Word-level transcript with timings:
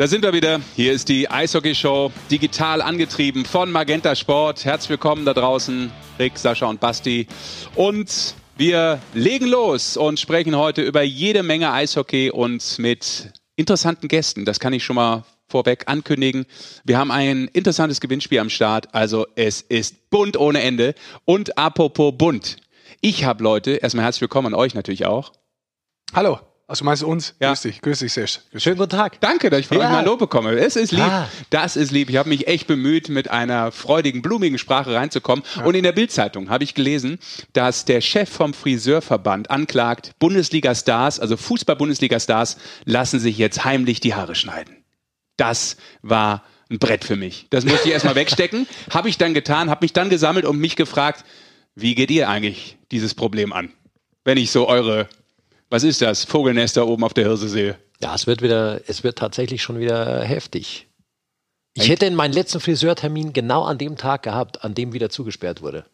Da 0.00 0.06
sind 0.06 0.22
wir 0.24 0.32
wieder. 0.32 0.62
Hier 0.76 0.94
ist 0.94 1.10
die 1.10 1.30
Eishockey-Show, 1.30 2.10
digital 2.30 2.80
angetrieben 2.80 3.44
von 3.44 3.70
Magenta 3.70 4.16
Sport. 4.16 4.64
Herzlich 4.64 4.88
willkommen 4.88 5.26
da 5.26 5.34
draußen, 5.34 5.92
Rick, 6.18 6.38
Sascha 6.38 6.64
und 6.64 6.80
Basti. 6.80 7.26
Und 7.74 8.34
wir 8.56 8.98
legen 9.12 9.44
los 9.44 9.98
und 9.98 10.18
sprechen 10.18 10.56
heute 10.56 10.80
über 10.80 11.02
jede 11.02 11.42
Menge 11.42 11.70
Eishockey 11.70 12.30
und 12.30 12.78
mit 12.78 13.30
interessanten 13.56 14.08
Gästen. 14.08 14.46
Das 14.46 14.58
kann 14.58 14.72
ich 14.72 14.84
schon 14.84 14.96
mal 14.96 15.24
vorweg 15.48 15.82
ankündigen. 15.84 16.46
Wir 16.82 16.96
haben 16.96 17.10
ein 17.10 17.48
interessantes 17.48 18.00
Gewinnspiel 18.00 18.38
am 18.38 18.48
Start. 18.48 18.94
Also 18.94 19.26
es 19.34 19.60
ist 19.60 20.08
bunt 20.08 20.38
ohne 20.38 20.62
Ende. 20.62 20.94
Und 21.26 21.58
apropos 21.58 22.14
bunt. 22.16 22.56
Ich 23.02 23.24
habe 23.24 23.44
Leute, 23.44 23.72
erstmal 23.72 24.06
herzlich 24.06 24.22
willkommen 24.22 24.54
an 24.54 24.58
euch 24.58 24.72
natürlich 24.72 25.04
auch. 25.04 25.32
Hallo. 26.14 26.40
Also 26.70 26.84
meinst 26.84 27.02
du 27.02 27.08
uns? 27.08 27.34
Ja. 27.40 27.48
Grüß 27.48 27.62
dich, 27.62 27.80
grüß 27.82 27.98
dich, 27.98 28.12
Sesh. 28.12 28.38
Schönen 28.54 28.76
guten 28.76 28.90
Tag. 28.90 29.20
Danke, 29.20 29.50
dass 29.50 29.58
ich 29.58 29.66
von 29.66 29.78
Ja. 29.78 29.86
euch 29.86 29.90
mal 29.90 30.04
Lob 30.04 30.20
bekomme. 30.20 30.52
Es 30.52 30.76
ist 30.76 30.92
lieb. 30.92 31.02
Ah. 31.02 31.28
Das 31.50 31.74
ist 31.74 31.90
lieb. 31.90 32.08
Ich 32.10 32.16
habe 32.16 32.28
mich 32.28 32.46
echt 32.46 32.68
bemüht, 32.68 33.08
mit 33.08 33.28
einer 33.28 33.72
freudigen, 33.72 34.22
blumigen 34.22 34.56
Sprache 34.56 34.94
reinzukommen. 34.94 35.44
Und 35.64 35.74
in 35.74 35.82
der 35.82 35.90
Bildzeitung 35.90 36.48
habe 36.48 36.62
ich 36.62 36.74
gelesen, 36.74 37.18
dass 37.54 37.86
der 37.86 38.00
Chef 38.00 38.30
vom 38.30 38.54
Friseurverband 38.54 39.50
anklagt, 39.50 40.12
Bundesliga-Stars, 40.20 41.18
also 41.18 41.36
Fußball-Bundesliga-Stars, 41.36 42.56
lassen 42.84 43.18
sich 43.18 43.36
jetzt 43.36 43.64
heimlich 43.64 43.98
die 43.98 44.14
Haare 44.14 44.36
schneiden. 44.36 44.76
Das 45.36 45.76
war 46.02 46.44
ein 46.70 46.78
Brett 46.78 47.02
für 47.02 47.16
mich. 47.16 47.48
Das 47.50 47.64
musste 47.64 47.88
ich 47.88 47.94
erstmal 47.94 48.14
wegstecken. 48.14 48.68
Habe 48.90 49.08
ich 49.08 49.18
dann 49.18 49.34
getan, 49.34 49.70
habe 49.70 49.84
mich 49.84 49.92
dann 49.92 50.08
gesammelt 50.08 50.44
und 50.44 50.60
mich 50.60 50.76
gefragt, 50.76 51.24
wie 51.74 51.96
geht 51.96 52.12
ihr 52.12 52.28
eigentlich 52.28 52.78
dieses 52.92 53.16
Problem 53.16 53.52
an? 53.52 53.72
Wenn 54.22 54.38
ich 54.38 54.52
so 54.52 54.68
eure, 54.68 55.08
was 55.70 55.84
ist 55.84 56.02
das, 56.02 56.24
Vogelnester 56.24 56.86
oben 56.86 57.04
auf 57.04 57.14
der 57.14 57.24
Hirse 57.24 57.48
sehe. 57.48 57.78
Ja, 58.02 58.14
es 58.14 58.26
wird 58.26 58.42
wieder, 58.42 58.80
es 58.88 59.04
wird 59.04 59.18
tatsächlich 59.18 59.62
schon 59.62 59.78
wieder 59.78 60.22
heftig. 60.22 60.88
Ich 61.74 61.88
hätte 61.88 62.10
meinen 62.10 62.32
letzten 62.32 62.60
Friseurtermin 62.60 63.32
genau 63.32 63.62
an 63.62 63.78
dem 63.78 63.96
Tag 63.96 64.24
gehabt, 64.24 64.64
an 64.64 64.74
dem 64.74 64.92
wieder 64.92 65.08
zugesperrt 65.08 65.62
wurde. 65.62 65.84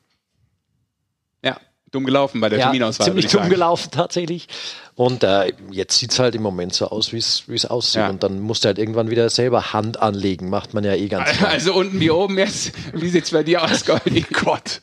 Ja, 1.45 1.61
dumm 1.91 2.05
gelaufen 2.05 2.41
bei 2.41 2.49
der 2.49 2.59
ja, 2.59 2.65
Terminauswahl. 2.67 3.07
ziemlich 3.07 3.27
dumm 3.27 3.51
gelaufen 3.51 3.91
tatsächlich. 3.91 4.49
Und 4.95 5.23
äh, 5.23 5.53
jetzt 5.71 5.99
sieht 5.99 6.13
es 6.13 6.19
halt 6.19 6.35
im 6.35 6.43
Moment 6.43 6.73
so 6.73 6.89
aus, 6.89 7.13
wie 7.13 7.19
es 7.19 7.67
aussieht. 7.67 7.97
Ja. 7.97 8.09
Und 8.09 8.23
dann 8.23 8.41
musst 8.41 8.65
du 8.65 8.69
halt 8.69 8.79
irgendwann 8.79 9.11
wieder 9.11 9.29
selber 9.29 9.75
Hand 9.75 10.01
anlegen. 10.01 10.49
Macht 10.49 10.73
man 10.73 10.85
ja 10.85 10.95
eh 10.95 11.09
ganz 11.09 11.31
gerne. 11.33 11.49
Also 11.49 11.75
unten 11.75 12.01
wie 12.01 12.11
oben 12.11 12.39
jetzt. 12.39 12.73
Wie 12.95 13.11
sieht's 13.11 13.31
bei 13.31 13.43
dir 13.43 13.63
aus, 13.63 13.85
Goldi? 13.85 14.23
Gott. 14.33 14.81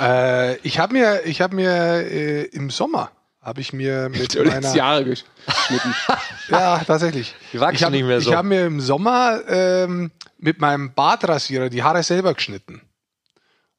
Äh, 0.00 0.56
ich 0.58 0.78
habe 0.78 0.94
mir, 0.94 1.26
ich 1.26 1.42
habe 1.42 1.54
mir 1.54 1.70
äh, 1.70 2.44
im 2.44 2.70
Sommer 2.70 3.10
habe 3.42 3.60
ich 3.60 3.72
mir 3.72 4.08
mit 4.12 4.36
hast 4.36 4.46
meiner 4.46 4.74
Jahre 4.74 5.04
geschnitten. 5.04 5.94
ja 6.48 6.78
tatsächlich. 6.78 7.34
Die 7.52 7.60
wachsen 7.60 7.76
ich 7.76 7.84
hab, 7.84 7.90
nicht 7.90 8.04
mehr 8.04 8.20
so. 8.20 8.30
Ich 8.30 8.36
habe 8.36 8.48
mir 8.48 8.66
im 8.66 8.80
Sommer 8.80 9.40
ähm, 9.48 10.10
mit 10.38 10.60
meinem 10.60 10.94
Bartrasierer 10.94 11.68
die 11.68 11.82
Haare 11.82 12.02
selber 12.02 12.34
geschnitten. 12.34 12.82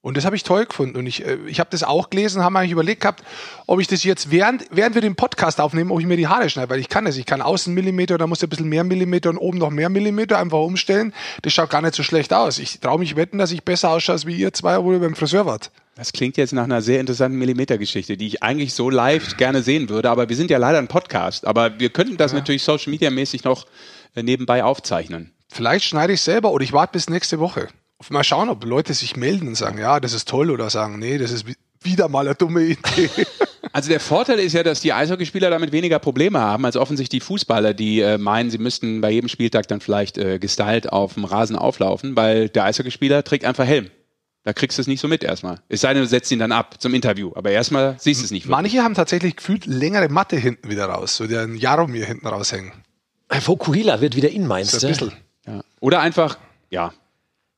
Und 0.02 0.18
das 0.18 0.26
habe 0.26 0.36
ich 0.36 0.44
toll 0.44 0.66
gefunden. 0.66 0.98
Und 0.98 1.08
ich, 1.08 1.26
äh, 1.26 1.38
ich 1.48 1.62
habe 1.62 1.70
das 1.70 1.82
auch 1.82 2.10
gelesen, 2.10 2.44
haben 2.44 2.58
eigentlich 2.58 2.74
überlegt 2.74 3.02
gehabt, 3.02 3.24
ob 3.68 3.80
ich 3.80 3.88
das 3.88 4.04
jetzt 4.04 4.32
während, 4.32 4.66
während 4.70 4.96
wir 4.96 5.02
den 5.02 5.16
Podcast 5.16 5.62
aufnehmen, 5.62 5.92
ob 5.92 6.02
ich 6.02 6.06
mir 6.06 6.18
die 6.18 6.28
Haare 6.28 6.50
schneide, 6.50 6.70
weil 6.70 6.82
ich 6.82 6.90
kann 6.90 7.06
das. 7.06 7.16
Ich 7.16 7.26
kann 7.26 7.42
außen 7.42 7.74
Millimeter, 7.74 8.18
da 8.18 8.28
muss 8.28 8.40
ich 8.40 8.48
ein 8.48 8.50
bisschen 8.50 8.68
mehr 8.68 8.84
Millimeter 8.84 9.30
und 9.30 9.38
oben 9.38 9.60
noch 9.60 9.70
mehr 9.70 9.88
Millimeter 9.88 10.40
einfach 10.40 10.60
umstellen. 10.60 11.14
Das 11.42 11.54
schaut 11.54 11.70
gar 11.70 11.82
nicht 11.82 11.96
so 11.96 12.04
schlecht 12.04 12.34
aus. 12.34 12.60
Ich 12.60 12.82
traue 12.82 13.00
mich 13.00 13.16
wetten, 13.16 13.38
dass 13.38 13.54
ich 13.54 13.64
besser 13.64 13.92
ausschaue 13.92 14.16
als 14.16 14.26
wie 14.26 14.36
ihr 14.36 14.52
zwei, 14.52 14.78
obwohl 14.78 14.96
ihr 14.96 15.00
beim 15.00 15.16
Friseur 15.16 15.46
wart. 15.46 15.72
Das 15.96 16.12
klingt 16.12 16.38
jetzt 16.38 16.54
nach 16.54 16.64
einer 16.64 16.82
sehr 16.82 17.00
interessanten 17.00 17.38
Millimetergeschichte, 17.38 18.18
die 18.18 18.26
ich 18.28 18.42
eigentlich 18.42 18.74
so 18.74 18.90
live 18.90 19.38
gerne 19.38 19.62
sehen 19.62 19.90
würde. 19.90 20.10
Aber 20.10 20.28
wir 20.28 20.36
sind 20.36 20.50
ja 20.50 20.58
leider 20.58 20.80
ein 20.80 20.88
Podcast. 20.88 21.46
Aber 21.46 21.80
wir 21.80 21.90
könnten 21.92 22.18
das 22.18 22.34
natürlich 22.34 22.64
Social 22.64 22.90
Media 22.92 23.12
mäßig 23.12 23.44
noch 23.44 23.68
äh, 24.16 24.24
nebenbei 24.24 24.64
aufzeichnen. 24.64 25.32
Vielleicht 25.52 25.86
schneide 25.86 26.14
ich 26.14 26.22
selber 26.22 26.52
oder 26.52 26.64
ich 26.64 26.74
warte 26.74 26.94
bis 26.94 27.10
nächste 27.10 27.40
Woche. 27.40 27.68
Mal 28.10 28.24
schauen, 28.24 28.50
ob 28.50 28.66
Leute 28.66 28.94
sich 28.94 29.16
melden 29.16 29.48
und 29.48 29.56
sagen, 29.56 29.78
ja, 29.78 30.00
das 30.00 30.14
ist 30.14 30.28
toll 30.28 30.50
oder 30.50 30.70
sagen, 30.70 31.00
nee, 31.00 31.18
das 31.18 31.32
ist 31.32 31.48
wi- 31.48 31.56
wieder 31.82 32.10
mal 32.10 32.26
eine 32.26 32.36
dumme 32.36 32.62
Idee. 32.64 33.10
Also 33.72 33.90
der 33.90 34.02
Vorteil 34.02 34.38
ist 34.40 34.54
ja, 34.54 34.62
dass 34.62 34.82
die 34.82 34.94
Eishockeyspieler 34.94 35.50
damit 35.50 35.72
weniger 35.72 35.98
Probleme 35.98 36.40
haben 36.40 36.64
als 36.66 36.76
offensichtlich 36.78 37.22
die 37.22 37.26
Fußballer, 37.26 37.74
die 37.74 38.02
äh, 38.02 38.20
meinen, 38.20 38.52
sie 38.52 38.60
müssten 38.60 39.02
bei 39.02 39.10
jedem 39.10 39.30
Spieltag 39.30 39.68
dann 39.68 39.80
vielleicht 39.80 40.18
äh, 40.20 40.38
gestylt 40.38 40.92
auf 40.92 41.16
dem 41.16 41.24
Rasen 41.26 41.56
auflaufen, 41.56 42.16
weil 42.16 42.50
der 42.50 42.66
Eishockeyspieler 42.66 43.24
trägt 43.24 43.46
einfach 43.46 43.66
Helm. 43.66 43.90
Da 44.46 44.52
kriegst 44.54 44.78
du 44.78 44.82
es 44.82 44.88
nicht 44.88 45.00
so 45.00 45.08
mit 45.08 45.24
erstmal. 45.24 45.60
Es 45.70 45.82
sei 45.82 45.94
denn, 45.94 46.04
du 46.04 46.08
setzt 46.08 46.30
ihn 46.32 46.40
dann 46.40 46.52
ab 46.52 46.82
zum 46.82 46.94
Interview. 46.94 47.32
Aber 47.36 47.50
erstmal 47.52 47.96
siehst 47.98 48.22
du 48.22 48.26
es 48.26 48.32
nicht. 48.32 48.44
wirklich. 48.46 48.52
Manche 48.52 48.84
haben 48.84 48.94
tatsächlich 48.94 49.38
gefühlt 49.38 49.66
längere 49.66 50.10
Matte 50.10 50.36
hinten 50.36 50.70
wieder 50.70 50.86
raus, 50.86 51.16
so 51.16 51.28
der 51.28 51.48
Jaromir 51.56 52.06
hinten 52.06 52.28
raushängen. 52.28 52.72
Vokuhila 53.30 54.02
wird 54.02 54.16
wieder 54.16 54.30
in, 54.30 54.46
meinst 54.46 54.74
du? 54.74 54.86
ein 54.86 54.92
bisschen. 54.92 55.12
Ja. 55.48 55.62
Oder 55.80 56.02
einfach, 56.02 56.38
ja, 56.70 56.94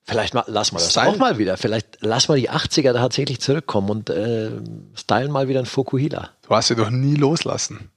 Vielleicht 0.07 0.35
mal, 0.35 0.43
lass 0.45 0.71
mal 0.71 0.77
das 0.77 0.91
Style. 0.91 1.07
auch 1.07 1.17
mal 1.17 1.39
wieder. 1.39 1.57
Vielleicht 1.57 1.97
lass 2.01 2.27
mal 2.27 2.37
die 2.39 2.51
80er 2.51 2.93
tatsächlich 2.93 3.41
zurückkommen 3.41 3.89
und 3.89 4.11
äh, 4.11 4.51
stylen 4.93 5.31
mal 5.31 5.47
wieder 5.47 5.59
ein 5.59 5.65
Fokuhila. 5.65 6.29
Du 6.47 6.49
hast 6.55 6.67
sie 6.67 6.75
doch 6.75 6.91
nie 6.91 7.15
loslassen. 7.15 7.89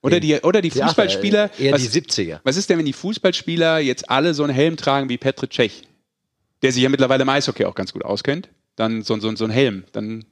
Oder 0.00 0.20
die, 0.20 0.36
oder 0.42 0.62
die 0.62 0.68
Ja, 0.68 0.86
Fußballspieler. 0.86 1.50
äh, 1.58 1.64
eher 1.64 1.72
was, 1.74 1.82
die 1.82 1.88
70er. 2.00 2.38
was 2.44 2.56
ist 2.56 2.70
denn, 2.70 2.78
wenn 2.78 2.86
die 2.86 2.92
Fußballspieler 2.92 3.80
jetzt 3.80 4.08
alle 4.08 4.32
so 4.32 4.44
einen 4.44 4.52
Helm 4.54 4.76
tragen 4.76 5.08
wie 5.08 5.18
Petr 5.18 5.50
Cech, 5.50 5.82
der 6.62 6.72
sich 6.72 6.82
ja 6.82 6.88
mittlerweile 6.88 7.22
im 7.22 7.28
Eishockey 7.28 7.64
auch 7.64 7.74
ganz 7.74 7.92
gut 7.92 8.04
auskennt? 8.04 8.48
Dann 8.76 9.02
so, 9.02 9.18
so, 9.20 9.34
so 9.36 9.44
ein 9.44 9.50
Helm. 9.50 9.84
Dann 9.92 10.24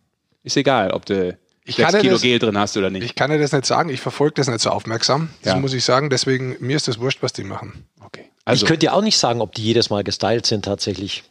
ist 0.42 0.56
egal, 0.56 0.90
ob 0.92 1.04
du 1.06 1.38
Ich 1.64 1.76
6 1.76 1.84
kann 1.84 1.94
dir 1.96 2.00
Kilo 2.00 2.12
das- 2.14 2.22
Gel 2.22 2.38
drin 2.38 2.56
hast 2.58 2.76
oder 2.76 2.90
nicht. 2.90 3.04
Ich 3.04 3.14
kann 3.14 3.30
dir 3.30 3.38
das 3.38 3.52
nicht 3.52 3.66
sagen, 3.66 3.88
ich 3.90 4.00
verfolge 4.00 4.34
das 4.34 4.48
nicht 4.48 4.60
so 4.60 4.70
aufmerksam. 4.70 5.30
Das 5.42 5.54
Ja. 5.54 5.58
muss 5.60 5.72
ich 5.74 5.84
sagen, 5.84 6.08
deswegen, 6.10 6.56
mir 6.60 6.76
ist 6.76 6.88
das 6.88 6.98
wurscht, 6.98 7.22
was 7.22 7.32
die 7.32 7.44
machen. 7.44 7.86
okay. 8.04 8.24
Also, 8.44 8.64
ich 8.64 8.68
könnte 8.68 8.86
ja 8.86 8.92
auch 8.92 9.02
nicht 9.02 9.18
sagen, 9.18 9.42
ob 9.42 9.54
die 9.54 9.62
jedes 9.62 9.90
Mal 9.90 10.02
gestylt 10.04 10.46
sind 10.46 10.64
tatsächlich. 10.64 11.24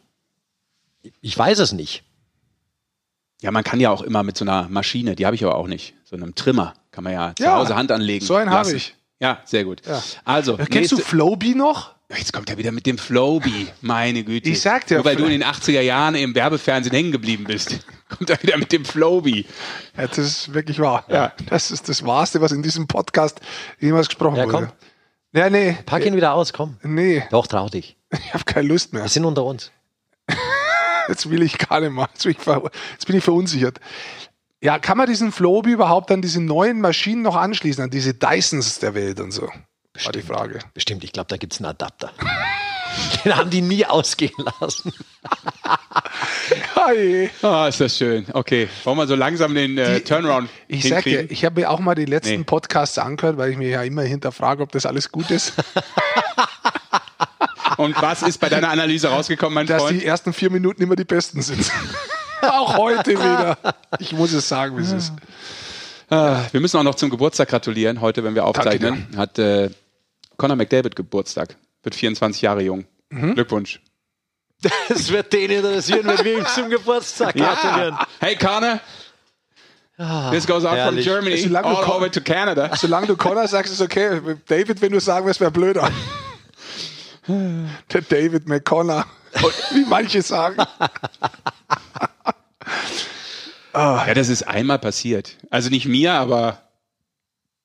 Ich 1.20 1.36
weiß 1.36 1.58
es 1.58 1.72
nicht. 1.72 2.04
ja, 3.40 3.50
man 3.52 3.62
kann 3.64 3.78
ja 3.80 3.90
auch 3.90 4.02
immer 4.02 4.22
mit 4.24 4.36
so 4.36 4.44
einer 4.44 4.68
Maschine, 4.68 5.14
die 5.16 5.24
habe 5.26 5.34
ich 5.36 5.44
aber 5.44 5.54
auch 5.56 5.66
nicht, 5.68 5.94
so 6.04 6.16
einem 6.16 6.34
Trimmer, 6.34 6.74
kann 6.90 7.04
man 7.04 7.12
ja 7.12 7.32
zu 7.36 7.42
Ja, 7.44 7.56
Hause 7.56 7.74
Hand 7.76 7.90
anlegen. 7.92 8.24
so 8.24 8.34
einen 8.36 8.50
habe 8.50 8.72
ich. 8.72 8.94
Ja, 9.20 9.40
sehr 9.44 9.64
gut. 9.64 9.82
Ja. 9.86 10.02
Also, 10.24 10.56
Kennst 10.56 10.70
du 10.92 10.96
nächste- 10.96 10.96
Flowbee 10.98 11.54
noch? 11.54 11.94
Jetzt 12.16 12.32
kommt 12.32 12.48
er 12.48 12.56
wieder 12.56 12.72
mit 12.72 12.86
dem 12.86 12.96
Flowbee. 12.96 13.66
Meine 13.82 14.24
Güte. 14.24 14.48
Ich 14.48 14.62
sag 14.62 14.86
dir, 14.86 14.96
Nur 14.96 15.04
weil 15.04 15.16
du 15.16 15.24
in 15.24 15.30
den 15.30 15.44
80er 15.44 15.82
Jahren 15.82 16.14
im 16.14 16.34
Werbefernsehen 16.34 16.94
hängen 16.94 17.12
geblieben 17.12 17.44
bist, 17.44 17.80
kommt 18.08 18.30
er 18.30 18.42
wieder 18.42 18.56
mit 18.56 18.72
dem 18.72 18.86
Flowbee. 18.86 19.44
Ja, 19.96 20.06
das 20.06 20.16
ist 20.18 20.54
wirklich 20.54 20.78
wahr. 20.78 21.04
Ja. 21.08 21.32
Das 21.50 21.70
ist 21.70 21.86
das 21.88 22.04
Wahrste, 22.06 22.40
was 22.40 22.52
in 22.52 22.62
diesem 22.62 22.86
Podcast 22.86 23.40
jemals 23.78 24.08
gesprochen 24.08 24.36
Ja, 24.36 24.46
komm. 24.46 24.62
wurde. 24.62 24.72
Ja, 25.32 25.50
nee. 25.50 25.76
Pack 25.84 26.06
ihn 26.06 26.16
wieder 26.16 26.32
aus, 26.32 26.54
komm. 26.54 26.78
Nee, 26.82 27.24
Doch, 27.30 27.46
trau 27.46 27.68
dich. 27.68 27.98
ich 28.10 28.32
habe 28.32 28.44
keine 28.44 28.68
Lust 28.68 28.94
mehr. 28.94 29.02
Wir 29.02 29.08
sind 29.10 29.26
unter 29.26 29.44
uns. 29.44 29.70
Jetzt 31.08 31.28
will 31.30 31.42
ich 31.42 31.58
gar 31.58 31.80
nicht 31.80 31.92
mehr. 31.92 32.08
Jetzt 32.12 32.22
bin 32.22 32.32
ich, 32.32 32.38
ver 32.38 32.70
jetzt 32.92 33.06
bin 33.06 33.16
ich 33.16 33.24
verunsichert. 33.24 33.80
Ja, 34.62 34.78
kann 34.78 34.96
man 34.98 35.06
diesen 35.06 35.30
Flowbee 35.30 35.72
überhaupt 35.72 36.10
an 36.10 36.20
diese 36.22 36.40
neuen 36.42 36.80
Maschinen 36.80 37.22
noch 37.22 37.36
anschließen, 37.36 37.84
an 37.84 37.90
diese 37.90 38.12
Dysons 38.14 38.78
der 38.78 38.94
Welt 38.94 39.20
und 39.20 39.30
so? 39.30 39.48
War 40.04 40.12
die 40.12 40.22
Frage. 40.22 40.58
Bestimmt, 40.74 41.04
ich 41.04 41.12
glaube, 41.12 41.28
da 41.28 41.36
gibt 41.36 41.52
es 41.52 41.58
einen 41.60 41.66
Adapter. 41.66 42.10
Den 43.24 43.36
haben 43.36 43.50
die 43.50 43.60
nie 43.60 43.84
ausgehen 43.84 44.32
lassen. 44.60 44.92
Hi. 46.76 47.30
Ah, 47.42 47.68
ist 47.68 47.80
das 47.80 47.96
schön. 47.96 48.26
Okay, 48.32 48.68
wollen 48.84 48.96
wir 48.96 49.06
so 49.06 49.14
langsam 49.14 49.54
den 49.54 49.76
äh, 49.76 49.96
Die- 49.96 50.04
Turnaround 50.04 50.48
Ich 50.68 50.88
sag 50.88 51.04
dir, 51.04 51.30
ich 51.30 51.44
habe 51.44 51.60
mir 51.60 51.70
auch 51.70 51.80
mal 51.80 51.94
die 51.94 52.06
letzten 52.06 52.38
Nee. 52.38 52.44
Podcasts 52.44 52.98
angehört, 52.98 53.36
weil 53.36 53.50
ich 53.50 53.56
mir 53.58 53.68
ja 53.68 53.82
immer 53.82 54.02
hinterfrage, 54.02 54.62
ob 54.62 54.72
das 54.72 54.86
alles 54.86 55.12
gut 55.12 55.30
ist. 55.30 55.52
Und 57.76 58.00
was 58.02 58.22
ist 58.22 58.38
bei 58.38 58.48
deiner 58.48 58.70
Analyse 58.70 59.08
rausgekommen, 59.08 59.54
mein 59.54 59.66
dass 59.66 59.82
Freund? 59.82 60.00
die 60.00 60.06
ersten 60.06 60.32
vier 60.32 60.50
Minuten 60.50 60.82
immer 60.82 60.96
die 60.96 61.04
besten 61.04 61.42
sind. 61.42 61.70
auch 62.42 62.76
heute 62.76 63.10
wieder. 63.12 63.56
Ich 64.00 64.12
muss 64.12 64.32
es 64.32 64.48
sagen, 64.48 64.76
wie 64.78 64.82
es 64.82 64.90
ist. 64.92 65.12
Ah, 66.10 66.40
wir 66.50 66.60
müssen 66.60 66.76
auch 66.78 66.82
noch 66.82 66.94
zum 66.96 67.10
Geburtstag 67.10 67.48
gratulieren. 67.48 68.00
Heute, 68.00 68.24
wenn 68.24 68.34
wir 68.34 68.46
aufzeichnen, 68.46 69.06
hat 69.16 69.38
äh, 69.38 69.70
Conor 70.38 70.56
McDavid 70.56 70.96
Geburtstag. 70.96 71.56
Wird 71.82 71.94
24 71.94 72.40
Jahre 72.42 72.62
jung. 72.62 72.86
Mhm. 73.10 73.34
Glückwunsch. 73.34 73.80
Es 74.88 75.10
wird 75.12 75.32
den 75.32 75.50
interessieren, 75.50 76.06
wenn 76.06 76.24
wir 76.24 76.38
ihm 76.38 76.46
zum 76.46 76.70
Geburtstag 76.70 77.34
gratulieren. 77.36 77.96
Hey 78.20 78.36
Conor. 78.36 78.80
This 80.30 80.46
goes 80.46 80.64
out 80.64 80.76
herrlich. 80.76 81.04
from 81.04 81.14
Germany 81.14 81.36
Solange 81.38 81.68
du 81.68 81.76
all 81.76 81.90
over 81.90 82.10
to 82.10 82.20
Canada. 82.20 82.74
Solange 82.76 83.08
du 83.08 83.16
Connor 83.16 83.48
sagst, 83.48 83.72
ist 83.72 83.80
okay. 83.80 84.20
David, 84.46 84.80
wenn 84.80 84.92
du 84.92 85.00
sagen 85.00 85.26
wirst, 85.26 85.40
wäre 85.40 85.50
blöder. 85.50 85.90
Der 87.28 88.02
David 88.02 88.46
McConnor. 88.48 89.04
Wie 89.72 89.84
manche 89.84 90.22
sagen. 90.22 90.56
Ja, 93.74 94.12
das 94.12 94.28
ist 94.28 94.42
einmal 94.42 94.80
passiert. 94.80 95.36
Also 95.50 95.70
nicht 95.70 95.86
mir, 95.86 96.14
aber 96.14 96.62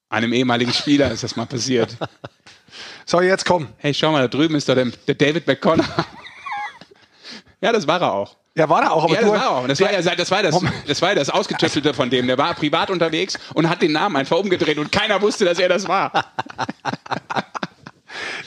einem 0.09 0.31
ehemaligen 0.31 0.71
Spieler 0.71 1.11
ist 1.11 1.23
das 1.23 1.35
mal 1.35 1.47
passiert. 1.47 1.97
So, 3.05 3.21
jetzt 3.21 3.45
komm. 3.45 3.67
Hey, 3.77 3.93
schau 3.93 4.11
mal, 4.11 4.21
da 4.21 4.27
drüben 4.27 4.55
ist 4.55 4.69
doch 4.69 4.75
der, 4.75 4.85
der 4.85 5.15
David 5.15 5.47
McConnor. 5.47 5.85
ja, 7.61 7.71
das 7.71 7.87
war 7.87 8.01
er 8.01 8.13
auch. 8.13 8.35
Ja, 8.55 8.69
war 8.69 8.81
da 8.81 8.91
auch. 8.91 9.03
Aber 9.03 9.13
Ja, 9.13 9.21
das 9.21 9.29
war 9.31 9.41
er 9.41 9.51
auch. 9.51 9.67
Das 9.67 9.79
war 9.81 9.91
ja 9.91 10.15
das, 10.15 10.31
war 10.31 10.43
das, 10.43 10.59
das 10.87 11.01
war 11.01 11.09
ja 11.09 11.15
das 11.15 11.29
Ausgetüftelte 11.29 11.93
von 11.93 12.09
dem. 12.09 12.27
Der 12.27 12.37
war 12.37 12.53
privat 12.53 12.91
unterwegs 12.91 13.37
und 13.53 13.67
hat 13.69 13.81
den 13.81 13.91
Namen 13.91 14.15
einfach 14.15 14.37
umgedreht 14.37 14.77
und 14.77 14.91
keiner 14.91 15.21
wusste, 15.21 15.45
dass 15.45 15.59
er 15.59 15.69
das 15.69 15.87
war. 15.87 16.11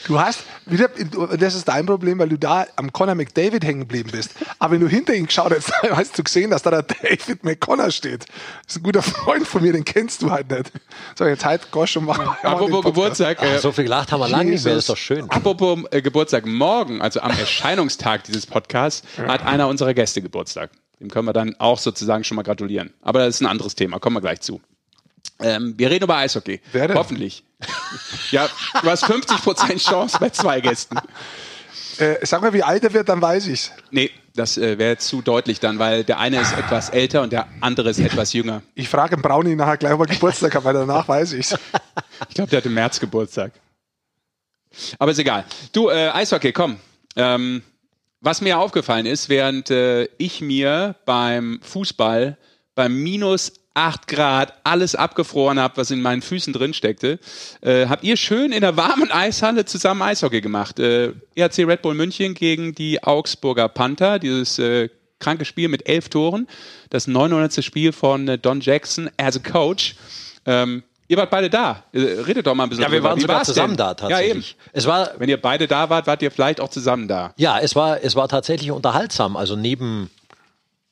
Du 0.07 0.19
hast 0.19 0.43
wieder, 0.65 0.89
das 1.37 1.55
ist 1.55 1.67
dein 1.67 1.85
Problem, 1.85 2.17
weil 2.19 2.29
du 2.29 2.37
da 2.37 2.65
am 2.77 2.93
Conor 2.93 3.15
McDavid 3.15 3.63
hängen 3.65 3.81
geblieben 3.81 4.09
bist. 4.11 4.31
Aber 4.59 4.73
wenn 4.73 4.81
du 4.81 4.87
hinter 4.87 5.13
ihn 5.13 5.25
geschaut 5.25 5.53
hast, 5.53 5.71
hast 5.91 6.17
du 6.17 6.23
gesehen, 6.23 6.49
dass 6.49 6.61
da 6.63 6.71
der 6.71 6.83
David 6.83 7.43
McConnor 7.43 7.91
steht. 7.91 8.25
Das 8.65 8.75
ist 8.75 8.77
ein 8.77 8.83
guter 8.83 9.01
Freund 9.01 9.45
von 9.45 9.61
mir, 9.61 9.73
den 9.73 9.83
kennst 9.83 10.21
du 10.21 10.31
halt 10.31 10.49
nicht. 10.49 10.71
So, 11.17 11.25
jetzt 11.25 11.43
halt 11.45 11.71
Gosch 11.71 11.97
und 11.97 12.05
mach 12.05 12.17
mal. 12.17 12.37
Apropos 12.41 12.83
Geburtstag. 12.85 13.37
Ach, 13.41 13.45
Äh, 13.45 13.59
so 13.59 13.71
viel 13.71 13.83
gelacht 13.83 14.11
haben 14.11 14.21
wir 14.21 14.29
lange 14.29 14.51
nicht 14.51 14.63
mehr, 14.63 14.75
das 14.75 14.83
ist 14.83 14.89
doch 14.89 14.97
schön. 14.97 15.29
apropos 15.29 15.79
äh, 15.91 16.01
Geburtstag. 16.01 16.45
Morgen, 16.45 17.01
also 17.01 17.19
am 17.19 17.31
Erscheinungstag 17.37 18.23
dieses 18.23 18.45
Podcasts, 18.45 19.03
hat 19.27 19.45
einer 19.45 19.67
unserer 19.67 19.93
Gäste 19.93 20.21
Geburtstag. 20.21 20.71
Dem 20.99 21.09
können 21.11 21.27
wir 21.27 21.33
dann 21.33 21.55
auch 21.59 21.77
sozusagen 21.79 22.23
schon 22.23 22.37
mal 22.37 22.43
gratulieren. 22.43 22.93
Aber 23.01 23.19
das 23.19 23.35
ist 23.35 23.41
ein 23.41 23.45
anderes 23.45 23.75
Thema, 23.75 23.99
kommen 23.99 24.15
wir 24.15 24.21
gleich 24.21 24.41
zu. 24.41 24.61
Ähm, 25.39 25.73
wir 25.77 25.89
reden 25.89 26.05
über 26.05 26.17
Eishockey. 26.17 26.61
Wer 26.71 26.87
denn? 26.87 26.97
Hoffentlich. 26.97 27.43
ja, 28.31 28.47
du 28.81 28.89
hast 28.89 29.05
50% 29.05 29.77
Chance 29.83 30.17
bei 30.19 30.29
zwei 30.29 30.61
Gästen. 30.61 30.97
Äh, 31.99 32.25
sag 32.25 32.41
mal, 32.41 32.53
wie 32.53 32.63
alt 32.63 32.83
er 32.83 32.93
wird, 32.93 33.09
dann 33.09 33.21
weiß 33.21 33.47
ich's. 33.47 33.71
Nee, 33.91 34.11
das 34.35 34.57
äh, 34.57 34.77
wäre 34.77 34.97
zu 34.97 35.21
deutlich 35.21 35.59
dann, 35.59 35.79
weil 35.79 36.03
der 36.03 36.19
eine 36.19 36.39
ist 36.39 36.53
etwas 36.53 36.89
älter 36.89 37.23
und 37.23 37.33
der 37.33 37.47
andere 37.61 37.89
ist 37.89 37.99
etwas 37.99 38.33
jünger. 38.33 38.61
Ich 38.75 38.87
frage 38.89 39.15
den 39.15 39.21
Brownie 39.21 39.55
nachher 39.55 39.77
gleich, 39.77 39.93
ob 39.93 40.01
er 40.01 40.05
Geburtstag 40.05 40.53
hat, 40.53 40.63
weil 40.63 40.73
danach 40.73 41.07
weiß 41.07 41.33
ich's. 41.33 41.55
Ich 42.29 42.35
glaube, 42.35 42.49
der 42.49 42.57
hat 42.57 42.65
im 42.65 42.73
März 42.73 42.99
Geburtstag. 42.99 43.51
Aber 44.99 45.11
ist 45.11 45.19
egal. 45.19 45.45
Du, 45.71 45.89
äh, 45.89 46.09
Eishockey, 46.09 46.51
komm. 46.51 46.77
Ähm, 47.15 47.63
was 48.21 48.41
mir 48.41 48.59
aufgefallen 48.59 49.05
ist, 49.05 49.29
während 49.29 49.71
äh, 49.71 50.05
ich 50.17 50.41
mir 50.41 50.95
beim 51.05 51.59
Fußball 51.63 52.37
beim 52.75 52.95
minus 53.01 53.53
8 53.77 54.07
Grad 54.07 54.53
alles 54.63 54.95
abgefroren 54.95 55.59
habe, 55.59 55.77
was 55.77 55.91
in 55.91 56.01
meinen 56.01 56.21
Füßen 56.23 56.51
drin 56.51 56.73
steckte, 56.73 57.19
äh, 57.61 57.85
habt 57.87 58.03
ihr 58.03 58.17
schön 58.17 58.51
in 58.51 58.61
der 58.61 58.75
warmen 58.75 59.11
Eishalle 59.11 59.65
zusammen 59.65 60.01
Eishockey 60.01 60.41
gemacht. 60.41 60.79
Äh, 60.79 61.13
ERC 61.35 61.59
Red 61.59 61.81
Bull 61.83 61.93
München 61.93 62.33
gegen 62.33 62.73
die 62.73 63.03
Augsburger 63.03 63.69
Panther, 63.69 64.17
dieses 64.19 64.57
äh, 64.59 64.89
kranke 65.19 65.45
Spiel 65.45 65.67
mit 65.67 65.87
elf 65.87 66.09
Toren, 66.09 66.47
das 66.89 67.07
900. 67.07 67.63
Spiel 67.63 67.91
von 67.91 68.27
äh, 68.27 68.37
Don 68.37 68.61
Jackson 68.61 69.09
as 69.17 69.37
a 69.37 69.39
Coach. 69.39 69.95
Ähm, 70.45 70.83
ihr 71.07 71.17
wart 71.17 71.29
beide 71.29 71.49
da. 71.49 71.83
Äh, 71.93 71.99
redet 71.99 72.47
doch 72.47 72.55
mal 72.55 72.63
ein 72.63 72.69
bisschen 72.69 72.83
Ja, 72.83 72.91
wir 72.91 72.97
drüber. 72.99 73.09
waren 73.09 73.17
Wie 73.17 73.21
sogar 73.21 73.43
zusammen 73.43 73.77
denn? 73.77 73.95
da 73.97 74.09
Ja, 74.09 74.19
eben. 74.21 74.41
tatsächlich. 74.41 74.55
Es 74.73 74.85
war, 74.87 75.11
Wenn 75.19 75.29
ihr 75.29 75.39
beide 75.41 75.67
da 75.67 75.89
wart, 75.89 76.07
wart 76.07 76.21
ihr 76.23 76.31
vielleicht 76.31 76.59
auch 76.61 76.69
zusammen 76.69 77.07
da. 77.07 77.33
ja, 77.37 77.59
es 77.59 77.75
war, 77.75 78.03
es 78.03 78.15
war 78.15 78.27
tatsächlich 78.27 78.71
unterhaltsam. 78.71 79.35
Also 79.37 79.55
neben 79.55 80.09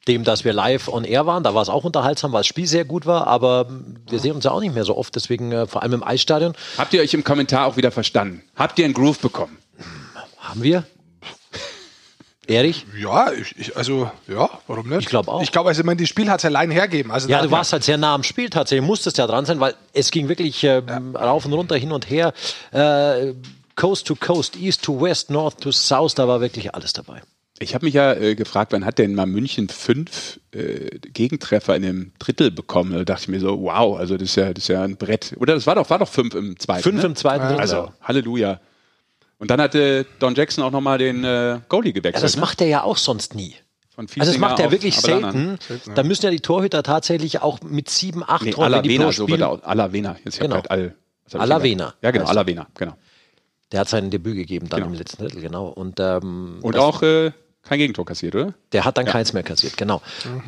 dem, 0.07 0.23
dass 0.23 0.43
wir 0.43 0.53
live 0.53 0.87
on 0.87 1.03
air 1.03 1.25
waren, 1.25 1.43
da 1.43 1.53
war 1.53 1.61
es 1.61 1.69
auch 1.69 1.83
unterhaltsam, 1.83 2.31
weil 2.31 2.41
das 2.41 2.47
Spiel 2.47 2.67
sehr 2.67 2.85
gut 2.85 3.05
war, 3.05 3.27
aber 3.27 3.67
wir 4.09 4.19
sehen 4.19 4.33
uns 4.33 4.43
ja 4.43 4.51
auch 4.51 4.59
nicht 4.59 4.75
mehr 4.75 4.85
so 4.85 4.95
oft, 4.95 5.15
deswegen 5.15 5.51
äh, 5.51 5.67
vor 5.67 5.81
allem 5.81 5.93
im 5.93 6.03
Eisstadion 6.03 6.53
Habt 6.77 6.93
ihr 6.93 7.01
euch 7.01 7.13
im 7.13 7.23
Kommentar 7.23 7.65
auch 7.65 7.77
wieder 7.77 7.91
verstanden? 7.91 8.43
Habt 8.55 8.77
ihr 8.79 8.85
einen 8.85 8.93
Groove 8.93 9.19
bekommen? 9.19 9.57
haben 10.39 10.63
wir. 10.63 10.83
Erich? 12.47 12.85
Ja, 12.95 13.31
ich, 13.31 13.57
ich, 13.57 13.75
also, 13.75 14.11
ja, 14.27 14.49
warum 14.67 14.87
nicht? 14.87 14.99
Ich 14.99 15.05
glaub 15.07 15.27
auch. 15.27 15.41
Ich 15.41 15.51
glaube, 15.51 15.69
also, 15.69 15.81
ich 15.81 15.85
meine, 15.85 15.99
das 15.99 16.09
Spiel 16.09 16.29
hat's 16.29 16.45
allein 16.45 16.69
hergeben. 16.69 17.11
Also, 17.11 17.27
Ja, 17.27 17.41
du 17.41 17.49
warst 17.49 17.73
halt 17.73 17.83
sehr 17.83 17.97
nah 17.97 18.13
am 18.13 18.21
Spiel 18.21 18.51
tatsächlich, 18.51 18.85
musstest 18.85 19.17
ja 19.17 19.25
dran 19.25 19.45
sein, 19.45 19.59
weil 19.59 19.73
es 19.93 20.11
ging 20.11 20.29
wirklich 20.29 20.63
ähm, 20.63 21.15
rauf 21.15 21.45
und 21.45 21.53
runter, 21.53 21.75
hin 21.75 21.91
und 21.91 22.07
her, 22.09 22.33
äh, 22.71 23.33
Coast 23.75 24.05
to 24.07 24.15
Coast, 24.15 24.55
East 24.57 24.83
to 24.83 25.01
West, 25.01 25.31
North 25.31 25.59
to 25.61 25.71
South, 25.71 26.13
da 26.13 26.27
war 26.27 26.39
wirklich 26.39 26.75
alles 26.75 26.93
dabei. 26.93 27.23
Ich 27.59 27.73
habe 27.73 27.85
mich 27.85 27.93
ja 27.93 28.13
äh, 28.13 28.35
gefragt, 28.35 28.73
wann 28.73 28.83
hat 28.85 28.97
denn 28.99 29.15
mal 29.15 29.25
München 29.25 29.69
fünf 29.69 30.39
äh, 30.51 30.99
Gegentreffer 30.99 31.75
in 31.75 31.83
dem 31.83 32.11
Drittel 32.19 32.51
bekommen? 32.51 32.91
Da 32.91 33.03
dachte 33.05 33.23
ich 33.23 33.27
mir 33.29 33.39
so, 33.39 33.61
wow, 33.61 33.97
also 33.97 34.17
das 34.17 34.29
ist 34.29 34.35
ja, 34.35 34.53
das 34.53 34.65
ist 34.65 34.67
ja 34.67 34.83
ein 34.83 34.97
Brett. 34.97 35.33
Oder 35.39 35.53
das 35.55 35.65
war 35.65 35.75
doch, 35.75 35.89
war 35.89 35.99
doch 35.99 36.09
fünf 36.09 36.35
im 36.35 36.59
zweiten. 36.59 36.83
Fünf 36.83 37.01
ne? 37.01 37.07
im 37.07 37.15
zweiten 37.15 37.45
Drittel. 37.45 37.61
Also, 37.61 37.91
Halleluja. 38.01 38.59
Und 39.37 39.51
dann 39.51 39.61
hatte 39.61 40.05
Don 40.19 40.35
Jackson 40.35 40.63
auch 40.65 40.71
nochmal 40.71 40.97
den 40.97 41.23
äh, 41.23 41.59
Goalie 41.69 41.89
Ja, 41.91 41.93
gewechselt. 41.93 42.23
das 42.25 42.35
ne? 42.35 42.41
macht 42.41 42.59
er 42.59 42.67
ja 42.67 42.83
auch 42.83 42.97
sonst 42.97 43.35
nie. 43.35 43.55
Von 43.95 44.07
Also 44.19 44.31
das 44.33 44.39
macht 44.39 44.59
er 44.59 44.71
wirklich 44.71 44.97
selten. 44.99 45.57
Da 45.95 46.03
müssen 46.03 46.25
ja 46.25 46.31
die 46.31 46.41
Torhüter 46.41 46.83
tatsächlich 46.83 47.41
auch 47.41 47.61
mit 47.61 47.89
sieben, 47.89 48.21
acht 48.27 48.43
Nee, 48.43 48.51
Toren, 48.51 48.71
die 48.71 48.75
Alavena, 48.75 49.05
pro 49.05 49.11
so 49.11 49.23
Spiel, 49.23 49.39
wird 49.39 49.43
auch. 49.43 49.63
Alavena. 49.63 50.17
Jetzt 50.25 50.39
Genau. 50.39 50.61
genau. 50.61 50.67
All, 50.69 50.95
Alavena? 51.31 51.93
Ja, 52.01 52.11
genau. 52.11 52.25
Alavena, 52.25 52.67
genau. 52.75 52.97
der 53.71 53.79
hat 53.79 53.87
sein 53.89 54.09
Debüt 54.09 54.35
gegeben 54.35 54.67
dann 54.67 54.81
Genau. 54.81 54.91
im 54.91 54.97
letzten 54.97 55.23
Drittel, 55.23 55.41
genau. 55.41 55.67
Und, 55.67 56.01
ähm, 56.01 56.57
Und 56.61 56.77
auch 56.77 57.01
äh, 57.03 57.31
kein 57.67 57.79
Gegentor 57.79 58.05
kassiert, 58.05 58.35
oder? 58.35 58.53
Der 58.71 58.85
hat 58.85 58.97
dann 58.97 59.05
keins 59.05 59.33
mehr 59.33 59.43
kassiert, 59.43 59.75
genau. 59.75 60.01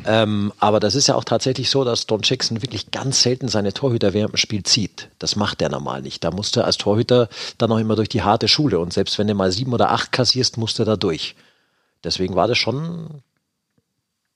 Ähm, 0.06 0.52
aber 0.58 0.78
das 0.80 0.94
ist 0.94 1.08
ja 1.08 1.14
auch 1.16 1.24
tatsächlich 1.24 1.68
so, 1.68 1.84
dass 1.84 2.06
Don 2.06 2.20
Jackson 2.22 2.62
wirklich 2.62 2.90
ganz 2.90 3.22
selten 3.22 3.48
seine 3.48 3.72
Torhüter 3.72 4.12
während 4.14 4.32
dem 4.34 4.36
Spiel 4.36 4.62
zieht. 4.62 5.08
Das 5.18 5.34
macht 5.36 5.60
er 5.60 5.68
normal 5.68 6.02
nicht. 6.02 6.22
Da 6.24 6.30
musste 6.30 6.60
er 6.60 6.66
als 6.66 6.76
Torhüter 6.78 7.28
dann 7.58 7.72
auch 7.72 7.78
immer 7.78 7.96
durch 7.96 8.08
die 8.08 8.22
harte 8.22 8.46
Schule. 8.48 8.78
Und 8.78 8.92
selbst 8.92 9.18
wenn 9.18 9.26
du 9.26 9.34
mal 9.34 9.50
sieben 9.52 9.72
oder 9.72 9.90
acht 9.90 10.12
kassierst, 10.12 10.56
musste 10.58 10.82
er 10.82 10.86
da 10.86 10.96
durch. 10.96 11.34
Deswegen 12.04 12.36
war 12.36 12.46
das 12.46 12.58
schon 12.58 13.22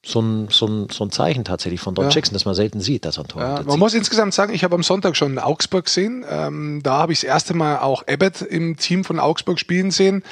so 0.05 0.21
ein, 0.21 0.49
so 0.51 0.67
ein, 0.67 0.89
so 0.91 1.05
ein 1.05 1.13
Zeichen 1.13 1.45
tatsächlich 1.45 1.81
von 1.81 1.95
Don 1.95 2.07
Ja. 2.07 2.11
Jackson, 2.11 2.33
das 2.35 2.45
man 2.45 2.57
selten 2.57 2.81
sieht, 2.81 3.05
dass 3.05 3.19
er 3.19 3.25
ein 3.25 3.29
Torhüter 3.29 3.51
Ja, 3.53 3.57
zieht. 3.59 3.67
man 3.69 3.79
muss 3.79 3.95
insgesamt 3.95 4.35
sagen, 4.35 4.53
ich 4.53 4.65
habe 4.65 4.75
am 4.75 4.83
Sonntag 4.83 5.17
schon 5.17 5.39
Augsburg 5.39 5.85
gesehen. 5.85 6.25
Ähm, 6.29 6.81
da 6.83 6.95
habe 6.99 7.13
ich 7.13 7.21
das 7.21 7.25
erste 7.29 7.55
Mal 7.55 7.79
auch 7.79 8.03
Abbott 8.09 8.43
im 8.43 8.77
Team 8.77 9.05
von 9.05 9.21
Augsburg 9.21 9.61
spielen 9.61 9.93
sehen. 9.93 10.25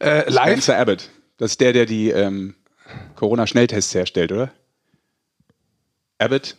Äh, 0.00 0.28
live. 0.28 0.48
Spencer 0.64 0.76
Abbott. 0.78 1.08
Das 1.42 1.50
ist 1.50 1.60
der, 1.60 1.72
der 1.72 1.86
die 1.86 2.08
ähm, 2.10 2.54
Corona-Schnelltests 3.16 3.92
herstellt, 3.96 4.30
oder? 4.30 4.52
Abbott? 6.18 6.54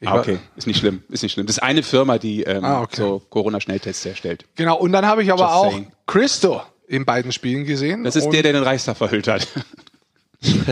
Ich 0.00 0.08
Ah, 0.08 0.18
okay. 0.20 0.38
Ist 0.56 0.66
nicht 0.66 0.78
schlimm. 0.78 1.02
Ist 1.10 1.22
nicht 1.22 1.32
schlimm. 1.32 1.44
Das 1.46 1.58
ist 1.58 1.62
eine 1.62 1.82
Firma, 1.82 2.16
die 2.16 2.44
ähm, 2.44 2.64
Ah, 2.64 2.80
okay. 2.80 2.96
so 2.96 3.18
Corona-Schnelltests 3.28 4.06
herstellt. 4.06 4.46
Genau, 4.54 4.78
und 4.78 4.92
dann 4.92 5.04
habe 5.04 5.22
ich 5.22 5.30
aber 5.30 5.42
Just 5.42 5.52
auch 5.52 5.70
saying. 5.70 5.92
Christo 6.06 6.62
in 6.88 7.04
beiden 7.04 7.30
Spielen 7.30 7.66
gesehen. 7.66 8.04
Das 8.04 8.16
ist 8.16 8.30
der, 8.30 8.42
der 8.42 8.54
den 8.54 8.62
Reichstag 8.62 8.96
verhüllt 8.96 9.28
hat. 9.28 9.46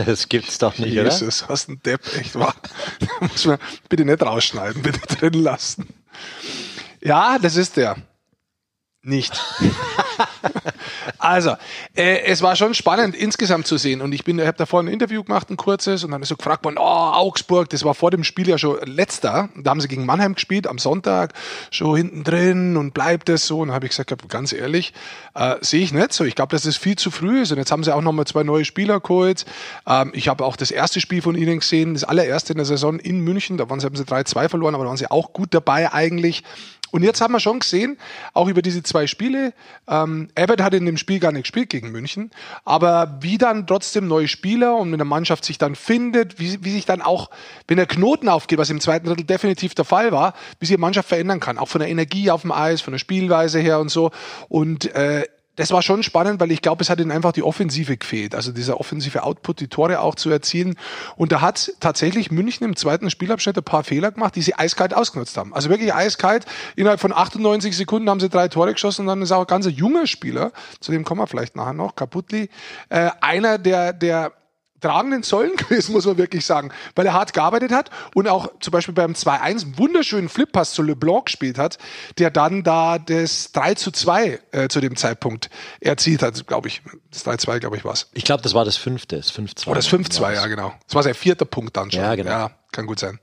Das 0.05 0.27
gibt's 0.27 0.57
doch 0.57 0.79
nicht, 0.79 0.93
oder? 0.99 1.11
Jesus, 1.11 1.45
was 1.47 1.67
ein 1.67 1.81
Depp, 1.83 2.01
echt 2.19 2.33
wahr. 2.33 2.55
Da 2.99 3.07
muss 3.27 3.45
man 3.45 3.59
bitte 3.89 4.03
nicht 4.05 4.21
rausschneiden, 4.23 4.81
bitte 4.81 4.99
drin 5.15 5.33
lassen. 5.41 5.87
Ja, 6.99 7.37
das 7.39 7.55
ist 7.57 7.77
der. 7.77 7.95
Nicht. 9.03 9.39
also, 11.19 11.55
äh, 11.95 12.21
es 12.25 12.41
war 12.41 12.55
schon 12.55 12.73
spannend 12.73 13.15
insgesamt 13.15 13.67
zu 13.67 13.77
sehen. 13.77 14.01
Und 14.01 14.13
ich 14.13 14.23
bin, 14.23 14.39
ich 14.39 14.47
habe 14.47 14.57
davor 14.57 14.81
ein 14.81 14.87
Interview 14.87 15.23
gemacht, 15.23 15.49
ein 15.49 15.57
kurzes, 15.57 16.03
und 16.03 16.11
dann 16.11 16.21
ist 16.21 16.29
so 16.29 16.35
gefragt 16.35 16.63
worden, 16.63 16.77
oh, 16.77 16.81
Augsburg, 16.81 17.69
das 17.69 17.83
war 17.83 17.93
vor 17.93 18.11
dem 18.11 18.23
Spiel 18.23 18.47
ja 18.47 18.57
schon 18.57 18.77
letzter. 18.85 19.49
Da 19.55 19.69
haben 19.69 19.81
sie 19.81 19.87
gegen 19.87 20.05
Mannheim 20.05 20.35
gespielt, 20.35 20.67
am 20.67 20.77
Sonntag, 20.77 21.33
schon 21.69 21.95
hinten 21.95 22.23
drin 22.23 22.77
und 22.77 22.93
bleibt 22.93 23.29
es 23.29 23.47
so. 23.47 23.59
Und 23.59 23.69
dann 23.69 23.75
habe 23.75 23.85
ich 23.85 23.91
gesagt, 23.91 24.11
ganz 24.29 24.53
ehrlich, 24.53 24.93
äh, 25.35 25.55
sehe 25.61 25.81
ich 25.81 25.93
nicht 25.93 26.13
so. 26.13 26.23
Ich 26.23 26.35
glaube, 26.35 26.51
dass 26.51 26.63
das 26.63 26.77
viel 26.77 26.95
zu 26.95 27.11
früh 27.11 27.41
ist. 27.41 27.51
Und 27.51 27.57
jetzt 27.57 27.71
haben 27.71 27.83
sie 27.83 27.93
auch 27.93 28.01
nochmal 28.01 28.25
zwei 28.25 28.43
neue 28.43 28.65
Spieler 28.65 28.99
geholt. 28.99 29.45
Ähm, 29.87 30.11
ich 30.13 30.27
habe 30.27 30.45
auch 30.45 30.55
das 30.55 30.71
erste 30.71 30.99
Spiel 31.01 31.21
von 31.21 31.35
ihnen 31.35 31.59
gesehen, 31.59 31.93
das 31.93 32.03
allererste 32.03 32.53
in 32.53 32.57
der 32.57 32.65
Saison 32.65 32.99
in 32.99 33.19
München. 33.19 33.57
Da 33.57 33.69
waren 33.69 33.79
sie, 33.79 33.85
haben 33.85 33.95
sie 33.95 34.03
3-2 34.03 34.49
verloren, 34.49 34.75
aber 34.75 34.83
da 34.83 34.89
waren 34.89 34.97
sie 34.97 35.09
auch 35.09 35.33
gut 35.33 35.53
dabei 35.53 35.91
eigentlich. 35.93 36.43
Und 36.91 37.03
jetzt 37.03 37.21
haben 37.21 37.33
wir 37.33 37.39
schon 37.39 37.59
gesehen, 37.59 37.97
auch 38.33 38.47
über 38.47 38.61
diese 38.61 38.83
zwei 38.83 39.07
Spiele, 39.07 39.53
ähm, 39.87 40.29
Abbott 40.35 40.61
hat 40.61 40.73
in 40.73 40.85
dem 40.85 40.97
Spiel 40.97 41.19
gar 41.19 41.31
nicht 41.31 41.43
gespielt 41.43 41.69
gegen 41.69 41.91
München, 41.91 42.31
aber 42.65 43.17
wie 43.21 43.37
dann 43.37 43.65
trotzdem 43.65 44.07
neue 44.07 44.27
Spieler 44.27 44.75
und 44.75 44.89
mit 44.89 44.99
der 44.99 45.05
Mannschaft 45.05 45.45
sich 45.45 45.57
dann 45.57 45.75
findet, 45.75 46.39
wie, 46.39 46.63
wie 46.63 46.71
sich 46.71 46.85
dann 46.85 47.01
auch, 47.01 47.29
wenn 47.67 47.77
der 47.77 47.87
Knoten 47.87 48.29
aufgeht, 48.29 48.59
was 48.59 48.69
im 48.69 48.81
zweiten 48.81 49.07
Drittel 49.07 49.25
definitiv 49.25 49.73
der 49.73 49.85
Fall 49.85 50.11
war, 50.11 50.33
wie 50.59 50.65
sich 50.65 50.75
die 50.75 50.81
Mannschaft 50.81 51.09
verändern 51.09 51.39
kann, 51.39 51.57
auch 51.57 51.67
von 51.67 51.79
der 51.79 51.89
Energie 51.89 52.29
auf 52.29 52.41
dem 52.41 52.51
Eis, 52.51 52.81
von 52.81 52.91
der 52.91 52.99
Spielweise 52.99 53.59
her 53.59 53.79
und 53.79 53.89
so. 53.89 54.11
Und 54.49 54.93
äh, 54.93 55.25
das 55.57 55.71
war 55.71 55.81
schon 55.81 56.01
spannend, 56.01 56.39
weil 56.39 56.51
ich 56.51 56.61
glaube, 56.61 56.81
es 56.81 56.89
hat 56.89 56.99
ihnen 56.99 57.11
einfach 57.11 57.33
die 57.33 57.43
Offensive 57.43 57.97
gefehlt. 57.97 58.35
Also 58.35 58.51
dieser 58.51 58.79
offensive 58.79 59.23
Output, 59.23 59.59
die 59.59 59.67
Tore 59.67 59.99
auch 59.99 60.15
zu 60.15 60.29
erzielen. 60.29 60.75
Und 61.17 61.31
da 61.31 61.41
hat 61.41 61.73
tatsächlich 61.79 62.31
München 62.31 62.65
im 62.65 62.75
zweiten 62.75 63.09
Spielabschnitt 63.09 63.57
ein 63.57 63.63
paar 63.63 63.83
Fehler 63.83 64.11
gemacht, 64.11 64.35
die 64.35 64.41
sie 64.41 64.55
eiskalt 64.55 64.93
ausgenutzt 64.93 65.35
haben. 65.37 65.53
Also 65.53 65.69
wirklich 65.69 65.93
eiskalt. 65.93 66.45
Innerhalb 66.75 67.01
von 67.01 67.11
98 67.11 67.75
Sekunden 67.75 68.09
haben 68.09 68.19
sie 68.19 68.29
drei 68.29 68.47
Tore 68.47 68.73
geschossen 68.73 69.01
und 69.01 69.07
dann 69.07 69.21
ist 69.21 69.31
auch 69.31 69.41
ein 69.41 69.47
ganz 69.47 69.67
junger 69.67 70.07
Spieler, 70.07 70.51
zu 70.79 70.91
dem 70.91 71.03
kommen 71.03 71.21
wir 71.21 71.27
vielleicht 71.27 71.55
nachher 71.55 71.73
noch, 71.73 71.95
Kaputli, 71.95 72.49
äh, 72.89 73.09
einer 73.19 73.57
der, 73.57 73.93
der 73.93 74.31
tragenden 74.81 75.23
Säulen 75.23 75.55
gewesen, 75.57 75.93
muss 75.93 76.05
man 76.05 76.17
wirklich 76.17 76.45
sagen, 76.45 76.71
weil 76.95 77.05
er 77.05 77.13
hart 77.13 77.33
gearbeitet 77.33 77.71
hat 77.71 77.89
und 78.13 78.27
auch 78.27 78.49
zum 78.59 78.71
Beispiel 78.71 78.93
beim 78.93 79.13
2-1 79.13 79.41
einen 79.41 79.77
wunderschönen 79.77 80.29
Flippass 80.29 80.73
zu 80.73 80.83
LeBlanc 80.83 81.25
gespielt 81.25 81.57
hat, 81.57 81.77
der 82.17 82.31
dann 82.31 82.63
da 82.63 82.99
das 82.99 83.51
3 83.51 83.75
zu 83.75 83.91
2 83.91 84.39
äh, 84.51 84.67
zu 84.67 84.81
dem 84.81 84.95
Zeitpunkt 84.95 85.49
erzielt 85.79 86.21
hat, 86.21 86.45
glaube 86.47 86.67
ich. 86.67 86.81
Das 87.11 87.25
3-2, 87.25 87.59
glaube 87.59 87.77
ich, 87.77 87.85
war's. 87.85 88.09
Ich 88.13 88.23
glaube, 88.25 88.41
das 88.41 88.53
war 88.53 88.65
das 88.65 88.77
fünfte, 88.77 89.17
das 89.17 89.31
5-2. 89.33 89.67
Oder 89.67 89.75
das 89.75 89.89
5-2, 89.89 90.33
ja, 90.33 90.47
genau. 90.47 90.73
Das 90.87 90.95
war 90.95 91.03
sein 91.03 91.13
vierter 91.13 91.45
Punkt 91.45 91.77
dann 91.77 91.91
schon. 91.91 92.01
Ja, 92.01 92.15
genau. 92.15 92.29
Ja, 92.29 92.51
kann 92.71 92.85
gut 92.85 92.99
sein. 92.99 93.19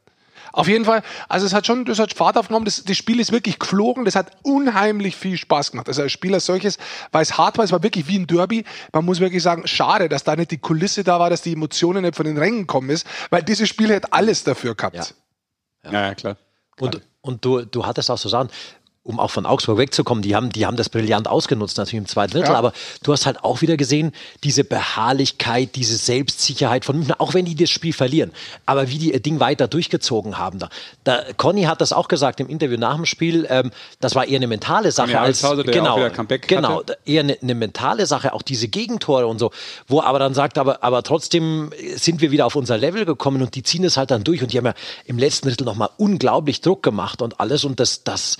Auf 0.53 0.69
jeden 0.69 0.85
Fall, 0.85 1.03
also 1.29 1.47
es 1.47 1.55
hat 1.55 1.67
schon, 1.67 1.85
das 1.85 1.99
hat 1.99 2.13
Fahrt 2.15 2.37
aufgenommen, 2.37 2.65
das, 2.65 2.85
das 2.85 2.97
Spiel 2.97 3.21
ist 3.21 3.33
wirklich 3.33 3.59
geflogen, 3.59 4.05
das 4.05 4.15
hat 4.15 4.33
unheimlich 4.43 5.17
viel 5.17 5.37
Spaß 5.37 5.73
gemacht. 5.73 5.89
Also 5.89 6.03
als 6.03 6.13
Spiel 6.13 6.35
als 6.35 6.47
solches, 6.47 6.79
weil 7.13 7.23
es 7.23 7.37
hart 7.37 7.59
war, 7.59 7.65
es 7.65 7.73
war 7.73 7.83
wirklich 7.83 8.09
wie 8.09 8.19
ein 8.19 8.27
Derby. 8.27 8.65
Man 8.93 9.05
muss 9.05 9.21
wirklich 9.21 9.43
sagen, 9.43 9.67
schade, 9.67 10.09
dass 10.09 10.25
da 10.25 10.37
nicht 10.37 10.51
die 10.51 10.59
Kulisse 10.59 11.05
da 11.05 11.19
war, 11.21 11.31
dass 11.31 11.43
die 11.43 11.53
Emotionen 11.53 12.03
nicht 12.03 12.17
von 12.17 12.27
den 12.27 12.39
Rängen 12.39 12.61
gekommen 12.61 12.91
ist, 12.91 13.07
weil 13.31 13.43
dieses 13.43 13.69
Spiel 13.69 13.91
hätte 13.91 14.13
alles 14.13 14.45
dafür 14.45 14.75
gehabt. 14.75 14.97
Ja. 14.97 15.05
Ja, 15.85 15.93
ja 16.09 16.15
klar. 16.15 16.37
Und, 16.81 17.01
und 17.21 17.45
du, 17.45 17.65
du 17.65 17.85
hattest 17.85 18.11
auch 18.11 18.19
so 18.19 18.29
Sachen, 18.29 18.51
um 19.09 19.19
auch 19.19 19.31
von 19.31 19.47
Augsburg 19.47 19.79
wegzukommen, 19.79 20.21
die 20.21 20.37
haben, 20.37 20.51
die 20.51 20.67
haben 20.67 20.77
das 20.77 20.91
brillant 20.91 21.29
ausgenutzt, 21.29 21.79
natürlich 21.79 22.03
im 22.03 22.07
zweiten 22.07 22.33
Drittel, 22.33 22.51
ja. 22.51 22.59
aber 22.59 22.75
du 23.03 23.13
hast 23.13 23.25
halt 23.25 23.43
auch 23.43 23.63
wieder 23.63 23.79
gesehen, 23.79 24.13
diese 24.45 24.65
Beharrlichkeit, 24.65 25.77
diese 25.77 25.97
Selbstsicherheit 25.97 26.85
von 26.85 26.97
München, 26.97 27.15
auch 27.19 27.33
wenn 27.33 27.47
die 27.47 27.55
das 27.55 27.71
Spiel 27.71 27.95
verlieren, 27.95 28.33
aber 28.67 28.91
wie 28.91 28.99
die 28.99 29.13
ihr 29.15 29.21
Ding 29.21 29.41
weiter 29.41 29.67
durchgezogen 29.67 30.37
haben. 30.37 30.59
Da, 30.59 30.69
da 31.05 31.23
Conny 31.39 31.63
hat 31.63 31.81
das 31.81 31.95
auch 31.95 32.09
gesagt 32.09 32.39
im 32.41 32.49
Interview 32.49 32.77
nach 32.77 32.97
dem 32.97 33.07
Spiel, 33.07 33.47
ähm, 33.49 33.71
das 34.01 34.15
war 34.15 34.27
eher 34.27 34.37
eine 34.37 34.47
mentale 34.47 34.93
Sache 34.93 35.19
als 35.19 35.43
Hause, 35.43 35.65
genau, 35.65 35.97
genau, 36.47 36.83
eher 37.07 37.23
eine, 37.23 37.39
eine, 37.41 37.55
mentale 37.55 38.05
Sache, 38.05 38.35
auch 38.35 38.43
diese 38.43 38.69
Gegentore 38.69 39.27
und 39.27 39.39
so, 39.39 39.53
wo 39.87 40.03
aber 40.03 40.19
dann 40.19 40.35
sagt, 40.35 40.59
aber, 40.59 40.85
aber 40.85 41.03
trotzdem 41.03 41.71
sind 41.97 42.21
wir 42.21 42.31
wieder 42.31 42.45
auf 42.45 42.57
unser 42.57 42.77
Level 42.77 43.07
gekommen 43.07 43.41
und 43.41 43.55
die 43.55 43.63
ziehen 43.63 43.85
es 43.85 43.97
halt 43.97 44.11
dann 44.11 44.23
durch 44.23 44.43
und 44.43 44.53
die 44.53 44.59
haben 44.59 44.67
ja 44.67 44.75
im 45.07 45.17
letzten 45.17 45.49
Drittel 45.49 45.65
nochmal 45.65 45.89
unglaublich 45.97 46.61
Druck 46.61 46.83
gemacht 46.83 47.23
und 47.23 47.41
alles 47.41 47.65
und 47.65 47.81
das, 47.81 48.05
das 48.05 48.37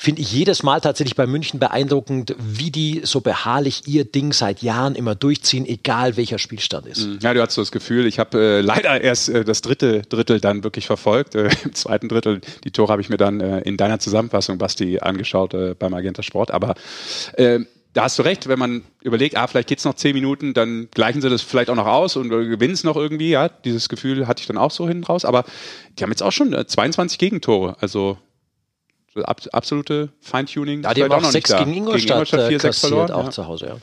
finde 0.00 0.22
ich 0.22 0.32
jedes 0.32 0.62
Mal 0.62 0.80
tatsächlich 0.80 1.14
bei 1.14 1.26
München 1.26 1.60
beeindruckend, 1.60 2.34
wie 2.38 2.70
die 2.70 3.02
so 3.04 3.20
beharrlich 3.20 3.82
ihr 3.86 4.06
Ding 4.06 4.32
seit 4.32 4.62
Jahren 4.62 4.94
immer 4.94 5.14
durchziehen, 5.14 5.66
egal 5.66 6.16
welcher 6.16 6.38
Spielstand 6.38 6.86
ist. 6.86 7.06
Mhm. 7.06 7.18
Ja, 7.20 7.34
du 7.34 7.42
hast 7.42 7.52
so 7.52 7.60
das 7.60 7.70
Gefühl, 7.70 8.06
ich 8.06 8.18
habe 8.18 8.38
äh, 8.38 8.60
leider 8.62 8.98
erst 8.98 9.28
äh, 9.28 9.44
das 9.44 9.60
dritte 9.60 10.00
Drittel 10.08 10.40
dann 10.40 10.64
wirklich 10.64 10.86
verfolgt. 10.86 11.34
Äh, 11.34 11.50
Im 11.64 11.74
zweiten 11.74 12.08
Drittel, 12.08 12.40
die 12.64 12.70
Tore 12.70 12.90
habe 12.92 13.02
ich 13.02 13.10
mir 13.10 13.18
dann 13.18 13.42
äh, 13.42 13.60
in 13.60 13.76
deiner 13.76 13.98
Zusammenfassung, 13.98 14.56
Basti, 14.56 15.00
angeschaut 15.00 15.52
äh, 15.52 15.74
beim 15.78 15.92
Agenta 15.92 16.22
Sport. 16.22 16.50
Aber 16.50 16.76
äh, 17.34 17.60
da 17.92 18.04
hast 18.04 18.18
du 18.18 18.22
recht, 18.22 18.48
wenn 18.48 18.58
man 18.58 18.84
überlegt, 19.02 19.36
ah, 19.36 19.48
vielleicht 19.48 19.68
geht's 19.68 19.84
noch 19.84 19.96
zehn 19.96 20.14
Minuten, 20.14 20.54
dann 20.54 20.88
gleichen 20.92 21.20
sie 21.20 21.28
das 21.28 21.42
vielleicht 21.42 21.68
auch 21.68 21.74
noch 21.74 21.86
aus 21.86 22.16
und 22.16 22.30
gewinnen 22.30 22.72
es 22.72 22.84
noch 22.84 22.96
irgendwie. 22.96 23.28
Ja, 23.28 23.50
dieses 23.50 23.90
Gefühl 23.90 24.26
hatte 24.26 24.40
ich 24.40 24.46
dann 24.46 24.56
auch 24.56 24.70
so 24.70 24.88
hinten 24.88 25.04
raus. 25.04 25.26
Aber 25.26 25.44
die 25.98 26.04
haben 26.04 26.10
jetzt 26.10 26.22
auch 26.22 26.32
schon 26.32 26.56
22 26.66 27.18
Gegentore. 27.18 27.76
Also 27.80 28.16
Ab, 29.16 29.40
absolute 29.52 30.10
Feintuning. 30.20 30.82
Ja, 30.82 30.94
die 30.94 31.02
haben 31.02 31.12
auch, 31.12 31.24
auch 31.24 31.30
sechs 31.30 31.50
gegen 31.50 31.74
Ingolstadt, 31.74 32.02
gegen 32.02 32.12
Ingolstadt 32.12 32.48
4, 32.48 32.60
6 32.60 32.78
verloren. 32.78 33.10
Auch 33.10 33.24
ja. 33.24 33.30
zu 33.30 33.46
Hause, 33.46 33.66
ja. 33.66 33.76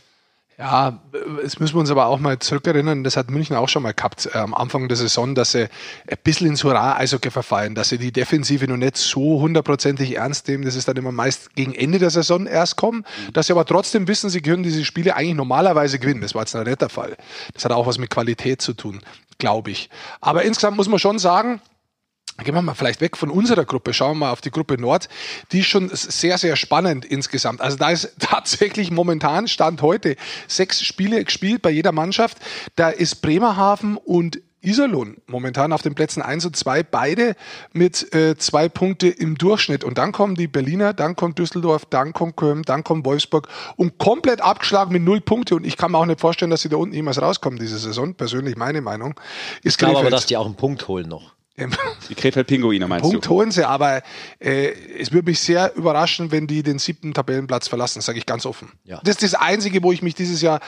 Ja, 0.60 1.00
jetzt 1.44 1.60
müssen 1.60 1.76
wir 1.76 1.82
uns 1.82 1.92
aber 1.92 2.08
auch 2.08 2.18
mal 2.18 2.40
zurückerinnern, 2.40 3.04
das 3.04 3.16
hat 3.16 3.30
München 3.30 3.56
auch 3.56 3.70
schon 3.70 3.84
mal 3.84 3.94
gehabt, 3.94 4.28
äh, 4.34 4.40
am 4.40 4.56
Anfang 4.56 4.88
der 4.88 4.98
Saison, 4.98 5.36
dass 5.36 5.52
sie 5.52 5.66
ein 6.08 6.18
bisschen 6.24 6.48
ins 6.48 6.64
Hurra-Eishockey 6.64 7.30
verfallen, 7.30 7.76
dass 7.76 7.90
sie 7.90 8.00
die 8.00 8.12
Defensive 8.12 8.66
noch 8.68 8.78
nicht 8.78 8.98
so 8.98 9.40
hundertprozentig 9.40 10.16
ernst 10.16 10.48
nehmen, 10.48 10.66
das 10.66 10.74
ist 10.74 10.88
dann 10.88 10.98
immer 10.98 11.12
meist 11.12 11.54
gegen 11.54 11.76
Ende 11.76 12.00
der 12.00 12.10
Saison 12.10 12.48
erst 12.48 12.76
kommen, 12.76 13.06
mhm. 13.28 13.34
dass 13.34 13.48
sie 13.48 13.54
aber 13.54 13.66
trotzdem 13.66 14.08
wissen, 14.08 14.32
sie 14.32 14.42
können 14.42 14.64
diese 14.64 14.84
Spiele 14.84 15.16
eigentlich 15.16 15.36
normalerweise 15.36 16.00
gewinnen. 16.00 16.22
Das 16.22 16.34
war 16.34 16.42
jetzt 16.42 16.56
noch 16.56 16.64
nicht 16.64 16.82
der 16.82 16.90
Fall. 16.90 17.18
Das 17.54 17.64
hat 17.64 17.72
auch 17.72 17.86
was 17.86 18.00
mit 18.00 18.10
Qualität 18.10 18.60
zu 18.60 18.74
tun, 18.74 19.02
glaube 19.38 19.70
ich. 19.70 19.92
Aber 20.22 20.42
insgesamt 20.42 20.76
muss 20.76 20.90
man 20.90 20.98
schon 20.98 21.20
sagen, 21.20 21.62
Gehen 22.44 22.54
wir 22.54 22.62
mal 22.62 22.76
vielleicht 22.76 23.02
weg 23.02 23.18
von 23.18 23.32
unserer 23.32 23.66
Gruppe, 23.66 23.94
schauen 23.94 24.12
wir 24.12 24.26
mal 24.28 24.32
auf 24.32 24.42
die 24.42 24.52
Gruppe 24.52 24.80
Nord. 24.80 25.10
Die 25.52 25.60
ist 25.60 25.68
schon 25.68 25.90
sehr, 25.92 26.38
sehr 26.38 26.56
spannend 26.56 27.04
insgesamt. 27.04 27.62
Also 27.62 27.78
da 27.78 27.90
ist 27.90 28.14
tatsächlich 28.20 28.92
momentan, 28.92 29.48
Stand 29.48 29.82
heute, 29.82 30.16
sechs 30.48 30.84
Spiele 30.84 31.24
gespielt 31.24 31.62
bei 31.62 31.72
jeder 31.72 31.92
Mannschaft. 31.92 32.38
Da 32.76 32.90
ist 32.90 33.22
Bremerhaven 33.22 33.98
und 33.98 34.40
Iserlohn 34.62 35.18
momentan 35.28 35.72
auf 35.72 35.82
den 35.82 35.96
Plätzen 35.96 36.22
1 36.22 36.46
und 36.46 36.56
2, 36.56 36.84
beide 36.84 37.36
mit 37.74 38.14
äh, 38.14 38.36
zwei 38.38 38.68
Punkte 38.70 39.08
im 39.08 39.38
Durchschnitt. 39.38 39.84
Und 39.84 39.98
dann 39.98 40.12
kommen 40.12 40.36
die 40.36 40.48
Berliner, 40.48 40.94
dann 40.94 41.16
kommt 41.16 41.40
Düsseldorf, 41.40 41.86
dann 41.86 42.12
kommt 42.12 42.36
Köln, 42.36 42.64
dann 42.64 42.84
kommt 42.84 43.06
Wolfsburg 43.06 43.48
und 43.78 43.98
komplett 43.98 44.42
abgeschlagen 44.42 44.92
mit 44.92 45.04
null 45.04 45.22
Punkte. 45.22 45.56
Und 45.56 45.66
ich 45.66 45.78
kann 45.78 45.92
mir 45.92 45.98
auch 46.00 46.06
nicht 46.06 46.20
vorstellen, 46.20 46.52
dass 46.52 46.62
sie 46.62 46.70
da 46.70 46.78
unten 46.78 46.94
jemals 46.94 47.22
rauskommen 47.22 47.60
diese 47.60 47.78
Saison. 47.78 48.14
Persönlich 48.14 48.58
meine 48.58 48.82
Meinung. 48.82 49.20
Ist 49.64 49.74
ich 49.74 49.78
glaube 49.78 50.00
aber, 50.00 50.10
dass 50.10 50.26
die 50.26 50.38
auch 50.38 50.46
einen 50.46 50.56
Punkt 50.56 50.88
holen 50.88 51.08
noch. 51.08 51.37
Die 52.10 52.16
Krefeld-Pinguine 52.16 52.88
meinst 52.88 53.10
Punkt 53.10 53.26
du? 53.26 53.30
holen 53.30 53.50
sie, 53.50 53.68
aber 53.68 54.04
äh, 54.40 54.70
es 55.00 55.12
würde 55.12 55.30
mich 55.30 55.40
sehr 55.40 55.76
überraschen, 55.76 56.32
wenn 56.32 56.46
die 56.46 56.62
den 56.62 56.78
siebten 56.78 57.16
Tabellenplatz 57.16 57.68
verlassen, 57.68 58.02
sage 58.02 58.20
ich 58.20 58.28
ganz 58.28 58.46
offen. 58.46 58.72
Ja. 58.84 59.00
Das 59.04 59.16
ist 59.16 59.24
das 59.24 59.34
Einzige, 59.34 59.82
wo 59.82 59.92
ich 59.92 60.04
mich 60.04 60.14
dieses 60.14 60.42
Jahr 60.42 60.60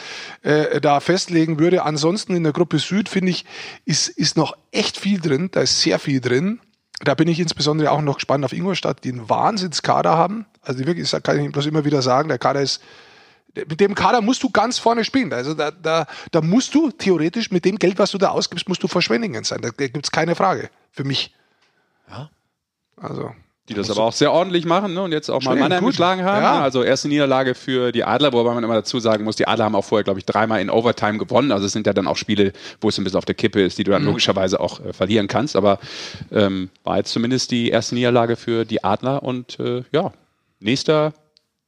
äh, 0.42 0.82
da 0.82 1.00
festlegen 1.00 1.60
würde. 1.60 1.84
Ansonsten 1.84 2.36
in 2.36 2.44
der 2.44 2.54
Gruppe 2.54 2.80
Süd, 2.80 3.08
finde 3.08 3.30
ich, 3.30 3.46
ist, 3.86 4.08
ist 4.08 4.36
noch 4.36 4.58
echt 4.72 4.98
viel 4.98 5.20
drin. 5.20 5.50
Da 5.52 5.62
ist 5.62 5.80
sehr 5.82 6.00
viel 6.00 6.22
drin. 6.22 6.60
Da 7.02 7.14
bin 7.14 7.28
ich 7.28 7.40
insbesondere 7.40 7.92
auch 7.92 8.02
noch 8.02 8.16
gespannt 8.16 8.44
auf 8.44 8.52
Ingolstadt, 8.52 9.04
die 9.04 9.12
einen 9.12 9.30
Wahnsinnskader 9.30 10.18
haben. 10.18 10.48
Also 10.64 10.86
wirklich, 10.86 11.10
das 11.10 11.22
kann 11.22 11.40
ich 11.40 11.52
bloß 11.52 11.68
immer 11.68 11.86
wieder 11.86 12.02
sagen, 12.02 12.30
der 12.30 12.40
Kader 12.40 12.62
ist 12.62 12.82
mit 13.56 13.80
dem 13.80 13.96
Kader 13.96 14.22
musst 14.22 14.44
du 14.44 14.50
ganz 14.52 14.78
vorne 14.78 15.04
spielen. 15.04 15.34
Also 15.34 15.56
da, 15.56 15.72
da, 15.72 16.06
da 16.32 16.42
musst 16.42 16.76
du 16.76 16.92
theoretisch 16.92 17.50
mit 17.50 17.66
dem 17.66 17.78
Geld, 17.78 17.98
was 17.98 18.12
du 18.12 18.20
da 18.20 18.30
ausgibst, 18.30 18.70
musst 18.70 18.84
du 18.84 18.88
verschwendungen 18.88 19.44
sein. 19.44 19.60
Da 19.62 19.70
gibt 19.70 20.06
es 20.06 20.12
keine 20.12 20.36
Frage 20.36 20.70
für 20.92 21.04
mich. 21.04 21.34
Ja. 22.10 22.30
Also. 22.98 23.32
Die 23.70 23.76
das 23.76 23.92
aber 23.92 24.02
auch 24.02 24.14
sehr 24.14 24.32
ordentlich 24.32 24.66
machen 24.66 24.96
ne? 24.96 25.04
und 25.04 25.12
jetzt 25.12 25.30
auch 25.30 25.44
mal 25.44 25.56
Mannheim 25.56 25.86
geschlagen 25.86 26.24
haben. 26.24 26.42
Ja. 26.42 26.60
Also 26.60 26.82
erste 26.82 27.08
Niederlage 27.08 27.54
für 27.54 27.92
die 27.92 28.04
Adler, 28.04 28.34
wobei 28.34 28.56
man 28.56 28.64
immer 28.64 28.74
dazu 28.74 29.00
sagen 29.00 29.24
muss, 29.24 29.36
die 29.36 29.48
Adler 29.48 29.66
haben 29.66 29.76
auch 29.76 29.86
vorher, 29.86 30.04
glaube 30.04 30.18
ich, 30.18 30.26
dreimal 30.26 30.60
in 30.60 30.72
Overtime 30.72 31.20
gewonnen. 31.20 31.52
Also 31.52 31.68
es 31.68 31.72
sind 31.72 31.86
ja 31.86 31.94
dann 31.94 32.08
auch 32.08 32.18
Spiele, 32.18 32.52
wo 32.82 32.90
es 32.90 32.98
ein 32.98 33.04
bisschen 33.04 33.20
auf 33.20 33.26
der 33.26 33.36
Kippe 33.36 33.62
ist, 33.62 33.78
die 33.78 33.84
du 33.84 33.92
dann 33.92 34.02
mhm. 34.02 34.08
logischerweise 34.08 34.60
auch 34.60 34.84
äh, 34.84 34.92
verlieren 34.92 35.28
kannst. 35.28 35.56
Aber 35.56 35.78
ähm, 36.32 36.72
war 36.84 36.98
jetzt 36.98 37.12
zumindest 37.12 37.52
die 37.52 37.70
erste 37.70 37.94
Niederlage 37.94 38.38
für 38.38 38.66
die 38.66 38.84
Adler 38.84 39.22
und 39.22 39.60
äh, 39.60 39.84
ja, 39.92 40.14
nächster 40.60 41.14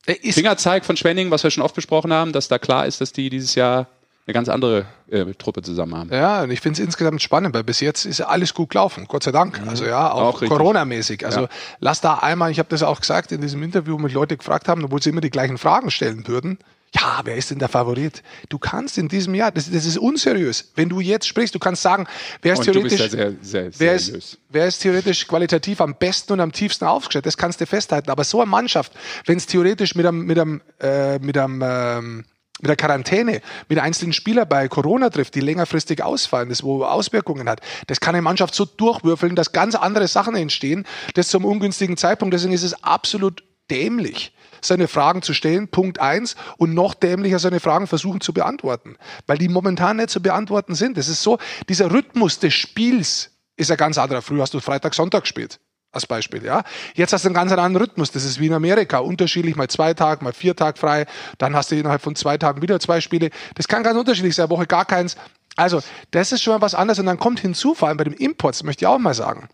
Fingerzeig 0.04 0.84
von 0.86 0.98
Schwenning, 0.98 1.30
was 1.30 1.44
wir 1.44 1.52
schon 1.52 1.64
oft 1.64 1.76
besprochen 1.76 2.12
haben, 2.12 2.32
dass 2.32 2.48
da 2.48 2.58
klar 2.58 2.88
ist, 2.88 3.02
dass 3.02 3.14
die 3.14 3.30
dieses 3.30 3.54
Jahr 3.54 3.86
eine 4.28 4.34
ganz 4.34 4.50
andere 4.50 4.86
äh, 5.10 5.26
Truppe 5.34 5.62
zusammen 5.62 5.96
haben. 5.96 6.10
Ja, 6.14 6.44
und 6.44 6.52
ich 6.52 6.62
finde 6.62 6.80
es 6.80 6.86
insgesamt 6.86 7.22
spannend, 7.22 7.56
weil 7.56 7.64
bis 7.64 7.80
jetzt 7.80 8.06
ist 8.06 8.20
ja 8.20 8.28
alles 8.28 8.54
gut 8.54 8.70
gelaufen, 8.70 9.06
Gott 9.08 9.24
sei 9.24 9.32
Dank. 9.32 9.62
Mhm. 9.62 9.70
Also 9.70 9.86
ja, 9.86 10.12
auch, 10.12 10.42
auch 10.42 10.48
Corona-mäßig. 10.48 11.26
Also 11.26 11.42
ja. 11.42 11.50
lass 11.80 12.02
da 12.02 12.16
einmal, 12.16 12.52
ich 12.52 12.60
habe 12.60 12.70
das 12.70 12.84
auch 12.84 13.00
gesagt 13.00 13.32
in 13.32 13.42
diesem 13.42 13.64
Interview, 13.64 13.98
mit 13.98 14.14
Leute 14.14 14.38
gefragt 14.38 14.68
haben, 14.68 14.84
obwohl 14.84 15.02
sie 15.02 15.10
immer 15.10 15.22
die 15.22 15.32
gleichen 15.32 15.58
Fragen 15.58 15.90
stellen 15.92 16.28
würden. 16.28 16.60
Ja, 16.94 17.22
wer 17.24 17.38
ist 17.38 17.50
denn 17.50 17.60
der 17.60 17.70
Favorit? 17.70 18.22
Du 18.50 18.60
kannst 18.60 18.98
in 18.98 19.08
diesem 19.08 19.34
Jahr, 19.34 19.52
das, 19.52 19.72
das 19.72 19.86
ist 19.86 19.98
unseriös. 19.98 20.72
Wenn 20.76 20.90
du 20.90 21.00
jetzt 21.00 21.26
sprichst, 21.26 21.56
du 21.56 21.60
kannst 21.60 21.82
sagen, 21.82 22.06
wer 22.42 22.54
ist 22.54 22.64
theoretisch, 22.64 23.00
ja 23.00 23.08
sehr, 23.08 23.34
sehr 23.42 23.72
wer, 23.78 23.96
ist, 23.96 24.38
wer 24.50 24.68
ist 24.68 24.80
theoretisch 24.80 25.26
qualitativ 25.26 25.80
am 25.80 25.96
besten 25.96 26.34
und 26.34 26.42
am 26.42 26.52
tiefsten 26.52 26.86
aufgestellt? 26.86 27.26
Das 27.26 27.38
kannst 27.38 27.62
du 27.62 27.66
festhalten. 27.66 28.12
Aber 28.12 28.26
so 28.26 28.42
eine 28.42 28.52
Mannschaft, 28.52 28.92
wenn 29.26 29.38
es 29.38 29.46
theoretisch 29.46 29.96
mit 29.96 30.06
einem, 30.06 30.26
mit 30.26 30.38
einem, 30.38 30.62
äh, 30.82 31.18
mit 31.20 31.38
einem 31.38 31.62
ähm, 31.64 32.26
mit 32.62 32.70
der 32.70 32.76
Quarantäne, 32.76 33.42
mit 33.68 33.80
einzelnen 33.80 34.14
Spielern 34.14 34.48
bei 34.48 34.68
Corona 34.68 35.10
trifft, 35.10 35.36
die 35.36 35.42
längerfristig 35.42 36.04
ausfallen, 36.04 36.50
das 36.50 36.64
wo 36.64 36.84
Auswirkungen 36.84 37.50
hat. 37.50 37.62
Das 37.88 38.00
kann 38.00 38.16
eine 38.16 38.22
Mannschaft 38.22 38.56
so 38.56 38.66
durchwürfeln, 38.66 39.36
dass 39.36 39.52
ganz 39.52 39.76
andere 39.76 40.08
Sachen 40.08 40.36
entstehen, 40.36 40.86
das 41.16 41.28
zum 41.28 41.46
ungünstigen 41.46 41.98
Zeitpunkt. 41.98 42.34
Deswegen 42.34 42.54
ist 42.54 42.64
es 42.64 42.84
absolut 42.84 43.44
dämlich, 43.70 44.34
seine 44.62 44.88
Fragen 44.88 45.22
zu 45.22 45.34
stellen, 45.34 45.68
Punkt 45.68 46.00
eins, 46.00 46.36
und 46.58 46.74
noch 46.74 46.94
dämlicher 46.94 47.40
seine 47.40 47.60
Fragen 47.60 47.88
versuchen 47.88 48.22
zu 48.22 48.34
beantworten, 48.34 48.98
weil 49.28 49.38
die 49.38 49.50
momentan 49.50 49.98
nicht 49.98 50.10
zu 50.10 50.22
beantworten 50.22 50.76
sind. 50.76 50.98
Das 50.98 51.08
ist 51.08 51.24
so, 51.24 51.40
dieser 51.68 51.92
Rhythmus 51.92 52.40
des 52.40 52.54
Spiels 52.54 53.32
ist 53.56 53.72
ein 53.72 53.78
ganz 53.78 53.98
anderer. 53.98 54.22
Früher 54.22 54.42
hast 54.42 54.54
du 54.54 54.60
Freitag, 54.60 54.94
Sonntag 54.94 55.24
gespielt 55.24 55.60
als 55.92 56.08
Beispiel, 56.08 56.44
ja. 56.44 56.64
Jetzt 56.96 57.12
hast 57.14 57.26
du 57.26 57.30
einen 57.30 57.36
ganz 57.36 57.52
anderen 57.52 57.76
Rhythmus. 57.76 58.12
Das 58.12 58.24
ist 58.24 58.40
wie 58.40 58.48
in 58.48 58.54
Amerika. 58.54 59.00
Unterschiedlich, 59.00 59.56
mal 59.56 59.68
zwei 59.68 59.94
Tage, 59.94 60.24
mal 60.24 60.34
vier 60.34 60.56
Tage 60.56 60.80
frei. 60.80 61.06
Dann 61.38 61.56
hast 61.56 61.72
du 61.72 61.76
innerhalb 61.76 62.02
von 62.02 62.16
zwei 62.16 62.38
Tagen 62.38 62.62
wieder 62.62 62.80
zwei 62.80 63.02
Spiele. 63.02 63.30
Das 63.56 63.68
kann 63.68 63.84
ganz 63.84 63.98
unterschiedlich 63.98 64.36
sein. 64.36 64.50
Woche 64.50 64.68
gar 64.68 64.86
keins. 64.86 65.18
Also, 65.58 65.82
das 66.12 66.32
ist 66.32 66.44
schon 66.44 66.54
mal 66.54 66.62
was 66.62 66.76
anderes. 66.76 67.00
Und 67.00 67.08
dann 67.08 67.20
kommt 67.20 67.42
hinzu, 67.42 67.76
vor 67.76 67.90
allem 67.90 67.98
bei 67.98 68.06
dem 68.06 68.14
Import, 68.14 68.56
das 68.56 68.64
möchte 68.64 68.86
ich 68.86 68.88
auch 68.88 69.00
mal 69.00 69.14
sagen. 69.14 69.50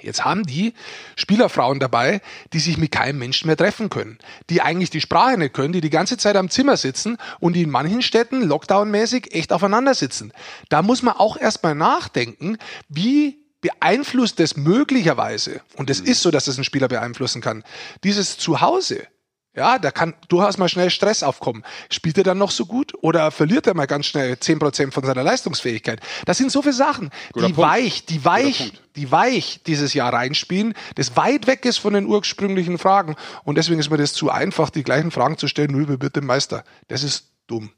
Jetzt 0.00 0.24
haben 0.24 0.42
die 0.44 0.74
Spielerfrauen 1.14 1.78
dabei, 1.78 2.20
die 2.52 2.58
sich 2.58 2.76
mit 2.76 2.90
keinem 2.90 3.18
Menschen 3.18 3.46
mehr 3.46 3.56
treffen 3.56 3.88
können, 3.88 4.18
die 4.50 4.60
eigentlich 4.60 4.90
die 4.90 5.00
Sprache 5.00 5.38
nicht 5.38 5.54
können, 5.54 5.72
die 5.72 5.80
die 5.80 5.90
ganze 5.90 6.16
Zeit 6.16 6.34
am 6.34 6.50
Zimmer 6.50 6.76
sitzen 6.76 7.18
und 7.38 7.54
die 7.54 7.62
in 7.62 7.70
manchen 7.70 8.02
Städten 8.02 8.42
lockdownmäßig 8.42 9.32
echt 9.32 9.52
aufeinander 9.52 9.94
sitzen. 9.94 10.32
Da 10.68 10.82
muss 10.82 11.02
man 11.02 11.14
auch 11.14 11.36
erstmal 11.36 11.76
nachdenken, 11.76 12.58
wie 12.88 13.41
beeinflusst 13.62 14.38
es 14.40 14.56
möglicherweise, 14.56 15.62
und 15.76 15.88
es 15.88 16.02
mhm. 16.02 16.08
ist 16.08 16.20
so, 16.20 16.30
dass 16.30 16.48
es 16.48 16.56
einen 16.56 16.64
Spieler 16.64 16.88
beeinflussen 16.88 17.40
kann, 17.40 17.64
dieses 18.04 18.36
Zuhause. 18.36 19.06
Ja, 19.54 19.78
da 19.78 19.90
kann 19.90 20.14
durchaus 20.28 20.56
mal 20.56 20.70
schnell 20.70 20.88
Stress 20.88 21.22
aufkommen. 21.22 21.62
Spielt 21.90 22.16
er 22.16 22.24
dann 22.24 22.38
noch 22.38 22.50
so 22.50 22.64
gut 22.64 22.94
oder 23.02 23.30
verliert 23.30 23.66
er 23.66 23.74
mal 23.74 23.86
ganz 23.86 24.06
schnell 24.06 24.38
zehn 24.38 24.58
Prozent 24.58 24.94
von 24.94 25.04
seiner 25.04 25.22
Leistungsfähigkeit? 25.22 26.00
Das 26.24 26.38
sind 26.38 26.50
so 26.50 26.62
viele 26.62 26.72
Sachen, 26.72 27.10
Guter 27.32 27.48
die 27.48 27.52
Punkt. 27.52 27.70
weich, 27.70 28.06
die 28.06 28.24
weich, 28.24 28.72
die 28.96 29.10
weich 29.10 29.60
dieses 29.66 29.92
Jahr 29.92 30.10
reinspielen, 30.10 30.72
das 30.94 31.16
weit 31.18 31.46
weg 31.46 31.66
ist 31.66 31.76
von 31.76 31.92
den 31.92 32.06
ursprünglichen 32.06 32.78
Fragen. 32.78 33.14
Und 33.44 33.56
deswegen 33.58 33.78
ist 33.78 33.90
mir 33.90 33.98
das 33.98 34.14
zu 34.14 34.30
einfach, 34.30 34.70
die 34.70 34.84
gleichen 34.84 35.10
Fragen 35.10 35.36
zu 35.36 35.48
stellen, 35.48 35.72
nur 35.72 35.86
wer 35.86 36.00
wird 36.00 36.16
der 36.16 36.22
Meister? 36.22 36.64
Das 36.88 37.02
ist 37.02 37.26
dumm. 37.46 37.72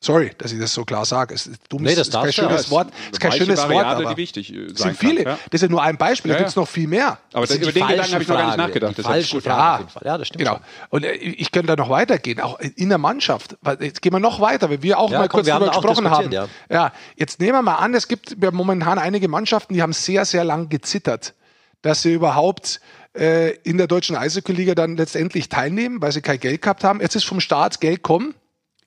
Sorry, 0.00 0.30
dass 0.38 0.52
ich 0.52 0.60
das 0.60 0.72
so 0.72 0.84
klar 0.84 1.04
sage. 1.04 1.34
Es 1.34 1.48
ist 1.48 1.60
dumm, 1.68 1.82
nee, 1.82 1.94
das 1.94 2.06
ist 2.06 2.14
kein 2.14 2.32
schönes 2.32 2.66
ja. 2.66 2.70
Wort. 2.70 2.88
Es 3.06 3.12
ist 3.12 3.20
kein 3.20 3.32
schönes 3.32 3.68
Wort, 3.68 3.84
aber 3.84 4.16
äh, 4.16 4.26
sind 4.26 4.96
viele. 4.96 5.24
Kann, 5.24 5.32
ja. 5.32 5.38
Das 5.50 5.62
ist 5.62 5.70
nur 5.70 5.82
ein 5.82 5.96
Beispiel, 5.96 6.28
da 6.28 6.36
ja, 6.36 6.38
gibt 6.38 6.50
es 6.50 6.56
noch 6.56 6.68
viel 6.68 6.86
mehr. 6.86 7.18
Aber 7.32 7.46
das 7.46 7.56
über 7.56 7.72
den 7.72 7.86
Gedanken 7.86 8.12
habe 8.12 8.22
ich 8.22 8.28
noch 8.28 8.36
gar 8.36 8.46
nicht 8.46 8.56
nachgedacht. 8.58 8.98
Die 8.98 9.02
falsche 9.02 9.40
Frage. 9.40 9.86
Ja, 9.96 10.06
ja, 10.06 10.18
das 10.18 10.28
stimmt. 10.28 10.44
Genau. 10.44 10.60
Und 10.90 11.04
äh, 11.04 11.14
ich 11.14 11.50
könnte 11.50 11.66
da 11.66 11.76
noch 11.76 11.90
weitergehen, 11.90 12.40
auch 12.40 12.60
in 12.60 12.90
der 12.90 12.98
Mannschaft. 12.98 13.56
Jetzt 13.80 14.00
gehen 14.00 14.12
wir 14.12 14.20
noch 14.20 14.40
weiter, 14.40 14.70
weil 14.70 14.82
wir 14.82 15.00
auch 15.00 15.10
mal 15.10 15.28
komm, 15.28 15.40
kurz 15.40 15.46
darüber 15.48 15.72
gesprochen 15.72 16.08
haben. 16.08 16.30
Ja. 16.70 16.92
jetzt 17.16 17.40
nehmen 17.40 17.54
wir 17.54 17.62
mal 17.62 17.76
an, 17.76 17.92
es 17.94 18.06
gibt 18.06 18.36
momentan 18.52 18.98
einige 18.98 19.26
Mannschaften, 19.26 19.74
die 19.74 19.82
haben 19.82 19.92
sehr, 19.92 20.24
sehr 20.24 20.44
lang 20.44 20.68
gezittert 20.68 21.34
dass 21.82 22.02
sie 22.02 22.12
überhaupt 22.12 22.80
äh, 23.16 23.54
in 23.62 23.78
der 23.78 23.86
deutschen 23.86 24.16
Eishockey-Liga 24.16 24.74
dann 24.74 24.96
letztendlich 24.96 25.48
teilnehmen, 25.48 26.00
weil 26.00 26.12
sie 26.12 26.22
kein 26.22 26.40
Geld 26.40 26.62
gehabt 26.62 26.84
haben. 26.84 27.00
Jetzt 27.00 27.16
ist 27.16 27.24
vom 27.24 27.40
Staat 27.40 27.80
Geld 27.80 28.02
kommen. 28.02 28.34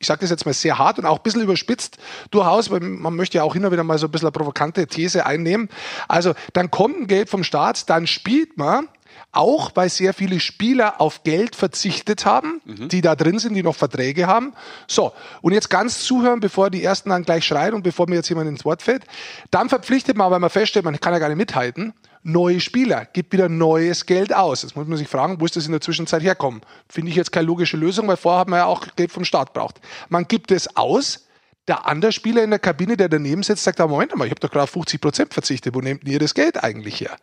Ich 0.01 0.08
sage 0.08 0.22
das 0.22 0.31
jetzt 0.31 0.48
mal 0.48 0.53
sehr 0.53 0.79
hart 0.79 0.98
und 0.98 1.05
auch 1.05 1.17
ein 1.17 1.24
bisschen 1.24 1.41
überspitzt 1.41 2.00
durchaus, 2.31 2.72
weil 2.72 2.79
man 2.79 3.15
möchte 3.15 3.38
ja 3.38 3.43
auch 3.43 3.53
immer 3.53 3.72
wieder 3.72 3.84
mal 3.84 4.00
so 4.00 4.08
ein 4.08 4.12
bisschen 4.12 4.27
eine 4.27 4.31
provokante 4.31 4.88
These 4.88 5.27
einnehmen. 5.27 5.70
Also 6.08 6.34
dann 6.53 6.72
kommt 6.72 7.01
ein 7.01 7.08
Geld 7.08 7.29
vom 7.29 7.43
Staat, 7.43 7.88
dann 7.88 8.08
spielt 8.08 8.58
man 8.58 8.88
auch 9.32 9.72
weil 9.76 9.90
sehr 9.90 10.14
viele 10.14 10.40
Spieler 10.40 11.00
auf 11.00 11.24
Geld 11.24 11.56
verzichtet 11.56 12.26
haben, 12.26 12.62
mhm. 12.66 12.90
die 12.90 13.02
da 13.02 13.16
drin 13.16 13.40
sind, 13.40 13.54
die 13.54 13.64
noch 13.64 13.76
Verträge 13.76 14.28
haben. 14.28 14.54
So, 14.88 15.14
und 15.42 15.54
jetzt 15.54 15.70
ganz 15.70 16.04
zuhören, 16.04 16.40
bevor 16.40 16.70
die 16.70 16.84
Ersten 16.84 17.10
dann 17.10 17.24
gleich 17.24 17.46
schreien 17.46 17.74
und 17.74 17.84
bevor 17.84 18.10
mir 18.10 18.16
jetzt 18.16 18.30
jemand 18.30 18.50
ins 18.50 18.66
Wort 18.66 18.82
fällt. 18.82 19.06
Dann 19.50 19.70
verpflichtet 19.70 20.18
man, 20.18 20.32
weil 20.32 20.40
man 20.40 20.50
feststellt, 20.50 20.86
man 20.86 21.00
kann 21.00 21.14
ja 21.14 21.20
gar 21.20 21.30
nicht 21.30 21.38
mithalten, 21.38 21.94
neue 22.24 22.60
Spieler, 22.60 23.06
gibt 23.06 23.34
wieder 23.34 23.50
neues 23.50 24.06
Geld 24.06 24.34
aus. 24.34 24.64
Jetzt 24.64 24.76
muss 24.76 24.88
man 24.88 24.98
sich 24.98 25.08
fragen, 25.08 25.40
wo 25.40 25.46
ist 25.46 25.56
das 25.56 25.66
in 25.66 25.72
der 25.72 25.82
Zwischenzeit 25.82 26.22
herkommen? 26.22 26.62
Finde 26.88 27.10
ich 27.10 27.16
jetzt 27.16 27.32
keine 27.32 27.48
logische 27.48 27.78
Lösung, 27.78 28.08
weil 28.08 28.18
vorher 28.18 28.42
hat 28.42 28.50
man 28.50 28.60
ja 28.60 28.66
auch 28.66 28.86
Geld 28.96 29.12
vom 29.12 29.26
Staat 29.26 29.54
braucht. 29.54 29.80
Man 30.10 30.28
gibt 30.28 30.52
es 30.52 30.76
aus, 30.76 31.28
der 31.68 31.88
andere 31.88 32.12
Spieler 32.12 32.44
in 32.44 32.50
der 32.50 32.60
Kabine, 32.60 32.98
der 32.98 33.08
daneben 33.08 33.44
sitzt, 33.44 33.64
sagt, 33.64 33.80
Moment 33.80 34.16
mal, 34.16 34.26
ich 34.26 34.32
habe 34.32 34.40
doch 34.40 34.52
gerade 34.52 34.68
50 34.68 35.00
Prozent 35.00 35.34
verzichtet, 35.34 35.74
wo 35.74 35.80
nehmt 35.80 36.04
ihr 36.08 36.20
das 36.20 36.34
Geld 36.34 36.64
eigentlich 36.64 37.00
her? 37.00 37.18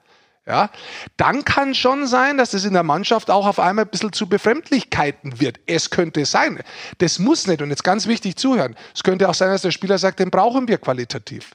Ja, 0.49 0.71
dann 1.19 1.45
kann 1.45 1.75
schon 1.75 2.07
sein, 2.07 2.39
dass 2.39 2.55
es 2.55 2.65
in 2.65 2.73
der 2.73 2.83
Mannschaft 2.83 3.31
auch 3.31 3.47
auf 3.47 3.61
einmal 3.61 3.85
ein 3.85 3.91
bisschen 3.91 4.15
zu 4.15 4.27
Befremdlichkeiten 4.27 5.41
wird. 5.41 5.61
Es 5.67 5.91
könnte 5.91 6.25
sein. 6.25 6.63
Das 6.99 7.19
muss 7.19 7.47
nicht. 7.47 7.61
Und 7.61 7.69
jetzt 7.69 7.85
ganz 7.85 8.07
wichtig 8.07 8.37
zuhören. 8.37 8.75
Es 8.95 9.03
könnte 9.03 9.29
auch 9.29 9.35
sein, 9.35 9.51
dass 9.51 9.61
der 9.61 9.73
Spieler 9.73 9.99
sagt, 9.99 10.21
den 10.21 10.31
brauchen 10.31 10.67
wir 10.67 10.79
qualitativ. 10.79 11.51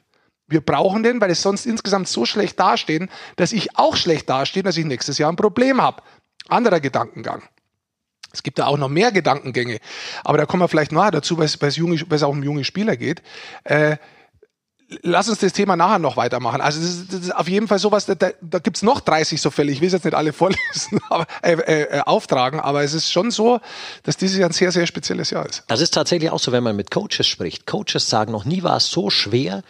Wir 0.46 0.60
brauchen 0.60 1.02
den, 1.02 1.20
weil 1.20 1.30
es 1.30 1.42
sonst 1.42 1.66
insgesamt 1.66 2.06
so 2.06 2.24
schlecht 2.24 2.60
dastehen, 2.60 3.10
dass 3.34 3.52
ich 3.52 3.76
auch 3.76 3.96
schlecht 3.96 4.30
dastehe, 4.30 4.62
dass 4.62 4.76
ich 4.76 4.84
nächstes 4.84 5.18
Jahr 5.18 5.32
ein 5.32 5.36
Problem 5.36 5.82
habe. 5.82 6.00
Anderer 6.48 6.78
Gedankengang. 6.78 7.42
Es 8.32 8.42
gibt 8.42 8.58
da 8.58 8.66
auch 8.66 8.76
noch 8.76 8.88
mehr 8.88 9.10
Gedankengänge, 9.10 9.78
aber 10.24 10.38
da 10.38 10.46
kommen 10.46 10.62
wir 10.62 10.68
vielleicht 10.68 10.92
nachher 10.92 11.12
dazu, 11.12 11.38
weil 11.38 11.46
es, 11.46 11.60
weil 11.60 11.70
es 11.70 12.22
auch 12.22 12.30
um 12.30 12.42
junge 12.42 12.64
Spieler 12.64 12.96
geht. 12.96 13.22
Äh, 13.62 13.96
lass 15.02 15.28
uns 15.28 15.38
das 15.38 15.52
Thema 15.52 15.76
nachher 15.76 15.98
noch 15.98 16.16
weitermachen. 16.16 16.60
Also 16.60 16.80
das 16.80 16.90
ist, 16.90 17.12
das 17.12 17.20
ist 17.20 17.36
auf 17.36 17.48
jeden 17.48 17.68
Fall 17.68 17.78
sowas, 17.78 18.06
da, 18.06 18.14
da 18.14 18.58
gibt's 18.58 18.82
noch 18.82 19.00
30 19.00 19.40
so 19.40 19.50
Fälle. 19.50 19.72
Ich 19.72 19.80
will 19.80 19.90
jetzt 19.90 20.04
nicht 20.04 20.14
alle 20.14 20.32
vorlesen, 20.34 21.00
aber, 21.08 21.26
äh, 21.42 21.52
äh, 21.52 21.82
äh, 21.82 22.00
auftragen, 22.00 22.60
aber 22.60 22.82
es 22.82 22.94
ist 22.94 23.10
schon 23.10 23.30
so, 23.30 23.60
dass 24.02 24.16
dieses 24.16 24.38
Jahr 24.38 24.50
ein 24.50 24.52
sehr, 24.52 24.72
sehr 24.72 24.86
spezielles 24.86 25.30
Jahr 25.30 25.46
ist. 25.46 25.64
Das 25.68 25.80
ist 25.80 25.94
tatsächlich 25.94 26.30
auch 26.30 26.38
so, 26.38 26.52
wenn 26.52 26.62
man 26.62 26.76
mit 26.76 26.90
Coaches 26.90 27.26
spricht. 27.26 27.66
Coaches 27.66 28.08
sagen, 28.08 28.32
noch 28.32 28.44
nie 28.44 28.62
war 28.62 28.76
es 28.76 28.86
so 28.86 29.10
schwer, 29.10 29.62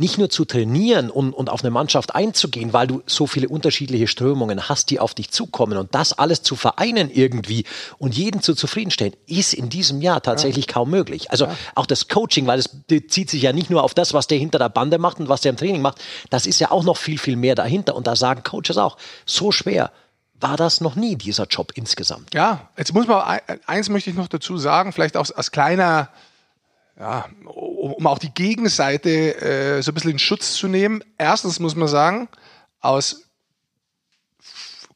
nicht 0.00 0.16
nur 0.16 0.30
zu 0.30 0.46
trainieren 0.46 1.10
und, 1.10 1.34
und 1.34 1.50
auf 1.50 1.62
eine 1.62 1.70
Mannschaft 1.70 2.14
einzugehen, 2.14 2.72
weil 2.72 2.86
du 2.86 3.02
so 3.04 3.26
viele 3.26 3.50
unterschiedliche 3.50 4.06
Strömungen 4.06 4.68
hast, 4.70 4.88
die 4.88 4.98
auf 4.98 5.12
dich 5.12 5.30
zukommen 5.30 5.76
und 5.76 5.94
das 5.94 6.18
alles 6.18 6.42
zu 6.42 6.56
vereinen 6.56 7.10
irgendwie 7.10 7.66
und 7.98 8.16
jeden 8.16 8.40
zu 8.40 8.54
zufriedenstellen, 8.54 9.14
ist 9.26 9.52
in 9.52 9.68
diesem 9.68 10.00
Jahr 10.00 10.22
tatsächlich 10.22 10.66
ja. 10.66 10.72
kaum 10.72 10.90
möglich. 10.90 11.30
Also 11.30 11.44
ja. 11.44 11.56
auch 11.74 11.84
das 11.84 12.08
Coaching, 12.08 12.46
weil 12.46 12.58
es 12.58 12.68
bezieht 12.68 13.28
sich 13.28 13.42
ja 13.42 13.52
nicht 13.52 13.68
nur 13.68 13.84
auf 13.84 13.92
das, 13.92 14.14
was 14.14 14.26
der 14.26 14.38
hinter 14.38 14.58
der 14.58 14.70
Bande 14.70 14.96
macht 14.96 15.20
und 15.20 15.28
was 15.28 15.42
der 15.42 15.50
im 15.50 15.58
Training 15.58 15.82
macht, 15.82 16.00
das 16.30 16.46
ist 16.46 16.60
ja 16.60 16.70
auch 16.70 16.82
noch 16.82 16.96
viel, 16.96 17.18
viel 17.18 17.36
mehr 17.36 17.54
dahinter 17.54 17.94
und 17.94 18.06
da 18.06 18.16
sagen 18.16 18.42
Coaches 18.42 18.78
auch, 18.78 18.96
so 19.26 19.52
schwer 19.52 19.92
war 20.40 20.56
das 20.56 20.80
noch 20.80 20.96
nie, 20.96 21.16
dieser 21.16 21.44
Job 21.44 21.72
insgesamt. 21.74 22.32
Ja, 22.32 22.70
jetzt 22.78 22.94
muss 22.94 23.06
man, 23.06 23.40
eins 23.66 23.90
möchte 23.90 24.08
ich 24.08 24.16
noch 24.16 24.28
dazu 24.28 24.56
sagen, 24.56 24.94
vielleicht 24.94 25.18
auch 25.18 25.28
als 25.36 25.50
kleiner 25.50 26.08
ja, 27.00 27.24
um 27.46 28.06
auch 28.06 28.18
die 28.18 28.32
Gegenseite 28.32 29.40
äh, 29.40 29.82
so 29.82 29.90
ein 29.90 29.94
bisschen 29.94 30.10
in 30.10 30.18
Schutz 30.18 30.52
zu 30.52 30.68
nehmen. 30.68 31.02
Erstens 31.16 31.58
muss 31.58 31.74
man 31.74 31.88
sagen, 31.88 32.28
aus 32.80 33.30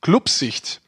Clubsicht 0.02 0.82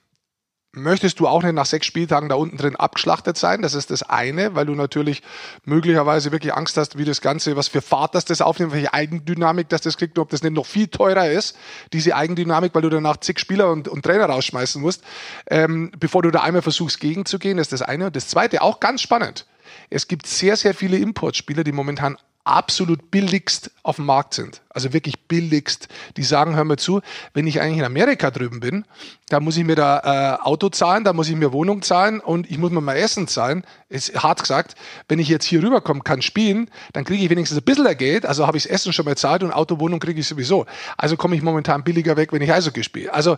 möchtest 0.77 1.21
du 1.21 1.27
auch 1.27 1.43
nicht 1.43 1.55
nach 1.55 1.67
sechs 1.67 1.87
Spieltagen 1.87 2.29
da 2.29 2.37
unten 2.37 2.57
drin 2.57 2.77
abgeschlachtet 2.77 3.37
sein. 3.37 3.63
Das 3.63 3.75
ist 3.75 3.91
das 3.91 4.03
eine, 4.03 4.55
weil 4.55 4.67
du 4.67 4.75
natürlich 4.75 5.23
möglicherweise 5.65 6.33
wirklich 6.33 6.55
Angst 6.55 6.77
hast, 6.77 6.99
wie 6.99 7.05
das 7.05 7.21
Ganze, 7.21 7.57
was 7.57 7.69
für 7.69 7.83
Fahrt 7.83 8.15
das 8.15 8.25
das 8.25 8.41
aufnimmt, 8.41 8.73
welche 8.73 8.95
Eigendynamik 8.95 9.69
dass 9.69 9.81
das 9.81 9.97
kriegt, 9.97 10.19
ob 10.19 10.31
das 10.31 10.43
nicht 10.43 10.55
noch 10.55 10.67
viel 10.67 10.89
teurer 10.89 11.29
ist, 11.31 11.57
diese 11.93 12.15
Eigendynamik, 12.15 12.75
weil 12.75 12.83
du 12.83 12.91
danach 12.91 13.17
zig 13.19 13.39
Spieler 13.39 13.71
und, 13.71 13.89
und 13.89 14.05
Trainer 14.05 14.27
rausschmeißen 14.27 14.81
musst, 14.81 15.03
ähm, 15.49 15.91
bevor 15.99 16.23
du 16.23 16.31
da 16.31 16.43
einmal 16.43 16.63
versuchst 16.63 17.01
gegenzugehen. 17.01 17.57
Das 17.57 17.67
ist 17.67 17.73
das 17.73 17.83
eine. 17.83 18.07
Und 18.07 18.17
das 18.17 18.29
zweite, 18.29 18.63
auch 18.63 18.81
ganz 18.81 19.01
spannend 19.01 19.47
es 19.91 20.09
gibt 20.09 20.27
sehr, 20.27 20.57
sehr 20.57 20.75
viele 20.75 20.99
Importspieler, 20.99 21.65
die 21.65 21.73
momentan 21.73 22.17
absolut 22.47 23.11
billigst 23.11 23.71
auf 23.83 23.97
dem 23.97 24.07
Markt 24.07 24.35
sind. 24.35 24.63
Also 24.69 24.93
wirklich 24.93 25.19
billigst. 25.27 25.89
Die 26.17 26.23
sagen, 26.23 26.55
hör 26.55 26.65
mir 26.65 26.77
zu, 26.77 27.01
wenn 27.35 27.47
ich 27.47 27.61
eigentlich 27.61 27.79
in 27.79 27.85
Amerika 27.85 28.31
drüben 28.31 28.61
bin, 28.61 28.85
da 29.29 29.41
muss 29.41 29.57
ich 29.57 29.65
mir 29.65 29.75
da 29.75 30.39
äh, 30.39 30.43
Auto 30.43 30.69
zahlen, 30.69 31.03
da 31.03 31.13
muss 31.13 31.29
ich 31.29 31.35
mir 31.35 31.53
Wohnung 31.53 31.83
zahlen 31.83 32.21
und 32.21 32.49
ich 32.51 32.59
muss 32.59 32.71
mir 32.71 32.81
mal 32.81 32.97
Essen 32.97 33.27
zahlen. 33.27 33.65
Ist 33.89 34.23
hart 34.23 34.41
gesagt, 34.41 34.77
wenn 35.09 35.19
ich 35.19 35.29
jetzt 35.29 35.45
hier 35.45 35.63
rüberkomme, 35.63 36.01
kann 36.01 36.23
spielen, 36.23 36.71
dann 36.93 37.05
kriege 37.05 37.25
ich 37.25 37.31
wenigstens 37.31 37.59
ein 37.59 37.65
bisschen 37.65 37.97
Geld, 37.97 38.27
also 38.27 38.47
habe 38.47 38.57
ich 38.57 38.65
das 38.65 38.73
Essen 38.73 38.93
schon 38.93 39.05
mal 39.05 39.17
zahlt 39.17 39.43
und 39.43 39.53
Auto, 39.53 39.81
Wohnung 39.81 39.99
kriege 39.99 40.21
ich 40.21 40.29
sowieso. 40.29 40.67
Also 40.97 41.17
komme 41.17 41.37
ich 41.37 41.43
momentan 41.43 41.83
billiger 41.83 42.17
weg, 42.17 42.33
wenn 42.33 42.43
ich 42.43 42.53
Eishockey 42.53 42.85
spiele. 42.85 43.13
Also 43.13 43.37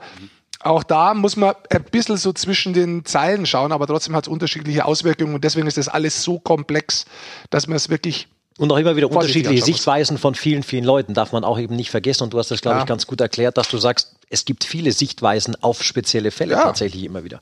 auch 0.60 0.82
da 0.82 1.14
muss 1.14 1.36
man 1.36 1.54
ein 1.70 1.84
bisschen 1.84 2.16
so 2.16 2.32
zwischen 2.32 2.72
den 2.72 3.04
Zeilen 3.04 3.46
schauen, 3.46 3.72
aber 3.72 3.86
trotzdem 3.86 4.16
hat 4.16 4.24
es 4.24 4.28
unterschiedliche 4.28 4.84
Auswirkungen 4.84 5.34
und 5.34 5.44
deswegen 5.44 5.66
ist 5.66 5.78
das 5.78 5.88
alles 5.88 6.22
so 6.22 6.38
komplex, 6.40 7.04
dass 7.50 7.68
man 7.68 7.76
es 7.76 7.88
wirklich 7.88 8.28
und 8.58 8.72
auch 8.72 8.76
immer 8.76 8.96
wieder 8.96 9.10
unterschiedliche 9.10 9.64
Sichtweisen 9.64 10.18
von 10.18 10.34
vielen, 10.34 10.62
vielen 10.62 10.84
Leuten 10.84 11.14
darf 11.14 11.32
man 11.32 11.44
auch 11.44 11.58
eben 11.58 11.76
nicht 11.76 11.90
vergessen. 11.90 12.24
Und 12.24 12.34
du 12.34 12.38
hast 12.38 12.50
das, 12.50 12.60
glaube 12.60 12.78
ja. 12.78 12.82
ich, 12.82 12.88
ganz 12.88 13.06
gut 13.06 13.20
erklärt, 13.20 13.56
dass 13.56 13.68
du 13.68 13.78
sagst, 13.78 14.16
es 14.28 14.44
gibt 14.44 14.64
viele 14.64 14.92
Sichtweisen 14.92 15.56
auf 15.62 15.82
spezielle 15.82 16.30
Fälle 16.30 16.54
ja. 16.54 16.64
tatsächlich 16.64 17.04
immer 17.04 17.24
wieder. 17.24 17.40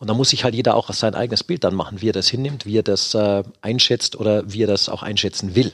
Und 0.00 0.10
da 0.10 0.14
muss 0.14 0.30
sich 0.30 0.44
halt 0.44 0.54
jeder 0.54 0.74
auch 0.74 0.92
sein 0.92 1.14
eigenes 1.14 1.44
Bild 1.44 1.62
dann 1.62 1.74
machen, 1.74 2.00
wie 2.00 2.08
er 2.08 2.12
das 2.12 2.28
hinnimmt, 2.28 2.66
wie 2.66 2.78
er 2.78 2.82
das 2.82 3.14
äh, 3.14 3.44
einschätzt 3.62 4.16
oder 4.16 4.42
wie 4.52 4.64
er 4.64 4.66
das 4.66 4.88
auch 4.88 5.02
einschätzen 5.02 5.54
will. 5.54 5.72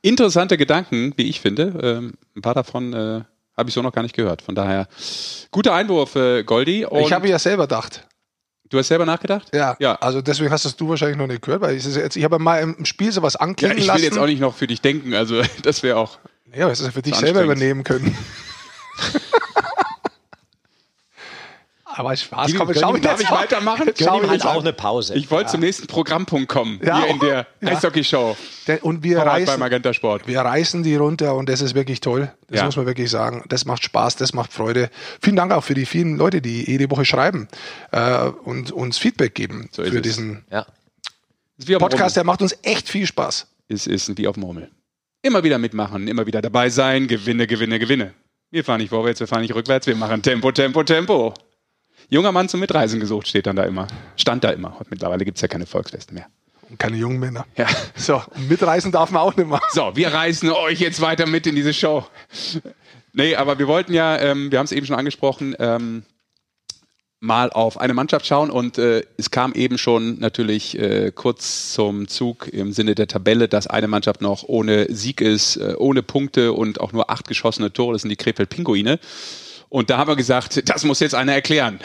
Interessante 0.00 0.56
Gedanken, 0.56 1.12
wie 1.16 1.28
ich 1.28 1.40
finde. 1.40 1.74
Ähm, 1.82 2.12
ein 2.36 2.42
paar 2.42 2.54
davon 2.54 2.92
äh, 2.92 3.22
habe 3.56 3.68
ich 3.68 3.74
so 3.74 3.82
noch 3.82 3.92
gar 3.92 4.02
nicht 4.02 4.14
gehört. 4.14 4.42
Von 4.42 4.54
daher, 4.54 4.86
guter 5.50 5.74
Einwurf, 5.74 6.14
äh, 6.14 6.44
Goldi. 6.44 6.84
Und 6.84 7.00
ich 7.00 7.12
habe 7.12 7.28
ja 7.28 7.38
selber 7.38 7.64
gedacht. 7.64 8.06
Du 8.72 8.78
hast 8.78 8.88
selber 8.88 9.04
nachgedacht? 9.04 9.48
Ja, 9.54 9.76
ja. 9.80 9.96
Also 9.96 10.22
deswegen 10.22 10.50
hast 10.50 10.64
das 10.64 10.74
du 10.74 10.88
wahrscheinlich 10.88 11.18
noch 11.18 11.26
nicht 11.26 11.42
gehört, 11.42 11.60
weil 11.60 11.76
ich, 11.76 11.84
jetzt, 11.84 12.16
ich 12.16 12.24
habe 12.24 12.38
mal 12.38 12.56
im 12.56 12.86
Spiel 12.86 13.12
sowas 13.12 13.36
anklingen 13.36 13.76
ja, 13.76 13.82
ich 13.82 13.86
lassen. 13.86 13.98
Ich 13.98 14.02
will 14.04 14.10
jetzt 14.12 14.18
auch 14.18 14.26
nicht 14.26 14.40
noch 14.40 14.54
für 14.54 14.66
dich 14.66 14.80
denken, 14.80 15.12
also 15.12 15.42
das 15.62 15.82
wäre 15.82 15.98
auch. 15.98 16.18
Ja, 16.56 16.68
das 16.68 16.80
ist 16.80 16.86
ja 16.86 16.92
für 16.92 17.02
dich 17.02 17.14
selber 17.14 17.42
übernehmen 17.42 17.84
können. 17.84 18.16
Aber 21.94 22.16
Spaß, 22.16 22.54
komm, 22.54 22.72
schau 22.74 22.96
Darf 22.96 23.20
ich 23.20 23.30
weitermachen? 23.30 23.90
Schau 23.98 24.26
halt 24.26 24.44
auch 24.46 24.60
eine 24.60 24.72
Pause. 24.72 25.14
Ich 25.14 25.30
wollte 25.30 25.46
ja. 25.46 25.50
zum 25.52 25.60
nächsten 25.60 25.86
Programmpunkt 25.86 26.48
kommen, 26.48 26.80
ja, 26.82 27.02
hier 27.02 27.08
in 27.08 27.18
der 27.18 27.46
ja. 27.60 27.68
Eishockey-Show. 27.68 28.36
Und 28.82 29.02
wir 29.02 29.18
reißen, 29.18 29.58
Magenta 29.58 29.92
Sport. 29.92 30.26
wir 30.26 30.40
reißen 30.40 30.82
die 30.82 30.96
runter 30.96 31.34
und 31.34 31.48
das 31.48 31.60
ist 31.60 31.74
wirklich 31.74 32.00
toll. 32.00 32.32
Das 32.48 32.60
ja. 32.60 32.64
muss 32.66 32.76
man 32.76 32.86
wirklich 32.86 33.10
sagen. 33.10 33.44
Das 33.48 33.64
macht 33.64 33.84
Spaß, 33.84 34.16
das 34.16 34.32
macht 34.32 34.52
Freude. 34.52 34.90
Vielen 35.20 35.36
Dank 35.36 35.52
auch 35.52 35.64
für 35.64 35.74
die 35.74 35.86
vielen 35.86 36.16
Leute, 36.16 36.40
die 36.40 36.64
jede 36.64 36.90
Woche 36.90 37.04
schreiben 37.04 37.48
äh, 37.90 38.28
und 38.44 38.72
uns 38.72 38.98
Feedback 38.98 39.34
geben 39.34 39.68
so 39.72 39.84
für 39.84 40.00
diesen 40.00 40.44
Podcast. 41.78 42.16
Der 42.16 42.24
macht 42.24 42.42
uns 42.42 42.56
echt 42.62 42.88
viel 42.88 43.06
Spaß. 43.06 43.48
Es 43.68 43.86
ist 43.86 44.16
wie 44.16 44.28
auf 44.28 44.34
dem 44.34 44.46
Hummel. 44.46 44.70
Immer 45.22 45.44
wieder 45.44 45.58
mitmachen, 45.58 46.08
immer 46.08 46.26
wieder 46.26 46.42
dabei 46.42 46.68
sein, 46.68 47.06
Gewinne, 47.06 47.46
Gewinne, 47.46 47.78
Gewinne. 47.78 48.12
Wir 48.50 48.64
fahren 48.64 48.80
nicht 48.80 48.90
vorwärts, 48.90 49.20
wir 49.20 49.26
fahren 49.26 49.42
nicht 49.42 49.54
rückwärts, 49.54 49.86
wir 49.86 49.96
machen 49.96 50.20
Tempo, 50.20 50.52
Tempo, 50.52 50.82
Tempo. 50.82 51.32
Junger 52.12 52.30
Mann 52.30 52.46
zum 52.46 52.60
Mitreisen 52.60 53.00
gesucht, 53.00 53.26
steht 53.26 53.46
dann 53.46 53.56
da 53.56 53.64
immer. 53.64 53.86
Stand 54.16 54.44
da 54.44 54.50
immer. 54.50 54.76
Mittlerweile 54.90 55.24
gibt 55.24 55.38
es 55.38 55.40
ja 55.40 55.48
keine 55.48 55.64
Volksfeste 55.64 56.12
mehr. 56.12 56.26
Und 56.68 56.78
keine 56.78 56.98
jungen 56.98 57.18
Männer. 57.18 57.46
Ja. 57.56 57.66
So, 57.96 58.20
mitreisen 58.50 58.92
darf 58.92 59.10
man 59.10 59.22
auch 59.22 59.34
nicht 59.34 59.48
mehr. 59.48 59.62
So, 59.70 59.92
wir 59.94 60.12
reißen 60.12 60.50
euch 60.50 60.78
jetzt 60.78 61.00
weiter 61.00 61.26
mit 61.26 61.46
in 61.46 61.54
diese 61.54 61.72
Show. 61.72 62.04
Nee, 63.14 63.34
aber 63.34 63.58
wir 63.58 63.66
wollten 63.66 63.94
ja, 63.94 64.18
ähm, 64.18 64.50
wir 64.50 64.58
haben 64.58 64.66
es 64.66 64.72
eben 64.72 64.84
schon 64.84 64.96
angesprochen, 64.96 65.56
ähm, 65.58 66.02
mal 67.20 67.50
auf 67.50 67.80
eine 67.80 67.94
Mannschaft 67.94 68.26
schauen 68.26 68.50
und 68.50 68.76
äh, 68.76 69.04
es 69.16 69.30
kam 69.30 69.54
eben 69.54 69.78
schon 69.78 70.18
natürlich 70.18 70.78
äh, 70.78 71.12
kurz 71.14 71.72
zum 71.72 72.08
Zug 72.08 72.48
im 72.48 72.72
Sinne 72.72 72.94
der 72.94 73.06
Tabelle, 73.06 73.48
dass 73.48 73.68
eine 73.68 73.88
Mannschaft 73.88 74.20
noch 74.20 74.42
ohne 74.42 74.86
Sieg 74.92 75.22
ist, 75.22 75.56
äh, 75.56 75.76
ohne 75.78 76.02
Punkte 76.02 76.52
und 76.52 76.78
auch 76.80 76.92
nur 76.92 77.10
acht 77.10 77.28
geschossene 77.28 77.72
Tore, 77.72 77.94
das 77.94 78.02
sind 78.02 78.10
die 78.10 78.16
Krefeld-Pinguine. 78.16 78.98
Und 79.72 79.88
da 79.88 79.96
haben 79.96 80.08
wir 80.08 80.16
gesagt, 80.16 80.68
das 80.68 80.84
muss 80.84 81.00
jetzt 81.00 81.14
einer 81.14 81.32
erklären. 81.32 81.80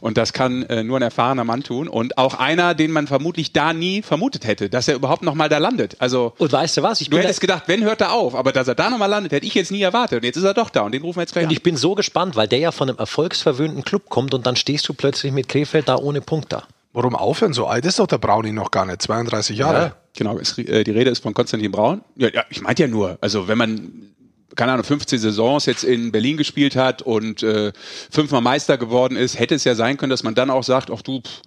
Und 0.00 0.16
das 0.16 0.32
kann 0.32 0.62
äh, 0.62 0.84
nur 0.84 1.00
ein 1.00 1.02
erfahrener 1.02 1.42
Mann 1.42 1.64
tun. 1.64 1.88
Und 1.88 2.18
auch 2.18 2.34
einer, 2.34 2.76
den 2.76 2.92
man 2.92 3.08
vermutlich 3.08 3.52
da 3.52 3.72
nie 3.72 4.02
vermutet 4.02 4.46
hätte, 4.46 4.70
dass 4.70 4.86
er 4.86 4.94
überhaupt 4.94 5.22
noch 5.22 5.34
mal 5.34 5.48
da 5.48 5.58
landet. 5.58 5.96
Also, 5.98 6.34
und 6.38 6.52
weißt 6.52 6.76
du 6.76 6.82
was? 6.84 7.00
Ich 7.00 7.10
du 7.10 7.18
hättest 7.18 7.40
gedacht, 7.40 7.64
wenn 7.66 7.82
hört 7.82 8.00
er 8.00 8.12
auf. 8.12 8.36
Aber 8.36 8.52
dass 8.52 8.68
er 8.68 8.76
da 8.76 8.90
noch 8.90 8.98
mal 8.98 9.06
landet, 9.06 9.32
hätte 9.32 9.44
ich 9.44 9.54
jetzt 9.54 9.72
nie 9.72 9.82
erwartet. 9.82 10.18
Und 10.18 10.24
jetzt 10.24 10.36
ist 10.36 10.44
er 10.44 10.54
doch 10.54 10.70
da. 10.70 10.82
Und 10.82 10.92
den 10.92 11.02
rufen 11.02 11.16
wir 11.16 11.22
jetzt 11.22 11.32
gleich 11.32 11.42
und 11.42 11.48
an. 11.48 11.52
Ich 11.54 11.64
bin 11.64 11.76
so 11.76 11.96
gespannt, 11.96 12.36
weil 12.36 12.46
der 12.46 12.60
ja 12.60 12.70
von 12.70 12.88
einem 12.88 12.98
erfolgsverwöhnten 12.98 13.82
Club 13.82 14.08
kommt. 14.08 14.32
Und 14.32 14.46
dann 14.46 14.54
stehst 14.54 14.88
du 14.88 14.94
plötzlich 14.94 15.32
mit 15.32 15.48
Krefeld 15.48 15.88
da 15.88 15.96
ohne 15.96 16.20
Punkt 16.20 16.52
da. 16.52 16.62
Warum 16.92 17.16
aufhören? 17.16 17.54
So 17.54 17.66
alt 17.66 17.84
ist 17.86 17.98
doch 17.98 18.06
der 18.06 18.18
Brownie 18.18 18.52
noch 18.52 18.70
gar 18.70 18.86
nicht. 18.86 19.02
32 19.02 19.58
Jahre. 19.58 19.78
Ja, 19.80 19.96
genau. 20.16 20.38
Es, 20.38 20.56
äh, 20.58 20.84
die 20.84 20.92
Rede 20.92 21.10
ist 21.10 21.24
von 21.24 21.34
Konstantin 21.34 21.72
Braun. 21.72 22.02
Ja, 22.14 22.28
ja 22.32 22.44
ich 22.50 22.60
meinte 22.60 22.82
ja 22.82 22.88
nur, 22.88 23.18
also 23.20 23.48
wenn 23.48 23.58
man 23.58 24.12
keine 24.56 24.72
Ahnung, 24.72 24.84
15 24.84 25.18
Saisons 25.18 25.66
jetzt 25.66 25.84
in 25.84 26.10
Berlin 26.12 26.36
gespielt 26.36 26.74
hat 26.76 27.02
und 27.02 27.42
äh, 27.42 27.72
fünfmal 28.10 28.40
Meister 28.40 28.78
geworden 28.78 29.16
ist, 29.16 29.38
hätte 29.38 29.54
es 29.54 29.64
ja 29.64 29.74
sein 29.74 29.96
können, 29.96 30.10
dass 30.10 30.22
man 30.22 30.34
dann 30.34 30.50
auch 30.50 30.64
sagt, 30.64 30.90
ach 30.90 31.02
du, 31.02 31.20
pff, 31.20 31.42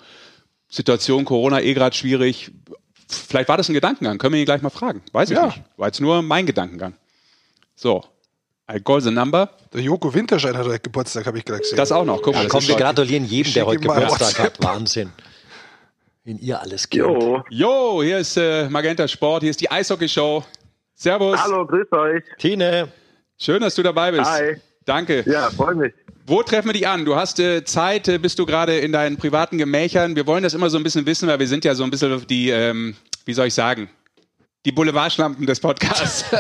Situation 0.69 1.25
Corona 1.25 1.61
eh 1.61 1.73
gerade 1.73 1.95
schwierig. 1.95 2.51
Vielleicht 3.07 3.49
war 3.49 3.57
das 3.57 3.67
ein 3.69 3.73
Gedankengang, 3.73 4.19
können 4.19 4.33
wir 4.35 4.39
ihn 4.39 4.45
gleich 4.45 4.61
mal 4.61 4.69
fragen. 4.69 5.01
Weiß 5.11 5.31
ich 5.31 5.35
Ja. 5.37 5.47
nicht. 5.47 5.61
War 5.77 5.87
jetzt 5.87 5.99
nur 5.99 6.21
mein 6.21 6.45
Gedankengang. 6.45 6.93
So. 7.75 8.03
I 8.71 8.79
call 8.79 9.01
the 9.01 9.09
number. 9.09 9.49
Der 9.73 9.81
Joko 9.81 10.13
Winterscheid 10.13 10.55
hat 10.55 10.67
heute 10.67 10.79
Geburtstag, 10.79 11.25
habe 11.25 11.39
ich 11.39 11.45
gerade 11.45 11.61
gesehen. 11.61 11.75
Das 11.75 11.91
auch 11.91 12.05
noch. 12.05 12.21
Guck 12.21 12.35
mal, 12.35 12.43
das 12.43 12.51
Komm, 12.51 12.67
wir 12.67 12.75
gratulieren 12.75 13.25
jedem, 13.25 13.51
der 13.53 13.65
heute 13.65 13.79
Geburtstag 13.79 14.37
hat. 14.37 14.63
Wahnsinn. 14.63 15.11
Wenn 16.23 16.37
ihr 16.37 16.61
alles 16.61 16.87
kennt. 16.87 17.03
Jo, 17.03 17.43
Jo, 17.49 18.03
hier 18.03 18.19
ist 18.19 18.37
äh, 18.37 18.69
Magenta 18.69 19.07
Sport, 19.07 19.41
hier 19.41 19.49
ist 19.49 19.59
die 19.61 19.71
Eishockey-Show. 19.71 20.43
Servus. 20.93 21.39
hallo, 21.41 21.65
grüß 21.65 21.91
euch. 21.93 22.23
Tine, 22.37 22.89
Schön, 23.41 23.62
dass 23.62 23.73
du 23.75 23.84
dabei 23.84 24.12
bist. 24.12 24.30
Hi. 24.30 24.58
Danke. 24.86 25.23
Ja, 25.25 25.49
freue 25.49 25.75
mich. 25.75 25.93
Wo 26.28 26.43
treffen 26.43 26.67
wir 26.67 26.73
dich 26.73 26.88
an? 26.88 27.06
Du 27.06 27.15
hast 27.15 27.39
äh, 27.39 27.63
Zeit, 27.63 28.10
äh, 28.10 28.17
bist 28.17 28.38
du 28.38 28.45
gerade 28.45 28.78
in 28.78 28.91
deinen 28.91 29.15
privaten 29.15 29.58
Gemächern? 29.58 30.17
Wir 30.17 30.28
wollen 30.28 30.43
das 30.43 30.54
immer 30.54 30.69
so 30.69 30.78
ein 30.78 30.84
bisschen 30.84 31.06
wissen, 31.06 31.30
weil 31.30 31.39
wir 31.39 31.47
sind 31.47 31.63
ja 31.63 31.73
so 31.73 31.86
ein 31.86 31.89
bisschen 31.89 32.28
die, 32.28 32.49
ähm, 32.49 32.95
wie 33.25 33.34
soll 33.34 33.47
ich 33.47 33.54
sagen, 33.54 33.89
die 34.65 34.73
Boulevardschlampen 34.73 35.45
des 35.45 35.62
Podcasts. 35.62 36.25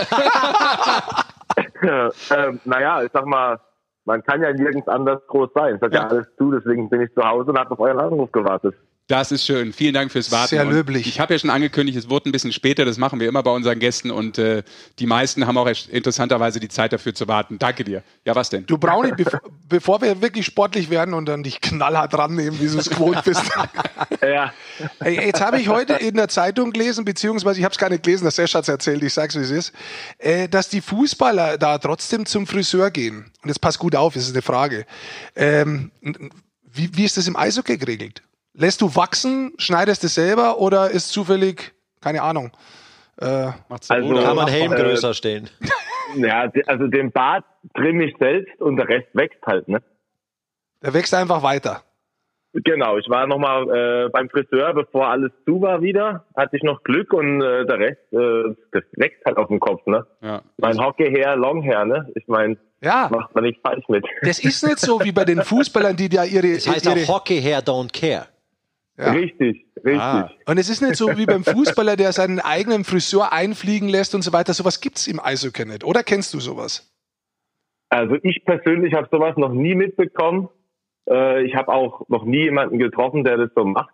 ähm, 1.81 2.59
naja, 2.65 3.01
ich 3.03 3.11
sag 3.13 3.25
mal, 3.25 3.59
man 4.03 4.21
kann 4.23 4.41
ja 4.41 4.51
nirgends 4.51 4.87
anders 4.89 5.21
groß 5.27 5.51
sein. 5.55 5.75
Es 5.75 5.81
hat 5.81 5.93
ja. 5.93 6.01
Ja. 6.01 6.07
alles 6.07 6.27
zu, 6.37 6.51
deswegen 6.51 6.89
bin 6.89 7.01
ich 7.01 7.13
zu 7.13 7.21
Hause 7.23 7.51
und 7.51 7.57
habe 7.57 7.71
auf 7.71 7.79
euren 7.79 7.99
Anruf 7.99 8.29
gewartet. 8.33 8.75
Das 9.09 9.31
ist 9.31 9.43
schön. 9.43 9.73
Vielen 9.73 9.95
Dank 9.95 10.11
fürs 10.11 10.31
Warten. 10.31 10.49
Sehr 10.49 10.67
Und 10.67 10.71
löblich. 10.71 11.07
Ich 11.07 11.19
habe 11.19 11.33
ja 11.33 11.39
schon 11.39 11.49
angekündigt, 11.49 11.97
es 11.97 12.11
wird 12.11 12.27
ein 12.27 12.31
bisschen 12.31 12.53
später. 12.53 12.85
Das 12.85 12.99
machen 12.99 13.19
wir 13.19 13.27
immer 13.27 13.41
bei 13.41 13.49
unseren 13.49 13.79
Gästen 13.79 14.11
und 14.11 14.37
äh, 14.37 14.61
die 14.99 15.07
meisten 15.07 15.47
haben 15.47 15.57
auch 15.57 15.67
interessanterweise 15.89 16.59
die 16.59 16.67
Zeit 16.67 16.93
dafür 16.93 17.15
zu 17.15 17.27
warten. 17.27 17.57
Danke 17.57 17.83
dir. 17.83 18.03
Ja, 18.23 18.35
was 18.35 18.51
denn? 18.51 18.67
Du 18.67 18.77
Brauni, 18.77 19.11
bev 19.13 19.39
bevor 19.67 19.99
wir 20.03 20.21
wirklich 20.21 20.45
sportlich 20.45 20.91
werden 20.91 21.15
und 21.15 21.25
dann 21.25 21.41
dich 21.41 21.59
knallhart 21.59 22.15
rannehmen, 22.15 22.59
wie 22.61 22.67
du 22.67 22.77
es 22.77 22.87
gewohnt 22.87 23.23
bist. 23.23 23.41
Ja, 24.21 24.53
Ey, 24.99 25.15
jetzt 25.25 25.41
habe 25.41 25.59
ich 25.59 25.69
heute 25.69 25.93
in 25.93 26.13
der 26.13 26.27
Zeitung 26.27 26.71
gelesen, 26.71 27.03
beziehungsweise 27.03 27.59
ich 27.59 27.65
habe 27.65 27.71
es 27.71 27.79
gar 27.79 27.89
nicht 27.89 28.03
gelesen, 28.03 28.25
der 28.25 28.31
Sesh 28.31 28.53
hat 28.53 28.63
es 28.63 28.69
erzählt, 28.69 29.01
ich 29.01 29.13
sag's 29.13 29.35
wie 29.35 29.39
es 29.39 29.49
ist, 29.49 29.73
äh, 30.19 30.47
dass 30.47 30.69
die 30.69 30.81
Fußballer 30.81 31.57
da 31.57 31.79
trotzdem 31.79 32.27
zum 32.27 32.45
Friseur 32.45 32.91
gehen. 32.91 33.31
Und 33.41 33.49
jetzt 33.49 33.59
pass 33.59 33.79
gut 33.79 33.95
auf, 33.95 34.13
das 34.13 34.23
ist 34.23 34.33
eine 34.33 34.43
Frage. 34.43 34.85
Ähm, 35.35 35.89
wie, 36.71 36.95
wie 36.95 37.05
ist 37.05 37.17
das 37.17 37.27
im 37.27 37.35
Eishockey 37.35 37.77
geregelt? 37.77 38.21
Lässt 38.59 38.81
du 38.81 38.93
wachsen, 38.95 39.53
schneidest 39.57 40.03
es 40.03 40.15
selber 40.15 40.59
oder 40.59 40.91
ist 40.91 41.09
zufällig, 41.09 41.73
keine 42.01 42.21
Ahnung, 42.21 42.51
äh, 43.21 43.25
Also- 43.69 43.93
oder? 44.07 44.21
kann 44.23 44.35
man 44.35 44.47
Helm 44.49 44.73
Äh, 44.73 44.75
größer 44.75 45.13
stellen. 45.13 45.49
ja, 46.17 46.51
also 46.67 46.87
den 46.87 47.11
Bart 47.13 47.45
trimme 47.73 48.03
ich 48.03 48.15
selbst 48.19 48.59
und 48.59 48.75
der 48.75 48.89
Rest 48.89 49.07
wächst 49.13 49.41
halt, 49.45 49.67
ne? 49.69 49.81
der 50.83 50.93
wächst 50.93 51.13
einfach 51.13 51.41
weiter. 51.41 51.83
Genau, 52.53 52.97
ich 52.97 53.07
war 53.09 53.27
nochmal 53.27 53.63
äh, 53.69 54.09
beim 54.09 54.27
Friseur, 54.29 54.73
bevor 54.73 55.07
alles 55.07 55.31
zu 55.45 55.61
war 55.61 55.81
wieder, 55.81 56.25
hatte 56.35 56.57
ich 56.57 56.63
noch 56.63 56.83
Glück 56.83 57.13
und 57.13 57.41
äh, 57.41 57.65
der 57.65 57.79
Rest, 57.79 58.01
äh, 58.11 58.55
das 58.71 58.83
wächst 58.97 59.23
halt 59.25 59.37
auf 59.37 59.47
dem 59.49 59.59
Kopf, 59.59 59.85
ne? 59.85 60.05
Ja. 60.21 60.41
Mein 60.57 60.79
Hockey-Hair, 60.79 61.35
Long-Hair, 61.37 61.85
ne? 61.85 62.11
Ich 62.15 62.27
meine, 62.27 62.57
Ja, 62.81 63.07
macht 63.11 63.35
man 63.35 63.43
nichts 63.43 63.61
falsch 63.61 63.85
mit. 63.87 64.03
das 64.23 64.39
ist 64.39 64.65
nicht 64.65 64.79
so 64.79 64.99
wie 65.03 65.11
bei 65.11 65.25
den 65.25 65.43
Fußballern, 65.43 65.95
die 65.95 66.09
da 66.09 66.23
ihre, 66.25 66.53
Das 66.55 66.67
heißt 66.67 66.85
ihre 66.87 67.03
auch 67.03 67.15
Hockey 67.19 67.39
Hair 67.39 67.61
Don't 67.61 67.93
Care. 67.93 68.25
Ja. 68.99 69.11
Richtig, 69.11 69.65
richtig. 69.77 70.01
Ah. 70.01 70.29
Und 70.45 70.57
es 70.57 70.69
ist 70.69 70.81
nicht 70.81 70.97
so 70.97 71.07
wie 71.17 71.25
beim 71.25 71.45
Fußballer, 71.45 71.95
der 71.95 72.11
seinen 72.11 72.41
eigenen 72.41 72.83
Friseur 72.83 73.31
einfliegen 73.31 73.87
lässt 73.87 74.13
und 74.13 74.23
so 74.23 74.33
weiter. 74.33 74.53
Sowas 74.53 74.81
gibt's 74.81 75.07
im 75.07 75.21
Eishockey 75.21 75.63
nicht. 75.65 75.85
Oder 75.85 76.03
kennst 76.03 76.33
du 76.33 76.41
sowas? 76.41 76.93
Also 77.87 78.17
ich 78.23 78.43
persönlich 78.43 78.93
habe 78.93 79.07
sowas 79.09 79.37
noch 79.37 79.53
nie 79.53 79.73
mitbekommen. 79.73 80.49
Äh, 81.09 81.45
ich 81.45 81.55
habe 81.55 81.69
auch 81.69 82.09
noch 82.09 82.25
nie 82.25 82.43
jemanden 82.43 82.77
getroffen, 82.77 83.23
der 83.23 83.37
das 83.37 83.51
so 83.55 83.63
macht. 83.63 83.93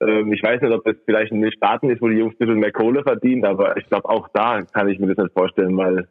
Ähm, 0.00 0.32
ich 0.32 0.42
weiß 0.42 0.62
nicht, 0.62 0.72
ob 0.72 0.84
das 0.84 0.96
vielleicht 1.04 1.30
in 1.30 1.40
den 1.40 1.52
Staaten 1.52 1.88
ist, 1.88 2.02
wo 2.02 2.08
die 2.08 2.16
Jungs 2.16 2.34
ein 2.34 2.38
bisschen 2.38 2.58
mehr 2.58 2.72
Kohle 2.72 3.04
verdienen, 3.04 3.44
aber 3.44 3.76
ich 3.76 3.86
glaube 3.86 4.08
auch 4.08 4.28
da 4.32 4.62
kann 4.62 4.88
ich 4.88 4.98
mir 4.98 5.14
das 5.14 5.24
nicht 5.24 5.32
vorstellen, 5.32 5.76
weil 5.76 5.98
es 6.00 6.08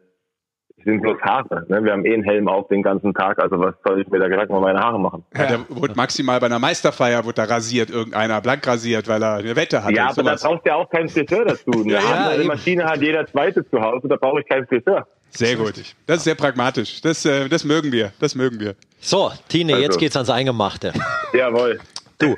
sind 0.83 1.01
bloß 1.01 1.19
Haare. 1.21 1.65
Ne? 1.67 1.83
Wir 1.83 1.91
haben 1.91 2.05
eh 2.05 2.13
einen 2.13 2.23
Helm 2.23 2.47
auf 2.47 2.67
den 2.69 2.81
ganzen 2.81 3.13
Tag, 3.13 3.39
also 3.39 3.59
was 3.59 3.75
soll 3.85 4.01
ich 4.01 4.07
mir 4.07 4.19
da 4.19 4.27
Gedanken 4.27 4.53
über 4.53 4.61
meine 4.61 4.79
Haare 4.79 4.99
machen? 4.99 5.23
Ja, 5.35 5.45
der 5.47 5.59
wurde 5.69 5.95
maximal 5.95 6.39
bei 6.39 6.45
einer 6.45 6.59
Meisterfeier 6.59 7.25
wurde 7.25 7.35
da 7.35 7.43
rasiert, 7.45 7.89
irgendeiner 7.89 8.41
blank 8.41 8.65
rasiert, 8.65 9.07
weil 9.07 9.21
er 9.23 9.35
eine 9.35 9.55
Wette 9.55 9.83
hatte. 9.83 9.95
Ja, 9.95 10.05
aber 10.09 10.23
da 10.23 10.37
sowas. 10.37 10.41
brauchst 10.43 10.65
du 10.65 10.69
ja 10.69 10.75
auch 10.75 10.89
keinen 10.89 11.09
Friseur 11.09 11.45
dazu. 11.45 11.71
Eine 11.71 11.91
Ja, 11.93 11.99
ja, 11.99 12.27
eine 12.29 12.39
eben. 12.39 12.47
Maschine 12.47 12.85
hat 12.85 13.01
jeder 13.01 13.25
Zweite 13.27 13.67
zu 13.69 13.81
Hause, 13.81 14.07
da 14.07 14.15
brauche 14.15 14.39
ich 14.41 14.47
keinen 14.47 14.67
Friseur. 14.67 15.07
Sehr 15.29 15.55
gut. 15.57 15.73
Das 16.05 16.17
ist 16.19 16.23
sehr 16.23 16.35
pragmatisch. 16.35 17.01
Das, 17.01 17.25
äh, 17.25 17.49
das 17.49 17.65
mögen 17.65 17.91
wir. 17.91 18.13
Das 18.19 18.33
mögen 18.35 18.59
wir. 18.61 18.75
So, 19.01 19.31
Tine, 19.49 19.73
Also. 19.73 19.83
jetzt 19.83 19.99
geht's 19.99 20.15
ans 20.15 20.29
Eingemachte. 20.29 20.93
Jawohl. 21.33 21.79
Du, 22.19 22.33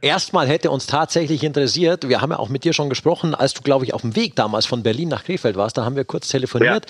erstmal 0.00 0.46
hätte 0.46 0.70
uns 0.70 0.86
tatsächlich 0.86 1.42
interessiert, 1.42 2.08
wir 2.08 2.20
haben 2.20 2.30
ja 2.30 2.38
auch 2.38 2.50
mit 2.50 2.62
dir 2.62 2.72
schon 2.72 2.88
gesprochen, 2.88 3.34
als 3.34 3.52
du, 3.52 3.62
glaube 3.62 3.84
ich, 3.84 3.92
auf 3.92 4.02
dem 4.02 4.14
Weg 4.14 4.36
damals 4.36 4.64
von 4.66 4.84
Berlin 4.84 5.08
nach 5.08 5.24
Krefeld 5.24 5.56
warst, 5.56 5.76
da 5.76 5.84
haben 5.84 5.96
wir 5.96 6.04
kurz 6.04 6.28
telefoniert. 6.28 6.86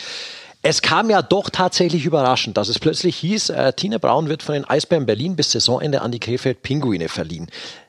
Es 0.62 0.82
kam 0.82 1.08
ja 1.08 1.22
doch 1.22 1.50
tatsächlich 1.50 2.04
überraschend, 2.04 2.56
dass 2.56 2.68
es 2.68 2.78
plötzlich 2.78 3.16
hieß, 3.16 3.50
äh, 3.50 3.72
Tine 3.74 3.98
Braun 4.00 4.28
wird 4.28 4.42
von 4.42 4.54
den 4.54 4.64
Eisbären 4.64 5.06
Berlin 5.06 5.36
bis 5.36 5.52
Saisonende 5.52 6.02
an 6.02 6.10
die 6.10 6.18
Krefeld 6.20 6.62
Pinguine 6.62 7.08
verliehen. 7.08 7.48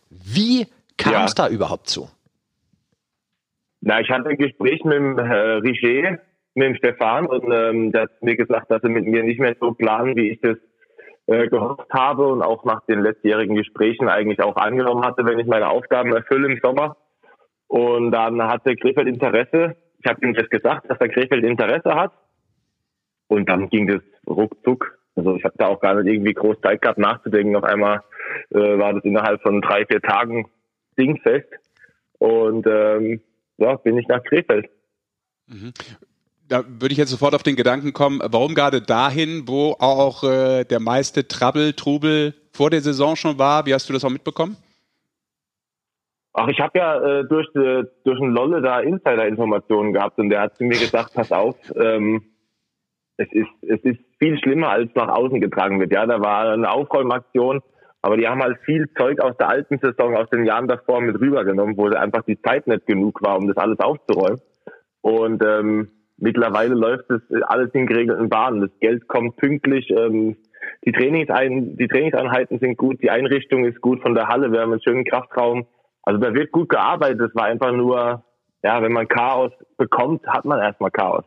Wie 0.09 0.67
kam 0.97 1.25
es 1.25 1.33
Ja. 1.37 1.47
da 1.47 1.49
überhaupt 1.49 1.87
zu? 1.87 2.09
Na, 3.81 3.99
ich 4.01 4.09
hatte 4.09 4.29
ein 4.29 4.37
Gespräch 4.37 4.83
mit 4.83 4.93
dem 4.93 5.17
äh, 5.17 5.23
Riger, 5.23 6.19
mit 6.53 6.67
dem 6.67 6.75
Stefan, 6.75 7.25
und 7.25 7.51
ähm, 7.51 7.91
der 7.91 8.03
hat 8.03 8.21
mir 8.21 8.35
gesagt, 8.35 8.69
dass 8.69 8.83
er 8.83 8.89
mit 8.89 9.05
mir 9.05 9.23
nicht 9.23 9.39
mehr 9.39 9.55
so 9.59 9.71
planen, 9.71 10.15
wie 10.15 10.29
ich 10.31 10.41
das 10.41 10.57
äh, 11.27 11.47
gehofft 11.47 11.91
habe 11.91 12.27
und 12.27 12.41
auch 12.43 12.65
nach 12.65 12.85
den 12.85 13.01
letztjährigen 13.01 13.55
Gesprächen 13.55 14.09
eigentlich 14.09 14.41
auch 14.41 14.57
angenommen 14.57 15.05
hatte, 15.05 15.25
wenn 15.25 15.39
ich 15.39 15.47
meine 15.47 15.69
Aufgaben 15.69 16.13
erfülle 16.13 16.51
im 16.51 16.59
Sommer. 16.61 16.97
Und 17.67 18.11
dann 18.11 18.41
hatte 18.43 18.75
Krefeld 18.75 19.07
Interesse. 19.07 19.75
Ich 20.03 20.09
habe 20.09 20.25
ihm 20.25 20.33
das 20.33 20.49
gesagt, 20.49 20.89
dass 20.89 20.97
der 20.99 21.09
Krefeld 21.09 21.43
Interesse 21.45 21.95
hat. 21.95 22.11
Und 23.29 23.47
dann 23.47 23.69
ging 23.69 23.87
das 23.87 24.01
ruckzuck. 24.27 24.99
Also 25.15 25.35
ich 25.35 25.43
habe 25.43 25.55
da 25.57 25.67
auch 25.67 25.79
gar 25.79 25.95
nicht 25.95 26.11
irgendwie 26.13 26.33
groß 26.33 26.59
Zeit 26.61 26.81
gehabt 26.81 26.97
nachzudenken. 26.97 27.55
Auf 27.55 27.63
einmal 27.63 28.01
äh, 28.49 28.57
war 28.77 28.93
das 28.93 29.03
innerhalb 29.03 29.41
von 29.41 29.61
drei, 29.61 29.85
vier 29.85 30.01
Tagen 30.01 30.49
dingfest. 30.97 31.47
Und 32.17 32.67
ähm, 32.67 33.21
ja, 33.57 33.75
bin 33.75 33.97
ich 33.97 34.07
nach 34.07 34.23
Krefeld. 34.23 34.69
Da 36.47 36.63
würde 36.67 36.91
ich 36.91 36.97
jetzt 36.97 37.11
sofort 37.11 37.35
auf 37.35 37.43
den 37.43 37.55
Gedanken 37.55 37.93
kommen, 37.93 38.19
warum 38.23 38.55
gerade 38.55 38.81
dahin, 38.81 39.43
wo 39.47 39.75
auch 39.79 40.23
äh, 40.23 40.63
der 40.63 40.79
meiste 40.79 41.27
Trouble, 41.27 41.75
Trubel 41.75 42.33
vor 42.51 42.69
der 42.69 42.81
Saison 42.81 43.15
schon 43.15 43.37
war? 43.37 43.65
Wie 43.65 43.73
hast 43.73 43.87
du 43.89 43.93
das 43.93 44.03
auch 44.03 44.09
mitbekommen? 44.09 44.57
Ach, 46.33 46.47
ich 46.47 46.59
habe 46.59 46.79
ja 46.79 47.19
äh, 47.19 47.27
durch, 47.27 47.47
äh, 47.55 47.83
durch 48.03 48.21
einen 48.21 48.31
Lolle 48.31 48.61
da 48.61 48.79
Insider-Informationen 48.79 49.93
gehabt 49.93 50.17
und 50.19 50.29
der 50.29 50.41
hat 50.41 50.57
zu 50.57 50.63
mir 50.63 50.79
gesagt, 50.79 51.13
pass 51.13 51.31
auf, 51.31 51.55
ähm, 51.75 52.23
es 53.19 53.27
ist, 53.33 53.49
es 53.63 53.81
ist 53.83 53.99
viel 54.17 54.39
schlimmer, 54.39 54.69
als 54.69 54.89
nach 54.95 55.09
außen 55.09 55.41
getragen 55.41 55.79
wird. 55.79 55.91
Ja, 55.91 56.05
da 56.05 56.21
war 56.21 56.53
eine 56.53 56.71
Aufräumaktion, 56.71 57.61
aber 58.01 58.15
die 58.15 58.27
haben 58.27 58.41
halt 58.41 58.57
viel 58.63 58.89
Zeug 58.97 59.19
aus 59.19 59.35
der 59.37 59.49
alten 59.49 59.77
Saison, 59.77 60.15
aus 60.15 60.29
den 60.29 60.45
Jahren 60.45 60.69
davor 60.69 61.01
mit 61.01 61.19
rübergenommen, 61.19 61.75
wo 61.77 61.87
einfach 61.87 62.23
die 62.23 62.41
Zeit 62.41 62.65
nicht 62.67 62.87
genug 62.87 63.21
war, 63.21 63.37
um 63.37 63.47
das 63.47 63.57
alles 63.57 63.77
aufzuräumen. 63.79 64.39
Und 65.01 65.43
ähm, 65.43 65.89
mittlerweile 66.17 66.75
läuft 66.75 67.11
es 67.11 67.21
alles 67.43 67.71
in 67.73 67.87
geregelten 67.87 68.29
Bahnen. 68.29 68.61
Das 68.61 68.79
Geld 68.79 69.09
kommt 69.09 69.35
pünktlich. 69.35 69.89
Ähm, 69.89 70.37
die, 70.85 70.93
Trainingsein 70.93 71.75
die 71.75 71.87
Trainingseinheiten 71.89 72.59
sind 72.59 72.77
gut, 72.77 73.01
die 73.03 73.09
Einrichtung 73.09 73.65
ist 73.65 73.81
gut 73.81 74.01
von 74.01 74.15
der 74.15 74.29
Halle. 74.29 74.53
Wir 74.53 74.61
haben 74.61 74.71
einen 74.71 74.81
schönen 74.81 75.03
Kraftraum. 75.03 75.67
Also 76.03 76.21
da 76.21 76.33
wird 76.33 76.53
gut 76.53 76.69
gearbeitet. 76.69 77.19
Es 77.19 77.35
war 77.35 77.45
einfach 77.45 77.73
nur, 77.73 78.23
ja, 78.63 78.81
wenn 78.81 78.93
man 78.93 79.09
Chaos 79.09 79.51
bekommt, 79.77 80.25
hat 80.25 80.45
man 80.45 80.59
erstmal 80.59 80.91
Chaos. 80.91 81.25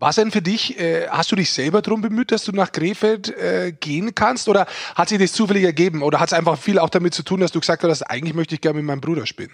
Was 0.00 0.14
denn 0.14 0.30
für 0.30 0.42
dich, 0.42 0.78
äh, 0.78 1.08
hast 1.08 1.32
du 1.32 1.36
dich 1.36 1.50
selber 1.50 1.82
darum 1.82 2.02
bemüht, 2.02 2.30
dass 2.30 2.44
du 2.44 2.52
nach 2.52 2.70
Krefeld 2.70 3.34
äh, 3.36 3.72
gehen 3.72 4.14
kannst? 4.14 4.48
Oder 4.48 4.66
hat 4.94 5.08
sich 5.08 5.18
das 5.18 5.32
zufällig 5.32 5.64
ergeben? 5.64 6.02
Oder 6.02 6.20
hat 6.20 6.28
es 6.28 6.32
einfach 6.32 6.56
viel 6.56 6.78
auch 6.78 6.88
damit 6.88 7.14
zu 7.14 7.24
tun, 7.24 7.40
dass 7.40 7.50
du 7.50 7.58
gesagt 7.58 7.82
hast, 7.82 8.02
eigentlich 8.02 8.34
möchte 8.34 8.54
ich 8.54 8.60
gerne 8.60 8.78
mit 8.78 8.86
meinem 8.86 9.00
Bruder 9.00 9.26
spielen? 9.26 9.50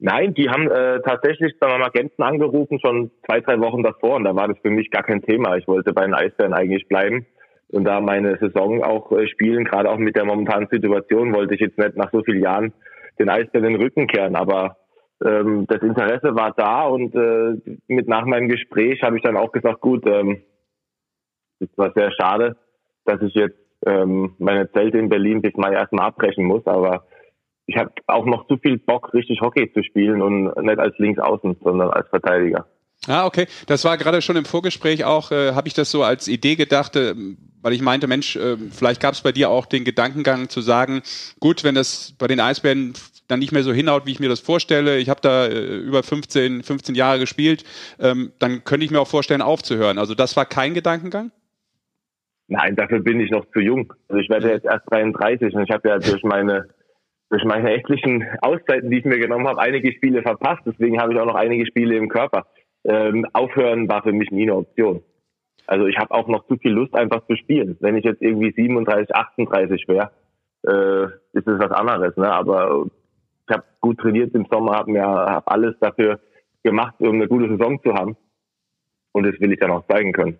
Nein, 0.00 0.34
die 0.34 0.48
haben 0.48 0.68
äh, 0.68 1.00
tatsächlich 1.02 1.54
bei 1.60 1.68
meinem 1.68 1.82
Agenten 1.82 2.22
angerufen, 2.22 2.80
schon 2.80 3.12
zwei, 3.26 3.40
drei 3.40 3.60
Wochen 3.60 3.84
davor. 3.84 4.16
Und 4.16 4.24
da 4.24 4.34
war 4.34 4.48
das 4.48 4.58
für 4.60 4.70
mich 4.70 4.90
gar 4.90 5.04
kein 5.04 5.22
Thema. 5.22 5.56
Ich 5.56 5.68
wollte 5.68 5.92
bei 5.92 6.02
den 6.02 6.14
Eisbären 6.14 6.52
eigentlich 6.52 6.88
bleiben 6.88 7.26
und 7.68 7.84
da 7.84 8.00
meine 8.00 8.38
Saison 8.38 8.82
auch 8.82 9.12
äh, 9.12 9.28
spielen. 9.28 9.64
Gerade 9.64 9.88
auch 9.88 9.98
mit 9.98 10.16
der 10.16 10.24
momentanen 10.24 10.68
Situation 10.68 11.32
wollte 11.32 11.54
ich 11.54 11.60
jetzt 11.60 11.78
nicht 11.78 11.96
nach 11.96 12.10
so 12.10 12.22
vielen 12.24 12.42
Jahren 12.42 12.72
den 13.20 13.28
Eisbären 13.28 13.72
den 13.72 13.80
Rücken 13.80 14.08
kehren. 14.08 14.34
Aber 14.34 14.76
ähm, 15.24 15.66
das 15.66 15.82
Interesse 15.82 16.34
war 16.34 16.52
da 16.56 16.86
und 16.86 17.14
äh, 17.14 17.78
mit 17.88 18.08
nach 18.08 18.24
meinem 18.24 18.48
Gespräch 18.48 19.02
habe 19.02 19.16
ich 19.16 19.22
dann 19.22 19.36
auch 19.36 19.52
gesagt, 19.52 19.80
gut, 19.80 20.06
ähm, 20.06 20.42
es 21.60 21.68
war 21.76 21.92
sehr 21.94 22.12
schade, 22.12 22.56
dass 23.04 23.20
ich 23.22 23.34
jetzt 23.34 23.58
ähm, 23.86 24.34
meine 24.38 24.70
Zelte 24.72 24.98
in 24.98 25.08
Berlin 25.08 25.42
bis 25.42 25.54
Mai 25.56 25.72
erstmal 25.72 26.06
abbrechen 26.06 26.44
muss, 26.44 26.66
aber 26.66 27.06
ich 27.66 27.76
habe 27.76 27.90
auch 28.06 28.24
noch 28.24 28.46
zu 28.46 28.56
viel 28.56 28.78
Bock, 28.78 29.12
richtig 29.12 29.40
Hockey 29.40 29.70
zu 29.72 29.82
spielen 29.82 30.22
und 30.22 30.56
nicht 30.64 30.78
als 30.78 30.96
Linksaußen, 30.98 31.56
sondern 31.62 31.90
als 31.90 32.08
Verteidiger. 32.08 32.66
Ah, 33.06 33.26
okay. 33.26 33.46
Das 33.66 33.84
war 33.84 33.96
gerade 33.96 34.22
schon 34.22 34.36
im 34.36 34.44
Vorgespräch 34.44 35.04
auch, 35.04 35.30
äh, 35.30 35.52
habe 35.52 35.68
ich 35.68 35.74
das 35.74 35.90
so 35.90 36.02
als 36.02 36.28
Idee 36.28 36.56
gedacht, 36.56 36.96
äh, 36.96 37.14
weil 37.62 37.72
ich 37.72 37.82
meinte, 37.82 38.06
Mensch, 38.06 38.36
äh, 38.36 38.56
vielleicht 38.70 39.00
gab 39.00 39.14
es 39.14 39.20
bei 39.20 39.32
dir 39.32 39.50
auch 39.50 39.66
den 39.66 39.84
Gedankengang 39.84 40.48
zu 40.48 40.60
sagen, 40.60 41.02
gut, 41.40 41.64
wenn 41.64 41.74
das 41.74 42.14
bei 42.18 42.26
den 42.26 42.40
Eisbären 42.40 42.94
dann 43.28 43.38
nicht 43.38 43.52
mehr 43.52 43.62
so 43.62 43.72
hinhaut, 43.72 44.06
wie 44.06 44.12
ich 44.12 44.20
mir 44.20 44.28
das 44.28 44.40
vorstelle, 44.40 44.98
ich 44.98 45.08
habe 45.08 45.20
da 45.20 45.46
äh, 45.46 45.76
über 45.76 46.02
15, 46.02 46.62
15 46.62 46.94
Jahre 46.94 47.18
gespielt, 47.18 47.64
ähm, 48.00 48.32
dann 48.38 48.64
könnte 48.64 48.84
ich 48.84 48.90
mir 48.90 49.00
auch 49.00 49.08
vorstellen, 49.08 49.42
aufzuhören. 49.42 49.98
Also 49.98 50.14
das 50.14 50.36
war 50.36 50.46
kein 50.46 50.74
Gedankengang? 50.74 51.30
Nein, 52.48 52.76
dafür 52.76 53.00
bin 53.00 53.20
ich 53.20 53.30
noch 53.30 53.44
zu 53.52 53.60
jung. 53.60 53.92
Also 54.08 54.20
ich 54.20 54.30
werde 54.30 54.50
jetzt 54.50 54.64
erst 54.64 54.90
33 54.90 55.54
und 55.54 55.62
ich 55.62 55.70
habe 55.70 55.88
ja 55.88 55.98
durch 55.98 56.22
meine 56.24 56.68
durch 57.30 57.44
meine 57.44 57.74
etlichen 57.74 58.24
Auszeiten, 58.40 58.90
die 58.90 59.00
ich 59.00 59.04
mir 59.04 59.18
genommen 59.18 59.46
habe, 59.46 59.60
einige 59.60 59.92
Spiele 59.92 60.22
verpasst. 60.22 60.62
Deswegen 60.64 60.98
habe 60.98 61.12
ich 61.12 61.20
auch 61.20 61.26
noch 61.26 61.34
einige 61.34 61.66
Spiele 61.66 61.96
im 61.96 62.08
Körper. 62.08 62.46
Ähm, 62.84 63.26
aufhören 63.34 63.88
war 63.88 64.02
für 64.02 64.12
mich 64.12 64.30
nie 64.30 64.44
eine 64.44 64.54
Option. 64.54 65.02
Also 65.66 65.86
ich 65.86 65.98
habe 65.98 66.14
auch 66.14 66.28
noch 66.28 66.46
zu 66.46 66.56
viel 66.56 66.72
Lust, 66.72 66.94
einfach 66.94 67.26
zu 67.26 67.36
spielen. 67.36 67.76
Wenn 67.80 67.96
ich 67.96 68.04
jetzt 68.04 68.22
irgendwie 68.22 68.52
37, 68.52 69.14
38 69.14 69.86
wäre, 69.88 70.10
äh, 70.66 71.04
ist 71.36 71.46
es 71.46 71.58
was 71.58 71.70
anderes. 71.70 72.16
Ne? 72.16 72.32
Aber 72.32 72.86
ich 73.48 73.54
habe 73.54 73.64
gut 73.80 73.98
trainiert 73.98 74.34
im 74.34 74.46
Sommer, 74.50 74.76
habe 74.76 74.90
mir 74.90 75.02
hab 75.02 75.50
alles 75.50 75.74
dafür 75.80 76.20
gemacht, 76.62 76.94
um 76.98 77.14
eine 77.14 77.28
gute 77.28 77.48
Saison 77.48 77.80
zu 77.82 77.94
haben. 77.94 78.16
Und 79.12 79.24
das 79.24 79.40
will 79.40 79.52
ich 79.52 79.58
dann 79.58 79.70
auch 79.70 79.86
zeigen 79.86 80.12
können. 80.12 80.38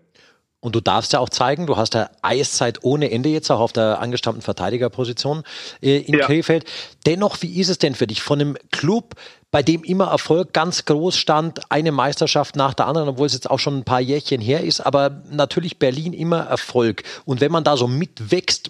Und 0.61 0.75
du 0.75 0.81
darfst 0.81 1.13
ja 1.13 1.19
auch 1.19 1.29
zeigen, 1.29 1.67
du 1.67 1.77
hast 1.77 1.93
ja 1.93 2.09
Eiszeit 2.21 2.79
ohne 2.83 3.11
Ende 3.11 3.29
jetzt 3.29 3.49
auch 3.49 3.61
auf 3.61 3.71
der 3.71 3.99
angestammten 3.99 4.41
Verteidigerposition 4.41 5.43
äh, 5.81 5.99
in 5.99 6.15
ja. 6.15 6.25
Krefeld. 6.25 6.65
Dennoch, 7.05 7.41
wie 7.41 7.59
ist 7.59 7.69
es 7.69 7.77
denn 7.77 7.95
für 7.95 8.07
dich 8.07 8.21
von 8.21 8.41
einem 8.41 8.57
Club, 8.71 9.15
bei 9.51 9.63
dem 9.63 9.83
immer 9.83 10.07
Erfolg 10.07 10.51
ganz 10.51 10.83
groß 10.83 11.17
stand, 11.17 11.71
eine 11.71 11.93
Meisterschaft 11.93 12.57
nach 12.57 12.73
der 12.73 12.87
anderen, 12.87 13.07
obwohl 13.07 13.27
es 13.27 13.33
jetzt 13.33 13.49
auch 13.49 13.57
schon 13.57 13.77
ein 13.77 13.85
paar 13.85 14.01
Jährchen 14.01 14.41
her 14.41 14.61
ist, 14.61 14.81
aber 14.81 15.23
natürlich 15.31 15.79
Berlin 15.79 16.11
immer 16.11 16.41
Erfolg. 16.41 17.03
Und 17.23 17.39
wenn 17.39 17.53
man 17.53 17.63
da 17.63 17.77
so 17.77 17.87
mitwächst, 17.87 18.69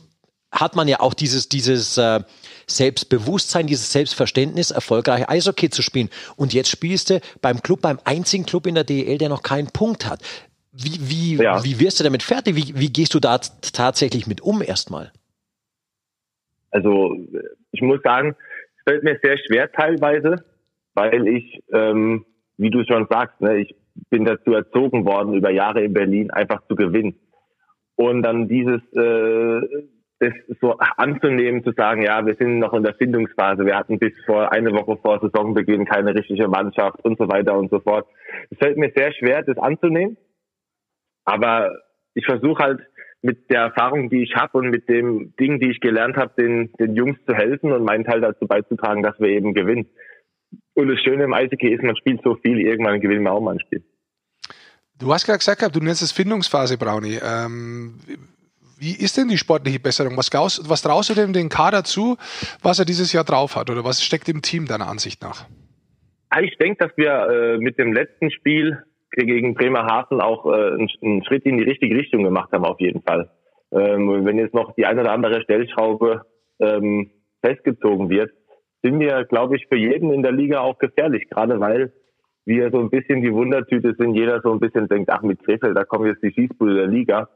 hat 0.52 0.76
man 0.76 0.88
ja 0.88 1.00
auch 1.00 1.16
dieses, 1.16 1.50
dieses 1.50 1.98
äh, 1.98 2.22
Selbstbewusstsein, 2.70 3.68
dieses 3.68 3.92
Selbstverständnis, 3.92 4.72
erfolgreich 4.72 5.30
Eishockey 5.30 5.70
zu 5.70 5.82
spielen. 5.82 6.10
Und 6.36 6.54
jetzt 6.54 6.70
spielst 6.70 7.10
du 7.10 7.20
beim 7.42 7.62
Club, 7.62 7.82
beim 7.82 8.00
einzigen 8.06 8.46
Club 8.46 8.68
in 8.68 8.76
der 8.76 8.84
DEL, 8.84 9.18
der 9.18 9.30
noch 9.30 9.44
keinen 9.44 9.68
Punkt 9.68 10.10
hat. 10.10 10.22
Wie, 10.72 11.10
wie, 11.10 11.44
ja. 11.44 11.64
wie 11.64 11.80
wirst 11.80 12.00
du 12.00 12.04
damit 12.04 12.24
fertig? 12.24 12.56
Wie, 12.56 12.80
wie 12.80 12.92
gehst 12.92 13.14
du 13.14 13.20
da 13.20 13.40
tatsächlich 13.40 14.28
mit 14.28 14.42
um 14.42 14.62
erstmal? 14.62 15.12
Also 16.72 17.16
ich 17.72 17.82
muss 17.82 18.02
sagen, 18.04 18.36
es 18.78 18.84
fällt 18.84 19.04
mir 19.04 19.20
sehr 19.22 19.38
schwer 19.38 19.72
teilweise, 19.72 20.44
weil 20.94 21.28
ich, 21.28 21.64
ähm, 21.74 22.26
wie 22.58 22.70
du 22.70 22.84
schon 22.86 23.08
sagst, 23.10 23.42
ne, 23.42 23.58
ich 23.58 23.76
bin 24.10 24.26
dazu 24.26 24.54
erzogen 24.54 25.06
worden, 25.06 25.34
über 25.34 25.50
Jahre 25.50 25.84
in 25.84 25.94
Berlin 25.94 26.32
einfach 26.32 26.66
zu 26.68 26.76
gewinnen. 26.76 27.20
Und 27.96 28.24
dann 28.24 28.48
dieses, 28.48 28.82
äh, 28.94 29.62
das 30.20 30.34
so 30.60 30.78
anzunehmen, 30.78 31.64
zu 31.64 31.72
sagen, 31.72 32.02
ja, 32.02 32.26
wir 32.26 32.36
sind 32.36 32.60
noch 32.60 32.74
in 32.74 32.84
der 32.84 32.94
Findungsphase, 32.96 33.66
wir 33.66 33.78
hatten 33.78 34.00
bis 34.00 34.14
vor 34.26 34.52
eine 34.52 34.72
Woche 34.74 34.98
vor 35.02 35.20
Saisonbeginn 35.20 35.86
keine 35.86 36.14
richtige 36.14 36.48
Mannschaft 36.48 37.04
und 37.04 37.18
so 37.18 37.30
weiter 37.30 37.58
und 37.58 37.72
so 37.72 37.80
fort. 37.80 38.08
Es 38.50 38.58
fällt 38.58 38.78
mir 38.78 38.92
sehr 38.96 39.14
schwer, 39.14 39.44
das 39.44 39.58
anzunehmen. 39.58 40.18
Aber 41.26 41.72
ich 42.14 42.26
versuche 42.26 42.64
halt 42.64 42.80
mit 43.22 43.50
der 43.50 43.62
Erfahrung, 43.62 44.10
die 44.10 44.24
ich 44.24 44.36
habe 44.36 44.58
und 44.58 44.70
mit 44.70 44.90
dem 44.90 45.34
Ding, 45.40 45.60
die 45.60 45.72
ich 45.72 45.80
gelernt 45.80 46.18
habe, 46.18 46.34
den, 46.38 46.72
den 46.80 46.96
Jungs 46.96 47.18
zu 47.28 47.34
helfen 47.34 47.72
und 47.72 47.84
meinen 47.84 48.06
Teil 48.06 48.22
dazu 48.22 48.48
beizutragen, 48.48 49.04
dass 49.04 49.20
wir 49.20 49.30
eben 49.30 49.54
gewinnen. 49.54 49.88
Und 50.74 50.88
das 50.88 51.00
Schöne 51.02 51.26
im 51.26 51.34
Eishockey 51.34 51.74
ist, 51.74 51.84
man 51.84 51.96
spielt 51.96 52.22
so 52.24 52.36
viel, 52.36 52.60
irgendwann 52.60 53.02
gewinnen 53.02 53.24
wir 53.24 53.34
auch 53.34 53.42
mal 53.42 53.56
ein 53.56 53.60
Spiel. 53.60 53.84
Du 54.98 55.14
hast 55.14 55.26
gerade 55.26 55.40
gesagt, 55.40 55.76
du 55.76 55.80
nennst 55.80 56.02
es 56.02 56.12
Findungsphase, 56.12 56.78
Brownie. 56.78 57.20
Ähm, 57.22 58.00
wie 58.80 58.96
ist 58.96 59.18
denn 59.18 59.28
die 59.28 59.38
sportliche 59.38 59.80
Besserung? 59.80 60.18
Was, 60.18 60.32
was 60.34 60.82
traust 60.82 61.10
du 61.10 61.14
denn 61.14 61.34
den 61.34 61.50
Kader 61.50 61.84
zu, 61.84 62.18
was 62.62 62.80
er 62.80 62.86
dieses 62.86 63.14
Jahr 63.14 63.24
drauf 63.24 63.56
hat? 63.56 63.70
Oder 63.70 63.84
was 63.84 64.04
steckt 64.04 64.30
im 64.30 64.42
Team 64.42 64.66
deiner 64.66 64.88
Ansicht 64.88 65.22
nach? 65.22 65.46
Ich 66.42 66.58
denke, 66.58 66.86
dass 66.86 66.98
wir 66.98 67.12
äh, 67.12 67.58
mit 67.58 67.78
dem 67.80 67.92
letzten 67.92 68.32
Spiel 68.32 68.84
gegen 69.12 69.56
Bremerhaven 69.56 70.22
auch 70.22 70.46
äh, 70.46 70.74
einen, 70.74 70.90
einen, 71.02 71.26
Schritt 71.26 71.46
in 71.46 71.58
die 71.58 71.64
richtige 71.64 71.96
Richtung 71.96 72.24
gemacht 72.24 72.52
haben, 72.52 72.66
auf 72.66 72.80
jeden 72.80 73.02
Fall. 73.02 73.30
Ähm, 73.72 74.26
wenn 74.26 74.38
jetzt 74.38 74.54
noch 74.54 74.74
die 74.76 74.86
eine 74.86 75.02
oder 75.02 75.12
andere 75.12 75.42
Stellschraube 75.42 76.22
ähm, 76.60 77.10
festgezogen 77.42 78.10
wird, 78.10 78.32
sind 78.84 79.00
wir, 79.00 79.26
glaube 79.26 79.58
ich, 79.58 79.68
für 79.68 79.76
jeden 79.76 80.14
in 80.14 80.24
der 80.24 80.32
Liga 80.32 80.62
auch 80.62 80.78
gefährlich, 80.78 81.30
gerade 81.30 81.60
weil 81.60 81.92
wir 82.46 82.72
so 82.72 82.80
ein 82.80 82.90
bisschen 82.90 83.22
die 83.22 83.34
Wundertüte 83.34 83.96
sind. 83.98 84.16
Jeder 84.16 84.42
so 84.42 84.52
ein 84.52 84.60
bisschen 84.60 84.88
denkt, 84.88 85.10
ach, 85.12 85.22
mit 85.22 85.44
Krefeld, 85.44 85.78
da 85.78 85.84
kommen 85.84 86.08
jetzt 86.08 86.24
die 86.24 86.32
Schießbude 86.32 86.76
der 86.76 86.88
Liga. 86.88 87.30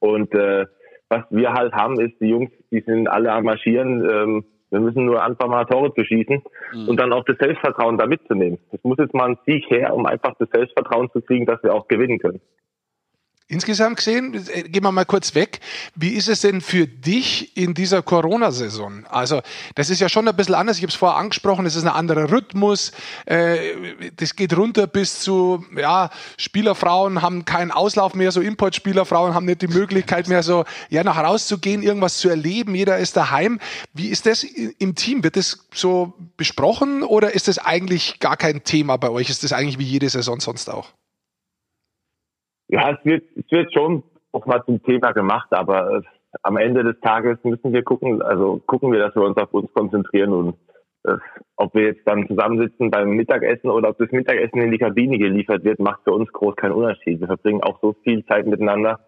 Und 0.00 0.34
äh, 0.34 0.66
was 1.08 1.24
wir 1.30 1.52
halt 1.52 1.72
haben, 1.72 2.00
ist, 2.00 2.20
die 2.20 2.28
Jungs, 2.28 2.50
die 2.70 2.80
sind 2.80 3.08
alle 3.08 3.32
am 3.32 3.44
Marschieren. 3.44 4.08
Ähm, 4.08 4.44
wir 4.70 4.80
müssen 4.80 5.04
nur 5.04 5.22
anfangen, 5.22 5.50
mal 5.50 5.64
Tore 5.64 5.92
zu 5.94 6.04
schießen 6.04 6.42
mhm. 6.72 6.88
und 6.88 6.98
dann 6.98 7.12
auch 7.12 7.24
das 7.24 7.36
Selbstvertrauen 7.38 7.98
da 7.98 8.06
mitzunehmen. 8.06 8.58
Es 8.70 8.82
muss 8.84 8.98
jetzt 8.98 9.14
mal 9.14 9.30
ein 9.30 9.38
Sieg 9.46 9.68
her, 9.68 9.94
um 9.94 10.06
einfach 10.06 10.34
das 10.38 10.48
Selbstvertrauen 10.50 11.10
zu 11.12 11.20
kriegen, 11.20 11.46
dass 11.46 11.62
wir 11.62 11.74
auch 11.74 11.88
gewinnen 11.88 12.18
können. 12.18 12.40
Insgesamt 13.50 13.96
gesehen, 13.96 14.46
äh, 14.54 14.62
gehen 14.62 14.84
wir 14.84 14.92
mal 14.92 15.04
kurz 15.04 15.34
weg. 15.34 15.58
Wie 15.96 16.10
ist 16.10 16.28
es 16.28 16.42
denn 16.42 16.60
für 16.60 16.86
dich 16.86 17.56
in 17.56 17.74
dieser 17.74 18.00
Corona-Saison? 18.00 19.06
Also, 19.10 19.42
das 19.74 19.90
ist 19.90 19.98
ja 19.98 20.08
schon 20.08 20.28
ein 20.28 20.36
bisschen 20.36 20.54
anders. 20.54 20.76
Ich 20.76 20.84
habe 20.84 20.90
es 20.90 20.94
vorher 20.94 21.18
angesprochen, 21.18 21.66
es 21.66 21.74
ist 21.74 21.82
ein 21.82 21.88
anderer 21.88 22.30
Rhythmus. 22.30 22.92
Äh, 23.26 24.12
das 24.14 24.36
geht 24.36 24.56
runter 24.56 24.86
bis 24.86 25.18
zu, 25.18 25.64
ja, 25.76 26.10
Spielerfrauen 26.38 27.22
haben 27.22 27.44
keinen 27.44 27.72
Auslauf 27.72 28.14
mehr, 28.14 28.30
so 28.30 28.40
Importspielerfrauen 28.40 29.34
haben 29.34 29.46
nicht 29.46 29.62
die 29.62 29.66
Möglichkeit 29.66 30.28
mehr, 30.28 30.44
so, 30.44 30.64
ja, 30.88 31.02
nach 31.02 31.16
rauszugehen, 31.16 31.82
irgendwas 31.82 32.18
zu 32.18 32.28
erleben. 32.28 32.76
Jeder 32.76 32.98
ist 32.98 33.16
daheim. 33.16 33.58
Wie 33.92 34.10
ist 34.10 34.26
das 34.26 34.44
im 34.44 34.94
Team? 34.94 35.24
Wird 35.24 35.34
das 35.34 35.66
so 35.74 36.14
besprochen 36.36 37.02
oder 37.02 37.34
ist 37.34 37.48
das 37.48 37.58
eigentlich 37.58 38.20
gar 38.20 38.36
kein 38.36 38.62
Thema 38.62 38.96
bei 38.96 39.10
euch? 39.10 39.28
Ist 39.28 39.42
das 39.42 39.52
eigentlich 39.52 39.80
wie 39.80 39.84
jede 39.84 40.08
Saison 40.08 40.38
sonst 40.38 40.70
auch? 40.70 40.92
Ja, 42.72 42.92
es 42.92 43.04
wird, 43.04 43.24
es 43.36 43.50
wird 43.50 43.72
schon 43.74 44.04
auch 44.30 44.46
mal 44.46 44.62
zum 44.64 44.80
Thema 44.84 45.10
gemacht, 45.10 45.48
aber 45.50 45.96
äh, 45.96 46.02
am 46.42 46.56
Ende 46.56 46.84
des 46.84 47.00
Tages 47.00 47.36
müssen 47.42 47.72
wir 47.72 47.82
gucken, 47.82 48.22
also 48.22 48.60
gucken 48.66 48.92
wir, 48.92 49.00
dass 49.00 49.14
wir 49.16 49.22
uns 49.22 49.36
auf 49.38 49.52
uns 49.52 49.72
konzentrieren 49.72 50.32
und 50.32 50.54
äh, 51.02 51.16
ob 51.56 51.74
wir 51.74 51.86
jetzt 51.86 52.06
dann 52.06 52.28
zusammensitzen 52.28 52.90
beim 52.90 53.10
Mittagessen 53.10 53.70
oder 53.70 53.88
ob 53.88 53.98
das 53.98 54.12
Mittagessen 54.12 54.60
in 54.60 54.70
die 54.70 54.78
Kabine 54.78 55.18
geliefert 55.18 55.64
wird, 55.64 55.80
macht 55.80 56.02
für 56.04 56.12
uns 56.12 56.30
groß 56.32 56.54
keinen 56.54 56.72
Unterschied. 56.72 57.20
Wir 57.20 57.26
verbringen 57.26 57.62
auch 57.62 57.80
so 57.80 57.96
viel 58.04 58.24
Zeit 58.26 58.46
miteinander. 58.46 59.00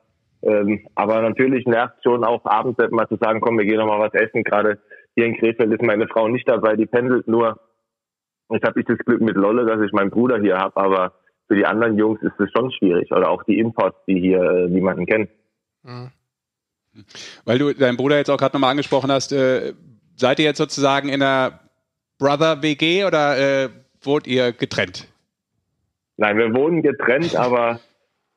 Ähm, 0.43 0.85
aber 0.97 1.23
natürlich 1.23 1.65
nervt 1.67 2.03
schon 2.03 2.25
auch 2.25 2.45
abends 2.45 2.81
mal 2.91 3.07
zu 3.07 3.17
sagen, 3.21 3.41
komm, 3.41 3.59
wir 3.59 3.65
gehen 3.65 3.79
noch 3.79 3.87
mal 3.87 4.01
was 4.01 4.15
essen. 4.15 4.43
Gerade 4.43 4.81
hier 5.15 5.27
in 5.27 5.37
Krefeld 5.37 5.71
ist 5.71 5.83
meine 5.83 6.09
Frau 6.09 6.27
nicht 6.27 6.49
dabei, 6.49 6.75
die 6.75 6.87
pendelt 6.87 7.29
nur. 7.29 7.61
Jetzt 8.51 8.67
habe 8.67 8.81
ich 8.81 8.87
das 8.87 8.99
Glück 8.99 9.21
mit 9.21 9.37
Lolle, 9.37 9.65
dass 9.67 9.81
ich 9.81 9.93
meinen 9.93 10.11
Bruder 10.11 10.41
hier 10.41 10.59
habe, 10.59 10.77
aber 10.77 11.13
für 11.53 11.57
die 11.57 11.67
anderen 11.67 11.99
Jungs 11.99 12.19
ist 12.23 12.41
es 12.41 12.51
schon 12.51 12.73
schwierig. 12.73 13.13
Oder 13.13 13.29
auch 13.29 13.43
die 13.43 13.59
Imports, 13.59 13.99
die 14.07 14.19
hier 14.19 14.41
äh, 14.41 14.69
niemanden 14.69 15.05
kennen. 15.05 15.29
Mhm. 15.83 16.11
Weil 17.45 17.59
du 17.59 17.75
deinen 17.75 17.99
Bruder 17.99 18.17
jetzt 18.17 18.31
auch 18.31 18.39
gerade 18.39 18.57
nochmal 18.57 18.71
angesprochen 18.71 19.13
hast, 19.13 19.33
äh, 19.33 19.75
seid 20.17 20.39
ihr 20.39 20.47
jetzt 20.47 20.57
sozusagen 20.57 21.11
in 21.11 21.23
einer 21.23 21.61
Brother-WG 22.19 23.05
oder 23.05 23.65
äh, 23.65 23.69
wohnt 24.01 24.27
ihr 24.27 24.53
getrennt? 24.53 25.09
Nein, 26.17 26.39
wir 26.39 26.55
wohnen 26.55 26.81
getrennt, 26.81 27.37
aber 27.37 27.81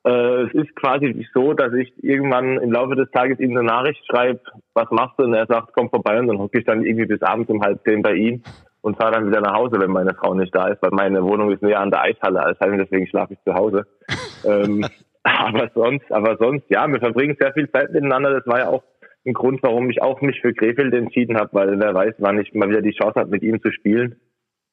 äh, 0.06 0.44
es 0.44 0.54
ist 0.54 0.76
quasi 0.76 1.26
so, 1.34 1.54
dass 1.54 1.72
ich 1.72 1.94
irgendwann 2.04 2.58
im 2.58 2.74
Laufe 2.74 2.96
des 2.96 3.10
Tages 3.12 3.40
ihm 3.40 3.52
eine 3.52 3.64
Nachricht 3.64 4.06
schreibe, 4.08 4.42
was 4.74 4.92
machst 4.92 5.18
du? 5.20 5.24
Und 5.24 5.36
er 5.36 5.48
sagt, 5.48 5.72
komm 5.72 5.90
vorbei 5.90 6.20
und 6.20 6.28
dann 6.28 6.40
hocke 6.40 6.60
ich 6.60 6.66
dann 6.66 6.84
irgendwie 6.84 7.06
bis 7.06 7.22
abends 7.22 7.50
um 7.50 7.62
halb 7.62 7.82
zehn 7.86 8.02
bei 8.02 8.16
ihm 8.16 8.44
und 8.86 8.98
fahre 8.98 9.14
dann 9.14 9.26
wieder 9.26 9.42
nach 9.42 9.56
Hause, 9.56 9.80
wenn 9.80 9.90
meine 9.90 10.14
Frau 10.14 10.36
nicht 10.36 10.54
da 10.54 10.68
ist, 10.68 10.80
weil 10.84 10.92
meine 10.92 11.24
Wohnung 11.24 11.52
ist 11.52 11.64
näher 11.64 11.80
an 11.80 11.90
der 11.90 12.04
Eishalle 12.04 12.44
als 12.44 12.60
heim, 12.60 12.78
deswegen 12.78 13.08
schlafe 13.08 13.34
ich 13.34 13.40
zu 13.44 13.56
Hause. 13.56 13.88
ähm, 14.46 14.86
aber 15.24 15.72
sonst, 15.74 16.12
aber 16.12 16.38
sonst, 16.38 16.66
ja, 16.70 16.88
wir 16.88 17.00
verbringen 17.00 17.36
sehr 17.40 17.52
viel 17.54 17.68
Zeit 17.72 17.92
miteinander. 17.94 18.32
Das 18.32 18.46
war 18.46 18.60
ja 18.60 18.68
auch 18.68 18.84
ein 19.26 19.34
Grund, 19.34 19.64
warum 19.64 19.90
ich 19.90 20.04
auch 20.04 20.22
mich 20.22 20.40
für 20.40 20.54
Krefeld 20.54 20.94
entschieden 20.94 21.36
habe, 21.36 21.50
weil 21.54 21.80
wer 21.80 21.96
weiß, 21.96 22.14
wann 22.20 22.40
ich 22.40 22.54
mal 22.54 22.70
wieder 22.70 22.84
die 22.84 22.94
Chance 22.94 23.22
habe, 23.22 23.32
mit 23.32 23.42
ihm 23.42 23.60
zu 23.60 23.72
spielen. 23.72 24.18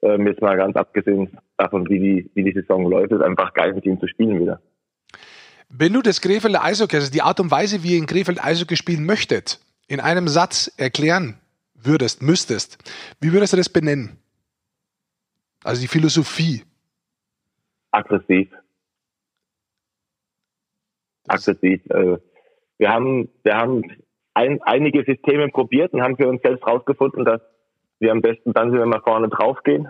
Ähm, 0.02 0.26
jetzt 0.26 0.42
mal 0.42 0.58
ganz 0.58 0.76
abgesehen 0.76 1.38
davon, 1.56 1.88
wie 1.88 1.98
die, 1.98 2.30
wie 2.34 2.44
die 2.44 2.52
Saison 2.52 2.84
läuft, 2.84 3.12
ist 3.12 3.22
einfach 3.22 3.54
geil, 3.54 3.72
mit 3.72 3.86
ihm 3.86 3.98
zu 3.98 4.06
spielen 4.08 4.38
wieder. 4.38 4.60
Wenn 5.70 5.94
du 5.94 6.02
das 6.02 6.20
Krefelder 6.20 6.62
Eishockey, 6.62 6.96
also 6.96 7.10
die 7.10 7.22
Art 7.22 7.40
und 7.40 7.50
Weise, 7.50 7.82
wie 7.82 7.92
ihr 7.92 7.98
in 7.98 8.04
Krefeld 8.04 8.44
Eishockey 8.44 8.76
spielen 8.76 9.06
möchtet, 9.06 9.58
in 9.88 10.00
einem 10.00 10.28
Satz 10.28 10.70
erklären 10.76 11.38
würdest, 11.84 12.22
müsstest, 12.22 12.78
wie 13.20 13.32
würdest 13.32 13.52
du 13.52 13.56
das 13.56 13.68
benennen? 13.68 14.18
Also 15.64 15.80
die 15.80 15.88
Philosophie. 15.88 16.62
Aggressiv. 17.90 18.48
Aggressiv. 21.28 21.84
Äh, 21.90 22.18
wir 22.78 22.88
haben, 22.88 23.28
wir 23.44 23.56
haben 23.56 23.82
ein, 24.34 24.60
einige 24.62 25.04
Systeme 25.04 25.48
probiert 25.48 25.92
und 25.92 26.02
haben 26.02 26.16
für 26.16 26.28
uns 26.28 26.42
selbst 26.42 26.64
herausgefunden, 26.64 27.24
dass 27.24 27.40
wir 28.00 28.10
am 28.10 28.20
besten 28.20 28.52
dann 28.52 28.70
sind, 28.70 28.80
wenn 28.80 28.88
wir 28.88 29.00
vorne 29.00 29.28
draufgehen. 29.28 29.88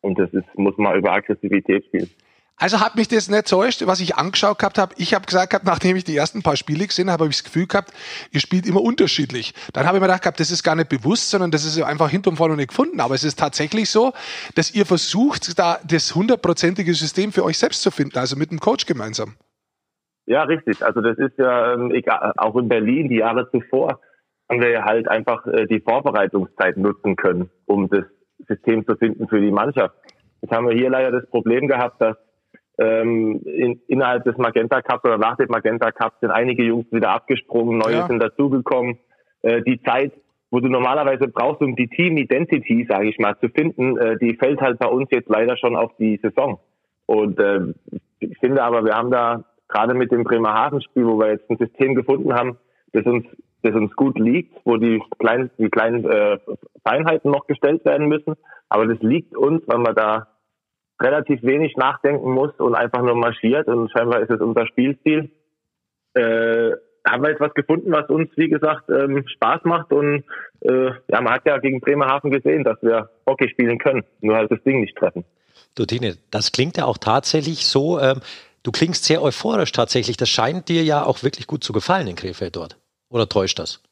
Und 0.00 0.18
das 0.18 0.32
ist, 0.32 0.46
muss 0.56 0.76
man 0.78 0.96
über 0.96 1.12
Aggressivität 1.12 1.84
spielen. 1.86 2.10
Also 2.56 2.78
hat 2.80 2.94
mich 2.94 3.08
das 3.08 3.28
nicht 3.28 3.48
täuscht, 3.48 3.84
was 3.86 4.00
ich 4.00 4.14
angeschaut 4.14 4.60
gehabt 4.60 4.78
habe. 4.78 4.94
Ich 4.96 5.12
habe 5.12 5.26
gesagt 5.26 5.50
gehabt, 5.50 5.66
nachdem 5.66 5.96
ich 5.96 6.04
die 6.04 6.16
ersten 6.16 6.42
paar 6.42 6.56
Spiele 6.56 6.86
gesehen 6.86 7.10
habe, 7.10 7.24
habe 7.24 7.30
ich 7.30 7.38
das 7.38 7.44
Gefühl 7.44 7.66
gehabt, 7.66 7.92
ihr 8.30 8.38
spielt 8.38 8.66
immer 8.66 8.80
unterschiedlich. 8.80 9.54
Dann 9.72 9.86
habe 9.86 9.96
ich 9.96 10.00
mir 10.00 10.06
gedacht 10.06 10.22
gehabt, 10.22 10.38
das 10.38 10.52
ist 10.52 10.62
gar 10.62 10.76
nicht 10.76 10.88
bewusst, 10.88 11.30
sondern 11.30 11.50
das 11.50 11.64
ist 11.64 11.80
einfach 11.82 12.10
hinterm 12.10 12.36
vorne 12.36 12.54
nicht 12.54 12.68
gefunden. 12.68 13.00
Aber 13.00 13.14
es 13.14 13.24
ist 13.24 13.38
tatsächlich 13.38 13.90
so, 13.90 14.12
dass 14.54 14.72
ihr 14.72 14.86
versucht, 14.86 15.58
da 15.58 15.78
das 15.84 16.14
hundertprozentige 16.14 16.94
System 16.94 17.32
für 17.32 17.44
euch 17.44 17.58
selbst 17.58 17.82
zu 17.82 17.90
finden, 17.90 18.18
also 18.18 18.36
mit 18.36 18.52
dem 18.52 18.60
Coach 18.60 18.86
gemeinsam. 18.86 19.34
Ja, 20.26 20.44
richtig. 20.44 20.82
Also 20.82 21.00
das 21.00 21.18
ist 21.18 21.36
ja 21.36 21.74
ähm, 21.74 21.90
egal, 21.90 22.32
auch 22.36 22.56
in 22.56 22.68
Berlin 22.68 23.08
die 23.08 23.16
Jahre 23.16 23.50
zuvor 23.50 24.00
haben 24.48 24.60
wir 24.60 24.84
halt 24.84 25.08
einfach 25.08 25.44
äh, 25.46 25.66
die 25.66 25.80
Vorbereitungszeit 25.80 26.76
nutzen 26.76 27.16
können, 27.16 27.50
um 27.66 27.88
das 27.88 28.04
System 28.46 28.86
zu 28.86 28.96
finden 28.96 29.26
für 29.28 29.40
die 29.40 29.50
Mannschaft. 29.50 29.94
Jetzt 30.40 30.52
haben 30.52 30.68
wir 30.68 30.74
hier 30.74 30.90
leider 30.90 31.10
das 31.10 31.28
Problem 31.30 31.68
gehabt, 31.68 32.00
dass 32.00 32.16
ähm, 32.78 33.40
in, 33.44 33.80
innerhalb 33.86 34.24
des 34.24 34.36
Magenta 34.36 34.82
Cups 34.82 35.04
oder 35.04 35.18
nach 35.18 35.36
dem 35.36 35.48
Magenta 35.48 35.92
Cup 35.92 36.14
sind 36.20 36.30
einige 36.30 36.64
Jungs 36.64 36.90
wieder 36.90 37.10
abgesprungen, 37.10 37.78
neue 37.78 37.94
ja. 37.94 38.06
sind 38.06 38.20
dazugekommen. 38.20 38.98
Äh, 39.42 39.62
die 39.62 39.80
Zeit, 39.82 40.12
wo 40.50 40.60
du 40.60 40.68
normalerweise 40.68 41.28
brauchst, 41.28 41.60
um 41.60 41.76
die 41.76 41.88
Team 41.88 42.16
Identity, 42.16 42.86
sage 42.88 43.08
ich 43.08 43.18
mal, 43.18 43.38
zu 43.38 43.48
finden, 43.48 43.96
äh, 43.98 44.18
die 44.18 44.36
fällt 44.36 44.60
halt 44.60 44.78
bei 44.78 44.86
uns 44.86 45.08
jetzt 45.10 45.28
leider 45.28 45.56
schon 45.56 45.76
auf 45.76 45.92
die 45.98 46.18
Saison. 46.22 46.58
Und 47.06 47.38
äh, 47.38 47.74
ich 48.18 48.38
finde 48.38 48.62
aber, 48.62 48.84
wir 48.84 48.94
haben 48.94 49.10
da 49.10 49.44
gerade 49.68 49.94
mit 49.94 50.10
dem 50.10 50.24
Bremerhaven-Spiel, 50.24 51.06
wo 51.06 51.18
wir 51.18 51.32
jetzt 51.32 51.50
ein 51.50 51.58
System 51.58 51.94
gefunden 51.94 52.34
haben, 52.34 52.58
das 52.92 53.04
uns, 53.04 53.26
das 53.62 53.74
uns 53.74 53.94
gut 53.96 54.18
liegt, 54.18 54.54
wo 54.64 54.76
die 54.76 55.02
kleinen, 55.18 55.50
die 55.58 55.68
kleinen 55.68 56.04
äh, 56.04 56.38
Feinheiten 56.86 57.30
noch 57.30 57.46
gestellt 57.46 57.84
werden 57.84 58.08
müssen. 58.08 58.34
Aber 58.68 58.86
das 58.86 58.98
liegt 59.00 59.36
uns, 59.36 59.62
weil 59.66 59.78
wir 59.78 59.92
da 59.92 60.28
relativ 61.04 61.42
wenig 61.42 61.76
nachdenken 61.76 62.30
muss 62.30 62.52
und 62.58 62.74
einfach 62.74 63.02
nur 63.02 63.14
marschiert 63.14 63.68
und 63.68 63.90
scheinbar 63.90 64.20
ist 64.20 64.30
es 64.30 64.40
unser 64.40 64.66
Spielstil. 64.66 65.30
Äh, 66.14 66.72
haben 67.06 67.22
wir 67.22 67.30
jetzt 67.30 67.40
was 67.40 67.52
gefunden, 67.52 67.92
was 67.92 68.08
uns, 68.08 68.30
wie 68.36 68.48
gesagt, 68.48 68.88
ähm, 68.88 69.24
Spaß 69.26 69.64
macht 69.64 69.92
und 69.92 70.24
äh, 70.60 70.90
ja, 71.08 71.20
man 71.20 71.34
hat 71.34 71.44
ja 71.44 71.58
gegen 71.58 71.80
Bremerhaven 71.80 72.30
gesehen, 72.30 72.64
dass 72.64 72.82
wir 72.82 73.10
Hockey 73.26 73.48
spielen 73.50 73.78
können, 73.78 74.04
nur 74.20 74.36
halt 74.36 74.50
das 74.50 74.62
Ding 74.62 74.80
nicht 74.80 74.96
treffen. 74.96 75.24
Du 75.74 75.84
Tine, 75.84 76.16
das 76.30 76.52
klingt 76.52 76.76
ja 76.76 76.86
auch 76.86 76.98
tatsächlich 76.98 77.66
so, 77.66 78.00
ähm, 78.00 78.20
du 78.62 78.72
klingst 78.72 79.04
sehr 79.04 79.22
euphorisch 79.22 79.72
tatsächlich, 79.72 80.16
das 80.16 80.30
scheint 80.30 80.68
dir 80.68 80.82
ja 80.82 81.04
auch 81.04 81.22
wirklich 81.22 81.46
gut 81.46 81.62
zu 81.62 81.72
gefallen 81.72 82.06
in 82.06 82.16
Krefeld 82.16 82.56
dort. 82.56 82.78
Oder 83.10 83.28
täuscht 83.28 83.58
das? 83.58 83.82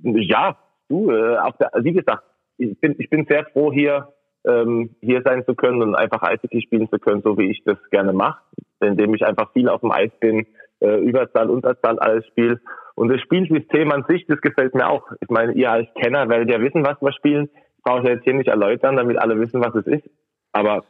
Ja, 0.00 0.56
du, 0.88 1.10
äh, 1.10 1.36
der, 1.60 1.70
wie 1.82 1.92
gesagt, 1.92 2.24
ich 2.56 2.78
bin, 2.80 2.96
ich 2.98 3.08
bin 3.08 3.26
sehr 3.28 3.44
froh, 3.52 3.72
hier 3.72 4.12
ähm, 4.46 4.94
hier 5.00 5.22
sein 5.24 5.44
zu 5.44 5.54
können 5.54 5.82
und 5.82 5.94
einfach 5.94 6.22
Eishockey 6.22 6.62
spielen 6.62 6.88
zu 6.88 6.98
können, 6.98 7.22
so 7.22 7.36
wie 7.38 7.50
ich 7.50 7.62
das 7.64 7.78
gerne 7.90 8.12
mache, 8.12 8.40
indem 8.80 9.14
ich 9.14 9.24
einfach 9.24 9.52
viel 9.52 9.68
auf 9.68 9.80
dem 9.80 9.92
Eis 9.92 10.10
bin, 10.20 10.46
äh, 10.80 11.00
Überzahl, 11.00 11.50
Unterzahl 11.50 11.98
alles 11.98 12.26
spiel. 12.26 12.60
Und 12.94 13.08
das 13.08 13.20
Spielsystem 13.20 13.92
an 13.92 14.04
sich, 14.08 14.26
das 14.26 14.40
gefällt 14.40 14.74
mir 14.74 14.88
auch. 14.88 15.06
Ich 15.20 15.28
meine, 15.28 15.52
ihr 15.52 15.70
als 15.70 15.88
Kenner 15.94 16.28
werdet 16.28 16.50
ja 16.50 16.60
wissen, 16.60 16.84
was 16.84 17.00
wir 17.00 17.12
spielen. 17.12 17.48
Brauche 17.84 18.02
ich 18.02 18.08
jetzt 18.08 18.24
hier 18.24 18.34
nicht 18.34 18.48
erläutern, 18.48 18.96
damit 18.96 19.18
alle 19.18 19.38
wissen, 19.38 19.62
was 19.62 19.74
es 19.74 19.86
ist. 19.86 20.10
Aber 20.52 20.84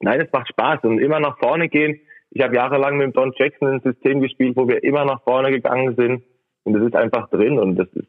nein, 0.00 0.20
es 0.20 0.32
macht 0.32 0.48
Spaß 0.48 0.80
und 0.84 0.98
immer 0.98 1.20
nach 1.20 1.38
vorne 1.38 1.68
gehen. 1.68 2.00
Ich 2.30 2.42
habe 2.42 2.56
jahrelang 2.56 2.96
mit 2.96 3.16
Don 3.16 3.32
Jackson 3.36 3.68
ein 3.68 3.80
System 3.80 4.20
gespielt, 4.20 4.56
wo 4.56 4.66
wir 4.66 4.82
immer 4.82 5.04
nach 5.04 5.22
vorne 5.22 5.50
gegangen 5.50 5.94
sind. 5.94 6.22
Und 6.64 6.72
das 6.72 6.82
ist 6.82 6.96
einfach 6.96 7.28
drin 7.30 7.58
und 7.58 7.76
das 7.76 7.88
ist 7.92 8.08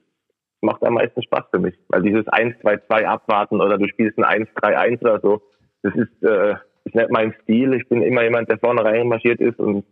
macht 0.62 0.84
am 0.84 0.96
meisten 0.96 1.22
Spaß 1.22 1.46
für 1.52 1.60
mich. 1.60 1.76
Weil 1.90 2.02
dieses 2.02 2.26
1-2-2 2.26 3.06
abwarten 3.06 3.62
oder 3.62 3.78
du 3.78 3.88
spielst 3.88 4.18
ein 4.18 4.48
1-3-1 4.48 5.02
oder 5.02 5.20
so, 5.22 5.42
das 5.84 5.96
ist, 5.96 6.24
äh, 6.24 6.56
ist 6.86 6.96
nicht 6.96 7.10
mein 7.10 7.34
Stil. 7.44 7.74
Ich 7.74 7.88
bin 7.90 8.02
immer 8.02 8.24
jemand, 8.24 8.50
der 8.50 8.58
vorne 8.58 8.84
reinmarschiert 8.84 9.40
ist 9.40 9.60
und 9.60 9.86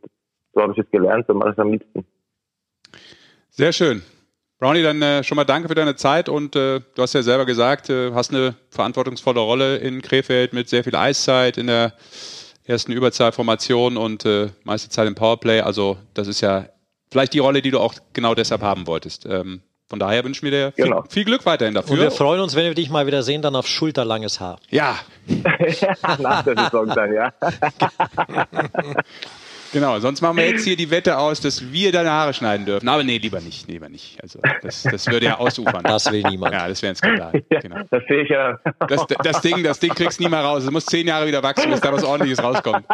so 0.53 0.61
habe 0.61 0.73
ich 0.73 0.79
es 0.79 0.89
gelernt, 0.89 1.25
so 1.27 1.33
mache 1.33 1.51
es 1.51 1.59
am 1.59 1.71
liebsten. 1.71 2.05
Sehr 3.49 3.73
schön. 3.73 4.01
Brownie, 4.57 4.83
dann 4.83 5.01
äh, 5.01 5.23
schon 5.23 5.35
mal 5.35 5.43
danke 5.43 5.67
für 5.67 5.75
deine 5.75 5.95
Zeit 5.95 6.29
und 6.29 6.55
äh, 6.55 6.79
du 6.79 7.01
hast 7.01 7.13
ja 7.13 7.21
selber 7.21 7.45
gesagt, 7.45 7.89
äh, 7.89 8.13
hast 8.13 8.33
eine 8.33 8.55
verantwortungsvolle 8.69 9.41
Rolle 9.41 9.77
in 9.77 10.01
Krefeld 10.01 10.53
mit 10.53 10.69
sehr 10.69 10.83
viel 10.83 10.95
Eiszeit 10.95 11.57
in 11.57 11.67
der 11.67 11.93
ersten 12.63 12.93
Überzahlformation 12.93 13.97
und 13.97 14.25
äh, 14.25 14.47
meiste 14.63 14.89
Zeit 14.89 15.07
im 15.07 15.15
Powerplay. 15.15 15.59
Also 15.59 15.97
das 16.13 16.27
ist 16.27 16.39
ja 16.41 16.67
vielleicht 17.11 17.33
die 17.33 17.39
Rolle, 17.39 17.61
die 17.61 17.71
du 17.71 17.79
auch 17.79 17.93
genau 18.13 18.33
deshalb 18.33 18.61
haben 18.61 18.87
wolltest. 18.87 19.25
Ähm, 19.25 19.61
von 19.87 19.99
daher 19.99 20.23
wünschen 20.23 20.43
wir 20.43 20.51
dir 20.51 20.71
viel, 20.71 20.85
genau. 20.85 21.03
viel, 21.09 21.25
Glück 21.25 21.45
weiterhin 21.45 21.75
dafür. 21.75 21.93
Und 21.93 21.99
wir 21.99 22.11
freuen 22.11 22.41
uns, 22.41 22.55
wenn 22.55 22.65
wir 22.65 22.73
dich 22.73 22.89
mal 22.89 23.05
wieder 23.05 23.21
sehen, 23.21 23.43
dann 23.43 23.55
auf 23.55 23.67
schulterlanges 23.67 24.39
Haar. 24.39 24.59
Ja. 24.71 24.97
Nach 26.19 26.43
der 26.43 26.57
Saison 26.57 26.87
dann, 26.87 27.13
ja. 27.13 27.33
Genau, 29.75 29.99
sonst 29.99 30.21
machen 30.21 30.37
wir 30.37 30.49
jetzt 30.49 30.63
hier 30.63 30.77
die 30.77 30.89
Wette 30.89 31.17
aus, 31.17 31.41
dass 31.41 31.73
wir 31.73 31.91
deine 31.91 32.09
Haare 32.09 32.33
schneiden 32.33 32.65
dürfen. 32.65 32.87
Aber 32.87 33.03
nee, 33.03 33.17
lieber 33.17 33.41
nicht, 33.41 33.67
lieber 33.67 33.89
nicht. 33.89 34.23
Also 34.23 34.39
das, 34.61 34.83
das 34.83 35.05
würde 35.07 35.25
ja 35.25 35.37
ausufern. 35.37 35.83
Das 35.83 36.09
will 36.09 36.23
niemand. 36.29 36.53
Ja, 36.53 36.69
das 36.69 36.81
wäre 36.81 36.91
ein 36.93 36.95
Skandal. 36.95 37.43
Genau. 37.49 37.83
Das 37.91 38.03
sehe 38.07 38.21
ich 38.23 38.29
ja. 38.29 38.57
Das, 38.87 39.05
das, 39.21 39.41
Ding, 39.41 39.63
das 39.63 39.79
Ding 39.79 39.93
kriegst 39.93 40.19
du 40.19 40.23
nie 40.23 40.29
mehr 40.29 40.39
raus. 40.39 40.63
Es 40.63 40.71
muss 40.71 40.85
zehn 40.85 41.07
Jahre 41.07 41.27
wieder 41.27 41.43
wachsen, 41.43 41.69
bis 41.71 41.81
da 41.81 41.91
was 41.91 42.05
ordentliches 42.05 42.41
rauskommt. 42.41 42.85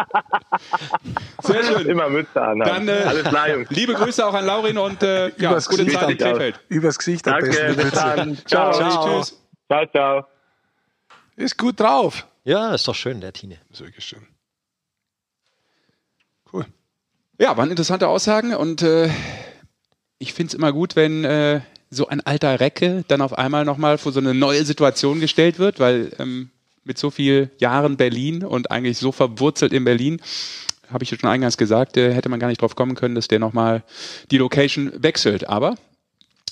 Sehr 1.43 1.63
schön. 1.63 1.87
Immer 1.87 2.09
Mütze 2.09 2.41
an. 2.41 2.59
Dann 2.59 2.87
äh, 2.87 2.91
Alles 3.05 3.23
klar, 3.25 3.51
Jungs. 3.51 3.69
liebe 3.69 3.93
Grüße 3.93 4.25
auch 4.25 4.33
an 4.33 4.45
Laurin 4.45 4.79
und 4.79 5.03
äh, 5.03 5.29
ja, 5.37 5.53
gute 5.53 5.85
Zeit 5.87 6.09
in 6.09 6.17
Krefeld. 6.17 6.59
Übers 6.69 6.97
Gesicht 6.97 7.27
am 7.27 7.39
Danke, 7.39 7.49
besten. 7.49 7.75
bis 7.75 7.91
dann. 7.91 8.37
Ciao. 8.47 8.71
ciao. 8.71 9.19
Tschüss. 9.19 9.39
Ciao, 9.67 9.85
ciao. 9.85 10.25
Ist 11.35 11.57
gut 11.59 11.79
drauf. 11.79 12.25
Ja, 12.43 12.73
ist 12.73 12.87
doch 12.87 12.95
schön, 12.95 13.21
der 13.21 13.33
Tine. 13.33 13.59
Ist 13.69 13.81
wirklich 13.81 14.03
schön. 14.03 14.25
Ja, 17.41 17.57
waren 17.57 17.71
interessante 17.71 18.07
Aussagen 18.07 18.53
und 18.53 18.83
äh, 18.83 19.09
ich 20.19 20.33
finde 20.33 20.49
es 20.49 20.53
immer 20.53 20.71
gut, 20.71 20.95
wenn 20.95 21.25
äh, 21.25 21.61
so 21.89 22.07
ein 22.07 22.21
alter 22.21 22.59
Recke 22.59 23.03
dann 23.07 23.19
auf 23.19 23.35
einmal 23.35 23.65
nochmal 23.65 23.97
vor 23.97 24.11
so 24.11 24.19
eine 24.19 24.35
neue 24.35 24.63
Situation 24.63 25.19
gestellt 25.19 25.57
wird, 25.57 25.79
weil 25.79 26.11
ähm, 26.19 26.51
mit 26.83 26.99
so 26.99 27.09
vielen 27.09 27.49
Jahren 27.57 27.97
Berlin 27.97 28.43
und 28.43 28.69
eigentlich 28.69 28.99
so 28.99 29.11
verwurzelt 29.11 29.73
in 29.73 29.85
Berlin, 29.85 30.21
habe 30.93 31.03
ich 31.03 31.09
schon 31.09 31.27
eingangs 31.27 31.57
gesagt, 31.57 31.97
äh, 31.97 32.13
hätte 32.13 32.29
man 32.29 32.39
gar 32.39 32.47
nicht 32.47 32.61
drauf 32.61 32.75
kommen 32.75 32.93
können, 32.93 33.15
dass 33.15 33.27
der 33.27 33.39
nochmal 33.39 33.81
die 34.29 34.37
Location 34.37 34.91
wechselt. 35.01 35.49
Aber 35.49 35.73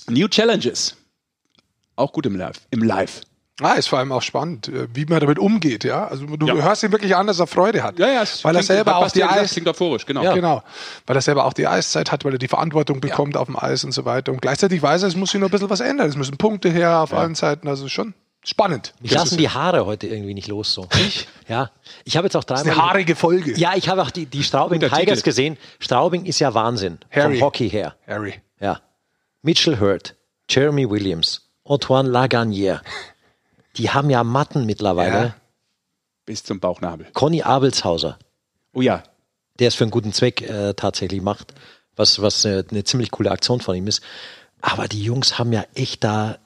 New 0.08 0.26
Challenges, 0.26 0.96
auch 1.94 2.12
gut 2.12 2.26
im 2.26 2.34
Live. 2.34 2.62
Im 2.72 2.82
Live. 2.82 3.20
Ah, 3.60 3.72
ist 3.72 3.88
vor 3.88 3.98
allem 3.98 4.12
auch 4.12 4.22
spannend, 4.22 4.68
äh, 4.68 4.88
wie 4.92 5.04
man 5.06 5.20
damit 5.20 5.38
umgeht, 5.38 5.84
ja. 5.84 6.06
Also 6.06 6.26
du 6.26 6.46
ja. 6.46 6.54
hörst 6.54 6.82
ihn 6.82 6.92
wirklich 6.92 7.16
an, 7.16 7.26
dass 7.26 7.38
er 7.38 7.46
Freude 7.46 7.82
hat. 7.82 7.98
Ja, 7.98 8.08
ja, 8.08 8.24
weil 8.42 8.56
er 8.56 8.62
selber 8.62 8.96
auch 8.96 9.10
die 9.10 9.24
Eis 9.24 9.52
klingt 9.52 9.68
euphorisch, 9.68 10.06
genau. 10.06 10.22
Ja. 10.22 10.34
Genau. 10.34 10.62
Weil 11.06 11.16
er 11.16 11.22
selber 11.22 11.44
auch 11.44 11.52
die 11.52 11.66
Eiszeit 11.66 12.12
hat, 12.12 12.24
weil 12.24 12.32
er 12.32 12.38
die 12.38 12.48
Verantwortung 12.48 13.00
bekommt 13.00 13.34
ja. 13.34 13.40
auf 13.40 13.46
dem 13.46 13.56
Eis 13.56 13.84
und 13.84 13.92
so 13.92 14.04
weiter. 14.04 14.32
Und 14.32 14.42
gleichzeitig 14.42 14.82
weiß 14.82 15.02
er, 15.02 15.08
es 15.08 15.16
muss 15.16 15.30
sich 15.30 15.40
noch 15.40 15.48
ein 15.48 15.50
bisschen 15.50 15.70
was 15.70 15.80
ändern. 15.80 16.08
Es 16.08 16.16
müssen 16.16 16.36
Punkte 16.36 16.70
her 16.70 17.00
auf 17.00 17.12
allen 17.12 17.34
Seiten. 17.34 17.68
Also 17.68 17.88
schon 17.88 18.14
spannend. 18.44 18.94
Mich 19.00 19.12
lassen 19.12 19.36
die 19.36 19.48
Haare 19.48 19.86
heute 19.86 20.06
irgendwie 20.06 20.34
nicht 20.34 20.48
los 20.48 20.72
so. 20.72 20.88
Ich? 21.06 21.28
Ja. 21.48 21.70
Ich 22.04 22.16
habe 22.16 22.26
jetzt 22.26 22.36
auch 22.36 22.44
dreimal. 22.44 22.64
Das 22.64 22.72
ist 22.72 22.78
eine 22.78 22.88
haarige 22.88 23.16
Folge. 23.16 23.52
Ja, 23.58 23.72
ich 23.74 23.88
habe 23.88 24.02
auch 24.02 24.10
die, 24.10 24.26
die 24.26 24.42
Straubing 24.42 24.80
Tigers 24.80 24.98
Titel. 24.98 25.22
gesehen. 25.22 25.58
Straubing 25.78 26.24
ist 26.24 26.38
ja 26.38 26.54
Wahnsinn. 26.54 26.98
Harry. 27.10 27.38
Vom 27.38 27.46
Hockey 27.46 27.68
her. 27.68 27.96
Harry. 28.06 28.34
Ja. 28.60 28.80
Mitchell 29.42 29.80
Hurt, 29.80 30.16
Jeremy 30.48 30.88
Williams, 30.88 31.48
Antoine 31.64 32.08
Laganier. 32.08 32.82
Die 33.76 33.90
haben 33.90 34.10
ja 34.10 34.24
Matten 34.24 34.66
mittlerweile. 34.66 35.24
Ja. 35.26 35.34
Bis 36.26 36.44
zum 36.44 36.60
Bauchnabel. 36.60 37.08
Conny 37.12 37.42
Abelshauser. 37.42 38.18
Oh 38.72 38.80
ja. 38.80 39.02
Der 39.58 39.68
es 39.68 39.74
für 39.74 39.84
einen 39.84 39.90
guten 39.90 40.12
Zweck 40.12 40.42
äh, 40.42 40.74
tatsächlich 40.74 41.22
macht. 41.22 41.54
Was, 41.96 42.22
was 42.22 42.46
eine, 42.46 42.64
eine 42.70 42.84
ziemlich 42.84 43.10
coole 43.10 43.30
Aktion 43.30 43.60
von 43.60 43.76
ihm 43.76 43.86
ist. 43.86 44.02
Aber 44.60 44.88
die 44.88 45.02
Jungs 45.02 45.38
haben 45.38 45.52
ja 45.52 45.64
echt 45.74 46.04
da, 46.04 46.38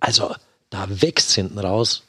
also 0.00 0.34
da 0.70 0.86
wächst 0.88 1.32
hinten 1.32 1.58
raus. 1.58 2.02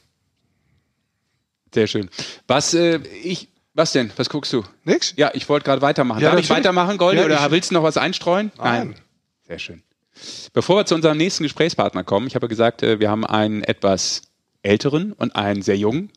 Sehr 1.74 1.86
schön. 1.86 2.08
Was 2.46 2.74
äh, 2.74 2.98
ich, 3.22 3.48
was 3.74 3.92
denn? 3.92 4.10
Was 4.16 4.28
guckst 4.28 4.52
du? 4.52 4.64
Nix? 4.84 5.14
Ja, 5.16 5.30
ich 5.34 5.48
wollte 5.48 5.64
gerade 5.64 5.82
weitermachen. 5.82 6.20
Ja, 6.22 6.30
Darf 6.30 6.40
ich 6.40 6.50
weitermachen, 6.50 6.98
Goldi, 6.98 7.20
ja, 7.20 7.26
oder 7.26 7.50
willst 7.50 7.70
du 7.70 7.74
noch 7.74 7.82
was 7.82 7.96
einstreuen? 7.96 8.52
Nein. 8.56 8.88
Nein. 8.88 8.94
Sehr 9.46 9.58
schön. 9.58 9.82
Bevor 10.52 10.76
wir 10.76 10.86
zu 10.86 10.94
unserem 10.94 11.16
nächsten 11.16 11.44
Gesprächspartner 11.44 12.04
kommen, 12.04 12.26
ich 12.26 12.34
habe 12.34 12.48
gesagt, 12.48 12.82
äh, 12.82 12.98
wir 13.00 13.10
haben 13.10 13.24
einen 13.24 13.62
etwas 13.62 14.22
älteren 14.62 15.12
und 15.12 15.36
einen 15.36 15.62
sehr 15.62 15.76
jungen. 15.76 16.10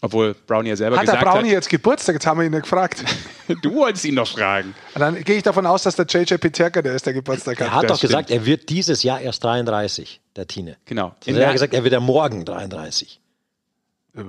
Obwohl 0.00 0.34
Brownie 0.34 0.68
ja 0.68 0.76
selber 0.76 0.96
hat 0.96 1.02
gesagt 1.02 1.20
hat. 1.20 1.26
Hat 1.26 1.34
der 1.34 1.40
Brownie 1.40 1.52
jetzt 1.52 1.70
Geburtstag? 1.70 2.16
Jetzt 2.16 2.26
haben 2.26 2.38
wir 2.38 2.44
ihn 2.44 2.52
ja 2.52 2.60
gefragt. 2.60 3.02
du 3.62 3.74
wolltest 3.74 4.04
ihn 4.04 4.16
doch 4.16 4.28
fragen. 4.28 4.74
Und 4.94 5.00
dann 5.00 5.24
gehe 5.24 5.36
ich 5.36 5.42
davon 5.42 5.64
aus, 5.64 5.84
dass 5.84 5.96
der 5.96 6.04
JJ 6.04 6.34
Peterka 6.34 6.82
der 6.82 6.94
ist, 6.94 7.06
der 7.06 7.14
Geburtstag 7.14 7.58
hat. 7.58 7.68
Er 7.68 7.74
hat 7.74 7.84
das 7.84 7.88
doch 7.88 7.96
stimmt. 7.98 8.10
gesagt, 8.10 8.30
er 8.30 8.44
wird 8.44 8.68
dieses 8.68 9.02
Jahr 9.02 9.20
erst 9.20 9.42
33, 9.44 10.20
der 10.36 10.46
Tine. 10.46 10.76
Genau. 10.84 11.14
Also 11.26 11.40
er 11.40 11.46
hat 11.46 11.54
gesagt, 11.54 11.72
er 11.72 11.84
wird 11.84 11.94
ja 11.94 12.00
morgen 12.00 12.44
33. 12.44 13.18
Äh, 14.14 14.20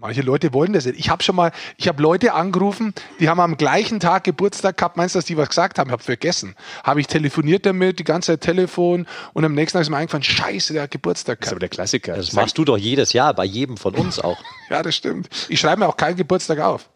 Manche 0.00 0.22
Leute 0.22 0.52
wollen 0.52 0.72
das 0.72 0.86
nicht. 0.86 0.98
Ich 0.98 1.10
habe 1.10 1.24
schon 1.24 1.34
mal, 1.34 1.50
ich 1.76 1.88
habe 1.88 2.00
Leute 2.00 2.32
angerufen, 2.32 2.94
die 3.18 3.28
haben 3.28 3.40
am 3.40 3.56
gleichen 3.56 3.98
Tag 3.98 4.22
Geburtstag 4.22 4.76
gehabt. 4.76 4.96
Meinst 4.96 5.14
du, 5.16 5.18
dass 5.18 5.24
die 5.26 5.36
was 5.36 5.48
gesagt 5.48 5.78
haben? 5.78 5.88
Ich 5.88 5.92
habe 5.92 6.02
vergessen. 6.04 6.54
Habe 6.84 7.00
ich 7.00 7.08
telefoniert 7.08 7.66
damit, 7.66 7.98
die 7.98 8.04
ganze 8.04 8.32
Zeit 8.32 8.42
Telefon 8.42 9.06
und 9.32 9.44
am 9.44 9.54
nächsten 9.54 9.76
Tag 9.76 9.82
ist 9.82 9.90
mir 9.90 9.96
eingefallen, 9.96 10.22
scheiße, 10.22 10.72
der 10.72 10.82
hat 10.84 10.92
Geburtstag 10.92 11.40
gehabt. 11.40 11.42
Das 11.42 11.48
ist 11.48 11.52
aber 11.52 11.60
der 11.60 11.68
Klassiker. 11.68 12.14
Das 12.16 12.32
machst 12.32 12.56
du 12.58 12.64
doch 12.64 12.78
jedes 12.78 13.12
Jahr, 13.12 13.34
bei 13.34 13.44
jedem 13.44 13.76
von 13.76 13.94
uns 13.96 14.18
auch. 14.24 14.38
ja, 14.70 14.82
das 14.84 14.94
stimmt. 14.94 15.28
Ich 15.48 15.58
schreibe 15.58 15.80
mir 15.80 15.88
auch 15.88 15.96
keinen 15.96 16.16
Geburtstag 16.16 16.60
auf. 16.60 16.88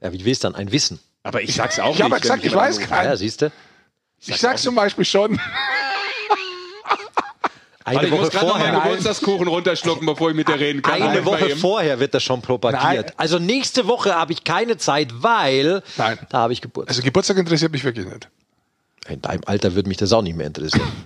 Ja, 0.00 0.12
wie 0.12 0.24
willst 0.24 0.44
du 0.44 0.48
dann? 0.48 0.54
Ein 0.54 0.70
Wissen. 0.70 1.00
Aber 1.24 1.42
ich 1.42 1.54
sag's 1.54 1.80
auch 1.80 1.94
Ich 1.96 2.00
habe 2.02 2.10
nicht. 2.14 2.22
gesagt, 2.22 2.42
wenn 2.42 2.48
ich 2.50 2.54
weiß 2.54 2.78
keinen. 2.80 3.06
Ja, 3.06 3.16
siehst 3.16 3.42
du? 3.42 3.50
Ich 4.26 4.36
sag's 4.36 4.62
zum 4.62 4.74
Beispiel 4.76 5.04
schon. 5.04 5.40
Eine 7.84 7.96
Warte, 7.96 8.06
ich 8.06 8.12
muss 8.12 8.20
Woche 8.20 8.30
gerade 8.30 8.46
noch 8.46 8.58
meinen 8.58 8.72
vorher. 8.74 8.82
Geburtstagskuchen 8.82 9.48
runterschlucken, 9.48 10.06
bevor 10.06 10.30
ich 10.30 10.36
mit 10.36 10.48
dir 10.48 10.58
reden 10.58 10.80
kann. 10.80 11.02
Eine 11.02 11.24
Woche 11.26 11.54
vorher 11.54 12.00
wird 12.00 12.14
das 12.14 12.22
schon 12.22 12.40
propagiert. 12.40 12.82
Nein. 12.82 13.14
Also 13.18 13.38
nächste 13.38 13.86
Woche 13.86 14.14
habe 14.14 14.32
ich 14.32 14.42
keine 14.42 14.78
Zeit, 14.78 15.22
weil 15.22 15.82
Nein. 15.98 16.18
da 16.30 16.38
habe 16.38 16.54
ich 16.54 16.62
Geburtstag. 16.62 16.96
Also 16.96 17.02
Geburtstag 17.02 17.36
interessiert 17.36 17.72
mich 17.72 17.84
wirklich 17.84 18.06
nicht. 18.06 18.28
In 19.06 19.20
deinem 19.20 19.42
Alter 19.44 19.74
würde 19.74 19.88
mich 19.88 19.98
das 19.98 20.12
auch 20.14 20.22
nicht 20.22 20.36
mehr 20.36 20.46
interessieren. 20.46 20.90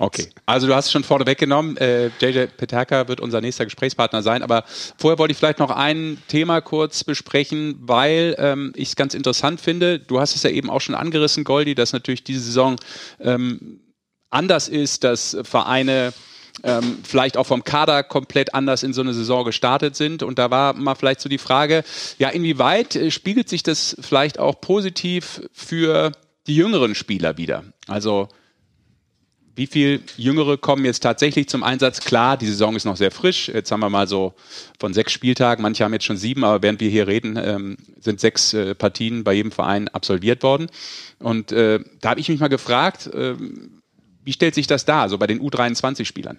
Okay, 0.00 0.28
also 0.44 0.66
du 0.66 0.74
hast 0.74 0.86
es 0.86 0.92
schon 0.92 1.04
vorne 1.04 1.26
weggenommen. 1.26 1.76
Äh, 1.76 2.08
JJ 2.20 2.46
Petaka 2.56 3.06
wird 3.06 3.20
unser 3.20 3.40
nächster 3.40 3.64
Gesprächspartner 3.64 4.22
sein. 4.22 4.42
Aber 4.42 4.64
vorher 4.96 5.18
wollte 5.18 5.32
ich 5.32 5.38
vielleicht 5.38 5.60
noch 5.60 5.70
ein 5.70 6.18
Thema 6.26 6.60
kurz 6.60 7.04
besprechen, 7.04 7.76
weil 7.80 8.34
ähm, 8.38 8.72
ich 8.74 8.88
es 8.88 8.96
ganz 8.96 9.14
interessant 9.14 9.60
finde. 9.60 10.00
Du 10.00 10.20
hast 10.20 10.34
es 10.34 10.42
ja 10.42 10.50
eben 10.50 10.68
auch 10.68 10.80
schon 10.80 10.94
angerissen, 10.94 11.44
Goldi, 11.44 11.74
dass 11.74 11.92
natürlich 11.92 12.24
diese 12.24 12.40
Saison 12.40 12.76
ähm, 13.20 13.80
anders 14.30 14.68
ist, 14.68 15.04
dass 15.04 15.36
Vereine 15.42 16.12
ähm, 16.62 16.98
vielleicht 17.02 17.36
auch 17.36 17.46
vom 17.46 17.64
Kader 17.64 18.02
komplett 18.02 18.54
anders 18.54 18.82
in 18.82 18.92
so 18.92 19.00
eine 19.00 19.14
Saison 19.14 19.44
gestartet 19.44 19.96
sind. 19.96 20.22
Und 20.22 20.38
da 20.38 20.50
war 20.50 20.74
mal 20.74 20.94
vielleicht 20.94 21.20
so 21.20 21.28
die 21.28 21.38
Frage, 21.38 21.84
ja, 22.18 22.28
inwieweit 22.28 22.96
äh, 22.96 23.10
spiegelt 23.10 23.48
sich 23.48 23.62
das 23.62 23.96
vielleicht 24.00 24.38
auch 24.38 24.60
positiv 24.60 25.42
für 25.52 26.12
die 26.46 26.56
jüngeren 26.56 26.94
Spieler 26.94 27.36
wieder? 27.36 27.64
Also 27.86 28.28
wie 29.54 29.66
viel 29.66 30.02
Jüngere 30.16 30.56
kommen 30.56 30.84
jetzt 30.84 31.00
tatsächlich 31.00 31.48
zum 31.48 31.64
Einsatz? 31.64 32.00
Klar, 32.00 32.36
die 32.36 32.46
Saison 32.46 32.76
ist 32.76 32.84
noch 32.84 32.96
sehr 32.96 33.10
frisch. 33.10 33.48
Jetzt 33.48 33.72
haben 33.72 33.80
wir 33.80 33.90
mal 33.90 34.06
so 34.06 34.34
von 34.78 34.94
sechs 34.94 35.10
Spieltagen, 35.12 35.62
manche 35.62 35.82
haben 35.82 35.92
jetzt 35.92 36.04
schon 36.04 36.16
sieben, 36.16 36.44
aber 36.44 36.62
während 36.62 36.80
wir 36.80 36.88
hier 36.88 37.08
reden, 37.08 37.36
ähm, 37.36 37.76
sind 38.00 38.20
sechs 38.20 38.54
äh, 38.54 38.76
Partien 38.76 39.24
bei 39.24 39.32
jedem 39.32 39.50
Verein 39.50 39.88
absolviert 39.88 40.44
worden. 40.44 40.68
Und 41.18 41.50
äh, 41.50 41.80
da 42.00 42.10
habe 42.10 42.20
ich 42.20 42.28
mich 42.28 42.38
mal 42.38 42.46
gefragt, 42.46 43.10
ähm, 43.12 43.77
wie 44.28 44.32
stellt 44.34 44.54
sich 44.54 44.66
das 44.66 44.84
dar, 44.84 45.08
so 45.08 45.16
bei 45.16 45.26
den 45.26 45.40
U23-Spielern? 45.40 46.38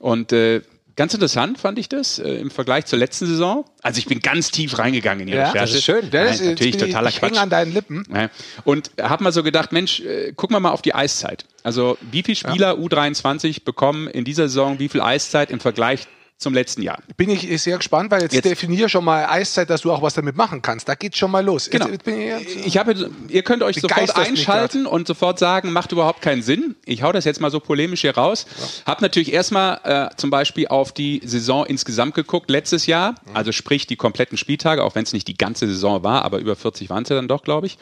Und 0.00 0.32
äh, 0.32 0.62
ganz 0.96 1.14
interessant 1.14 1.58
fand 1.58 1.78
ich 1.78 1.88
das 1.88 2.18
äh, 2.18 2.28
im 2.28 2.50
Vergleich 2.50 2.86
zur 2.86 2.98
letzten 2.98 3.26
Saison. 3.26 3.64
Also 3.82 3.98
ich 4.00 4.06
bin 4.06 4.18
ganz 4.18 4.50
tief 4.50 4.76
reingegangen 4.80 5.20
in 5.20 5.26
die 5.28 5.34
Ja, 5.34 5.50
Recherche. 5.50 5.60
das 5.60 5.74
ist 5.74 5.84
schön. 5.84 6.10
Ja, 6.10 6.24
das 6.24 6.40
Nein, 6.40 6.48
ist, 6.48 6.50
natürlich 6.58 6.76
totaler 6.78 7.08
ich, 7.08 7.14
ich 7.14 7.20
Quatsch. 7.20 7.38
an 7.38 7.48
deinen 7.48 7.72
Lippen. 7.72 8.04
Ja. 8.12 8.30
Und 8.64 8.90
habe 9.00 9.22
mal 9.22 9.30
so 9.30 9.44
gedacht, 9.44 9.70
Mensch, 9.70 10.00
äh, 10.00 10.32
guck 10.34 10.50
mal 10.50 10.58
mal 10.58 10.72
auf 10.72 10.82
die 10.82 10.92
Eiszeit. 10.92 11.44
Also 11.62 11.96
wie 12.10 12.24
viele 12.24 12.34
Spieler 12.34 12.74
U23 12.74 13.62
bekommen 13.62 14.08
in 14.08 14.24
dieser 14.24 14.48
Saison 14.48 14.80
wie 14.80 14.88
viel 14.88 15.00
Eiszeit 15.00 15.52
im 15.52 15.60
Vergleich 15.60 16.08
zum 16.40 16.54
letzten 16.54 16.82
Jahr? 16.82 16.98
Bin 17.16 17.28
ich 17.30 17.62
sehr 17.62 17.76
gespannt, 17.76 18.10
weil 18.10 18.22
jetzt, 18.22 18.34
Jetzt- 18.34 18.46
definier 18.46 18.88
schon 18.88 19.04
mal 19.04 19.26
Eiszeit, 19.26 19.68
dass 19.70 19.82
du 19.82 19.92
auch 19.92 20.02
was 20.02 20.14
damit 20.14 20.36
machen 20.36 20.62
kannst. 20.62 20.88
Da 20.88 20.94
geht's 20.94 21.18
schon 21.18 21.30
mal 21.30 21.44
los. 21.44 21.68
Genau. 21.70 21.86
Jetzt, 21.88 22.06
jetzt 22.06 22.16
ich 22.48 22.54
jetzt, 22.56 22.66
Ich 22.66 22.76
habe, 22.78 23.10
ihr 23.28 23.42
könnt 23.42 23.62
euch 23.62 23.80
sofort 23.80 24.16
einschalten 24.16 24.86
und 24.86 25.06
sofort 25.06 25.38
sagen, 25.38 25.70
macht 25.72 25.92
überhaupt 25.92 26.22
keinen 26.22 26.42
Sinn. 26.42 26.76
Ich 26.86 27.02
hau 27.02 27.12
das 27.12 27.24
jetzt 27.26 27.40
mal 27.40 27.50
so 27.50 27.60
polemisch 27.60 28.00
hier 28.00 28.16
raus. 28.16 28.46
Hab 28.86 29.02
natürlich 29.02 29.32
erstmal 29.32 29.80
äh, 29.84 30.16
zum 30.16 30.30
Beispiel 30.30 30.66
auf 30.68 30.92
die 30.92 31.20
Saison 31.24 31.66
insgesamt 31.66 32.14
geguckt, 32.14 32.50
letztes 32.50 32.86
Jahr. 32.86 33.14
Also 33.34 33.52
sprich 33.52 33.86
die 33.86 33.96
kompletten 33.96 34.38
Spieltage, 34.38 34.82
auch 34.82 34.94
wenn 34.94 35.04
es 35.04 35.12
nicht 35.12 35.28
die 35.28 35.36
ganze 35.36 35.66
Saison 35.66 36.02
war, 36.02 36.24
aber 36.24 36.38
über 36.38 36.56
40 36.56 36.88
waren 36.90 37.02
es 37.02 37.10
ja 37.10 37.16
dann 37.16 37.28
doch, 37.28 37.42
glaube 37.44 37.66
ich. 37.66 37.78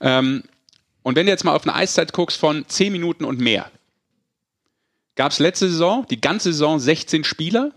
Ähm, 0.00 0.42
und 1.02 1.14
wenn 1.16 1.26
du 1.26 1.32
jetzt 1.32 1.44
mal 1.44 1.54
auf 1.54 1.62
eine 1.66 1.74
Eiszeit 1.74 2.12
guckst 2.12 2.38
von 2.38 2.64
10 2.66 2.90
Minuten 2.92 3.24
und 3.24 3.38
mehr, 3.38 3.70
gab 5.14 5.32
es 5.32 5.38
letzte 5.38 5.68
Saison, 5.68 6.06
die 6.10 6.20
ganze 6.20 6.52
Saison 6.52 6.78
16 6.78 7.24
Spieler, 7.24 7.72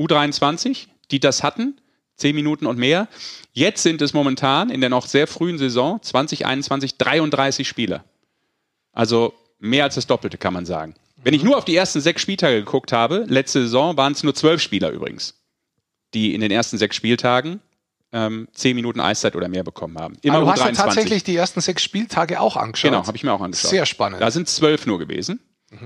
U23, 0.00 0.88
die 1.10 1.20
das 1.20 1.42
hatten, 1.42 1.80
10 2.16 2.34
Minuten 2.34 2.66
und 2.66 2.78
mehr. 2.78 3.08
Jetzt 3.52 3.82
sind 3.82 4.02
es 4.02 4.12
momentan 4.12 4.70
in 4.70 4.80
der 4.80 4.90
noch 4.90 5.06
sehr 5.06 5.26
frühen 5.26 5.58
Saison 5.58 6.00
2021 6.02 6.96
33 6.96 7.68
Spieler. 7.68 8.04
Also 8.92 9.34
mehr 9.58 9.84
als 9.84 9.94
das 9.94 10.06
Doppelte 10.06 10.38
kann 10.38 10.52
man 10.52 10.66
sagen. 10.66 10.94
Wenn 11.22 11.34
ich 11.34 11.42
nur 11.42 11.56
auf 11.56 11.64
die 11.64 11.76
ersten 11.76 12.00
sechs 12.00 12.22
Spieltage 12.22 12.58
geguckt 12.60 12.92
habe, 12.92 13.26
letzte 13.28 13.62
Saison 13.62 13.96
waren 13.96 14.12
es 14.12 14.22
nur 14.22 14.34
zwölf 14.34 14.62
Spieler 14.62 14.90
übrigens, 14.90 15.34
die 16.14 16.34
in 16.34 16.40
den 16.40 16.50
ersten 16.50 16.78
sechs 16.78 16.96
Spieltagen 16.96 17.60
ähm, 18.12 18.48
10 18.52 18.74
Minuten 18.74 19.00
Eiszeit 19.00 19.36
oder 19.36 19.48
mehr 19.48 19.62
bekommen 19.62 19.98
haben. 19.98 20.16
Immer 20.22 20.36
Aber 20.36 20.46
du 20.46 20.52
hast 20.52 20.60
ja 20.60 20.66
U23. 20.66 20.74
tatsächlich 20.74 21.24
die 21.24 21.36
ersten 21.36 21.60
sechs 21.60 21.82
Spieltage 21.82 22.40
auch 22.40 22.56
angeschaut. 22.56 22.90
Genau, 22.90 23.06
habe 23.06 23.16
ich 23.16 23.22
mir 23.22 23.32
auch 23.32 23.40
angeschaut. 23.40 23.70
Sehr 23.70 23.86
spannend. 23.86 24.20
Da 24.20 24.30
sind 24.30 24.48
zwölf 24.48 24.86
nur 24.86 24.98
gewesen. 24.98 25.40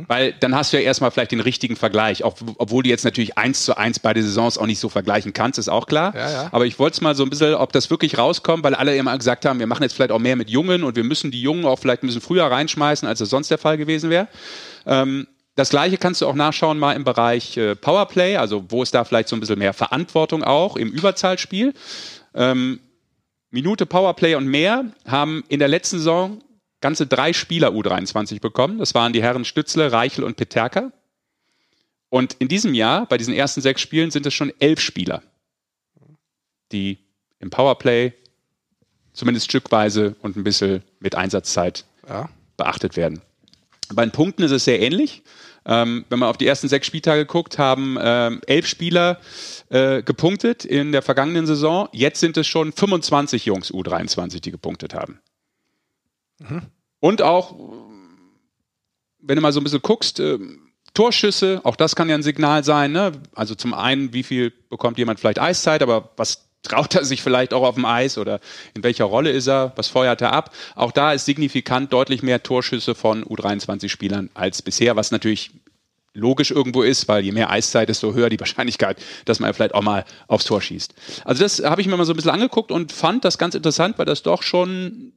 Weil 0.09 0.33
dann 0.41 0.55
hast 0.55 0.73
du 0.73 0.79
ja 0.79 0.83
erstmal 0.83 1.11
vielleicht 1.11 1.33
den 1.33 1.41
richtigen 1.41 1.77
Vergleich, 1.77 2.25
auch, 2.25 2.37
obwohl 2.57 2.83
du 2.83 2.89
jetzt 2.89 3.05
natürlich 3.05 3.37
eins 3.37 3.65
zu 3.65 3.77
eins 3.77 3.99
beide 3.99 4.23
Saisons 4.23 4.57
auch 4.57 4.65
nicht 4.65 4.79
so 4.79 4.89
vergleichen 4.89 5.35
kannst, 5.35 5.59
ist 5.59 5.69
auch 5.69 5.87
klar. 5.87 6.15
Ja, 6.17 6.31
ja. 6.31 6.49
Aber 6.53 6.65
ich 6.65 6.79
wollte 6.79 6.95
es 6.95 7.01
mal 7.03 7.15
so 7.15 7.23
ein 7.23 7.29
bisschen, 7.29 7.55
ob 7.55 7.71
das 7.73 7.91
wirklich 7.91 8.17
rauskommt, 8.17 8.65
weil 8.65 8.75
alle 8.75 8.97
immer 8.97 9.17
gesagt 9.19 9.45
haben, 9.45 9.59
wir 9.59 9.67
machen 9.67 9.83
jetzt 9.83 9.93
vielleicht 9.93 10.11
auch 10.11 10.19
mehr 10.19 10.37
mit 10.37 10.49
Jungen 10.49 10.85
und 10.85 10.97
wir 10.97 11.05
müssen 11.05 11.31
die 11.31 11.43
Jungen 11.43 11.67
auch 11.67 11.79
vielleicht 11.79 12.03
ein 12.03 12.07
bisschen 12.07 12.23
früher 12.23 12.47
reinschmeißen, 12.47 13.07
als 13.07 13.21
es 13.21 13.29
sonst 13.29 13.51
der 13.51 13.59
Fall 13.59 13.77
gewesen 13.77 14.09
wäre. 14.09 14.29
Ähm, 14.87 15.27
das 15.55 15.69
gleiche 15.69 15.99
kannst 15.99 16.23
du 16.23 16.27
auch 16.27 16.35
nachschauen 16.35 16.79
mal 16.79 16.95
im 16.95 17.05
Bereich 17.05 17.57
äh, 17.59 17.77
Powerplay, 17.77 18.39
also 18.39 18.65
wo 18.71 18.83
ist 18.83 18.95
da 18.95 19.05
vielleicht 19.05 19.29
so 19.29 19.37
ein 19.37 19.41
bisschen 19.41 19.59
mehr 19.59 19.75
Verantwortung 19.75 20.43
auch 20.43 20.77
im 20.77 20.91
Überzahlspiel. 20.91 21.75
Ähm, 22.35 22.81
Minute 23.51 23.87
Powerplay 23.87 24.35
und 24.35 24.47
mehr 24.47 24.87
haben 25.07 25.45
in 25.49 25.61
der 25.61 25.69
letzten 25.69 25.99
Saison 25.99 26.41
ganze 26.85 27.07
drei 27.07 27.33
Spieler 27.33 27.71
U23 27.71 28.43
bekommen. 28.43 28.77
Das 28.79 28.95
waren 28.95 29.15
die 29.15 29.23
Herren 29.23 29.47
Stützle, 29.47 29.91
Reichel 29.91 30.23
und 30.23 30.37
Peterka. 30.37 30.93
Und 32.11 32.35
in 32.35 32.49
diesem 32.49 32.75
Jahr, 32.75 33.07
bei 33.07 33.17
diesen 33.17 33.33
ersten 33.33 33.63
sechs 33.63 33.81
Spielen, 33.81 34.11
sind 34.11 34.27
es 34.27 34.35
schon 34.35 34.53
elf 34.61 34.81
Spieler, 34.81 35.23
die 36.73 36.99
im 37.41 37.49
Powerplay 37.49 38.13
zumindest 39.15 39.47
stückweise 39.47 40.15
und 40.21 40.37
ein 40.37 40.45
bisschen 40.45 40.83
mit 41.01 41.15
Einsatzzeit 41.15 41.87
Ja. 42.07 42.29
beachtet 42.59 42.97
werden. 42.99 43.23
Bei 43.95 44.05
den 44.05 44.13
Punkten 44.13 44.43
ist 44.43 44.51
es 44.51 44.65
sehr 44.67 44.81
ähnlich. 44.81 45.23
Ähm, 45.67 46.05
wenn 46.11 46.19
man 46.19 46.29
auf 46.29 46.37
die 46.37 46.47
ersten 46.47 46.69
sechs 46.69 46.87
Spieltage 46.87 47.25
guckt, 47.25 47.57
haben 47.59 47.97
ähm, 47.99 48.43
elf 48.47 48.67
Spieler 48.67 49.19
äh, 49.71 50.03
gepunktet 50.03 50.67
in 50.67 50.93
der 50.93 51.01
vergangenen 51.01 51.47
Saison. 51.47 51.89
Jetzt 51.93 52.21
sind 52.21 52.37
es 52.37 52.47
schon 52.47 52.73
25 52.73 53.47
Jungs 53.47 53.73
U23, 53.73 54.41
die 54.43 54.51
gepunktet 54.51 54.93
haben. 54.93 55.21
Und 57.01 57.23
auch, 57.23 57.55
wenn 59.21 59.37
du 59.37 59.43
mal 59.43 59.53
so 59.53 59.61
ein 59.61 59.65
bisschen 59.65 59.83
guckst, 59.83 60.21
ähm, 60.21 60.61
Torschüsse, 60.95 61.61
auch 61.65 61.77
das 61.77 61.97
kann 61.97 62.09
ja 62.09 62.15
ein 62.15 62.23
Signal 62.23 62.63
sein. 62.63 62.93
Ne? 62.93 63.13
Also 63.35 63.55
zum 63.55 63.75
einen, 63.75 64.13
wie 64.13 64.23
viel 64.23 64.53
bekommt 64.71 64.97
jemand 64.97 65.19
vielleicht 65.19 65.41
Eiszeit, 65.41 65.83
aber 65.83 66.11
was 66.17 66.49
traut 66.63 66.95
er 66.95 67.05
sich 67.05 67.23
vielleicht 67.23 67.53
auch 67.53 67.63
auf 67.63 67.75
dem 67.75 67.85
Eis 67.85 68.17
oder 68.17 68.41
in 68.75 68.83
welcher 68.83 69.05
Rolle 69.05 69.31
ist 69.31 69.49
er, 69.49 69.73
was 69.77 69.89
feuert 69.89 70.23
er 70.23 70.33
ab. 70.33 70.55
Auch 70.75 70.93
da 70.93 71.13
ist 71.13 71.27
signifikant 71.27 71.93
deutlich 71.93 72.23
mehr 72.23 72.43
Torschüsse 72.43 72.95
von 72.95 73.25
U23-Spielern 73.25 74.31
als 74.35 74.63
bisher, 74.63 74.97
was 74.97 75.11
natürlich 75.11 75.51
logisch 76.15 76.53
irgendwo 76.53 76.83
ist, 76.83 77.09
weil 77.09 77.25
je 77.25 77.33
mehr 77.33 77.51
Eiszeit, 77.51 77.89
desto 77.89 78.15
höher 78.15 78.31
die 78.31 78.39
Wahrscheinlichkeit, 78.39 79.03
dass 79.25 79.41
man 79.41 79.53
vielleicht 79.53 79.75
auch 79.75 79.83
mal 79.83 80.05
aufs 80.29 80.45
Tor 80.45 80.63
schießt. 80.63 80.95
Also 81.25 81.43
das 81.43 81.63
habe 81.65 81.81
ich 81.81 81.89
mir 81.89 81.97
mal 81.97 82.07
so 82.07 82.13
ein 82.13 82.17
bisschen 82.17 82.31
angeguckt 82.31 82.71
und 82.71 82.93
fand 82.93 83.25
das 83.25 83.37
ganz 83.37 83.57
interessant, 83.57 83.99
weil 83.99 84.07
das 84.07 84.23
doch 84.23 84.43
schon 84.43 85.13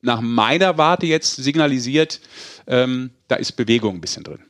nach 0.00 0.20
meiner 0.20 0.78
Warte 0.78 1.06
jetzt 1.06 1.36
signalisiert, 1.36 2.20
ähm, 2.66 3.10
da 3.28 3.36
ist 3.36 3.52
Bewegung 3.52 3.96
ein 3.96 4.00
bisschen 4.00 4.24
drin. 4.24 4.40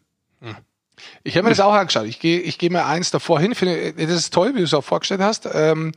Ich 1.25 1.37
habe 1.37 1.45
mir 1.45 1.51
das 1.51 1.61
auch 1.61 1.73
angeschaut. 1.73 2.07
Ich 2.07 2.21
gehe 2.21 2.41
ich 2.41 2.59
geh 2.59 2.69
mir 2.69 2.87
eins 2.87 3.11
davor 3.11 3.41
hin. 3.41 3.55
Finde, 3.55 3.93
das 3.93 4.11
ist 4.11 4.35
toll, 4.35 4.55
wie 4.55 4.59
du 4.59 4.65
es 4.65 4.75
auch 4.75 4.85
vorgestellt 4.85 5.21
hast. 5.21 5.49
Ähm, 5.53 5.93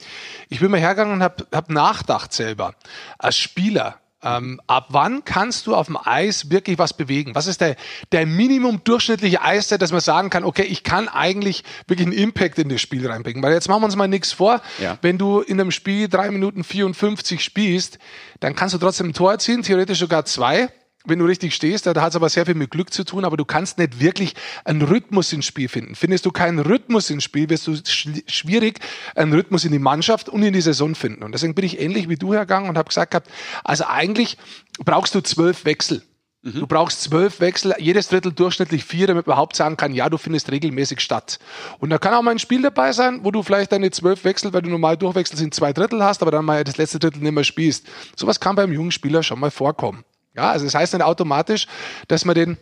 ich 0.49 0.59
bin 0.59 0.71
mal 0.71 0.79
hergegangen 0.79 1.13
und 1.13 1.23
habe 1.23 1.47
hab 1.51 1.69
nachgedacht 1.69 2.33
selber. 2.33 2.75
Als 3.17 3.37
Spieler, 3.37 3.99
ähm, 4.25 4.59
ab 4.67 4.87
wann 4.89 5.23
kannst 5.23 5.67
du 5.67 5.75
auf 5.75 5.85
dem 5.85 5.97
Eis 5.97 6.49
wirklich 6.49 6.77
was 6.77 6.93
bewegen? 6.93 7.35
Was 7.35 7.47
ist 7.47 7.61
der, 7.61 7.75
der 8.11 8.25
Minimum 8.25 8.83
durchschnittliche 8.83 9.41
Eiszeit, 9.41 9.81
dass 9.81 9.91
man 9.91 10.01
sagen 10.01 10.29
kann, 10.29 10.43
okay, 10.43 10.63
ich 10.63 10.83
kann 10.83 11.07
eigentlich 11.07 11.63
wirklich 11.87 12.07
einen 12.07 12.17
Impact 12.17 12.57
in 12.59 12.69
das 12.69 12.81
Spiel 12.81 13.07
reinbringen? 13.07 13.43
Weil 13.43 13.53
jetzt 13.53 13.69
machen 13.69 13.81
wir 13.81 13.85
uns 13.85 13.95
mal 13.95 14.07
nichts 14.07 14.33
vor. 14.33 14.61
Ja. 14.81 14.97
Wenn 15.01 15.17
du 15.17 15.41
in 15.41 15.61
einem 15.61 15.71
Spiel 15.71 16.09
drei 16.09 16.31
Minuten 16.31 16.63
54 16.63 17.43
spielst, 17.43 17.99
dann 18.39 18.55
kannst 18.55 18.73
du 18.73 18.79
trotzdem 18.79 19.09
ein 19.09 19.13
Tor 19.13 19.31
erzielen, 19.31 19.61
theoretisch 19.61 19.99
sogar 19.99 20.25
zwei 20.25 20.69
wenn 21.05 21.19
du 21.19 21.25
richtig 21.25 21.55
stehst, 21.55 21.85
da 21.85 21.99
hat 22.01 22.09
es 22.09 22.15
aber 22.15 22.29
sehr 22.29 22.45
viel 22.45 22.55
mit 22.55 22.71
Glück 22.71 22.93
zu 22.93 23.03
tun, 23.03 23.25
aber 23.25 23.37
du 23.37 23.45
kannst 23.45 23.77
nicht 23.77 23.99
wirklich 23.99 24.35
einen 24.63 24.81
Rhythmus 24.81 25.31
ins 25.33 25.45
Spiel 25.45 25.69
finden. 25.69 25.95
Findest 25.95 26.25
du 26.25 26.31
keinen 26.31 26.59
Rhythmus 26.59 27.09
ins 27.09 27.23
Spiel, 27.23 27.49
wirst 27.49 27.67
du 27.67 27.75
sch 27.75 28.09
schwierig 28.27 28.79
einen 29.15 29.33
Rhythmus 29.33 29.65
in 29.65 29.71
die 29.71 29.79
Mannschaft 29.79 30.29
und 30.29 30.43
in 30.43 30.53
die 30.53 30.61
Saison 30.61 30.95
finden. 30.95 31.23
Und 31.23 31.31
deswegen 31.33 31.55
bin 31.55 31.65
ich 31.65 31.79
ähnlich 31.79 32.09
wie 32.09 32.15
du 32.15 32.33
hergegangen 32.33 32.69
und 32.69 32.77
habe 32.77 32.87
gesagt 32.87 33.11
gehabt, 33.11 33.29
also 33.63 33.85
eigentlich 33.85 34.37
brauchst 34.83 35.15
du 35.15 35.21
zwölf 35.21 35.65
Wechsel. 35.65 36.03
Du 36.45 36.67
brauchst 36.67 37.01
zwölf 37.01 37.39
Wechsel, 37.39 37.73
jedes 37.79 38.09
Drittel 38.09 38.31
durchschnittlich 38.31 38.85
vier, 38.85 39.07
damit 39.07 39.25
man 39.25 39.33
überhaupt 39.33 39.55
sagen 39.55 39.77
kann, 39.77 39.95
ja, 39.95 40.07
du 40.11 40.19
findest 40.19 40.51
regelmäßig 40.51 40.99
statt. 40.99 41.39
Und 41.79 41.89
da 41.89 41.97
kann 41.97 42.13
auch 42.13 42.21
mal 42.21 42.29
ein 42.29 42.39
Spiel 42.39 42.61
dabei 42.61 42.91
sein, 42.91 43.21
wo 43.23 43.31
du 43.31 43.41
vielleicht 43.41 43.71
deine 43.71 43.89
zwölf 43.89 44.23
Wechsel, 44.23 44.53
weil 44.53 44.61
du 44.61 44.69
normal 44.69 44.95
durchwechselst, 44.95 45.43
in 45.43 45.51
zwei 45.51 45.73
Drittel 45.73 46.03
hast, 46.03 46.21
aber 46.21 46.29
dann 46.29 46.45
mal 46.45 46.63
das 46.63 46.77
letzte 46.77 46.99
Drittel 46.99 47.23
nicht 47.23 47.31
mehr 47.31 47.43
spielst. 47.43 47.87
Sowas 48.15 48.39
kann 48.39 48.55
beim 48.55 48.71
jungen 48.71 48.91
Spieler 48.91 49.23
schon 49.23 49.39
mal 49.39 49.49
vorkommen. 49.49 50.03
Ja, 50.35 50.51
also 50.51 50.65
das 50.65 50.75
heißt 50.75 50.93
nicht 50.93 51.03
automatisch, 51.03 51.67
dass 52.07 52.25
man 52.25 52.35
den 52.35 52.57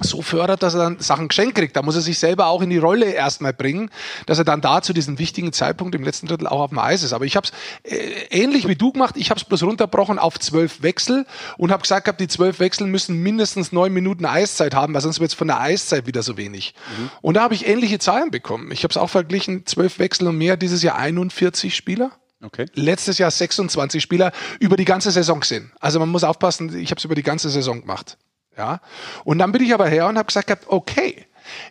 so 0.00 0.20
fördert, 0.20 0.62
dass 0.62 0.74
er 0.74 0.80
dann 0.80 1.00
Sachen 1.00 1.28
geschenkt 1.28 1.54
kriegt. 1.54 1.74
Da 1.74 1.82
muss 1.82 1.94
er 1.94 2.02
sich 2.02 2.18
selber 2.18 2.46
auch 2.46 2.60
in 2.60 2.70
die 2.70 2.78
Rolle 2.78 3.06
erstmal 3.06 3.52
bringen, 3.52 3.90
dass 4.26 4.38
er 4.38 4.44
dann 4.44 4.60
da 4.60 4.82
zu 4.82 4.92
diesem 4.92 5.18
wichtigen 5.18 5.52
Zeitpunkt 5.52 5.94
im 5.94 6.02
letzten 6.02 6.26
Drittel 6.26 6.46
auch 6.46 6.60
auf 6.60 6.70
dem 6.70 6.78
Eis 6.78 7.02
ist. 7.02 7.12
Aber 7.12 7.24
ich 7.24 7.36
habe 7.36 7.46
es 7.46 7.90
äh, 7.90 8.26
ähnlich 8.30 8.68
wie 8.68 8.76
du 8.76 8.92
gemacht. 8.92 9.14
Ich 9.16 9.30
habe 9.30 9.40
es 9.40 9.44
bloß 9.44 9.62
runterbrochen 9.62 10.18
auf 10.18 10.38
zwölf 10.38 10.82
Wechsel 10.82 11.26
und 11.56 11.72
habe 11.72 11.82
gesagt, 11.82 12.04
gehabt, 12.04 12.20
die 12.20 12.28
zwölf 12.28 12.60
Wechsel 12.60 12.86
müssen 12.86 13.16
mindestens 13.22 13.72
neun 13.72 13.92
Minuten 13.92 14.26
Eiszeit 14.26 14.74
haben, 14.74 14.92
weil 14.92 15.00
sonst 15.00 15.20
wird 15.20 15.30
es 15.30 15.34
von 15.34 15.48
der 15.48 15.60
Eiszeit 15.60 16.06
wieder 16.06 16.22
so 16.22 16.36
wenig. 16.36 16.74
Mhm. 16.98 17.10
Und 17.22 17.34
da 17.34 17.42
habe 17.42 17.54
ich 17.54 17.66
ähnliche 17.66 17.98
Zahlen 17.98 18.30
bekommen. 18.30 18.70
Ich 18.72 18.84
habe 18.84 18.92
es 18.92 18.98
auch 18.98 19.10
verglichen, 19.10 19.64
zwölf 19.64 19.98
Wechsel 19.98 20.28
und 20.28 20.36
mehr, 20.36 20.56
dieses 20.56 20.82
Jahr 20.82 20.96
41 20.96 21.74
Spieler. 21.74 22.12
Okay. 22.42 22.66
Letztes 22.74 23.18
Jahr 23.18 23.30
26 23.30 24.02
Spieler 24.02 24.32
über 24.60 24.76
die 24.76 24.84
ganze 24.84 25.10
Saison 25.10 25.40
gesehen. 25.40 25.72
Also 25.80 25.98
man 25.98 26.08
muss 26.08 26.24
aufpassen, 26.24 26.76
ich 26.78 26.90
habe 26.90 26.98
es 26.98 27.04
über 27.04 27.14
die 27.14 27.22
ganze 27.22 27.50
Saison 27.50 27.80
gemacht. 27.80 28.16
Ja. 28.56 28.80
Und 29.24 29.38
dann 29.38 29.52
bin 29.52 29.62
ich 29.62 29.74
aber 29.74 29.88
her 29.88 30.08
und 30.08 30.18
habe 30.18 30.26
gesagt, 30.26 30.66
okay, 30.68 31.26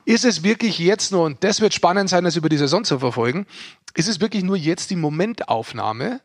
ist 0.05 0.26
es 0.26 0.43
wirklich 0.43 0.80
jetzt 0.80 1.11
nur, 1.11 1.24
und 1.24 1.43
das 1.43 1.61
wird 1.61 1.74
spannend 1.74 2.09
sein, 2.09 2.24
das 2.24 2.36
über 2.36 2.49
die 2.49 2.57
Saison 2.57 2.84
zu 2.84 2.99
verfolgen, 2.99 3.45
ist 3.93 4.07
es 4.07 4.20
wirklich 4.20 4.43
nur 4.43 4.57
jetzt 4.57 4.89
die 4.89 4.95
Momentaufnahme, 4.95 6.22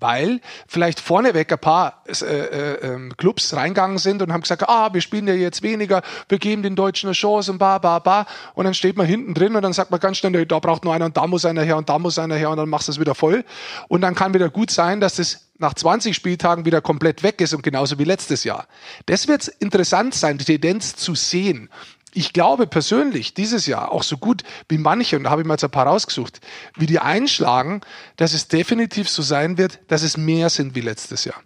weil 0.00 0.40
vielleicht 0.66 1.00
vorneweg 1.00 1.52
ein 1.52 1.58
paar 1.58 2.02
äh, 2.06 2.12
äh, 2.12 2.74
ähm, 2.82 3.16
Clubs 3.16 3.54
reingegangen 3.54 3.98
sind 3.98 4.22
und 4.22 4.32
haben 4.32 4.40
gesagt, 4.42 4.68
ah, 4.68 4.92
wir 4.92 5.00
spielen 5.00 5.28
ja 5.28 5.34
jetzt 5.34 5.62
weniger, 5.62 6.02
wir 6.28 6.38
geben 6.38 6.62
den 6.62 6.74
Deutschen 6.74 7.08
eine 7.08 7.14
Chance 7.14 7.52
und 7.52 7.58
ba, 7.58 7.78
ba, 7.78 7.98
ba. 7.98 8.26
Und 8.54 8.64
dann 8.64 8.74
steht 8.74 8.96
man 8.96 9.06
hinten 9.06 9.34
drin 9.34 9.54
und 9.54 9.62
dann 9.62 9.72
sagt 9.72 9.90
man 9.90 10.00
ganz 10.00 10.16
schnell, 10.16 10.46
da 10.46 10.58
braucht 10.58 10.84
nur 10.84 10.94
einer 10.94 11.04
und 11.04 11.16
da 11.16 11.26
muss 11.26 11.44
einer 11.44 11.62
her 11.62 11.76
und 11.76 11.88
da 11.88 11.98
muss 11.98 12.18
einer 12.18 12.36
her 12.36 12.50
und 12.50 12.56
dann 12.56 12.68
machst 12.68 12.88
du 12.88 12.92
es 12.92 13.00
wieder 13.00 13.14
voll. 13.14 13.44
Und 13.88 14.00
dann 14.00 14.14
kann 14.14 14.34
wieder 14.34 14.50
gut 14.50 14.70
sein, 14.70 15.00
dass 15.00 15.16
das 15.16 15.50
nach 15.58 15.74
20 15.74 16.16
Spieltagen 16.16 16.64
wieder 16.64 16.80
komplett 16.80 17.22
weg 17.22 17.40
ist 17.40 17.52
und 17.52 17.62
genauso 17.62 17.98
wie 17.98 18.04
letztes 18.04 18.44
Jahr. 18.44 18.66
Das 19.06 19.28
wird 19.28 19.46
interessant 19.46 20.14
sein, 20.14 20.38
die 20.38 20.44
Tendenz 20.44 20.96
zu 20.96 21.14
sehen 21.14 21.68
ich 22.12 22.32
glaube 22.32 22.66
persönlich 22.66 23.34
dieses 23.34 23.66
Jahr 23.66 23.92
auch 23.92 24.02
so 24.02 24.16
gut 24.18 24.42
wie 24.68 24.78
manche, 24.78 25.16
und 25.16 25.24
da 25.24 25.30
habe 25.30 25.42
ich 25.42 25.46
mal 25.46 25.54
jetzt 25.54 25.64
ein 25.64 25.70
paar 25.70 25.86
rausgesucht, 25.86 26.40
wie 26.76 26.86
die 26.86 26.98
einschlagen, 26.98 27.80
dass 28.16 28.32
es 28.32 28.48
definitiv 28.48 29.08
so 29.08 29.22
sein 29.22 29.58
wird, 29.58 29.80
dass 29.88 30.02
es 30.02 30.16
mehr 30.16 30.50
sind 30.50 30.74
wie 30.74 30.80
letztes 30.80 31.24
Jahr. 31.24 31.42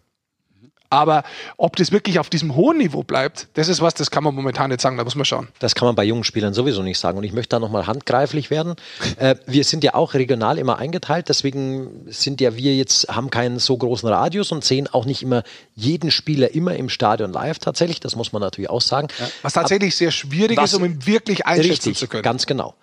Aber 0.94 1.24
ob 1.56 1.74
das 1.74 1.90
wirklich 1.90 2.20
auf 2.20 2.30
diesem 2.30 2.54
hohen 2.54 2.78
Niveau 2.78 3.02
bleibt, 3.02 3.48
das 3.54 3.68
ist 3.68 3.82
was, 3.82 3.94
das 3.94 4.12
kann 4.12 4.22
man 4.22 4.32
momentan 4.32 4.70
nicht 4.70 4.80
sagen, 4.80 4.96
da 4.96 5.02
muss 5.02 5.16
man 5.16 5.24
schauen. 5.24 5.48
Das 5.58 5.74
kann 5.74 5.86
man 5.86 5.96
bei 5.96 6.04
jungen 6.04 6.22
Spielern 6.22 6.54
sowieso 6.54 6.82
nicht 6.82 7.00
sagen. 7.00 7.18
Und 7.18 7.24
ich 7.24 7.32
möchte 7.32 7.56
da 7.56 7.58
nochmal 7.58 7.88
handgreiflich 7.88 8.48
werden. 8.50 8.76
Äh, 9.18 9.34
wir 9.46 9.64
sind 9.64 9.82
ja 9.82 9.94
auch 9.94 10.14
regional 10.14 10.56
immer 10.56 10.78
eingeteilt, 10.78 11.28
deswegen 11.28 12.06
sind 12.06 12.40
ja 12.40 12.54
wir 12.56 12.76
jetzt, 12.76 13.08
haben 13.08 13.30
keinen 13.30 13.58
so 13.58 13.76
großen 13.76 14.08
Radius 14.08 14.52
und 14.52 14.64
sehen 14.64 14.86
auch 14.86 15.04
nicht 15.04 15.22
immer 15.22 15.42
jeden 15.74 16.12
Spieler 16.12 16.54
immer 16.54 16.76
im 16.76 16.88
Stadion 16.88 17.32
live 17.32 17.58
tatsächlich. 17.58 17.98
Das 17.98 18.14
muss 18.14 18.32
man 18.32 18.40
natürlich 18.40 18.70
auch 18.70 18.80
sagen. 18.80 19.08
Ja. 19.18 19.28
Was 19.42 19.54
tatsächlich 19.54 19.94
Ab, 19.94 19.98
sehr 19.98 20.10
schwierig 20.12 20.62
ist, 20.62 20.74
um 20.74 20.84
ihn 20.84 21.04
wirklich 21.06 21.44
einschätzen 21.44 21.70
richtig, 21.70 21.98
zu 21.98 22.06
können. 22.06 22.22
Ganz 22.22 22.46
genau. 22.46 22.74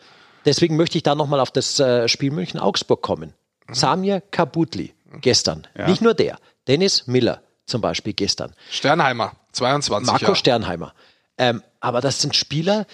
Deswegen 0.44 0.76
möchte 0.76 0.98
ich 0.98 1.04
da 1.04 1.16
nochmal 1.16 1.40
auf 1.40 1.52
das 1.52 1.80
äh, 1.80 2.10
Spiel 2.10 2.32
München-Augsburg 2.32 3.02
kommen. 3.02 3.34
Mhm. 3.68 3.74
Samir 3.74 4.22
Kabutli, 4.32 4.94
gestern. 5.22 5.68
Ja. 5.78 5.88
Nicht 5.88 6.02
nur 6.02 6.14
der. 6.14 6.38
Dennis 6.68 7.08
Miller, 7.08 7.42
zum 7.72 7.82
Beispiel 7.82 8.14
gestern. 8.14 8.54
Sternheimer, 8.70 9.34
22 9.54 10.08
Marco 10.08 10.26
Jahre. 10.26 10.36
Sternheimer. 10.36 10.94
Ähm, 11.38 11.64
aber 11.80 12.02
das 12.02 12.22
sind 12.22 12.36
Spieler, 12.36 12.86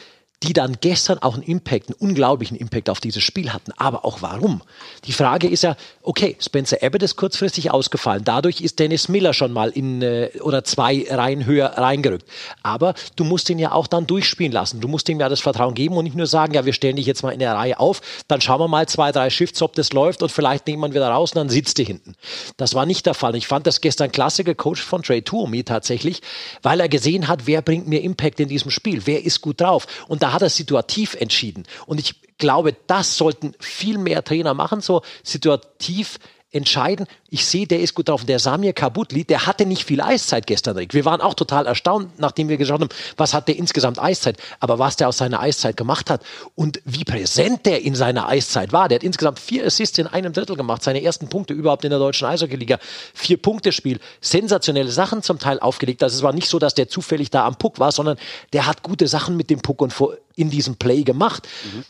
die 0.44 0.54
dann 0.54 0.78
gestern 0.80 1.18
auch 1.20 1.34
einen 1.34 1.44
Impact, 1.44 1.90
einen 1.90 2.10
unglaublichen 2.10 2.56
Impact 2.56 2.92
auf 2.92 3.00
dieses 3.00 3.24
Spiel 3.24 3.54
hatten. 3.54 3.72
Aber 3.78 4.06
auch 4.06 4.22
warum? 4.22 4.62
Die 5.06 5.12
Frage 5.12 5.48
ist 5.48 5.64
ja, 5.64 5.76
okay, 6.04 6.36
Spencer 6.40 6.78
Abbott 6.84 7.02
ist 7.02 7.16
kurzfristig 7.16 7.72
ausgefallen. 7.72 8.24
Dadurch 8.24 8.62
ist 8.62 8.78
Dennis 8.78 9.10
Miller 9.10 9.34
schon 9.34 9.52
mal 9.52 9.70
in 9.70 10.04
äh, 10.04 10.30
oder 10.42 10.64
zwei 10.64 11.08
Reihen 11.10 11.48
höher 11.48 11.70
reingerückt. 11.70 12.30
Aber 12.62 12.94
du 13.16 13.24
musst 13.24 13.50
ihn 13.50 13.58
ja 13.58 13.72
auch 13.72 13.88
dann 13.88 14.06
durchspielen 14.06 14.52
lassen. 14.52 14.80
Du 14.80 14.88
musst 14.88 15.10
ihm 15.10 15.20
ja 15.20 15.28
das 15.28 15.40
Vertrauen 15.40 15.74
geben 15.74 15.98
und 15.98 16.04
nicht 16.04 16.16
nur 16.16 16.28
sagen, 16.28 16.54
ja, 16.54 16.66
wir 16.66 16.74
stellen 16.74 16.98
dich 16.98 17.08
jetzt 17.08 17.24
mal 17.24 17.32
in 17.32 17.40
der 17.40 17.56
Reihe 17.56 17.80
auf, 17.80 18.02
dann 18.28 18.40
schauen 18.40 18.60
wir 18.60 18.68
mal 18.68 18.88
zwei, 18.88 19.12
drei 19.12 19.32
Shifts, 19.32 19.64
ob 19.64 19.74
das 19.74 19.92
läuft 19.92 20.22
und 20.22 20.32
vielleicht 20.32 20.68
nehmen 20.68 20.84
wir 20.84 20.94
wieder 20.94 21.10
raus 21.10 21.32
und 21.32 21.38
dann 21.38 21.50
sitzt 21.50 21.80
du 21.80 21.84
hinten. 21.84 22.14
Das 22.58 22.76
war 22.76 22.86
nicht 22.86 23.08
der 23.08 23.16
Fall. 23.16 23.36
Ich 23.36 23.48
fand 23.48 23.66
das 23.66 23.82
gestern 23.82 24.12
klasse 24.12 24.44
gecoacht 24.44 24.78
von 24.78 25.02
Trey 25.02 25.24
Tuomi 25.24 25.64
tatsächlich, 25.64 26.22
weil 26.62 26.80
er 26.80 26.90
gesehen 26.90 27.28
hat, 27.28 27.48
wer 27.48 27.64
bringt 27.64 27.88
mir 27.88 28.04
Impact 28.04 28.40
in 28.40 28.50
diesem 28.50 28.70
Spiel, 28.70 29.02
wer 29.06 29.26
ist 29.26 29.42
gut 29.42 29.62
drauf. 29.62 29.88
Und 30.08 30.27
da 30.28 30.34
hat 30.34 30.42
er 30.42 30.50
situativ 30.50 31.14
entschieden. 31.14 31.64
Und 31.86 32.02
ich 32.02 32.16
glaube, 32.38 32.76
das 32.88 33.18
sollten 33.18 33.54
viel 33.60 33.98
mehr 33.98 34.26
Trainer 34.26 34.54
machen, 34.54 34.82
so 34.82 35.02
situativ 35.24 36.20
entscheiden. 36.52 37.08
Ich 37.30 37.46
sehe, 37.46 37.68
der 37.68 37.82
ist 37.82 37.94
gut 37.94 38.08
drauf. 38.08 38.24
Der 38.24 38.40
Samir 38.40 38.72
Kabutli, 38.72 39.26
der 39.26 39.46
hatte 39.46 39.66
nicht 39.66 39.84
viel 39.84 40.00
Eiszeit 40.00 40.48
gestern. 40.48 40.78
Rick. 40.78 40.94
Wir 40.94 41.04
waren 41.04 41.20
auch 41.20 41.34
total 41.34 41.68
erstaunt, 41.68 42.20
nachdem 42.20 42.48
wir 42.48 42.58
geschaut 42.58 42.80
haben, 42.80 42.90
was 43.18 43.34
hat 43.34 43.50
der 43.50 43.58
insgesamt 43.58 44.00
Eiszeit, 44.00 44.38
aber 44.60 44.80
was 44.80 44.96
der 44.96 45.10
aus 45.10 45.18
seiner 45.18 45.42
Eiszeit 45.42 45.76
gemacht 45.76 46.10
hat 46.10 46.24
und 46.56 46.82
wie 46.86 47.04
präsent 47.04 47.66
der 47.66 47.82
in 47.84 47.96
seiner 47.96 48.30
Eiszeit 48.30 48.72
war. 48.72 48.88
Der 48.88 48.98
hat 48.98 49.04
insgesamt 49.04 49.40
vier 49.40 49.66
Assists 49.66 49.98
in 49.98 50.08
einem 50.08 50.32
Drittel 50.32 50.56
gemacht, 50.56 50.84
seine 50.84 51.04
ersten 51.04 51.28
Punkte 51.28 51.54
überhaupt 51.54 51.84
in 51.84 51.90
der 51.90 52.00
deutschen 52.00 52.28
Eishockey-Liga. 52.28 52.80
Vier 53.14 53.42
Punkte 53.42 53.74
Spiel, 53.74 54.00
sensationelle 54.22 54.92
Sachen 54.92 55.24
zum 55.24 55.40
Teil 55.40 55.60
aufgelegt. 55.60 56.02
Also 56.02 56.16
es 56.16 56.24
war 56.24 56.34
nicht 56.34 56.48
so, 56.48 56.60
dass 56.60 56.74
der 56.74 56.88
zufällig 56.88 57.30
da 57.30 57.46
am 57.46 57.56
Puck 57.56 57.80
war, 57.80 57.92
sondern 57.92 58.18
der 58.54 58.68
hat 58.68 58.84
gute 58.84 59.08
Sachen 59.08 59.36
mit 59.36 59.50
dem 59.50 59.60
Puck 59.60 59.82
und 59.82 59.94
in 60.36 60.50
diesem 60.50 60.78
Play 60.78 61.04
gemacht. 61.04 61.48
Mhm. 61.66 61.84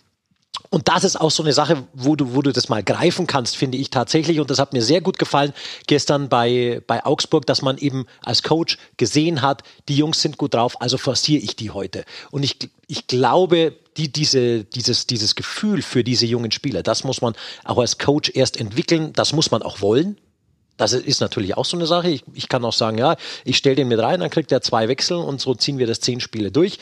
Und 0.70 0.88
das 0.90 1.04
ist 1.04 1.20
auch 1.20 1.32
so 1.32 1.44
eine 1.44 1.54
Sache, 1.54 1.88
wo 1.94 2.16
du, 2.16 2.36
wo 2.36 2.42
du 2.42 2.52
das 2.52 2.68
mal 2.68 2.84
greifen 2.84 3.26
kannst, 3.26 3.56
finde 3.56 3.78
ich 3.78 3.90
tatsächlich. 3.90 4.40
Und 4.40 4.50
das 4.50 4.60
hat 4.60 4.74
mir 4.74 4.82
sehr 4.82 5.02
gut 5.02 5.18
gefallen 5.18 5.54
gestern 5.88 6.30
bei, 6.30 6.82
bei 6.88 7.06
Augsburg, 7.06 7.46
dass 7.46 7.62
man 7.62 7.78
eben 7.78 8.06
als 8.22 8.44
Coach 8.44 8.78
gesehen 8.98 9.42
hat, 9.42 9.64
die 9.88 9.96
Jungs 9.96 10.22
sind 10.22 10.38
gut 10.38 10.54
drauf, 10.54 10.82
also 10.82 10.98
forciere 10.98 11.42
ich 11.42 11.56
die 11.56 11.72
heute. 11.72 12.04
Und 12.32 12.44
ich, 12.44 12.58
ich 12.88 13.08
glaube, 13.08 13.76
die, 13.96 14.12
diese, 14.12 14.64
dieses, 14.66 15.08
dieses 15.08 15.36
Gefühl 15.36 15.82
für 15.82 16.04
diese 16.04 16.26
jungen 16.26 16.52
Spieler, 16.52 16.84
das 16.84 17.04
muss 17.04 17.22
man 17.22 17.34
auch 17.64 17.78
als 17.78 17.98
Coach 17.98 18.32
erst 18.34 18.60
entwickeln, 18.60 19.14
das 19.14 19.34
muss 19.34 19.52
man 19.52 19.62
auch 19.62 19.82
wollen. 19.82 20.18
Das 20.76 20.94
ist 20.94 21.22
natürlich 21.22 21.58
auch 21.58 21.66
so 21.66 21.76
eine 21.76 21.88
Sache. 21.88 22.10
Ich, 22.10 22.24
ich 22.34 22.50
kann 22.50 22.64
auch 22.64 22.74
sagen, 22.74 23.00
ja, 23.00 23.16
ich 23.44 23.58
stelle 23.58 23.76
den 23.76 23.88
mit 23.88 24.00
rein, 24.00 24.20
dann 24.20 24.30
kriegt 24.30 24.52
er 24.52 24.62
zwei 24.62 24.88
Wechsel 24.88 25.18
und 25.18 25.42
so 25.42 25.56
ziehen 25.56 25.80
wir 25.80 25.88
das 25.88 26.02
zehn 26.02 26.20
Spiele 26.20 26.52
durch. 26.52 26.78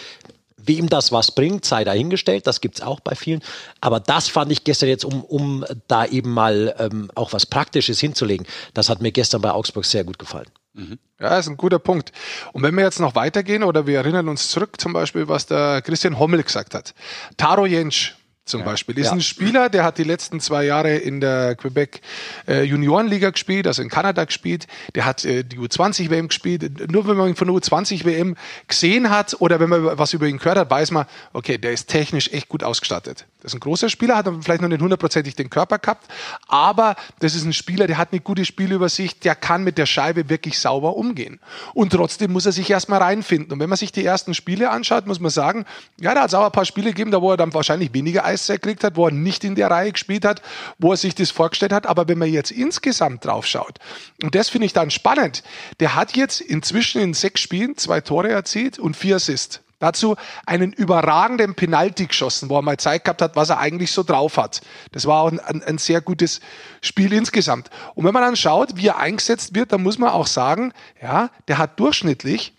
Wem 0.66 0.90
das 0.90 1.12
was 1.12 1.32
bringt, 1.32 1.66
sei 1.66 1.84
dahingestellt, 1.84 2.48
das 2.48 2.62
gibt 2.62 2.76
es 2.76 2.82
auch 2.82 3.00
bei 3.00 3.16
vielen. 3.16 3.42
Aber 3.82 4.00
das 4.00 4.28
fand 4.28 4.52
ich 4.52 4.64
gestern 4.64 4.90
jetzt, 4.90 5.06
um, 5.06 5.24
um 5.24 5.66
da 5.88 6.06
eben 6.06 6.32
mal 6.32 6.76
ähm, 6.80 7.12
auch 7.16 7.34
was 7.34 7.46
Praktisches 7.46 8.00
hinzulegen, 8.00 8.46
das 8.74 8.90
hat 8.90 9.02
mir 9.02 9.12
gestern 9.12 9.42
bei 9.42 9.52
Augsburg 9.52 9.86
sehr 9.86 10.04
gut 10.04 10.20
gefallen. 10.20 10.50
Mhm. 10.74 11.00
Ja, 11.20 11.38
ist 11.38 11.48
ein 11.48 11.58
guter 11.58 11.80
Punkt. 11.80 12.12
Und 12.52 12.64
wenn 12.64 12.76
wir 12.76 12.84
jetzt 12.84 13.00
noch 13.00 13.16
weitergehen 13.16 13.64
oder 13.64 13.88
wir 13.88 13.98
erinnern 13.98 14.28
uns 14.28 14.50
zurück 14.50 14.80
zum 14.80 14.94
Beispiel, 14.94 15.28
was 15.28 15.46
der 15.46 15.82
Christian 15.82 16.20
Hommel 16.20 16.44
gesagt 16.44 16.74
hat. 16.74 16.94
Taro 17.38 17.66
Jentsch, 17.66 18.16
zum 18.46 18.62
ja. 18.62 18.66
Beispiel. 18.66 18.98
Ist 19.00 19.08
ja. 19.08 19.14
ein 19.14 19.22
Spieler, 19.22 19.70
der 19.70 19.84
hat 19.84 19.98
die 19.98 20.04
letzten 20.04 20.40
zwei 20.40 20.66
Jahre 20.66 20.96
in 20.96 21.20
der 21.20 21.56
Quebec 21.56 22.02
äh, 22.48 22.64
Juniorenliga 22.64 23.32
gespielt, 23.32 23.66
also 23.66 23.82
in 23.82 23.90
Kanada 23.90 24.24
gespielt. 24.24 24.68
Der 24.94 25.06
hat 25.06 25.26
äh, 25.26 25.44
die 25.44 25.58
U20 25.58 26.12
WM 26.12 26.28
gespielt. 26.28 26.92
Nur 26.92 27.08
wenn 27.08 27.18
man 27.18 27.30
ihn 27.30 27.36
von 27.36 27.48
der 27.48 27.58
U20 27.58 28.06
WM 28.06 28.36
gesehen 28.68 29.10
hat 29.10 29.36
oder 29.40 29.60
wenn 29.60 29.70
man 29.70 29.98
was 29.98 30.14
über 30.14 30.28
ihn 30.28 30.38
gehört 30.38 30.60
hat, 30.60 30.70
weiß 30.70 30.92
man, 30.92 31.06
okay, 31.34 31.58
der 31.58 31.72
ist 31.72 31.88
technisch 31.88 32.32
echt 32.32 32.48
gut 32.48 32.64
ausgestattet. 32.64 33.26
Das 33.42 33.52
ist 33.52 33.58
ein 33.58 33.60
großer 33.60 33.90
Spieler, 33.90 34.16
hat 34.16 34.28
vielleicht 34.42 34.62
noch 34.64 34.70
nicht 34.70 34.82
hundertprozentig 34.82 35.36
den 35.36 35.52
Körper 35.52 35.78
gehabt, 35.78 36.08
aber 36.48 36.96
das 37.20 37.36
ist 37.36 37.46
ein 37.46 37.54
Spieler, 37.54 37.86
der 37.86 38.00
hat 38.00 38.12
eine 38.12 38.20
gute 38.20 38.44
Spielübersicht, 38.44 39.24
der 39.24 39.36
kann 39.36 39.64
mit 39.64 39.78
der 39.78 39.86
Scheibe 39.86 40.30
wirklich 40.30 40.58
sauber 40.58 40.96
umgehen. 40.96 41.40
Und 41.76 41.94
trotzdem 41.94 42.32
muss 42.32 42.48
er 42.48 42.54
sich 42.54 42.68
erstmal 42.72 43.04
reinfinden. 43.04 43.54
Und 43.54 43.60
wenn 43.60 43.70
man 43.70 43.78
sich 43.78 43.92
die 43.92 44.04
ersten 44.04 44.34
Spiele 44.34 44.72
anschaut, 44.72 45.06
muss 45.06 45.20
man 45.20 45.30
sagen, 45.30 45.66
ja, 46.00 46.16
da 46.16 46.22
hat 46.22 46.30
es 46.30 46.34
auch 46.34 46.46
ein 46.46 46.52
paar 46.52 46.66
Spiele 46.66 46.90
gegeben, 46.90 47.12
da 47.12 47.22
wo 47.22 47.30
er 47.30 47.38
dann 47.38 47.54
wahrscheinlich 47.54 47.94
weniger 47.94 48.26
Eiszeit 48.36 48.62
gekriegt 48.62 48.84
hat, 48.84 48.96
wo 48.96 49.08
er 49.08 49.12
nicht 49.12 49.44
in 49.44 49.56
der 49.56 49.72
Reihe 49.72 49.92
gespielt 49.92 50.26
hat, 50.26 50.42
wo 50.78 50.92
er 50.92 50.98
sich 50.98 51.16
das 51.16 51.32
vorgestellt 51.32 51.74
hat. 51.74 51.88
Aber 51.88 52.08
wenn 52.08 52.18
man 52.18 52.32
jetzt 52.32 52.52
insgesamt 52.52 53.26
drauf 53.26 53.46
schaut, 53.46 53.80
und 54.22 54.36
das 54.36 54.50
finde 54.50 54.68
ich 54.68 54.74
dann 54.74 54.92
spannend, 54.92 55.44
der 55.80 55.96
hat 55.96 56.16
jetzt 56.16 56.42
inzwischen 56.42 57.02
in 57.02 57.14
sechs 57.14 57.42
Spielen 57.42 57.78
zwei 57.78 58.02
Tore 58.02 58.30
erzielt 58.30 58.80
und 58.80 58.96
vier 58.96 59.16
Assists. 59.16 59.62
Dazu 59.80 60.16
einen 60.46 60.72
überragenden 60.72 61.54
Penalty 61.54 62.06
geschossen, 62.06 62.50
wo 62.50 62.58
er 62.58 62.62
mal 62.62 62.78
Zeit 62.78 63.04
gehabt 63.04 63.22
hat, 63.22 63.36
was 63.36 63.50
er 63.50 63.60
eigentlich 63.60 63.92
so 63.92 64.04
drauf 64.04 64.38
hat. 64.38 64.62
Das 64.94 65.06
war 65.06 65.22
auch 65.22 65.32
ein, 65.32 65.40
ein, 65.40 65.62
ein, 65.64 65.78
sehr 65.78 66.00
gutes 66.00 66.40
Spiel 66.82 67.12
insgesamt. 67.12 67.70
Und 67.94 68.06
wenn 68.06 68.14
man 68.14 68.24
dann 68.24 68.38
schaut, 68.38 68.78
wie 68.78 68.88
er 68.88 68.98
eingesetzt 68.98 69.54
wird, 69.54 69.74
dann 69.74 69.84
muss 69.84 70.00
man 70.00 70.10
auch 70.10 70.28
sagen, 70.28 70.72
ja, 71.02 71.30
der 71.50 71.58
hat 71.58 71.80
durchschnittlich 71.80 72.54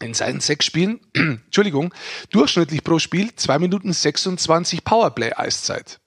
in 0.00 0.14
seinen 0.14 0.40
sechs 0.40 0.66
Spielen, 0.66 1.00
Entschuldigung, 1.14 1.94
durchschnittlich 2.30 2.84
pro 2.84 2.98
Spiel 2.98 3.34
zwei 3.36 3.58
Minuten 3.58 3.92
26 3.92 4.84
Powerplay-Eiszeit. 4.84 6.00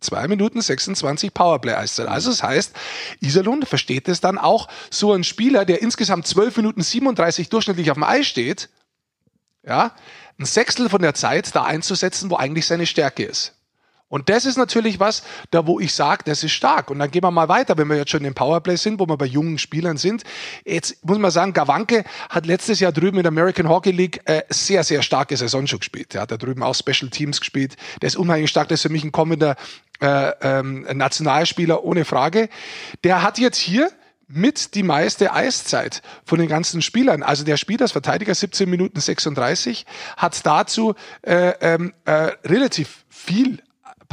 2 0.00 0.28
Minuten 0.28 0.60
26 0.60 1.32
Powerplay-Eiszeit. 1.32 2.06
Also 2.08 2.30
das 2.30 2.42
heißt, 2.42 2.74
Iserlohn 3.20 3.62
versteht 3.64 4.08
es 4.08 4.20
dann 4.20 4.38
auch, 4.38 4.68
so 4.90 5.12
ein 5.12 5.24
Spieler, 5.24 5.64
der 5.64 5.82
insgesamt 5.82 6.26
12 6.26 6.58
Minuten 6.58 6.82
37 6.82 7.48
durchschnittlich 7.48 7.90
auf 7.90 7.96
dem 7.96 8.04
Eis 8.04 8.26
steht, 8.26 8.68
ja, 9.66 9.96
ein 10.38 10.44
Sechstel 10.44 10.88
von 10.88 11.00
der 11.00 11.14
Zeit 11.14 11.54
da 11.54 11.64
einzusetzen, 11.64 12.28
wo 12.30 12.36
eigentlich 12.36 12.66
seine 12.66 12.86
Stärke 12.86 13.24
ist. 13.24 13.54
Und 14.14 14.28
das 14.28 14.44
ist 14.44 14.56
natürlich 14.56 15.00
was, 15.00 15.24
da 15.50 15.66
wo 15.66 15.80
ich 15.80 15.92
sage, 15.92 16.22
das 16.24 16.44
ist 16.44 16.52
stark. 16.52 16.88
Und 16.88 17.00
dann 17.00 17.10
gehen 17.10 17.24
wir 17.24 17.32
mal 17.32 17.48
weiter, 17.48 17.76
wenn 17.76 17.88
wir 17.88 17.96
jetzt 17.96 18.12
schon 18.12 18.24
im 18.24 18.32
Powerplay 18.32 18.76
sind, 18.76 19.00
wo 19.00 19.08
wir 19.08 19.16
bei 19.16 19.26
jungen 19.26 19.58
Spielern 19.58 19.96
sind. 19.96 20.22
Jetzt 20.64 21.04
muss 21.04 21.18
man 21.18 21.32
sagen, 21.32 21.52
Gawanke 21.52 22.04
hat 22.30 22.46
letztes 22.46 22.78
Jahr 22.78 22.92
drüben 22.92 23.16
in 23.16 23.24
der 23.24 23.32
American 23.32 23.68
Hockey 23.68 23.90
League 23.90 24.20
äh, 24.26 24.42
sehr, 24.50 24.84
sehr 24.84 25.02
starke 25.02 25.36
Saison 25.36 25.66
schon 25.66 25.80
gespielt. 25.80 26.14
Er 26.14 26.20
hat 26.20 26.30
da 26.30 26.36
drüben 26.36 26.62
auch 26.62 26.76
Special 26.76 27.10
Teams 27.10 27.40
gespielt. 27.40 27.74
Der 28.02 28.06
ist 28.06 28.14
unheimlich 28.14 28.50
stark. 28.50 28.68
Das 28.68 28.78
ist 28.78 28.82
für 28.82 28.88
mich 28.88 29.02
ein 29.02 29.10
kommender 29.10 29.56
äh, 30.00 30.30
ähm, 30.42 30.86
Nationalspieler 30.92 31.82
ohne 31.82 32.04
Frage. 32.04 32.50
Der 33.02 33.22
hat 33.22 33.40
jetzt 33.40 33.58
hier 33.58 33.90
mit 34.28 34.76
die 34.76 34.84
meiste 34.84 35.32
Eiszeit 35.32 36.02
von 36.24 36.38
den 36.38 36.46
ganzen 36.48 36.82
Spielern. 36.82 37.24
Also 37.24 37.42
der 37.42 37.56
spielt 37.56 37.82
als 37.82 37.90
Verteidiger 37.90 38.32
17 38.36 38.70
Minuten 38.70 39.00
36, 39.00 39.86
hat 40.16 40.46
dazu 40.46 40.94
äh, 41.22 41.52
ähm, 41.60 41.92
äh, 42.04 42.30
relativ 42.44 43.04
viel 43.08 43.58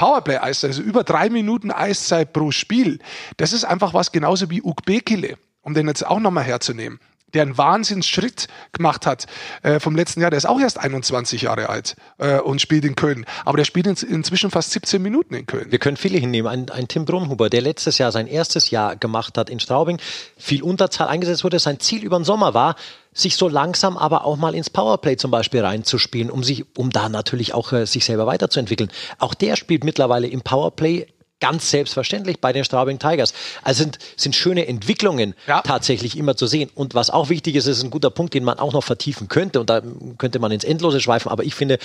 Powerplay-Eiszeit, 0.01 0.71
also 0.71 0.81
über 0.81 1.03
drei 1.03 1.29
Minuten 1.29 1.69
Eiszeit 1.69 2.33
pro 2.33 2.49
Spiel. 2.49 2.97
Das 3.37 3.53
ist 3.53 3.65
einfach 3.65 3.93
was 3.93 4.11
genauso 4.11 4.49
wie 4.49 4.63
Ukbekile, 4.63 5.37
um 5.61 5.75
den 5.75 5.87
jetzt 5.87 6.03
auch 6.03 6.19
nochmal 6.19 6.43
herzunehmen 6.43 6.99
der 7.33 7.43
einen 7.43 7.57
Wahnsinnsschritt 7.57 8.47
gemacht 8.73 9.05
hat 9.05 9.25
äh, 9.63 9.79
vom 9.79 9.95
letzten 9.95 10.19
Jahr. 10.19 10.31
Der 10.31 10.37
ist 10.37 10.45
auch 10.45 10.59
erst 10.59 10.77
21 10.77 11.43
Jahre 11.43 11.69
alt 11.69 11.95
äh, 12.17 12.39
und 12.39 12.59
spielt 12.59 12.83
in 12.83 12.95
Köln. 12.95 13.25
Aber 13.45 13.55
der 13.55 13.63
spielt 13.63 13.87
in, 13.87 13.95
inzwischen 14.09 14.51
fast 14.51 14.71
17 14.71 15.01
Minuten 15.01 15.33
in 15.33 15.45
Köln. 15.45 15.71
Wir 15.71 15.79
können 15.79 15.95
viele 15.95 16.17
hinnehmen. 16.17 16.49
Ein, 16.49 16.69
ein 16.69 16.89
Tim 16.89 17.05
Brunhuber, 17.05 17.49
der 17.49 17.61
letztes 17.61 17.97
Jahr 17.99 18.11
sein 18.11 18.27
erstes 18.27 18.69
Jahr 18.69 18.97
gemacht 18.97 19.37
hat 19.37 19.49
in 19.49 19.61
Straubing, 19.61 19.97
viel 20.35 20.61
Unterzahl 20.61 21.07
eingesetzt 21.07 21.45
wurde. 21.45 21.59
Sein 21.59 21.79
Ziel 21.79 22.03
über 22.03 22.19
den 22.19 22.25
Sommer 22.25 22.53
war, 22.53 22.75
sich 23.13 23.35
so 23.35 23.47
langsam 23.47 23.97
aber 23.97 24.25
auch 24.25 24.37
mal 24.37 24.55
ins 24.55 24.69
Powerplay 24.69 25.17
zum 25.17 25.31
Beispiel 25.31 25.61
reinzuspielen, 25.61 26.29
um 26.29 26.43
sich, 26.43 26.65
um 26.77 26.89
da 26.91 27.09
natürlich 27.09 27.53
auch 27.53 27.71
äh, 27.73 27.85
sich 27.85 28.05
selber 28.05 28.25
weiterzuentwickeln. 28.25 28.91
Auch 29.19 29.33
der 29.33 29.55
spielt 29.55 29.83
mittlerweile 29.83 30.27
im 30.27 30.41
Powerplay 30.41 31.07
ganz 31.41 31.69
selbstverständlich 31.69 32.39
bei 32.39 32.53
den 32.53 32.63
Straubing 32.63 32.99
Tigers. 32.99 33.33
Also 33.63 33.83
sind, 33.83 33.97
sind 34.15 34.35
schöne 34.35 34.67
Entwicklungen 34.67 35.33
ja. 35.47 35.61
tatsächlich 35.61 36.17
immer 36.17 36.37
zu 36.37 36.47
sehen. 36.47 36.69
Und 36.73 36.93
was 36.93 37.09
auch 37.09 37.27
wichtig 37.29 37.55
ist, 37.55 37.65
ist 37.65 37.83
ein 37.83 37.89
guter 37.89 38.11
Punkt, 38.11 38.33
den 38.33 38.45
man 38.45 38.59
auch 38.59 38.71
noch 38.71 38.83
vertiefen 38.83 39.27
könnte. 39.27 39.59
Und 39.59 39.69
da 39.69 39.81
könnte 40.17 40.39
man 40.39 40.51
ins 40.51 40.63
Endlose 40.63 41.01
schweifen. 41.01 41.29
Aber 41.29 41.43
ich 41.43 41.55
finde, 41.55 41.79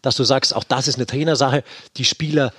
dass 0.00 0.16
du 0.16 0.24
sagst, 0.24 0.56
auch 0.56 0.64
das 0.64 0.88
ist 0.88 0.96
eine 0.96 1.06
Trainersache, 1.06 1.62
die 1.98 2.04
Spieler 2.04 2.52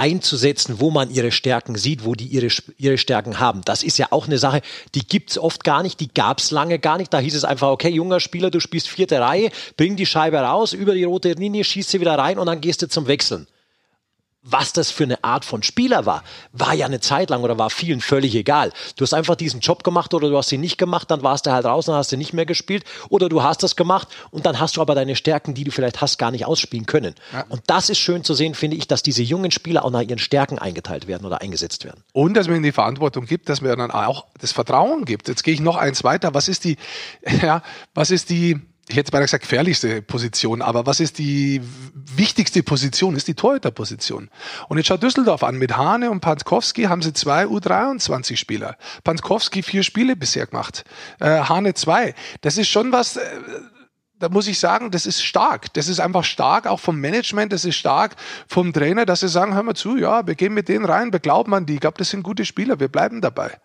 einzusetzen, 0.00 0.80
wo 0.80 0.90
man 0.90 1.10
ihre 1.10 1.30
Stärken 1.30 1.76
sieht, 1.76 2.04
wo 2.04 2.14
die 2.14 2.26
ihre, 2.26 2.48
ihre 2.78 2.96
Stärken 2.96 3.38
haben. 3.38 3.60
Das 3.64 3.82
ist 3.82 3.98
ja 3.98 4.08
auch 4.10 4.26
eine 4.26 4.38
Sache, 4.38 4.62
die 4.94 5.06
gibt's 5.06 5.36
oft 5.36 5.62
gar 5.62 5.82
nicht, 5.82 6.00
die 6.00 6.12
gab's 6.12 6.50
lange 6.50 6.78
gar 6.78 6.96
nicht. 6.96 7.12
Da 7.12 7.18
hieß 7.18 7.34
es 7.34 7.44
einfach, 7.44 7.68
okay, 7.68 7.90
junger 7.90 8.18
Spieler, 8.18 8.50
du 8.50 8.60
spielst 8.60 8.88
vierte 8.88 9.20
Reihe, 9.20 9.50
bring 9.76 9.96
die 9.96 10.06
Scheibe 10.06 10.38
raus, 10.38 10.72
über 10.72 10.94
die 10.94 11.04
rote 11.04 11.32
Linie, 11.32 11.64
schießt 11.64 11.90
sie 11.90 12.00
wieder 12.00 12.18
rein 12.18 12.38
und 12.38 12.46
dann 12.46 12.60
gehst 12.60 12.80
du 12.82 12.88
zum 12.88 13.06
Wechseln 13.06 13.46
was 14.42 14.72
das 14.72 14.90
für 14.90 15.04
eine 15.04 15.22
Art 15.22 15.44
von 15.44 15.62
Spieler 15.62 16.06
war, 16.06 16.24
war 16.52 16.72
ja 16.72 16.86
eine 16.86 17.00
Zeit 17.00 17.28
lang 17.28 17.42
oder 17.42 17.58
war 17.58 17.68
vielen 17.68 18.00
völlig 18.00 18.34
egal. 18.34 18.72
Du 18.96 19.02
hast 19.02 19.12
einfach 19.12 19.36
diesen 19.36 19.60
Job 19.60 19.84
gemacht 19.84 20.14
oder 20.14 20.30
du 20.30 20.36
hast 20.36 20.50
ihn 20.50 20.60
nicht 20.60 20.78
gemacht, 20.78 21.10
dann 21.10 21.22
warst 21.22 21.46
du 21.46 21.52
halt 21.52 21.66
raus 21.66 21.88
und 21.88 21.94
hast 21.94 22.12
du 22.12 22.16
nicht 22.16 22.32
mehr 22.32 22.46
gespielt 22.46 22.84
oder 23.10 23.28
du 23.28 23.42
hast 23.42 23.62
das 23.62 23.76
gemacht 23.76 24.08
und 24.30 24.46
dann 24.46 24.58
hast 24.58 24.76
du 24.76 24.80
aber 24.80 24.94
deine 24.94 25.14
Stärken, 25.14 25.52
die 25.52 25.64
du 25.64 25.70
vielleicht 25.70 26.00
hast, 26.00 26.18
gar 26.18 26.30
nicht 26.30 26.46
ausspielen 26.46 26.86
können. 26.86 27.14
Ja. 27.32 27.44
Und 27.48 27.62
das 27.66 27.90
ist 27.90 27.98
schön 27.98 28.24
zu 28.24 28.32
sehen, 28.32 28.54
finde 28.54 28.78
ich, 28.78 28.88
dass 28.88 29.02
diese 29.02 29.22
jungen 29.22 29.50
Spieler 29.50 29.84
auch 29.84 29.90
nach 29.90 30.02
ihren 30.02 30.18
Stärken 30.18 30.58
eingeteilt 30.58 31.06
werden 31.06 31.26
oder 31.26 31.42
eingesetzt 31.42 31.84
werden. 31.84 32.02
Und 32.12 32.34
dass 32.34 32.46
man 32.46 32.56
ihnen 32.56 32.64
die 32.64 32.72
Verantwortung 32.72 33.26
gibt, 33.26 33.48
dass 33.50 33.60
man 33.60 33.76
dann 33.76 33.90
auch 33.90 34.26
das 34.40 34.52
Vertrauen 34.52 35.04
gibt. 35.04 35.28
Jetzt 35.28 35.44
gehe 35.44 35.52
ich 35.52 35.60
noch 35.60 35.76
eins 35.76 36.02
weiter. 36.02 36.32
Was 36.32 36.48
ist 36.48 36.64
die, 36.64 36.76
ja, 37.42 37.62
was 37.92 38.10
ist 38.10 38.30
die, 38.30 38.58
ich 38.90 38.96
hätte 38.96 39.12
beinahe 39.12 39.26
gesagt, 39.26 39.42
gefährlichste 39.42 40.02
Position, 40.02 40.62
aber 40.62 40.86
was 40.86 41.00
ist 41.00 41.18
die 41.18 41.62
wichtigste 41.94 42.62
Position? 42.62 43.16
Ist 43.16 43.28
die 43.28 43.34
Torhüterposition. 43.34 44.30
Und 44.68 44.78
jetzt 44.78 44.88
schaut 44.88 45.02
Düsseldorf 45.02 45.42
an. 45.44 45.56
Mit 45.56 45.76
Hane 45.76 46.10
und 46.10 46.20
Pankowski 46.20 46.84
haben 46.84 47.02
sie 47.02 47.12
zwei 47.12 47.44
U23-Spieler. 47.44 48.76
Pankowski 49.04 49.62
vier 49.62 49.82
Spiele 49.82 50.16
bisher 50.16 50.46
gemacht. 50.46 50.84
Äh, 51.20 51.40
Hane 51.40 51.74
zwei. 51.74 52.14
Das 52.40 52.58
ist 52.58 52.68
schon 52.68 52.92
was, 52.92 53.16
äh, 53.16 53.20
da 54.18 54.28
muss 54.28 54.46
ich 54.46 54.58
sagen, 54.58 54.90
das 54.90 55.06
ist 55.06 55.22
stark. 55.22 55.72
Das 55.74 55.88
ist 55.88 56.00
einfach 56.00 56.24
stark, 56.24 56.66
auch 56.66 56.80
vom 56.80 57.00
Management, 57.00 57.52
das 57.52 57.64
ist 57.64 57.76
stark 57.76 58.16
vom 58.46 58.72
Trainer, 58.72 59.06
dass 59.06 59.20
sie 59.20 59.28
sagen, 59.28 59.54
hör 59.54 59.62
mal 59.62 59.74
zu, 59.74 59.96
ja, 59.96 60.26
wir 60.26 60.34
gehen 60.34 60.54
mit 60.54 60.68
denen 60.68 60.84
rein, 60.84 61.12
wir 61.12 61.20
glauben 61.20 61.54
an 61.54 61.66
die. 61.66 61.74
Ich 61.74 61.80
glaube, 61.80 61.98
das 61.98 62.10
sind 62.10 62.22
gute 62.22 62.44
Spieler, 62.44 62.80
wir 62.80 62.88
bleiben 62.88 63.20
dabei. 63.20 63.58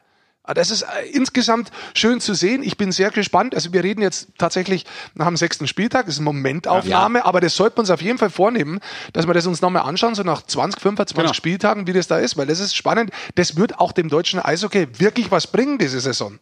Ah, 0.47 0.53
das 0.53 0.69
ist 0.69 0.83
äh, 0.83 1.07
insgesamt 1.11 1.71
schön 1.95 2.21
zu 2.21 2.35
sehen. 2.35 2.61
Ich 2.61 2.77
bin 2.77 2.91
sehr 2.91 3.09
gespannt. 3.09 3.55
Also 3.55 3.73
wir 3.73 3.83
reden 3.83 4.01
jetzt 4.01 4.27
tatsächlich 4.37 4.85
nach 5.15 5.25
dem 5.25 5.37
sechsten 5.37 5.67
Spieltag. 5.67 6.05
Das 6.05 6.15
ist 6.15 6.19
eine 6.19 6.25
Momentaufnahme, 6.25 7.19
ja. 7.19 7.25
aber 7.25 7.41
das 7.41 7.55
sollten 7.55 7.77
wir 7.77 7.79
uns 7.81 7.89
auf 7.89 8.01
jeden 8.01 8.19
Fall 8.19 8.29
vornehmen, 8.29 8.79
dass 9.13 9.25
wir 9.25 9.33
das 9.33 9.47
uns 9.47 9.61
nochmal 9.61 9.83
anschauen, 9.83 10.13
so 10.13 10.21
nach 10.23 10.43
20, 10.43 10.81
25 10.81 11.17
genau. 11.17 11.33
Spieltagen, 11.33 11.87
wie 11.87 11.93
das 11.93 12.07
da 12.07 12.19
ist, 12.19 12.37
weil 12.37 12.45
das 12.45 12.59
ist 12.59 12.75
spannend. 12.75 13.11
Das 13.33 13.55
wird 13.55 13.79
auch 13.79 13.91
dem 13.91 14.09
deutschen 14.09 14.39
Eishockey 14.39 14.99
wirklich 14.99 15.31
was 15.31 15.47
bringen, 15.47 15.79
diese 15.79 15.99
Saison. 15.99 16.37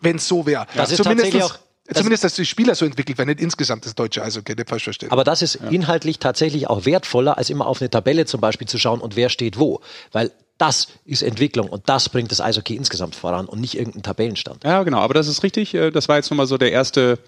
Wenn 0.00 0.16
es 0.16 0.26
so 0.26 0.46
wäre. 0.46 0.66
Das 0.74 0.90
ist 0.90 1.02
tatsächlich 1.02 1.42
auch 1.42 1.58
Zumindest, 1.92 2.24
dass 2.24 2.34
die 2.34 2.46
Spieler 2.46 2.74
so 2.74 2.86
entwickelt 2.86 3.18
werden, 3.18 3.28
nicht 3.28 3.40
insgesamt 3.40 3.84
das 3.84 3.94
deutsche 3.94 4.22
Eishockey, 4.22 4.54
nicht 4.54 4.70
falsch 4.70 4.84
verstehen. 4.84 5.10
Aber 5.12 5.22
das 5.22 5.42
ist 5.42 5.56
ja. 5.56 5.68
inhaltlich 5.68 6.18
tatsächlich 6.18 6.70
auch 6.70 6.86
wertvoller, 6.86 7.36
als 7.36 7.50
immer 7.50 7.66
auf 7.66 7.82
eine 7.82 7.90
Tabelle 7.90 8.24
zum 8.24 8.40
Beispiel 8.40 8.66
zu 8.66 8.78
schauen 8.78 9.00
und 9.00 9.16
wer 9.16 9.28
steht 9.28 9.58
wo. 9.58 9.82
Weil 10.10 10.32
das 10.58 10.88
ist 11.04 11.22
Entwicklung 11.22 11.68
und 11.68 11.88
das 11.88 12.08
bringt 12.08 12.30
das 12.30 12.40
Eishockey 12.40 12.76
insgesamt 12.76 13.14
voran 13.14 13.46
und 13.46 13.60
nicht 13.60 13.76
irgendein 13.76 14.02
Tabellenstand. 14.02 14.64
Ja, 14.64 14.82
genau, 14.82 14.98
aber 14.98 15.14
das 15.14 15.26
ist 15.26 15.42
richtig. 15.42 15.74
Äh, 15.74 15.90
das 15.90 16.08
war 16.08 16.16
jetzt 16.16 16.30
nochmal 16.30 16.46
so 16.46 16.58
der 16.58 16.72
erste, 16.72 17.18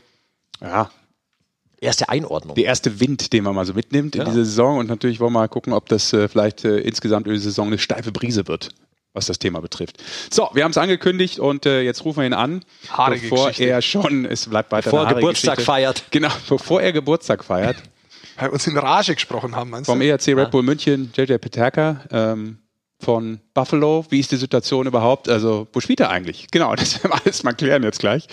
ja, 0.61 0.91
erste 1.81 2.09
Einordnung. 2.09 2.55
Der 2.55 2.65
erste 2.65 3.01
Wind, 3.01 3.33
den 3.33 3.45
man 3.45 3.55
mal 3.55 3.65
so 3.65 3.75
mitnimmt 3.75 4.15
in 4.15 4.23
ja. 4.23 4.27
diese 4.27 4.45
Saison. 4.45 4.79
Und 4.79 4.89
natürlich 4.89 5.21
wollen 5.21 5.33
wir 5.33 5.41
mal 5.41 5.49
gucken, 5.49 5.73
ob 5.73 5.89
das 5.89 6.13
äh, 6.13 6.29
vielleicht 6.29 6.65
äh, 6.65 6.79
insgesamt 6.79 7.27
über 7.27 7.35
die 7.35 7.41
Saison 7.41 7.67
eine 7.69 7.79
steife 7.79 8.13
Brise 8.13 8.47
wird, 8.49 8.71
was 9.13 9.27
das 9.27 9.39
Thema 9.39 9.61
betrifft. 9.61 10.03
So, 10.31 10.49
wir 10.55 10.65
haben 10.65 10.71
es 10.71 10.79
angekündigt 10.79 11.39
und 11.39 11.67
äh, 11.67 11.83
jetzt 11.83 12.05
rufen 12.05 12.21
wir 12.21 12.27
ihn 12.27 12.33
an, 12.33 12.65
Haarige 12.91 13.29
bevor 13.29 13.49
Geschichte. 13.49 13.71
er 13.71 13.83
schon, 13.83 14.25
es 14.25 14.49
bleibt 14.49 14.73
weiter 14.73 14.91
Bevor 14.91 15.07
er 15.07 15.15
Geburtstag 15.15 15.57
Geschichte. 15.57 15.73
feiert. 15.73 16.05
Genau, 16.11 16.31
bevor 16.49 16.81
er 16.81 16.93
Geburtstag 16.93 17.45
feiert. 17.45 17.77
Weil 18.37 18.49
wir 18.49 18.53
uns 18.53 18.67
in 18.67 18.77
Rage 18.77 19.15
gesprochen 19.15 19.57
haben, 19.57 19.71
meinst 19.71 19.87
Vom 19.87 19.99
du? 19.99 20.07
ERC 20.07 20.29
Red 20.29 20.51
Bull 20.51 20.63
München, 20.63 21.11
JJ 21.17 21.39
Peterka. 21.39 22.05
Ähm, 22.11 22.59
von 22.99 23.41
Buffalo. 23.55 24.05
Wie 24.11 24.21
ist 24.21 24.33
die 24.33 24.37
Situation 24.37 24.87
überhaupt? 24.87 25.29
Also, 25.29 25.67
wo 25.73 25.81
spielt 25.81 26.01
er 26.01 26.11
eigentlich? 26.11 26.49
Genau, 26.51 26.75
das 26.77 27.03
werden 27.03 27.13
wir 27.13 27.25
alles 27.25 27.43
mal 27.43 27.53
klären 27.53 27.83
jetzt 27.83 28.01
gleich. 28.01 28.27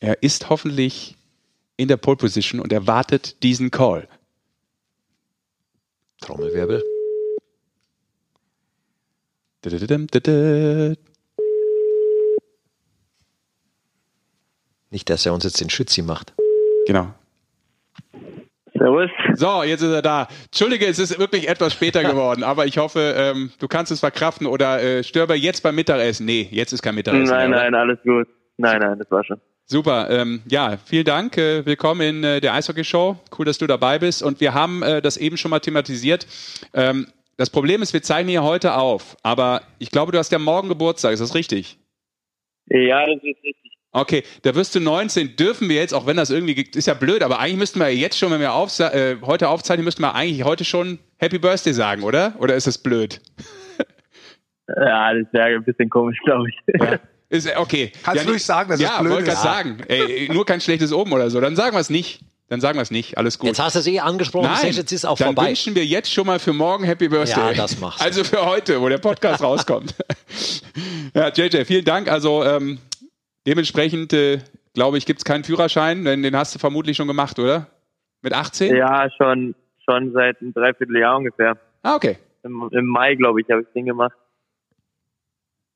Er 0.00 0.22
ist 0.22 0.50
hoffentlich 0.50 1.16
in 1.76 1.88
der 1.88 1.96
Pole 1.96 2.16
Position 2.16 2.60
und 2.60 2.72
erwartet 2.72 3.42
diesen 3.42 3.70
Call. 3.70 4.08
Trommelwirbel. 6.20 6.82
Nicht, 14.90 15.10
dass 15.10 15.26
er 15.26 15.32
uns 15.32 15.44
jetzt 15.44 15.60
den 15.60 15.70
Schützi 15.70 16.02
macht. 16.02 16.34
Genau. 16.86 17.12
Servus. 18.84 19.10
So, 19.34 19.62
jetzt 19.62 19.82
ist 19.82 19.92
er 19.92 20.02
da. 20.02 20.28
Entschuldige, 20.46 20.86
es 20.86 20.98
ist 20.98 21.18
wirklich 21.18 21.48
etwas 21.48 21.72
später 21.72 22.02
geworden, 22.02 22.42
aber 22.42 22.66
ich 22.66 22.78
hoffe, 22.78 23.14
ähm, 23.16 23.50
du 23.58 23.66
kannst 23.66 23.90
es 23.90 24.00
verkraften 24.00 24.46
oder 24.46 24.82
äh, 24.82 25.02
Störber 25.02 25.34
jetzt 25.34 25.62
beim 25.62 25.74
Mittagessen. 25.74 26.26
Nee, 26.26 26.48
jetzt 26.50 26.72
ist 26.72 26.82
kein 26.82 26.94
Mittagessen. 26.94 27.34
Nein, 27.34 27.50
mehr, 27.50 27.70
nein, 27.70 27.74
alles 27.74 27.98
gut. 28.02 28.28
Nein, 28.56 28.80
nein, 28.80 28.98
das 28.98 29.10
war 29.10 29.24
schon. 29.24 29.40
Super, 29.66 30.10
ähm, 30.10 30.42
ja, 30.46 30.76
vielen 30.84 31.06
Dank. 31.06 31.38
Äh, 31.38 31.64
willkommen 31.64 32.02
in 32.02 32.24
äh, 32.24 32.40
der 32.40 32.52
Eishockey-Show. 32.52 33.16
Cool, 33.38 33.46
dass 33.46 33.56
du 33.56 33.66
dabei 33.66 33.98
bist. 33.98 34.22
Und 34.22 34.40
wir 34.40 34.52
haben 34.52 34.82
äh, 34.82 35.00
das 35.00 35.16
eben 35.16 35.38
schon 35.38 35.50
mal 35.50 35.60
thematisiert. 35.60 36.26
Ähm, 36.74 37.06
das 37.38 37.48
Problem 37.48 37.80
ist, 37.80 37.94
wir 37.94 38.02
zeichnen 38.02 38.28
hier 38.28 38.42
heute 38.42 38.76
auf, 38.76 39.16
aber 39.22 39.62
ich 39.78 39.90
glaube, 39.90 40.12
du 40.12 40.18
hast 40.18 40.30
ja 40.30 40.38
morgen 40.38 40.68
Geburtstag, 40.68 41.12
ist 41.12 41.20
das 41.20 41.34
richtig? 41.34 41.78
Ja, 42.66 43.06
das 43.06 43.16
ist 43.16 43.42
richtig. 43.42 43.63
Okay, 43.96 44.24
da 44.42 44.56
wirst 44.56 44.74
du 44.74 44.80
19, 44.80 45.36
dürfen 45.36 45.68
wir 45.68 45.76
jetzt, 45.76 45.94
auch 45.94 46.04
wenn 46.04 46.16
das 46.16 46.30
irgendwie, 46.30 46.60
ist 46.74 46.86
ja 46.86 46.94
blöd, 46.94 47.22
aber 47.22 47.38
eigentlich 47.38 47.58
müssten 47.58 47.78
wir 47.78 47.94
jetzt 47.94 48.18
schon, 48.18 48.32
wenn 48.32 48.40
wir 48.40 48.52
auf, 48.52 48.76
äh, 48.80 49.16
heute 49.22 49.48
aufzeichnen, 49.48 49.84
müssten 49.84 50.02
wir 50.02 50.16
eigentlich 50.16 50.42
heute 50.42 50.64
schon 50.64 50.98
Happy 51.18 51.38
Birthday 51.38 51.72
sagen, 51.72 52.02
oder? 52.02 52.34
Oder 52.40 52.56
ist 52.56 52.66
das 52.66 52.78
blöd? 52.78 53.20
Ja, 54.66 55.12
das 55.12 55.30
wäre 55.32 55.56
ein 55.56 55.62
bisschen 55.62 55.90
komisch, 55.90 56.18
glaube 56.24 56.48
ich. 56.48 56.80
Ja. 56.80 56.98
Ist, 57.28 57.54
okay. 57.56 57.92
Kannst 58.02 58.22
ja, 58.22 58.24
du 58.24 58.30
ruhig 58.30 58.42
sagen, 58.42 58.70
dass 58.70 58.80
ja, 58.80 58.96
es 58.96 59.02
blöd 59.02 59.20
ist. 59.20 59.28
Ja, 59.28 59.36
sagen. 59.36 59.78
Ey, 59.88 60.30
nur 60.32 60.46
kein 60.46 60.60
schlechtes 60.62 60.90
Oben 60.90 61.12
oder 61.12 61.28
so. 61.28 61.38
Dann 61.38 61.54
sagen 61.54 61.76
wir 61.76 61.80
es 61.80 61.90
nicht. 61.90 62.20
Dann 62.48 62.60
sagen 62.60 62.78
wir 62.78 62.82
es 62.82 62.90
nicht. 62.90 63.18
Alles 63.18 63.38
gut. 63.38 63.48
Jetzt 63.48 63.58
hast 63.58 63.74
du 63.74 63.80
es 63.80 63.86
eh 63.86 64.00
angesprochen. 64.00 64.50
Nein, 64.50 64.72
jetzt 64.72 64.92
ist 64.92 65.04
auch 65.04 65.18
dann 65.18 65.34
vorbei. 65.34 65.48
wünschen 65.48 65.74
wir 65.74 65.84
jetzt 65.84 66.12
schon 66.12 66.26
mal 66.26 66.38
für 66.38 66.52
morgen 66.52 66.84
Happy 66.84 67.08
Birthday. 67.08 67.50
Ja, 67.50 67.52
das 67.52 67.78
machst 67.78 68.00
du. 68.00 68.04
Also 68.04 68.24
für 68.24 68.44
heute, 68.44 68.80
wo 68.80 68.88
der 68.88 68.98
Podcast 68.98 69.42
rauskommt. 69.42 69.94
ja, 71.14 71.28
JJ, 71.28 71.64
vielen 71.64 71.84
Dank. 71.84 72.08
Also 72.08 72.44
ähm, 72.44 72.78
dementsprechend 73.46 74.12
äh, 74.12 74.38
glaube 74.74 74.98
ich, 74.98 75.06
gibt 75.06 75.20
es 75.20 75.24
keinen 75.24 75.44
Führerschein, 75.44 76.04
denn 76.04 76.22
den 76.22 76.36
hast 76.36 76.54
du 76.54 76.58
vermutlich 76.58 76.96
schon 76.96 77.08
gemacht, 77.08 77.38
oder? 77.38 77.68
Mit 78.22 78.32
18? 78.32 78.74
Ja, 78.74 79.08
schon, 79.16 79.54
schon 79.84 80.12
seit 80.12 80.40
einem 80.40 80.52
Dreivierteljahr 80.52 81.16
ungefähr. 81.16 81.56
Ah, 81.82 81.94
okay. 81.94 82.18
Im, 82.42 82.68
im 82.72 82.86
Mai, 82.86 83.14
glaube 83.14 83.40
ich, 83.40 83.48
habe 83.50 83.62
ich 83.62 83.68
den 83.74 83.86
gemacht. 83.86 84.14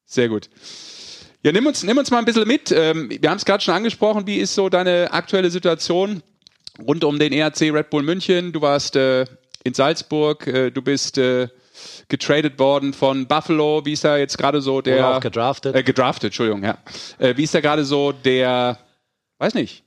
Sehr 0.05 0.29
gut. 0.29 0.49
Ja, 1.43 1.53
nimm 1.53 1.67
uns, 1.67 1.85
nimm 1.85 1.97
uns 1.99 2.11
mal 2.11 2.19
ein 2.19 2.25
bisschen 2.25 2.49
mit. 2.49 2.73
Ähm, 2.73 3.11
wir 3.11 3.31
haben 3.31 3.37
es 3.37 3.45
gerade 3.45 3.63
schon 3.63 3.75
angesprochen. 3.75 4.27
Wie 4.27 4.39
ist 4.39 4.55
so 4.55 4.69
deine 4.69 5.13
aktuelle 5.13 5.51
Situation 5.51 6.23
rund 6.81 7.05
um 7.05 7.19
den 7.19 7.33
ERC 7.33 7.73
Red 7.73 7.91
Bull 7.91 8.03
München? 8.03 8.53
Du 8.53 8.61
warst 8.61 8.97
äh, 8.97 9.25
in 9.65 9.75
Salzburg, 9.75 10.47
äh, 10.47 10.71
du 10.71 10.83
bist 10.83 11.19
äh, 11.19 11.49
getradet 12.09 12.59
worden 12.59 12.93
von 12.93 13.27
Buffalo. 13.27 13.85
Wie 13.85 13.93
ist 13.93 14.05
da 14.05 14.17
jetzt 14.17 14.39
gerade 14.39 14.61
so 14.61 14.81
der. 14.81 14.99
Oder 14.99 15.17
auch 15.17 15.21
gedraftet. 15.21 15.75
Äh, 15.75 15.83
gedraftet, 15.83 16.29
Entschuldigung, 16.29 16.65
ja. 16.65 16.79
Äh, 17.19 17.37
wie 17.37 17.45
ist 17.45 17.55
da 17.55 17.61
gerade 17.61 17.85
so 17.85 18.13
der. 18.13 18.79
Weiß 19.39 19.55
nicht. 19.55 19.85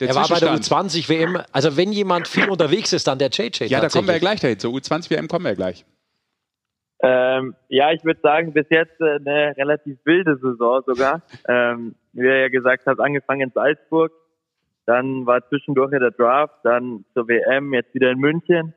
Der 0.00 0.08
er 0.08 0.14
war 0.14 0.28
bei 0.28 0.38
der 0.38 0.50
U20 0.50 1.08
WM. 1.08 1.38
Also 1.52 1.76
wenn 1.76 1.90
jemand 1.90 2.28
viel 2.28 2.50
unterwegs 2.50 2.92
ist, 2.92 3.06
dann 3.06 3.18
der 3.18 3.30
JJ. 3.30 3.64
Ja, 3.64 3.80
da 3.80 3.88
kommen 3.88 4.06
wir 4.06 4.14
ja 4.14 4.20
gleich 4.20 4.40
dahin. 4.40 4.58
Zur 4.58 4.72
U20 4.74 5.10
WM 5.10 5.28
kommen 5.28 5.44
wir 5.46 5.52
ja 5.52 5.56
gleich. 5.56 5.86
Ähm, 7.00 7.54
ja, 7.68 7.92
ich 7.92 8.04
würde 8.04 8.20
sagen, 8.22 8.52
bis 8.52 8.66
jetzt 8.70 9.00
äh, 9.00 9.16
eine 9.16 9.56
relativ 9.56 9.98
wilde 10.04 10.36
Saison 10.36 10.82
sogar. 10.86 11.22
ähm, 11.48 11.94
wie 12.12 12.26
er 12.26 12.40
ja 12.40 12.48
gesagt 12.48 12.86
hat, 12.86 13.00
angefangen 13.00 13.42
in 13.42 13.50
Salzburg, 13.52 14.12
dann 14.86 15.26
war 15.26 15.46
zwischendurch 15.48 15.92
ja 15.92 15.98
der 15.98 16.12
Draft, 16.12 16.54
dann 16.62 17.04
zur 17.12 17.28
WM, 17.28 17.74
jetzt 17.74 17.92
wieder 17.94 18.10
in 18.10 18.18
München. 18.18 18.74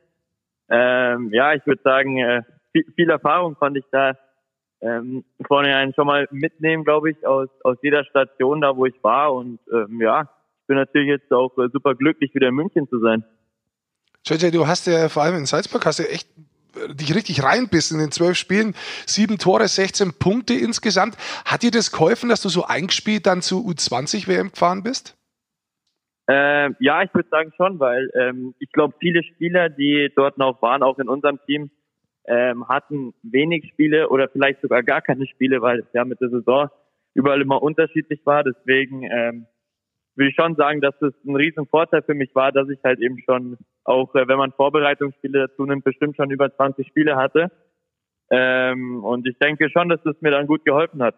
Ähm, 0.68 1.30
ja, 1.32 1.54
ich 1.54 1.66
würde 1.66 1.82
sagen, 1.82 2.18
äh, 2.18 2.42
viel, 2.72 2.84
viel, 2.94 3.10
Erfahrung 3.10 3.54
konnte 3.54 3.80
ich 3.80 3.84
da 3.90 4.16
ähm, 4.80 5.24
vornherein 5.46 5.92
schon 5.94 6.06
mal 6.06 6.26
mitnehmen, 6.30 6.84
glaube 6.84 7.10
ich, 7.10 7.26
aus, 7.26 7.48
aus 7.64 7.76
jeder 7.82 8.04
Station 8.04 8.60
da, 8.60 8.76
wo 8.76 8.86
ich 8.86 9.02
war. 9.02 9.34
Und 9.34 9.60
ähm, 9.72 10.00
ja, 10.00 10.22
ich 10.22 10.66
bin 10.66 10.76
natürlich 10.76 11.08
jetzt 11.08 11.32
auch 11.32 11.56
äh, 11.58 11.68
super 11.72 11.94
glücklich, 11.94 12.34
wieder 12.34 12.48
in 12.48 12.54
München 12.54 12.88
zu 12.88 13.00
sein. 13.00 13.24
JJ, 14.24 14.50
du 14.50 14.66
hast 14.66 14.86
ja 14.86 15.08
vor 15.08 15.22
allem 15.22 15.36
in 15.36 15.46
Salzburg 15.46 15.84
hast 15.86 15.98
du 15.98 16.08
echt 16.08 16.28
dich 16.88 17.14
richtig 17.14 17.42
reinbist 17.42 17.92
in 17.92 17.98
den 17.98 18.12
zwölf 18.12 18.36
Spielen, 18.36 18.74
sieben 19.06 19.38
Tore, 19.38 19.66
16 19.66 20.18
Punkte 20.18 20.54
insgesamt. 20.54 21.16
Hat 21.44 21.62
dir 21.62 21.70
das 21.70 21.92
geholfen, 21.92 22.28
dass 22.28 22.42
du 22.42 22.48
so 22.48 22.64
eingespielt 22.64 23.26
dann 23.26 23.42
zu 23.42 23.66
U20 23.66 24.28
WM 24.28 24.50
gefahren 24.50 24.82
bist? 24.82 25.16
Ähm, 26.28 26.76
ja, 26.78 27.02
ich 27.02 27.12
würde 27.12 27.28
sagen 27.28 27.52
schon, 27.56 27.80
weil 27.80 28.08
ähm, 28.14 28.54
ich 28.60 28.70
glaube, 28.70 28.94
viele 29.00 29.22
Spieler, 29.24 29.68
die 29.68 30.12
dort 30.14 30.38
noch 30.38 30.62
waren, 30.62 30.82
auch 30.82 30.98
in 30.98 31.08
unserem 31.08 31.40
Team, 31.44 31.70
ähm, 32.30 32.68
hatten 32.68 33.12
wenig 33.22 33.68
Spiele 33.72 34.08
oder 34.08 34.28
vielleicht 34.28 34.60
sogar 34.60 34.84
gar 34.84 35.02
keine 35.02 35.26
Spiele, 35.26 35.60
weil 35.60 35.80
es 35.80 35.92
ja 35.92 36.04
mit 36.04 36.20
der 36.20 36.30
Saison 36.30 36.70
überall 37.12 37.42
immer 37.42 37.60
unterschiedlich 37.60 38.24
war. 38.24 38.44
Deswegen 38.44 39.02
ähm, 39.02 39.46
würde 40.14 40.30
ich 40.30 40.36
schon 40.36 40.54
sagen, 40.54 40.80
dass 40.80 40.94
es 41.02 41.12
ein 41.26 41.34
riesen 41.34 41.66
Vorteil 41.66 42.02
für 42.02 42.14
mich 42.14 42.32
war, 42.34 42.52
dass 42.52 42.68
ich 42.68 42.78
halt 42.84 43.00
eben 43.00 43.18
schon, 43.24 43.58
auch 43.82 44.14
äh, 44.14 44.28
wenn 44.28 44.38
man 44.38 44.52
Vorbereitungsspiele 44.52 45.48
dazu 45.48 45.66
nimmt, 45.66 45.82
bestimmt 45.82 46.14
schon 46.14 46.30
über 46.30 46.54
20 46.54 46.86
Spiele 46.86 47.16
hatte. 47.16 47.50
Ähm, 48.30 49.02
und 49.02 49.26
ich 49.26 49.36
denke 49.38 49.68
schon, 49.70 49.88
dass 49.88 50.04
es 50.06 50.20
mir 50.20 50.30
dann 50.30 50.46
gut 50.46 50.64
geholfen 50.64 51.02
hat. 51.02 51.16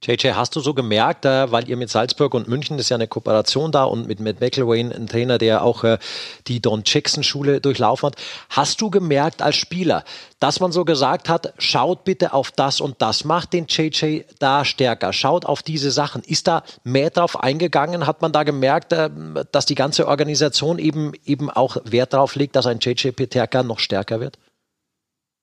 JJ, 0.00 0.34
hast 0.34 0.54
du 0.54 0.60
so 0.60 0.74
gemerkt, 0.74 1.24
äh, 1.24 1.50
weil 1.50 1.68
ihr 1.68 1.76
mit 1.76 1.90
Salzburg 1.90 2.32
und 2.32 2.46
München, 2.46 2.76
das 2.76 2.86
ist 2.86 2.90
ja 2.90 2.96
eine 2.96 3.08
Kooperation 3.08 3.72
da 3.72 3.82
und 3.82 4.06
mit 4.06 4.20
Matt 4.20 4.40
McElwain, 4.40 4.92
ein 4.92 5.08
Trainer, 5.08 5.38
der 5.38 5.64
auch 5.64 5.82
äh, 5.82 5.98
die 6.46 6.62
Don 6.62 6.82
Jackson 6.84 7.24
Schule 7.24 7.60
durchlaufen 7.60 8.06
hat, 8.06 8.16
hast 8.48 8.80
du 8.80 8.90
gemerkt 8.90 9.42
als 9.42 9.56
Spieler, 9.56 10.04
dass 10.38 10.60
man 10.60 10.70
so 10.70 10.84
gesagt 10.84 11.28
hat, 11.28 11.52
schaut 11.58 12.04
bitte 12.04 12.32
auf 12.32 12.52
das 12.52 12.80
und 12.80 13.02
das, 13.02 13.24
macht 13.24 13.52
den 13.52 13.66
JJ 13.66 14.20
da 14.38 14.64
stärker, 14.64 15.12
schaut 15.12 15.44
auf 15.44 15.64
diese 15.64 15.90
Sachen. 15.90 16.22
Ist 16.22 16.46
da 16.46 16.62
mehr 16.84 17.10
drauf 17.10 17.42
eingegangen? 17.42 18.06
Hat 18.06 18.22
man 18.22 18.30
da 18.30 18.44
gemerkt, 18.44 18.92
äh, 18.92 19.10
dass 19.50 19.66
die 19.66 19.74
ganze 19.74 20.06
Organisation 20.06 20.78
eben, 20.78 21.12
eben 21.24 21.50
auch 21.50 21.76
Wert 21.84 22.12
darauf 22.12 22.36
legt, 22.36 22.54
dass 22.54 22.68
ein 22.68 22.78
JJ 22.78 23.10
Peterka 23.10 23.64
noch 23.64 23.80
stärker 23.80 24.20
wird? 24.20 24.38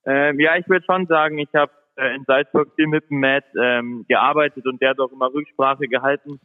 Ähm, 0.05 0.39
ja, 0.39 0.55
ich 0.55 0.69
würde 0.69 0.85
schon 0.85 1.07
sagen, 1.07 1.39
ich 1.39 1.49
habe 1.53 1.71
äh, 1.95 2.15
in 2.15 2.23
Salzburg 2.25 2.69
viel 2.75 2.87
mit 2.87 3.09
dem 3.09 3.19
Matt 3.19 3.45
ähm, 3.59 4.05
gearbeitet 4.07 4.65
und 4.65 4.81
der 4.81 4.91
hat 4.91 4.99
auch 4.99 5.11
immer 5.11 5.33
Rücksprache 5.33 5.87
gehalten 5.87 6.39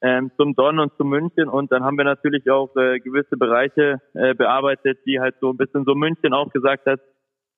ähm, 0.00 0.30
zum 0.36 0.54
Don 0.54 0.78
und 0.78 0.92
zum 0.96 1.08
München 1.08 1.48
und 1.48 1.72
dann 1.72 1.84
haben 1.84 1.96
wir 1.96 2.04
natürlich 2.04 2.48
auch 2.50 2.74
äh, 2.76 3.00
gewisse 3.00 3.36
Bereiche 3.36 4.00
äh, 4.14 4.34
bearbeitet, 4.34 4.98
die 5.06 5.20
halt 5.20 5.36
so 5.40 5.50
ein 5.50 5.56
bisschen 5.56 5.84
so 5.84 5.94
München 5.94 6.32
auch 6.32 6.50
gesagt 6.52 6.86
hat, 6.86 7.00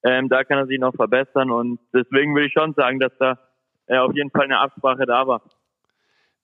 ähm, 0.04 0.28
da 0.28 0.44
kann 0.44 0.58
er 0.58 0.66
sich 0.66 0.78
noch 0.78 0.94
verbessern 0.94 1.50
und 1.50 1.78
deswegen 1.92 2.34
würde 2.34 2.46
ich 2.46 2.52
schon 2.52 2.74
sagen, 2.74 2.98
dass 2.98 3.12
da 3.18 3.38
äh, 3.86 3.98
auf 3.98 4.14
jeden 4.14 4.30
Fall 4.30 4.44
eine 4.44 4.58
Absprache 4.58 5.04
da 5.06 5.26
war. 5.26 5.42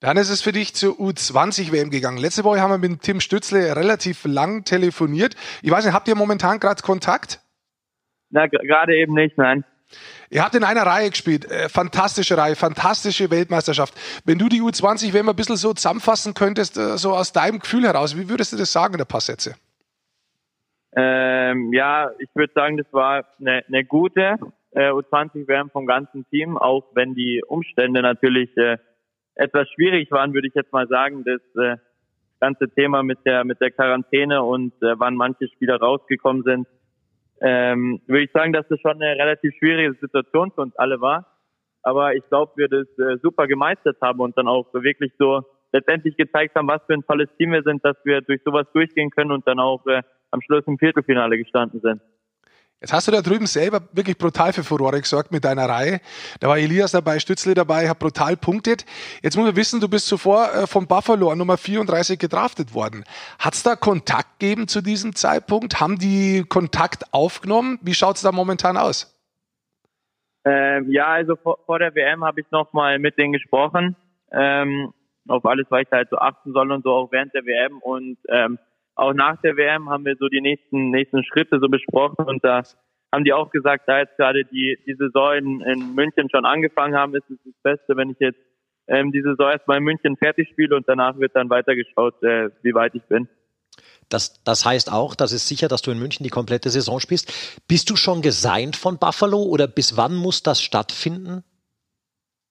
Dann 0.00 0.18
ist 0.18 0.28
es 0.28 0.42
für 0.42 0.52
dich 0.52 0.74
zur 0.74 0.92
U20-WM 0.94 1.88
gegangen. 1.88 2.18
Letzte 2.18 2.44
Woche 2.44 2.60
haben 2.60 2.70
wir 2.70 2.88
mit 2.88 3.00
Tim 3.00 3.20
Stützle 3.20 3.74
relativ 3.76 4.26
lang 4.26 4.64
telefoniert. 4.64 5.34
Ich 5.62 5.70
weiß 5.70 5.86
nicht, 5.86 5.94
habt 5.94 6.06
ihr 6.06 6.16
momentan 6.16 6.60
gerade 6.60 6.82
Kontakt? 6.82 7.40
Na, 8.28 8.46
gerade 8.46 8.94
eben 8.94 9.14
nicht, 9.14 9.38
nein. 9.38 9.64
Ihr 10.30 10.42
habt 10.42 10.54
in 10.54 10.64
einer 10.64 10.82
Reihe 10.82 11.10
gespielt, 11.10 11.50
äh, 11.50 11.68
fantastische 11.68 12.36
Reihe, 12.36 12.56
fantastische 12.56 13.30
Weltmeisterschaft. 13.30 13.94
Wenn 14.24 14.38
du 14.38 14.48
die 14.48 14.60
U20 14.60 15.12
wenn 15.12 15.24
wir 15.24 15.32
ein 15.32 15.36
bisschen 15.36 15.56
so 15.56 15.72
zusammenfassen 15.72 16.34
könntest, 16.34 16.76
äh, 16.76 16.96
so 16.98 17.12
aus 17.12 17.32
deinem 17.32 17.60
Gefühl 17.60 17.84
heraus, 17.84 18.16
wie 18.16 18.28
würdest 18.28 18.52
du 18.52 18.56
das 18.56 18.72
sagen 18.72 18.94
in 18.94 19.00
ein 19.00 19.06
paar 19.06 19.20
Sätze? 19.20 19.54
Ähm, 20.96 21.72
ja, 21.72 22.10
ich 22.18 22.28
würde 22.34 22.52
sagen, 22.54 22.78
das 22.78 22.86
war 22.92 23.24
eine, 23.38 23.62
eine 23.68 23.84
gute 23.84 24.36
äh, 24.72 24.90
U20-WM 24.90 25.70
vom 25.70 25.86
ganzen 25.86 26.26
Team, 26.30 26.56
auch 26.56 26.84
wenn 26.94 27.14
die 27.14 27.42
Umstände 27.46 28.02
natürlich 28.02 28.56
äh, 28.56 28.78
etwas 29.34 29.68
schwierig 29.74 30.10
waren, 30.10 30.34
würde 30.34 30.48
ich 30.48 30.54
jetzt 30.54 30.72
mal 30.72 30.88
sagen. 30.88 31.24
Das 31.24 31.40
äh, 31.62 31.76
ganze 32.40 32.68
Thema 32.68 33.02
mit 33.02 33.18
der 33.24 33.44
mit 33.44 33.60
der 33.60 33.70
Quarantäne 33.70 34.42
und 34.42 34.72
äh, 34.82 34.98
wann 34.98 35.14
manche 35.14 35.48
Spieler 35.48 35.78
rausgekommen 35.78 36.42
sind, 36.42 36.66
ähm, 37.40 38.00
würde 38.06 38.24
ich 38.24 38.32
sagen, 38.32 38.52
dass 38.52 38.66
das 38.68 38.80
schon 38.80 39.00
eine 39.02 39.18
relativ 39.18 39.54
schwierige 39.58 39.94
Situation 40.00 40.50
für 40.52 40.62
uns 40.62 40.76
alle 40.76 41.00
war. 41.00 41.26
Aber 41.82 42.14
ich 42.14 42.26
glaube, 42.28 42.52
wir 42.56 42.68
das 42.68 42.86
äh, 42.98 43.18
super 43.22 43.46
gemeistert 43.46 43.98
haben 44.00 44.20
und 44.20 44.36
dann 44.36 44.48
auch 44.48 44.72
wirklich 44.74 45.12
so 45.18 45.42
letztendlich 45.72 46.16
gezeigt 46.16 46.54
haben, 46.56 46.68
was 46.68 46.82
für 46.86 46.94
ein 46.94 47.06
tolles 47.06 47.28
Team 47.38 47.52
wir 47.52 47.62
sind, 47.62 47.84
dass 47.84 47.96
wir 48.04 48.22
durch 48.22 48.40
sowas 48.44 48.66
durchgehen 48.72 49.10
können 49.10 49.30
und 49.30 49.46
dann 49.46 49.60
auch 49.60 49.86
äh, 49.86 50.02
am 50.30 50.40
Schluss 50.40 50.64
im 50.66 50.78
Viertelfinale 50.78 51.38
gestanden 51.38 51.80
sind. 51.80 52.00
Jetzt 52.86 52.92
hast 52.92 53.08
du 53.08 53.10
da 53.10 53.20
drüben 53.20 53.46
selber 53.46 53.80
wirklich 53.90 54.16
brutal 54.16 54.52
für 54.52 54.62
Furore 54.62 55.00
gesorgt 55.00 55.32
mit 55.32 55.44
deiner 55.44 55.68
Reihe. 55.68 55.98
Da 56.38 56.46
war 56.46 56.56
Elias 56.56 56.92
dabei, 56.92 57.18
Stützle 57.18 57.52
dabei, 57.54 57.88
hat 57.88 57.98
brutal 57.98 58.36
punktet. 58.36 58.86
Jetzt 59.24 59.36
muss 59.36 59.44
man 59.44 59.56
wissen, 59.56 59.80
du 59.80 59.88
bist 59.88 60.06
zuvor 60.06 60.54
äh, 60.54 60.68
vom 60.68 60.86
Buffalo 60.86 61.32
an 61.32 61.38
Nummer 61.38 61.56
34 61.56 62.16
gedraftet 62.16 62.74
worden. 62.74 63.02
Hat 63.40 63.54
es 63.54 63.64
da 63.64 63.74
Kontakt 63.74 64.38
gegeben 64.38 64.68
zu 64.68 64.82
diesem 64.82 65.16
Zeitpunkt? 65.16 65.80
Haben 65.80 65.98
die 65.98 66.44
Kontakt 66.48 67.12
aufgenommen? 67.12 67.80
Wie 67.82 67.92
schaut 67.92 68.14
es 68.14 68.22
da 68.22 68.30
momentan 68.30 68.76
aus? 68.76 69.12
Ähm, 70.44 70.88
ja, 70.88 71.08
also 71.08 71.34
vor, 71.34 71.58
vor 71.66 71.80
der 71.80 71.92
WM 71.92 72.22
habe 72.22 72.40
ich 72.40 72.46
nochmal 72.52 73.00
mit 73.00 73.18
denen 73.18 73.32
gesprochen. 73.32 73.96
Ähm, 74.30 74.92
auf 75.26 75.44
alles, 75.44 75.66
was 75.70 75.82
ich 75.82 75.88
da 75.88 75.96
halt 75.96 76.10
so 76.10 76.18
achten 76.18 76.52
soll 76.52 76.70
und 76.70 76.84
so 76.84 76.92
auch 76.92 77.10
während 77.10 77.34
der 77.34 77.44
WM. 77.46 77.78
Und 77.78 78.16
ähm, 78.28 78.60
auch 78.96 79.12
nach 79.12 79.40
der 79.42 79.56
WM 79.56 79.88
haben 79.88 80.04
wir 80.04 80.16
so 80.18 80.28
die 80.28 80.40
nächsten, 80.40 80.90
nächsten 80.90 81.22
Schritte 81.24 81.58
so 81.60 81.68
besprochen 81.68 82.24
und 82.26 82.44
da 82.44 82.62
haben 83.12 83.24
die 83.24 83.32
auch 83.32 83.50
gesagt, 83.50 83.84
da 83.86 84.00
jetzt 84.00 84.16
gerade 84.16 84.44
die, 84.44 84.78
die 84.86 84.94
Saison 84.94 85.34
in, 85.34 85.60
in 85.60 85.94
München 85.94 86.28
schon 86.30 86.44
angefangen 86.44 86.96
haben, 86.96 87.14
ist 87.14 87.30
es 87.30 87.38
das 87.44 87.54
Beste, 87.62 87.96
wenn 87.96 88.10
ich 88.10 88.18
jetzt 88.18 88.40
ähm, 88.88 89.12
die 89.12 89.22
Saison 89.22 89.50
erstmal 89.50 89.78
in 89.78 89.84
München 89.84 90.16
fertig 90.16 90.48
spiele 90.48 90.74
und 90.76 90.88
danach 90.88 91.18
wird 91.18 91.36
dann 91.36 91.50
weitergeschaut, 91.50 92.22
äh, 92.22 92.50
wie 92.62 92.74
weit 92.74 92.94
ich 92.94 93.02
bin. 93.04 93.28
Das, 94.08 94.42
das 94.44 94.64
heißt 94.64 94.92
auch, 94.92 95.14
das 95.14 95.32
ist 95.32 95.48
sicher, 95.48 95.68
dass 95.68 95.82
du 95.82 95.90
in 95.90 95.98
München 95.98 96.24
die 96.24 96.30
komplette 96.30 96.70
Saison 96.70 97.00
spielst. 97.00 97.60
Bist 97.68 97.90
du 97.90 97.96
schon 97.96 98.22
gesigned 98.22 98.76
von 98.76 98.98
Buffalo 98.98 99.42
oder 99.42 99.66
bis 99.66 99.96
wann 99.96 100.14
muss 100.14 100.42
das 100.42 100.62
stattfinden? 100.62 101.44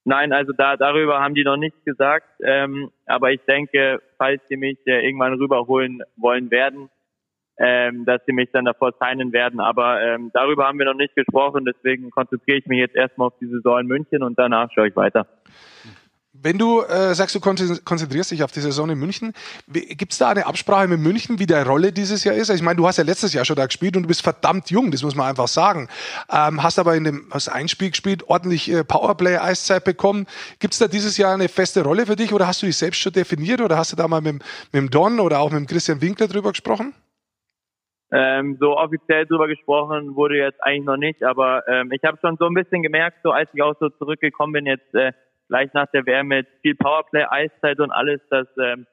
Nein, 0.08 0.32
also 0.32 0.52
da 0.52 0.76
darüber 0.76 1.20
haben 1.20 1.34
die 1.34 1.42
noch 1.42 1.56
nichts 1.56 1.84
gesagt. 1.84 2.28
Ähm, 2.40 2.92
aber 3.06 3.32
ich 3.32 3.40
denke, 3.48 4.00
falls 4.18 4.40
sie 4.48 4.56
mich 4.56 4.78
äh, 4.86 5.04
irgendwann 5.04 5.34
rüberholen 5.34 6.00
wollen 6.16 6.48
werden, 6.52 6.88
ähm, 7.58 8.04
dass 8.04 8.20
sie 8.24 8.32
mich 8.32 8.48
dann 8.52 8.66
davor 8.66 8.92
signen 9.00 9.32
werden. 9.32 9.58
Aber 9.58 10.00
ähm, 10.00 10.30
darüber 10.32 10.68
haben 10.68 10.78
wir 10.78 10.86
noch 10.86 10.94
nicht 10.94 11.16
gesprochen. 11.16 11.64
Deswegen 11.64 12.12
konzentriere 12.12 12.58
ich 12.58 12.66
mich 12.66 12.78
jetzt 12.78 12.94
erstmal 12.94 13.26
auf 13.26 13.38
die 13.40 13.48
Saison 13.48 13.80
in 13.80 13.86
München 13.88 14.22
und 14.22 14.38
danach 14.38 14.70
schaue 14.72 14.86
ich 14.86 14.94
weiter. 14.94 15.26
Wenn 16.42 16.58
du 16.58 16.82
äh, 16.82 17.14
sagst, 17.14 17.34
du 17.34 17.40
konzentrierst 17.40 18.30
dich 18.30 18.42
auf 18.42 18.52
die 18.52 18.60
Saison 18.60 18.90
in 18.90 18.98
München, 18.98 19.32
gibt 19.66 20.12
es 20.12 20.18
da 20.18 20.30
eine 20.30 20.46
Absprache 20.46 20.88
mit 20.88 21.00
München, 21.00 21.38
wie 21.38 21.46
der 21.46 21.66
Rolle 21.66 21.92
dieses 21.92 22.24
Jahr 22.24 22.34
ist? 22.34 22.50
Ich 22.50 22.62
meine, 22.62 22.76
du 22.76 22.86
hast 22.86 22.96
ja 22.96 23.04
letztes 23.04 23.32
Jahr 23.32 23.44
schon 23.44 23.56
da 23.56 23.66
gespielt 23.66 23.96
und 23.96 24.04
du 24.04 24.08
bist 24.08 24.22
verdammt 24.22 24.70
jung, 24.70 24.90
das 24.90 25.02
muss 25.02 25.14
man 25.14 25.28
einfach 25.28 25.48
sagen. 25.48 25.88
Ähm, 26.30 26.62
hast 26.62 26.78
aber 26.78 26.96
in 26.96 27.04
dem 27.04 27.26
hast 27.30 27.48
ein 27.48 27.68
Spiel 27.68 27.90
gespielt, 27.90 28.24
ordentlich 28.28 28.70
äh, 28.70 28.84
Powerplay-Eiszeit 28.84 29.84
bekommen. 29.84 30.26
Gibt 30.58 30.74
es 30.74 30.78
da 30.78 30.88
dieses 30.88 31.16
Jahr 31.16 31.34
eine 31.34 31.48
feste 31.48 31.82
Rolle 31.82 32.06
für 32.06 32.16
dich 32.16 32.32
oder 32.32 32.46
hast 32.46 32.62
du 32.62 32.66
dich 32.66 32.76
selbst 32.76 33.00
schon 33.00 33.12
definiert 33.12 33.60
oder 33.60 33.76
hast 33.76 33.92
du 33.92 33.96
da 33.96 34.08
mal 34.08 34.20
mit, 34.20 34.34
mit 34.34 34.74
dem 34.74 34.90
Don 34.90 35.20
oder 35.20 35.40
auch 35.40 35.50
mit 35.50 35.60
dem 35.60 35.66
Christian 35.66 36.00
Winkler 36.00 36.28
drüber 36.28 36.50
gesprochen? 36.50 36.94
Ähm, 38.12 38.56
so 38.60 38.76
offiziell 38.76 39.26
drüber 39.26 39.48
gesprochen 39.48 40.14
wurde 40.14 40.36
jetzt 40.36 40.62
eigentlich 40.62 40.86
noch 40.86 40.96
nicht, 40.96 41.24
aber 41.24 41.66
ähm, 41.66 41.90
ich 41.90 42.04
habe 42.04 42.16
schon 42.20 42.36
so 42.38 42.46
ein 42.46 42.54
bisschen 42.54 42.82
gemerkt, 42.82 43.18
so 43.24 43.32
als 43.32 43.50
ich 43.52 43.60
auch 43.62 43.74
so 43.80 43.88
zurückgekommen 43.88 44.52
bin 44.52 44.66
jetzt 44.66 44.94
äh, 44.94 45.12
gleich 45.48 45.72
nach 45.74 45.86
der 45.92 46.06
WM 46.06 46.28
mit 46.28 46.46
viel 46.62 46.74
Powerplay, 46.74 47.24
Eiszeit 47.28 47.80
und 47.80 47.90
alles, 47.90 48.20
dass 48.30 48.46
ähm, 48.58 48.86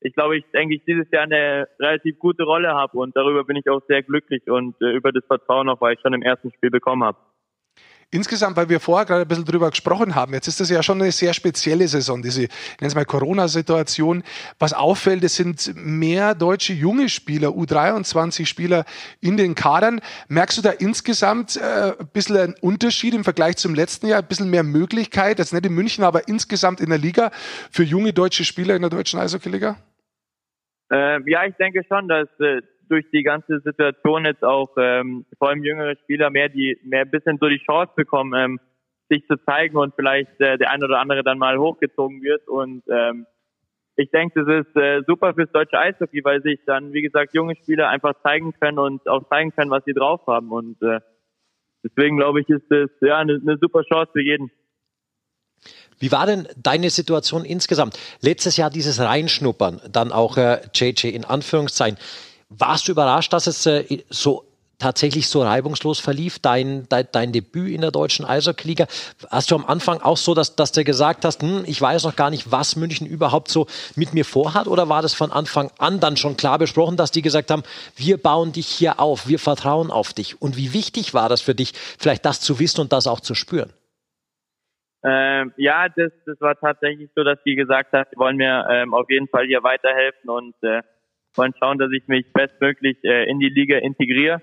ich 0.00 0.14
glaube, 0.14 0.36
ich 0.38 0.44
denke, 0.52 0.76
ich 0.76 0.84
dieses 0.84 1.10
Jahr 1.10 1.24
eine 1.24 1.68
relativ 1.80 2.18
gute 2.18 2.44
Rolle 2.44 2.68
habe 2.68 2.98
und 2.98 3.16
darüber 3.16 3.44
bin 3.44 3.56
ich 3.56 3.68
auch 3.68 3.82
sehr 3.88 4.02
glücklich 4.02 4.48
und 4.48 4.80
äh, 4.80 4.92
über 4.92 5.12
das 5.12 5.24
Vertrauen 5.26 5.68
auch, 5.68 5.80
weil 5.80 5.94
ich 5.94 6.00
schon 6.00 6.14
im 6.14 6.22
ersten 6.22 6.52
Spiel 6.52 6.70
bekommen 6.70 7.02
habe. 7.02 7.18
Insgesamt, 8.10 8.56
weil 8.56 8.70
wir 8.70 8.80
vorher 8.80 9.04
gerade 9.04 9.22
ein 9.22 9.28
bisschen 9.28 9.44
drüber 9.44 9.68
gesprochen 9.68 10.14
haben, 10.14 10.32
jetzt 10.32 10.48
ist 10.48 10.60
das 10.60 10.70
ja 10.70 10.82
schon 10.82 11.02
eine 11.02 11.12
sehr 11.12 11.34
spezielle 11.34 11.86
Saison, 11.88 12.22
diese, 12.22 12.44
ich 12.44 12.50
nenne 12.80 12.88
es 12.88 12.94
mal 12.94 13.04
Corona-Situation. 13.04 14.22
Was 14.58 14.72
auffällt, 14.72 15.22
es 15.24 15.36
sind 15.36 15.74
mehr 15.76 16.34
deutsche 16.34 16.72
junge 16.72 17.10
Spieler, 17.10 17.48
U23-Spieler 17.48 18.86
in 19.20 19.36
den 19.36 19.54
Kadern. 19.54 20.00
Merkst 20.28 20.56
du 20.56 20.62
da 20.62 20.70
insgesamt 20.70 21.58
äh, 21.58 21.92
ein 21.98 22.08
bisschen 22.14 22.36
einen 22.38 22.54
Unterschied 22.62 23.12
im 23.12 23.24
Vergleich 23.24 23.58
zum 23.58 23.74
letzten 23.74 24.06
Jahr, 24.06 24.20
ein 24.20 24.26
bisschen 24.26 24.48
mehr 24.48 24.62
Möglichkeit, 24.62 25.38
jetzt 25.38 25.52
nicht 25.52 25.66
in 25.66 25.74
München, 25.74 26.02
aber 26.02 26.28
insgesamt 26.28 26.80
in 26.80 26.88
der 26.88 26.98
Liga 26.98 27.30
für 27.70 27.82
junge 27.82 28.14
deutsche 28.14 28.44
Spieler 28.44 28.74
in 28.74 28.80
der 28.80 28.90
deutschen 28.90 29.20
Eishockey-Liga? 29.20 29.76
Äh, 30.90 31.30
ja, 31.30 31.44
ich 31.44 31.54
denke 31.56 31.82
schon, 31.86 32.08
dass 32.08 32.28
äh, 32.40 32.62
durch 32.88 33.06
die 33.12 33.22
ganze 33.22 33.60
Situation 33.60 34.24
jetzt 34.24 34.44
auch 34.44 34.70
ähm, 34.76 35.26
vor 35.38 35.50
allem 35.50 35.64
jüngere 35.64 35.96
Spieler 35.96 36.30
mehr 36.30 36.48
die 36.48 36.78
mehr 36.84 37.02
ein 37.02 37.10
bisschen 37.10 37.38
so 37.40 37.48
die 37.48 37.62
Chance 37.64 37.92
bekommen, 37.96 38.34
ähm, 38.34 38.60
sich 39.08 39.26
zu 39.26 39.36
zeigen 39.44 39.76
und 39.76 39.94
vielleicht 39.94 40.40
äh, 40.40 40.58
der 40.58 40.70
ein 40.70 40.84
oder 40.84 41.00
andere 41.00 41.22
dann 41.22 41.38
mal 41.38 41.58
hochgezogen 41.58 42.22
wird 42.22 42.46
und 42.48 42.82
ähm, 42.88 43.26
ich 43.98 44.10
denke, 44.10 44.44
das 44.44 44.66
ist 44.66 44.76
äh, 44.76 45.02
super 45.08 45.34
fürs 45.34 45.50
deutsche 45.50 45.76
Eishockey, 45.76 46.22
weil 46.22 46.40
sich 46.40 46.60
dann, 46.66 46.92
wie 46.92 47.02
gesagt, 47.02 47.34
junge 47.34 47.56
Spieler 47.56 47.88
einfach 47.88 48.14
zeigen 48.22 48.52
können 48.60 48.78
und 48.78 49.08
auch 49.08 49.28
zeigen 49.28 49.50
können, 49.50 49.72
was 49.72 49.82
sie 49.84 49.92
drauf 49.92 50.20
haben. 50.28 50.52
Und 50.52 50.80
äh, 50.82 51.00
deswegen 51.82 52.16
glaube 52.16 52.40
ich, 52.40 52.48
ist 52.48 52.64
das 52.70 52.90
ja 53.00 53.18
eine, 53.18 53.40
eine 53.42 53.58
super 53.60 53.82
Chance 53.82 54.12
für 54.12 54.22
jeden. 54.22 54.52
Wie 55.98 56.12
war 56.12 56.26
denn 56.26 56.46
deine 56.56 56.90
Situation 56.90 57.44
insgesamt? 57.44 57.98
Letztes 58.20 58.56
Jahr 58.56 58.70
dieses 58.70 59.00
Reinschnuppern, 59.00 59.80
dann 59.90 60.12
auch 60.12 60.36
äh, 60.36 60.60
JJ 60.72 61.08
in 61.08 61.24
Anführungszeichen. 61.24 61.98
Warst 62.50 62.88
du 62.88 62.92
überrascht, 62.92 63.32
dass 63.32 63.46
es 63.46 63.66
äh, 63.66 64.04
so 64.08 64.44
tatsächlich 64.78 65.28
so 65.28 65.42
reibungslos 65.42 65.98
verlief, 65.98 66.38
dein, 66.38 66.88
dein, 66.88 67.08
dein 67.10 67.32
Debüt 67.32 67.72
in 67.72 67.80
der 67.80 67.90
deutschen 67.90 68.24
Eishockey-Liga? 68.24 68.86
Hast 69.28 69.50
du 69.50 69.56
am 69.56 69.66
Anfang 69.66 70.00
auch 70.00 70.16
so, 70.16 70.34
dass, 70.34 70.56
dass 70.56 70.72
du 70.72 70.84
gesagt 70.84 71.24
hast, 71.24 71.42
hm, 71.42 71.64
ich 71.66 71.80
weiß 71.80 72.04
noch 72.04 72.16
gar 72.16 72.30
nicht, 72.30 72.50
was 72.52 72.76
München 72.76 73.06
überhaupt 73.06 73.48
so 73.48 73.66
mit 73.96 74.14
mir 74.14 74.24
vorhat? 74.24 74.66
Oder 74.66 74.88
war 74.88 75.02
das 75.02 75.14
von 75.14 75.32
Anfang 75.32 75.70
an 75.78 76.00
dann 76.00 76.16
schon 76.16 76.36
klar 76.36 76.58
besprochen, 76.58 76.96
dass 76.96 77.10
die 77.10 77.22
gesagt 77.22 77.50
haben, 77.50 77.64
wir 77.96 78.18
bauen 78.18 78.52
dich 78.52 78.66
hier 78.66 79.00
auf, 79.00 79.28
wir 79.28 79.38
vertrauen 79.38 79.90
auf 79.90 80.12
dich? 80.12 80.40
Und 80.40 80.56
wie 80.56 80.72
wichtig 80.72 81.12
war 81.12 81.28
das 81.28 81.42
für 81.42 81.54
dich, 81.54 81.72
vielleicht 81.98 82.24
das 82.24 82.40
zu 82.40 82.58
wissen 82.60 82.80
und 82.80 82.92
das 82.92 83.06
auch 83.06 83.20
zu 83.20 83.34
spüren? 83.34 83.72
Ähm, 85.04 85.52
ja, 85.56 85.88
das, 85.88 86.10
das 86.26 86.40
war 86.40 86.58
tatsächlich 86.58 87.10
so, 87.14 87.22
dass 87.22 87.38
die 87.44 87.54
gesagt 87.54 87.92
hat, 87.92 88.08
sie 88.10 88.18
wollen 88.18 88.36
mir 88.36 88.66
ähm, 88.70 88.94
auf 88.94 89.08
jeden 89.08 89.28
Fall 89.28 89.46
hier 89.46 89.62
weiterhelfen 89.62 90.28
und 90.28 90.54
äh, 90.62 90.82
wollen 91.38 91.54
schauen, 91.58 91.78
dass 91.78 91.90
ich 91.92 92.06
mich 92.08 92.30
bestmöglich 92.32 92.98
äh, 93.04 93.30
in 93.30 93.38
die 93.38 93.48
Liga 93.48 93.78
integriere. 93.78 94.42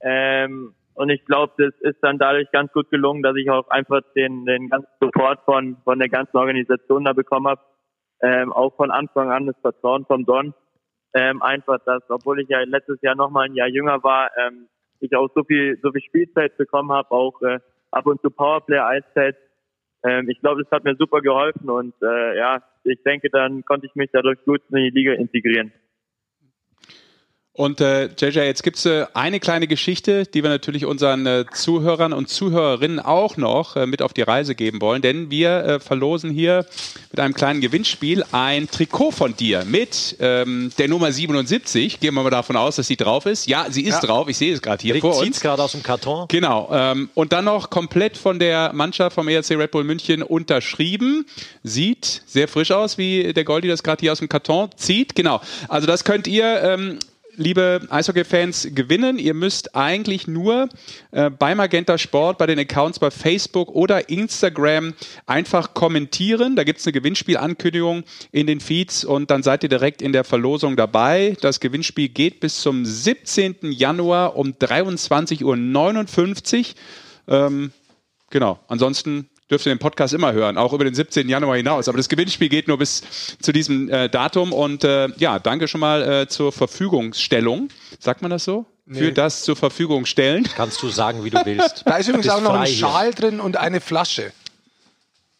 Ähm, 0.00 0.74
und 0.94 1.10
ich 1.10 1.24
glaube, 1.24 1.52
das 1.58 1.74
ist 1.80 1.98
dann 2.02 2.18
dadurch 2.18 2.50
ganz 2.52 2.72
gut 2.72 2.90
gelungen, 2.90 3.22
dass 3.22 3.36
ich 3.36 3.50
auch 3.50 3.68
einfach 3.68 4.00
den, 4.14 4.46
den 4.46 4.68
ganzen 4.68 4.88
Support 5.00 5.40
von, 5.44 5.76
von 5.84 5.98
der 5.98 6.08
ganzen 6.08 6.36
Organisation 6.36 7.04
da 7.04 7.12
bekommen 7.12 7.48
habe. 7.48 7.60
Ähm, 8.22 8.52
auch 8.52 8.74
von 8.76 8.90
Anfang 8.90 9.30
an 9.30 9.46
das 9.46 9.56
Vertrauen 9.60 10.06
vom 10.06 10.24
Don. 10.24 10.54
Ähm, 11.12 11.42
einfach, 11.42 11.78
dass, 11.84 12.02
obwohl 12.08 12.40
ich 12.40 12.48
ja 12.48 12.60
letztes 12.60 13.00
Jahr 13.02 13.14
nochmal 13.14 13.46
ein 13.46 13.54
Jahr 13.54 13.68
jünger 13.68 14.02
war, 14.02 14.30
ähm, 14.38 14.68
ich 15.00 15.14
auch 15.14 15.28
so 15.34 15.44
viel, 15.44 15.78
so 15.82 15.92
viel 15.92 16.02
Spielzeit 16.02 16.56
bekommen 16.56 16.92
habe, 16.92 17.10
auch 17.10 17.40
äh, 17.42 17.58
ab 17.90 18.06
und 18.06 18.20
zu 18.22 18.30
Powerplay-Eiszeit. 18.30 19.36
Ähm, 20.04 20.28
ich 20.28 20.40
glaube, 20.40 20.62
das 20.62 20.70
hat 20.70 20.84
mir 20.84 20.96
super 20.96 21.20
geholfen 21.20 21.68
und 21.68 21.94
äh, 22.02 22.36
ja, 22.38 22.62
ich 22.84 23.02
denke, 23.02 23.28
dann 23.30 23.64
konnte 23.64 23.86
ich 23.86 23.94
mich 23.94 24.10
dadurch 24.12 24.42
gut 24.44 24.62
in 24.70 24.76
die 24.76 24.90
Liga 24.90 25.12
integrieren. 25.12 25.72
Und 27.56 27.80
äh, 27.80 28.10
JJ, 28.18 28.40
jetzt 28.40 28.62
gibt's 28.62 28.84
äh, 28.84 29.06
eine 29.14 29.40
kleine 29.40 29.66
Geschichte, 29.66 30.26
die 30.26 30.42
wir 30.42 30.50
natürlich 30.50 30.84
unseren 30.84 31.24
äh, 31.24 31.46
Zuhörern 31.50 32.12
und 32.12 32.28
Zuhörerinnen 32.28 33.00
auch 33.00 33.38
noch 33.38 33.76
äh, 33.76 33.86
mit 33.86 34.02
auf 34.02 34.12
die 34.12 34.20
Reise 34.20 34.54
geben 34.54 34.82
wollen, 34.82 35.00
denn 35.00 35.30
wir 35.30 35.64
äh, 35.64 35.80
verlosen 35.80 36.30
hier 36.30 36.66
mit 37.12 37.18
einem 37.18 37.32
kleinen 37.32 37.62
Gewinnspiel 37.62 38.24
ein 38.30 38.68
Trikot 38.68 39.10
von 39.10 39.34
dir 39.34 39.64
mit 39.64 40.16
ähm, 40.20 40.70
der 40.76 40.88
Nummer 40.88 41.10
77. 41.10 41.98
Gehen 41.98 42.14
wir 42.14 42.22
mal 42.22 42.28
davon 42.28 42.56
aus, 42.56 42.76
dass 42.76 42.88
sie 42.88 42.96
drauf 42.98 43.24
ist. 43.24 43.46
Ja, 43.46 43.64
sie 43.70 43.84
ist 43.84 44.02
ja. 44.02 44.06
drauf. 44.06 44.28
Ich 44.28 44.36
sehe 44.36 44.52
es 44.52 44.60
gerade 44.60 44.82
hier 44.82 44.92
Rick 44.92 45.00
vor 45.00 45.16
uns. 45.16 45.40
gerade 45.40 45.62
aus 45.62 45.72
dem 45.72 45.82
Karton. 45.82 46.28
Genau. 46.28 46.68
Ähm, 46.70 47.08
und 47.14 47.32
dann 47.32 47.46
noch 47.46 47.70
komplett 47.70 48.18
von 48.18 48.38
der 48.38 48.74
Mannschaft 48.74 49.14
vom 49.14 49.28
ERC 49.28 49.52
Red 49.52 49.70
Bull 49.70 49.84
München 49.84 50.22
unterschrieben. 50.22 51.24
Sieht 51.62 52.20
sehr 52.26 52.48
frisch 52.48 52.70
aus, 52.70 52.98
wie 52.98 53.32
der 53.32 53.44
Goldi 53.44 53.66
das 53.66 53.82
gerade 53.82 54.00
hier 54.00 54.12
aus 54.12 54.18
dem 54.18 54.28
Karton 54.28 54.68
zieht. 54.76 55.14
Genau. 55.14 55.40
Also 55.68 55.86
das 55.86 56.04
könnt 56.04 56.26
ihr 56.26 56.62
ähm, 56.62 56.98
liebe 57.36 57.86
Eishockey-Fans, 57.90 58.68
gewinnen. 58.74 59.18
Ihr 59.18 59.34
müsst 59.34 59.74
eigentlich 59.74 60.26
nur 60.26 60.68
äh, 61.10 61.30
bei 61.30 61.54
Magenta 61.54 61.98
Sport, 61.98 62.38
bei 62.38 62.46
den 62.46 62.58
Accounts 62.58 62.98
bei 62.98 63.10
Facebook 63.10 63.68
oder 63.68 64.08
Instagram 64.08 64.94
einfach 65.26 65.74
kommentieren. 65.74 66.56
Da 66.56 66.64
gibt 66.64 66.80
es 66.80 66.86
eine 66.86 66.92
Gewinnspielankündigung 66.92 68.04
in 68.32 68.46
den 68.46 68.60
Feeds 68.60 69.04
und 69.04 69.30
dann 69.30 69.42
seid 69.42 69.62
ihr 69.62 69.68
direkt 69.68 70.02
in 70.02 70.12
der 70.12 70.24
Verlosung 70.24 70.76
dabei. 70.76 71.36
Das 71.40 71.60
Gewinnspiel 71.60 72.08
geht 72.08 72.40
bis 72.40 72.60
zum 72.60 72.84
17. 72.84 73.56
Januar 73.70 74.36
um 74.36 74.52
23.59 74.52 75.44
Uhr. 76.58 76.74
Ähm, 77.28 77.72
genau, 78.30 78.58
ansonsten 78.68 79.28
dürft 79.50 79.66
ihr 79.66 79.74
den 79.74 79.78
Podcast 79.78 80.14
immer 80.14 80.32
hören, 80.32 80.58
auch 80.58 80.72
über 80.72 80.84
den 80.84 80.94
17. 80.94 81.28
Januar 81.28 81.56
hinaus. 81.56 81.88
Aber 81.88 81.96
das 81.96 82.08
Gewinnspiel 82.08 82.48
geht 82.48 82.68
nur 82.68 82.78
bis 82.78 83.02
zu 83.40 83.52
diesem 83.52 83.88
äh, 83.88 84.08
Datum. 84.08 84.52
Und 84.52 84.84
äh, 84.84 85.08
ja, 85.18 85.38
danke 85.38 85.68
schon 85.68 85.80
mal 85.80 86.02
äh, 86.02 86.28
zur 86.28 86.52
Verfügungstellung. 86.52 87.68
Sagt 87.98 88.22
man 88.22 88.30
das 88.30 88.44
so? 88.44 88.66
Nee. 88.86 88.98
Für 88.98 89.12
das 89.12 89.42
zur 89.42 89.56
Verfügung 89.56 90.06
stellen. 90.06 90.44
Kannst 90.54 90.80
du 90.82 90.88
sagen, 90.88 91.24
wie 91.24 91.30
du 91.30 91.40
willst. 91.44 91.82
Da 91.86 91.96
ist 91.96 92.08
übrigens 92.08 92.28
auch 92.28 92.40
noch 92.40 92.54
ein 92.54 92.66
Schal 92.66 93.06
hier. 93.06 93.14
drin 93.14 93.40
und 93.40 93.56
eine 93.56 93.80
Flasche. 93.80 94.32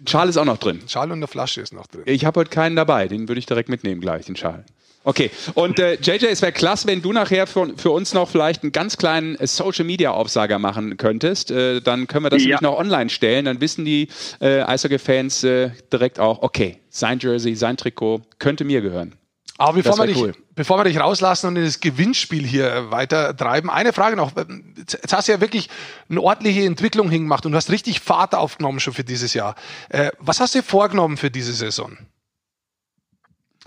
Ein 0.01 0.07
Schal 0.09 0.29
ist 0.29 0.37
auch 0.37 0.45
noch 0.45 0.59
drin. 0.59 0.81
Ein 0.83 0.89
Schal 0.89 1.07
und 1.07 1.19
eine 1.19 1.27
Flasche 1.29 1.61
ist 1.61 1.73
noch 1.73 1.87
drin. 1.87 2.03
Ich 2.07 2.25
habe 2.25 2.41
heute 2.41 2.51
keinen 2.51 2.77
dabei, 2.77 3.09
den 3.09 3.29
würde 3.29 3.39
ich 3.39 3.47
direkt 3.47 3.69
mitnehmen 3.69 4.01
gleich, 4.01 4.27
den 4.27 4.37
Schal. 4.37 4.65
Okay, 5.07 5.31
und 5.55 5.79
äh, 5.79 5.95
JJ, 5.95 6.27
es 6.27 6.43
wäre 6.43 6.51
klasse, 6.51 6.89
wenn 6.89 7.01
du 7.01 7.13
nachher 7.13 7.47
für, 7.47 7.73
für, 7.77 7.93
uns 7.93 8.13
noch 8.13 8.29
vielleicht 8.29 8.65
einen 8.65 8.73
ganz 8.73 8.97
kleinen 8.97 9.37
äh, 9.37 9.47
Social-Media-Aufsager 9.47 10.59
machen 10.59 10.97
könntest. 10.97 11.53
Äh, 11.53 11.81
dann 11.81 12.09
können 12.09 12.25
wir 12.25 12.31
das 12.31 12.43
ja. 12.43 12.49
nämlich 12.49 12.63
noch 12.63 12.77
online 12.77 13.09
stellen. 13.09 13.45
Dann 13.45 13.61
wissen 13.61 13.85
die 13.85 14.09
äh, 14.41 14.63
Eishockey-Fans 14.63 15.45
äh, 15.45 15.71
direkt 15.93 16.19
auch, 16.19 16.43
okay, 16.43 16.81
sein 16.91 17.21
Jersey, 17.21 17.55
sein 17.55 17.77
Trikot 17.77 18.23
könnte 18.41 18.65
mir 18.65 18.81
gehören. 18.81 19.15
Aber 19.59 19.75
bevor 19.75 19.97
wir, 19.97 20.07
dich, 20.07 20.17
cool. 20.17 20.35
bevor 20.57 20.77
wir 20.77 20.85
dich 20.85 20.99
rauslassen 20.99 21.47
und 21.47 21.57
in 21.57 21.65
das 21.65 21.79
Gewinnspiel 21.79 22.45
hier 22.45 22.73
äh, 22.73 22.91
weiter 22.91 23.37
treiben, 23.37 23.71
eine 23.71 23.93
Frage 23.93 24.17
noch. 24.17 24.33
Jetzt 24.77 25.13
hast 25.13 25.29
du 25.29 25.33
ja 25.33 25.41
wirklich 25.41 25.71
eine 26.11 26.21
ordentliche 26.21 26.65
Entwicklung 26.65 27.11
hingemacht 27.11 27.47
und 27.47 27.53
du 27.53 27.57
hast 27.57 27.71
richtig 27.71 28.01
Fahrt 28.01 28.35
aufgenommen 28.35 28.81
schon 28.81 28.93
für 28.93 29.05
dieses 29.05 29.35
Jahr. 29.35 29.55
Äh, 29.89 30.11
was 30.19 30.41
hast 30.41 30.57
du 30.57 30.59
dir 30.59 30.65
vorgenommen 30.65 31.17
für 31.17 31.31
diese 31.31 31.53
Saison? 31.53 31.97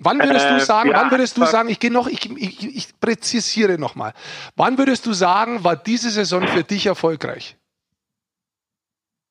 Wann 0.01 0.19
würdest 0.19 0.49
du 0.49 0.55
äh, 0.55 0.59
sagen, 0.59 0.89
äh, 0.89 0.93
ja, 0.93 1.01
wann 1.01 1.11
würdest 1.11 1.37
du 1.37 1.45
sagen, 1.45 1.69
ich 1.69 1.79
gehe 1.79 1.91
noch, 1.91 2.07
ich, 2.07 2.29
ich, 2.37 2.75
ich 2.75 2.99
präzisiere 2.99 3.77
nochmal. 3.77 4.13
Wann 4.55 4.77
würdest 4.77 5.05
du 5.05 5.13
sagen, 5.13 5.63
war 5.63 5.75
diese 5.75 6.09
Saison 6.09 6.47
für 6.47 6.63
dich 6.63 6.85
erfolgreich? 6.85 7.57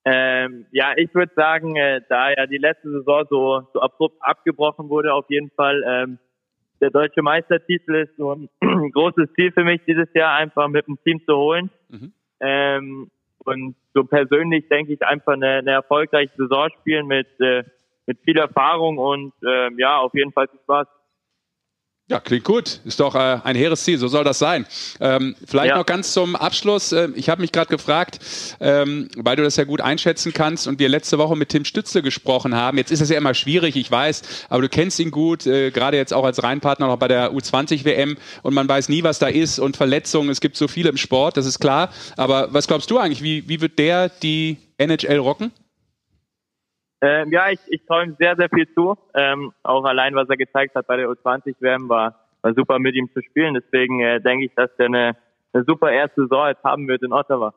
Ähm, 0.05 0.67
ja, 0.71 0.93
ich 0.97 1.15
würde 1.15 1.33
sagen, 1.35 1.77
äh, 1.77 2.01
da 2.09 2.31
ja 2.31 2.47
die 2.47 2.57
letzte 2.57 2.91
Saison 2.91 3.25
so, 3.29 3.69
so 3.73 3.81
abrupt 3.81 4.17
abgebrochen 4.21 4.89
wurde, 4.89 5.13
auf 5.13 5.27
jeden 5.29 5.51
Fall 5.51 5.85
ähm, 5.87 6.19
der 6.81 6.91
deutsche 6.91 7.23
Meistertitel 7.23 7.95
ist 7.95 8.17
so 8.17 8.33
ein 8.35 8.49
großes 8.93 9.33
Ziel 9.35 9.53
für 9.53 9.65
mich 9.65 9.81
dieses 9.87 10.09
Jahr 10.15 10.35
einfach 10.37 10.69
mit 10.69 10.87
dem 10.87 10.99
Team 11.03 11.21
zu 11.27 11.37
holen. 11.37 11.71
Mhm. 11.89 12.13
Ähm, 12.41 13.11
und 13.45 13.75
so 13.95 14.05
persönlich 14.05 14.69
denke 14.69 14.93
ich 14.93 15.03
einfach 15.03 15.33
eine, 15.33 15.55
eine 15.57 15.71
erfolgreiche 15.73 16.33
Saison 16.37 16.69
spielen 16.81 17.07
mit 17.07 17.29
äh, 17.41 17.65
mit 18.09 18.19
viel 18.25 18.39
Erfahrung 18.39 18.97
und 18.99 19.35
äh, 19.45 19.69
ja, 19.79 19.99
auf 19.99 20.15
jeden 20.15 20.33
Fall 20.33 20.49
viel 20.49 20.61
Spaß. 20.63 20.89
Ja, 22.11 22.21
klingt 22.21 22.45
gut. 22.45 22.81
Ist 22.87 23.01
doch 23.01 23.15
äh, 23.15 23.39
ein 23.45 23.55
hehres 23.55 23.85
Ziel. 23.85 23.99
So 23.99 24.09
soll 24.09 24.25
das 24.25 24.39
sein. 24.39 24.65
Ähm, 24.99 25.37
vielleicht 25.45 25.73
ja. 25.73 25.77
noch 25.77 25.85
ganz 25.85 26.15
zum 26.15 26.37
Abschluss. 26.37 26.91
Äh, 26.93 27.11
ich 27.17 27.29
habe 27.29 27.43
mich 27.43 27.53
gerade 27.53 27.69
gefragt, 27.69 28.19
ähm, 28.61 29.11
weil 29.19 29.37
du 29.37 29.43
das 29.43 29.57
ja 29.57 29.65
gut 29.65 29.83
einschätzen 29.83 30.33
kannst 30.33 30.67
und 30.67 30.79
wir 30.79 30.89
letzte 30.89 31.19
Woche 31.19 31.37
mit 31.37 31.51
Tim 31.51 31.67
Stütze 31.67 32.01
gesprochen 32.01 32.55
haben. 32.55 32.79
Jetzt 32.79 32.93
ist 32.93 33.03
es 33.03 33.11
ja 33.11 33.19
immer 33.19 33.35
schwierig, 33.35 33.77
ich 33.77 33.91
weiß, 33.91 34.47
aber 34.49 34.63
du 34.63 34.71
kennst 34.71 34.99
ihn 35.01 35.11
gut, 35.11 35.47
äh, 35.47 35.71
gerade 35.71 35.99
jetzt 35.99 36.15
auch 36.15 36.25
als 36.25 36.43
Rheinpartner 36.43 36.87
noch 36.87 36.97
bei 36.97 37.09
der 37.09 37.35
U20-WM 37.35 38.17
und 38.43 38.55
man 38.55 38.67
weiß 38.67 38.89
nie, 38.89 39.03
was 39.03 39.19
da 39.19 39.27
ist 39.27 39.59
und 39.59 39.77
Verletzungen. 39.77 40.31
Es 40.31 40.41
gibt 40.41 40.57
so 40.57 40.67
viele 40.67 40.89
im 40.89 40.97
Sport, 40.97 41.37
das 41.37 41.45
ist 41.45 41.59
klar. 41.59 41.91
Aber 42.17 42.55
was 42.55 42.69
glaubst 42.69 42.91
du 42.91 42.97
eigentlich? 42.97 43.23
Wie, 43.23 43.51
wie 43.51 43.61
wird 43.61 43.79
der 43.79 44.09
die 44.09 44.57
NHL 44.79 45.19
rocken? 45.19 45.53
Ähm, 47.01 47.31
ja, 47.33 47.51
ich, 47.51 47.61
ich 47.69 47.85
traue 47.87 48.05
ihm 48.05 48.17
sehr, 48.19 48.37
sehr 48.37 48.49
viel 48.49 48.69
zu. 48.75 48.97
Ähm, 49.15 49.53
auch 49.63 49.85
allein, 49.85 50.15
was 50.15 50.29
er 50.29 50.37
gezeigt 50.37 50.75
hat 50.75 50.87
bei 50.87 50.97
der 50.97 51.09
U20-WM, 51.09 51.89
war, 51.89 52.15
war 52.43 52.55
super 52.55 52.79
mit 52.79 52.97
ihm 52.97 53.09
zu 53.13 53.23
spielen. 53.23 53.55
Deswegen 53.55 54.01
äh, 54.01 54.21
denke 54.21 54.47
ich, 54.47 54.55
dass 54.55 54.71
er 54.79 54.87
eine, 54.87 55.17
eine 55.53 55.65
super 55.65 55.91
erste 55.93 56.23
Saison 56.23 56.49
jetzt 56.49 56.65
haben 56.65 56.89
wird 56.89 57.03
in 57.03 57.13
Ottawa. 57.13 57.55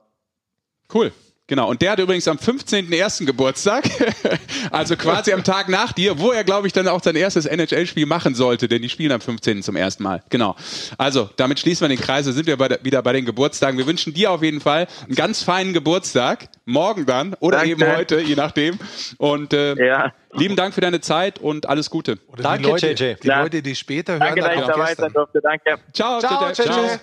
Cool. 0.93 1.11
Genau, 1.51 1.69
und 1.69 1.81
der 1.81 1.91
hat 1.91 1.99
übrigens 1.99 2.29
am 2.29 2.37
15.01. 2.37 3.25
Geburtstag, 3.25 3.83
also 4.71 4.95
quasi 4.95 5.33
am 5.33 5.43
Tag 5.43 5.67
nach 5.67 5.91
dir, 5.91 6.17
wo 6.17 6.31
er, 6.31 6.45
glaube 6.45 6.65
ich, 6.65 6.71
dann 6.71 6.87
auch 6.87 7.03
sein 7.03 7.17
erstes 7.17 7.45
NHL-Spiel 7.45 8.05
machen 8.05 8.35
sollte, 8.35 8.69
denn 8.69 8.81
die 8.81 8.87
spielen 8.87 9.11
am 9.11 9.19
15. 9.19 9.61
zum 9.61 9.75
ersten 9.75 10.01
Mal. 10.01 10.23
Genau. 10.29 10.55
Also, 10.97 11.29
damit 11.35 11.59
schließen 11.59 11.83
wir 11.83 11.93
den 11.93 12.01
Kreis, 12.01 12.25
da 12.25 12.31
sind 12.31 12.47
wir 12.47 12.55
bei 12.55 12.69
der, 12.69 12.79
wieder 12.85 13.03
bei 13.03 13.11
den 13.11 13.25
Geburtstagen. 13.25 13.77
Wir 13.77 13.85
wünschen 13.85 14.13
dir 14.13 14.31
auf 14.31 14.41
jeden 14.43 14.61
Fall 14.61 14.87
einen 15.03 15.15
ganz 15.15 15.43
feinen 15.43 15.73
Geburtstag, 15.73 16.47
morgen 16.63 17.05
dann 17.05 17.33
oder 17.41 17.57
Danke. 17.57 17.71
eben 17.71 17.85
heute, 17.97 18.21
je 18.21 18.35
nachdem. 18.35 18.79
Und 19.17 19.51
äh, 19.51 19.75
Ja. 19.75 20.13
lieben 20.31 20.55
Dank 20.55 20.73
für 20.73 20.79
deine 20.79 21.01
Zeit 21.01 21.37
und 21.39 21.67
alles 21.67 21.89
Gute. 21.89 22.17
Oder 22.29 22.43
Danke, 22.43 22.63
die 22.63 22.69
Leute, 22.69 22.87
JJ. 22.91 23.15
Die 23.21 23.27
Ja. 23.27 23.41
Leute, 23.41 23.61
die 23.61 23.75
später 23.75 24.13
hören, 24.13 24.21
Danke, 24.21 24.39
dass 24.39 24.49
dann 24.51 24.57
ich 24.57 24.63
auch 24.63 24.67
dabei 24.69 24.85
gestern. 24.85 25.03
sein 25.03 25.13
durfte. 25.13 25.41
Danke. 25.43 25.75
Ciao, 25.91 26.19
Ciao, 26.21 26.47
JJ. 26.47 26.61
JJ. 26.61 26.99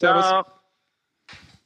Servus. 0.00 0.24
Ciao. 0.24 0.59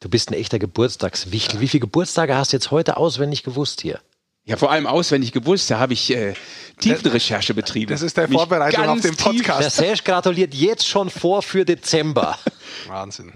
Du 0.05 0.11
bist 0.11 0.31
ein 0.31 0.35
echter 0.35 0.59
Geburtstagswichtel. 0.59 1.61
Wie 1.61 1.69
viele 1.69 1.81
Geburtstage 1.81 2.37
hast 2.37 2.53
du 2.53 2.59
jetzt 2.59 2.71
heute 2.71 2.99
auswendig 2.99 3.43
gewusst 3.43 3.81
hier? 3.81 4.01
Ja, 4.45 4.59
vor 4.59 4.71
allem 4.71 4.87
auswendig 4.87 5.33
gewusst, 5.33 5.71
da 5.71 5.79
habe 5.79 5.95
ich 5.95 6.15
äh, 6.15 6.35
Tiefenrecherche 6.79 7.55
betrieben. 7.55 7.91
Das 7.91 8.03
ist 8.03 8.15
der 8.19 8.29
Mich 8.29 8.37
Vorbereitung 8.37 8.87
auf 8.87 9.01
den 9.01 9.17
Podcast. 9.17 9.63
Der 9.63 9.71
Serge 9.71 10.03
gratuliert 10.05 10.53
jetzt 10.53 10.87
schon 10.87 11.09
vor 11.09 11.41
für 11.41 11.65
Dezember. 11.65 12.39
Wahnsinn. 12.87 13.33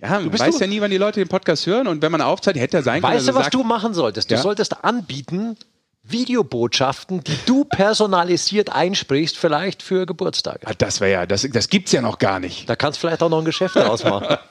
Ja, 0.00 0.20
man 0.20 0.30
bist 0.30 0.44
weiß 0.44 0.54
du- 0.54 0.60
ja 0.60 0.66
nie, 0.68 0.80
wann 0.80 0.92
die 0.92 0.96
Leute 0.96 1.18
den 1.18 1.26
Podcast 1.26 1.66
hören 1.66 1.88
und 1.88 2.02
wenn 2.02 2.12
man 2.12 2.20
aufzeichnet, 2.20 2.62
hätte 2.62 2.76
er 2.76 2.82
sein 2.84 3.02
können, 3.02 3.14
Weißt 3.14 3.26
du, 3.26 3.34
was 3.34 3.42
sagt, 3.46 3.54
du 3.54 3.64
machen 3.64 3.92
solltest? 3.92 4.30
Du 4.30 4.36
Ja? 4.36 4.42
solltest 4.42 4.84
anbieten, 4.84 5.56
Videobotschaften, 6.04 7.24
die 7.24 7.36
du 7.46 7.64
personalisiert 7.64 8.70
einsprichst, 8.70 9.36
vielleicht 9.36 9.82
für 9.82 10.06
Geburtstage. 10.06 10.60
Ah, 10.66 10.74
das 10.78 11.00
wäre 11.00 11.10
ja, 11.10 11.26
das, 11.26 11.44
das 11.50 11.68
gibt's 11.68 11.90
ja 11.90 12.00
noch 12.00 12.20
gar 12.20 12.38
nicht. 12.38 12.68
Da 12.70 12.76
kannst 12.76 12.98
du 13.02 13.08
vielleicht 13.08 13.24
auch 13.24 13.28
noch 13.28 13.40
ein 13.40 13.44
Geschäft 13.44 13.74
daraus 13.74 14.04
machen. 14.04 14.36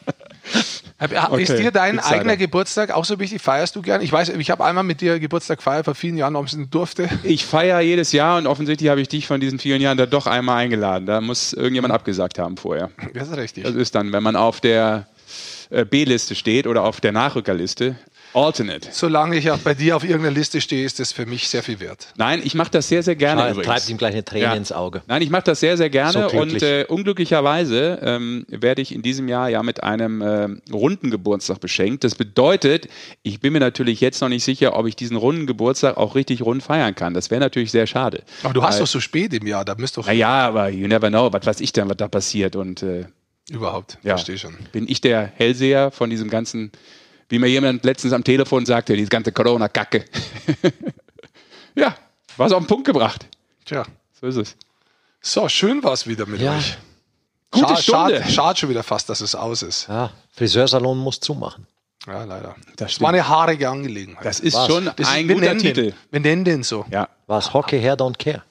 Ist 1.02 1.49
Okay, 1.49 1.64
dir 1.64 1.72
dein 1.72 1.99
eigener 1.99 2.38
Geburtstag 2.38 2.91
auch 2.91 3.06
so 3.06 3.20
wichtig? 3.20 3.41
Feierst 3.41 3.76
du 3.76 3.82
gern? 3.82 4.02
Ich 4.02 4.12
weiß, 4.12 4.30
ich 4.30 4.52
habe 4.52 4.64
einmal 4.64 4.84
mit 4.84 5.02
dir 5.02 5.20
Geburtstag 5.20 5.58
gefeiert 5.58 5.86
vor 5.86 5.95
vielen 5.95 6.16
Jahren, 6.16 6.36
ob 6.36 6.45
ich 6.47 6.54
es 6.54 6.70
durfte. 6.70 7.10
Ich 7.24 7.45
feiere 7.45 7.82
jedes 7.82 8.12
Jahr 8.12 8.38
und 8.38 8.45
offensichtlich 8.45 8.89
habe 8.89 9.02
ich 9.02 9.08
dich 9.08 9.26
von 9.26 9.41
diesen 9.41 9.58
vielen 9.58 9.82
Jahren 9.82 9.97
da 9.97 10.06
doch 10.06 10.28
einmal 10.28 10.58
eingeladen. 10.58 11.08
Da 11.08 11.20
muss 11.20 11.54
irgendjemand 11.54 11.93
abgesagt 11.93 12.38
haben 12.38 12.58
vorher. 12.58 12.91
Das 13.14 13.30
ist 13.30 13.38
richtig. 13.38 13.64
Das 13.64 13.76
ist 13.76 13.95
dann, 13.95 14.14
wenn 14.14 14.22
man 14.22 14.36
auf 14.36 14.62
der 14.62 15.08
äh, 15.72 15.86
B-Liste 15.86 16.36
steht 16.36 16.68
oder 16.68 16.84
auf 16.84 17.02
der 17.02 17.14
Nachrückerliste. 17.14 17.95
Alternate. 18.34 18.89
Solange 18.91 19.38
ich 19.38 19.51
auch 19.51 19.57
bei 19.57 19.73
dir 19.73 19.95
auf 19.95 20.03
irgendeiner 20.03 20.34
Liste 20.36 20.61
stehe, 20.61 20.86
ist 20.86 20.99
das 20.99 21.11
für 21.11 21.25
mich 21.25 21.47
sehr 21.49 21.63
viel 21.63 21.79
wert. 21.79 22.07
Nein, 22.15 22.41
ich 22.43 22.55
mache 22.55 22.71
das 22.71 22.88
sehr, 22.88 23.03
sehr 23.03 23.15
gerne 23.15 23.41
Schau, 23.41 23.49
übrigens. 23.51 23.65
Treibt 23.67 23.89
ihm 23.89 23.97
gleich 23.97 24.13
eine 24.13 24.23
Träne 24.25 24.43
Ja. 24.43 24.53
ins 24.55 24.71
Auge. 24.71 25.01
Nein, 25.07 25.21
ich 25.21 25.29
mache 25.29 25.43
das 25.43 25.59
sehr, 25.59 25.75
sehr 25.77 25.89
gerne 25.89 26.29
So 26.29 26.38
und 26.39 26.61
äh, 26.63 26.86
unglücklicherweise 26.88 27.99
ähm, 28.01 28.45
werde 28.49 28.82
ich 28.82 28.93
in 28.93 29.01
diesem 29.01 29.27
Jahr 29.27 29.49
ja 29.49 29.61
mit 29.63 29.84
einem 29.84 30.21
äh, 30.21 30.47
runden 30.71 31.11
Geburtstag 31.11 31.59
beschenkt. 31.59 32.03
Das 32.03 32.15
bedeutet, 32.15 32.88
ich 33.23 33.39
bin 33.39 33.53
mir 33.53 33.59
natürlich 33.59 34.01
jetzt 34.01 34.21
noch 34.21 34.29
nicht 34.29 34.43
sicher, 34.43 34.75
ob 34.77 34.88
ich 34.88 34.95
diesen 34.95 35.17
runden 35.17 35.45
Geburtstag 35.45 35.97
auch 35.97 36.15
richtig 36.15 36.41
rund 36.41 36.63
feiern 36.63 36.95
kann. 36.95 37.13
Das 37.13 37.32
wäre 37.32 37.41
natürlich 37.41 37.71
sehr 37.71 37.88
schade. 37.88 38.23
Aber 38.43 38.53
du 38.53 38.63
hast 38.63 38.75
Weil- 38.75 38.79
doch 38.82 38.88
so 38.88 38.99
spät 38.99 39.34
im 39.34 39.45
Jahr, 39.47 39.65
da 39.65 39.75
müsst 39.75 39.97
doch 39.97 40.07
Naja, 40.07 40.47
aber 40.47 40.69
you 40.69 40.88
never 40.88 41.09
know, 41.09 41.32
was 41.32 41.45
weiß 41.45 41.61
ich 41.61 41.73
denn, 41.73 41.89
was 41.89 41.97
da 41.97 42.07
passiert 42.07 42.55
und 42.55 42.82
äh, 42.84 43.05
überhaupt. 43.49 43.97
ja, 44.03 44.15
Verstehe 44.15 44.38
schon. 44.38 44.55
bin 44.71 44.88
ich 44.88 45.01
der 45.01 45.32
Hellseher 45.36 45.91
von 45.91 46.09
diesem 46.09 46.29
ganzen, 46.29 46.71
wie 47.32 47.39
mir 47.39 47.47
jemand 47.47 47.84
letztens 47.84 48.13
am 48.13 48.23
Telefon 48.23 48.65
sagte, 48.65 48.95
diese 48.95 49.09
ganze 49.09 49.32
Corona-Kacke. 49.32 50.05
ja, 51.75 51.95
war's 52.38 52.51
auf 52.51 52.59
den 52.63 52.67
Punkt 52.67 52.86
gebracht. 52.86 53.25
Tja. 53.65 53.86
So 54.19 54.27
ist 54.27 54.36
es. 54.36 54.55
So, 55.21 55.47
schön 55.49 55.84
war 55.84 55.93
es 55.93 56.05
wieder 56.07 56.25
mit 56.25 56.41
Ja. 56.41 56.57
euch. 56.57 56.77
Gute 57.51 57.67
Schade, 57.67 57.82
Stunde. 57.82 58.15
schade, 58.21 58.32
schade 58.32 58.59
schon 58.59 58.69
wieder 58.69 58.84
fast, 58.84 59.09
dass 59.09 59.21
es 59.21 59.36
aus 59.36 59.61
ist. 59.61 59.88
Ja, 59.88 60.11
Friseursalon 60.34 60.97
muss 60.97 61.19
zumachen. 61.19 61.67
Ja, 62.07 62.23
leider. 62.23 62.55
Das 62.77 62.93
Das 62.93 63.01
war 63.01 63.09
eine 63.09 63.27
haarige 63.27 63.69
Angelegenheit. 63.69 64.25
Das 64.25 64.39
ist 64.39 64.53
Was? 64.55 64.67
schon 64.67 64.86
Das 64.86 64.95
ist- 64.99 65.07
ein 65.09 65.27
wir 65.27 65.36
guter 65.36 65.47
nennen 65.47 65.59
Titel. 65.59 65.84
Den, 65.91 65.93
wir 66.11 66.19
nennen 66.21 66.45
den 66.45 66.63
so. 66.63 66.86
Ja. 66.89 67.09
Was 67.27 67.53
Hockey 67.53 67.79
Hair 67.79 67.97
Don't 67.97 68.17
Care? 68.17 68.43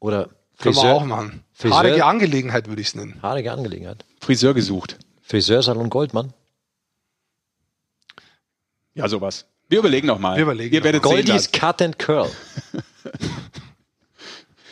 Oder 0.00 0.24
Können 0.24 0.32
wir 0.58 0.72
Friseur, 0.74 0.94
auch 0.94 1.04
machen. 1.04 1.42
Friseur- 1.52 1.76
Haarige 1.76 2.04
Angelegenheit 2.04 2.68
würde 2.68 2.80
ich 2.82 2.88
es 2.88 2.94
nennen. 2.94 3.18
haarige 3.22 3.52
Angelegenheit. 3.52 4.04
Friseur 4.20 4.54
gesucht. 4.54 4.96
Friseursalon 5.22 5.90
Goldmann. 5.90 6.32
Ja, 8.94 9.08
sowas. 9.08 9.46
Wir 9.68 9.78
überlegen 9.78 10.06
noch 10.06 10.18
mal. 10.18 10.36
Wir 10.36 10.42
überlegen 10.42 10.74
Ihr 10.74 10.80
noch 10.80 10.84
werdet 10.84 11.02
Goldies 11.02 11.50
Cut 11.50 11.82
and 11.82 11.98
Curl. 11.98 12.30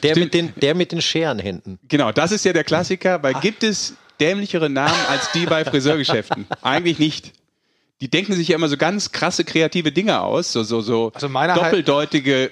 Der 0.02 0.10
Stimmt. 0.10 0.24
mit, 0.26 0.34
den, 0.34 0.52
der 0.60 0.74
mit 0.74 0.92
den 0.92 1.00
Scherenhänden. 1.00 1.78
Genau, 1.88 2.10
das 2.10 2.32
ist 2.32 2.44
ja 2.44 2.52
der 2.52 2.64
Klassiker, 2.64 3.22
weil 3.22 3.34
gibt 3.34 3.62
es 3.62 3.94
dämlichere 4.20 4.68
Namen 4.68 4.94
als 5.08 5.30
die 5.32 5.46
bei 5.46 5.64
Friseurgeschäften? 5.64 6.46
Eigentlich 6.60 6.98
nicht. 6.98 7.32
Die 8.00 8.10
denken 8.10 8.32
sich 8.34 8.48
ja 8.48 8.56
immer 8.56 8.68
so 8.68 8.76
ganz 8.76 9.12
krasse 9.12 9.44
kreative 9.44 9.92
Dinge 9.92 10.20
aus, 10.20 10.52
so 10.52 10.64
so 10.64 10.80
so 10.80 11.12
Also 11.14 11.28
meiner 11.28 11.54
halt- 11.54 11.66
doppeldeutige 11.66 12.50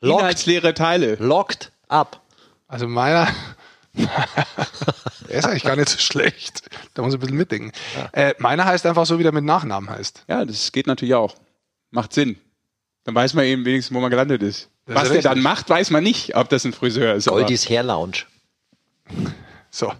Locked. 0.00 0.20
inhaltsleere 0.20 0.74
Teile. 0.74 1.14
Locked 1.20 1.70
up. 1.88 2.20
Also 2.66 2.88
meiner. 2.88 3.28
der 5.28 5.36
ist 5.38 5.44
eigentlich 5.46 5.64
gar 5.64 5.76
nicht 5.76 5.88
so 5.88 5.98
schlecht. 5.98 6.68
Da 6.94 7.02
muss 7.02 7.12
ich 7.12 7.18
ein 7.18 7.20
bisschen 7.20 7.36
mitdenken. 7.36 7.72
Äh, 8.12 8.34
meiner 8.38 8.64
heißt 8.64 8.86
einfach 8.86 9.06
so, 9.06 9.18
wie 9.18 9.22
der 9.22 9.32
mit 9.32 9.44
Nachnamen 9.44 9.90
heißt. 9.90 10.24
Ja, 10.28 10.44
das 10.44 10.72
geht 10.72 10.86
natürlich 10.86 11.14
auch. 11.14 11.34
Macht 11.90 12.12
Sinn. 12.12 12.36
Dann 13.04 13.14
weiß 13.14 13.34
man 13.34 13.44
eben 13.44 13.64
wenigstens, 13.64 13.94
wo 13.96 14.00
man 14.00 14.10
gelandet 14.10 14.42
ist. 14.42 14.68
Das 14.86 14.94
Was 14.96 15.02
ist 15.04 15.08
der 15.10 15.16
richtig. 15.18 15.30
dann 15.32 15.40
macht, 15.42 15.68
weiß 15.68 15.90
man 15.90 16.02
nicht, 16.04 16.36
ob 16.36 16.48
das 16.48 16.64
ein 16.64 16.72
Friseur 16.72 17.14
ist. 17.14 17.28
Goldies 17.28 17.68
Hair 17.68 17.82
Lounge. 17.84 18.18
So, 19.74 19.90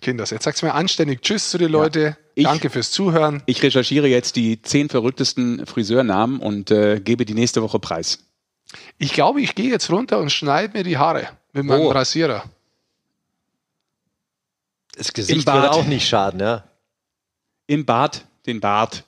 Kinders, 0.00 0.30
jetzt 0.30 0.42
sagt's 0.42 0.60
mir 0.62 0.74
anständig 0.74 1.22
Tschüss 1.22 1.50
zu 1.50 1.58
den 1.58 1.70
Leuten. 1.70 2.16
Ich- 2.34 2.42
Danke 2.44 2.68
fürs 2.68 2.90
Zuhören. 2.90 3.44
Ich 3.46 3.62
recherchiere 3.62 4.08
jetzt 4.08 4.34
die 4.34 4.60
zehn 4.60 4.88
verrücktesten 4.88 5.66
Friseurnamen 5.66 6.40
und 6.40 6.72
äh, 6.72 6.98
gebe 6.98 7.24
die 7.24 7.34
nächste 7.34 7.62
Woche 7.62 7.78
preis. 7.78 8.18
Ich 8.98 9.12
glaube, 9.12 9.40
ich 9.40 9.54
gehe 9.54 9.70
jetzt 9.70 9.88
runter 9.90 10.18
und 10.18 10.30
schneide 10.32 10.76
mir 10.76 10.82
die 10.82 10.98
Haare 10.98 11.28
mit 11.52 11.64
meinem 11.64 11.82
Oh. 11.82 11.90
Rasierer. 11.92 12.42
Das 14.96 15.12
Gesicht 15.12 15.44
Bad. 15.46 15.54
würde 15.56 15.70
auch 15.72 15.84
nicht 15.86 16.08
schaden, 16.08 16.40
ja. 16.40 16.64
Im 17.66 17.84
Bad, 17.84 18.24
den 18.46 18.60
Bart. 18.60 19.04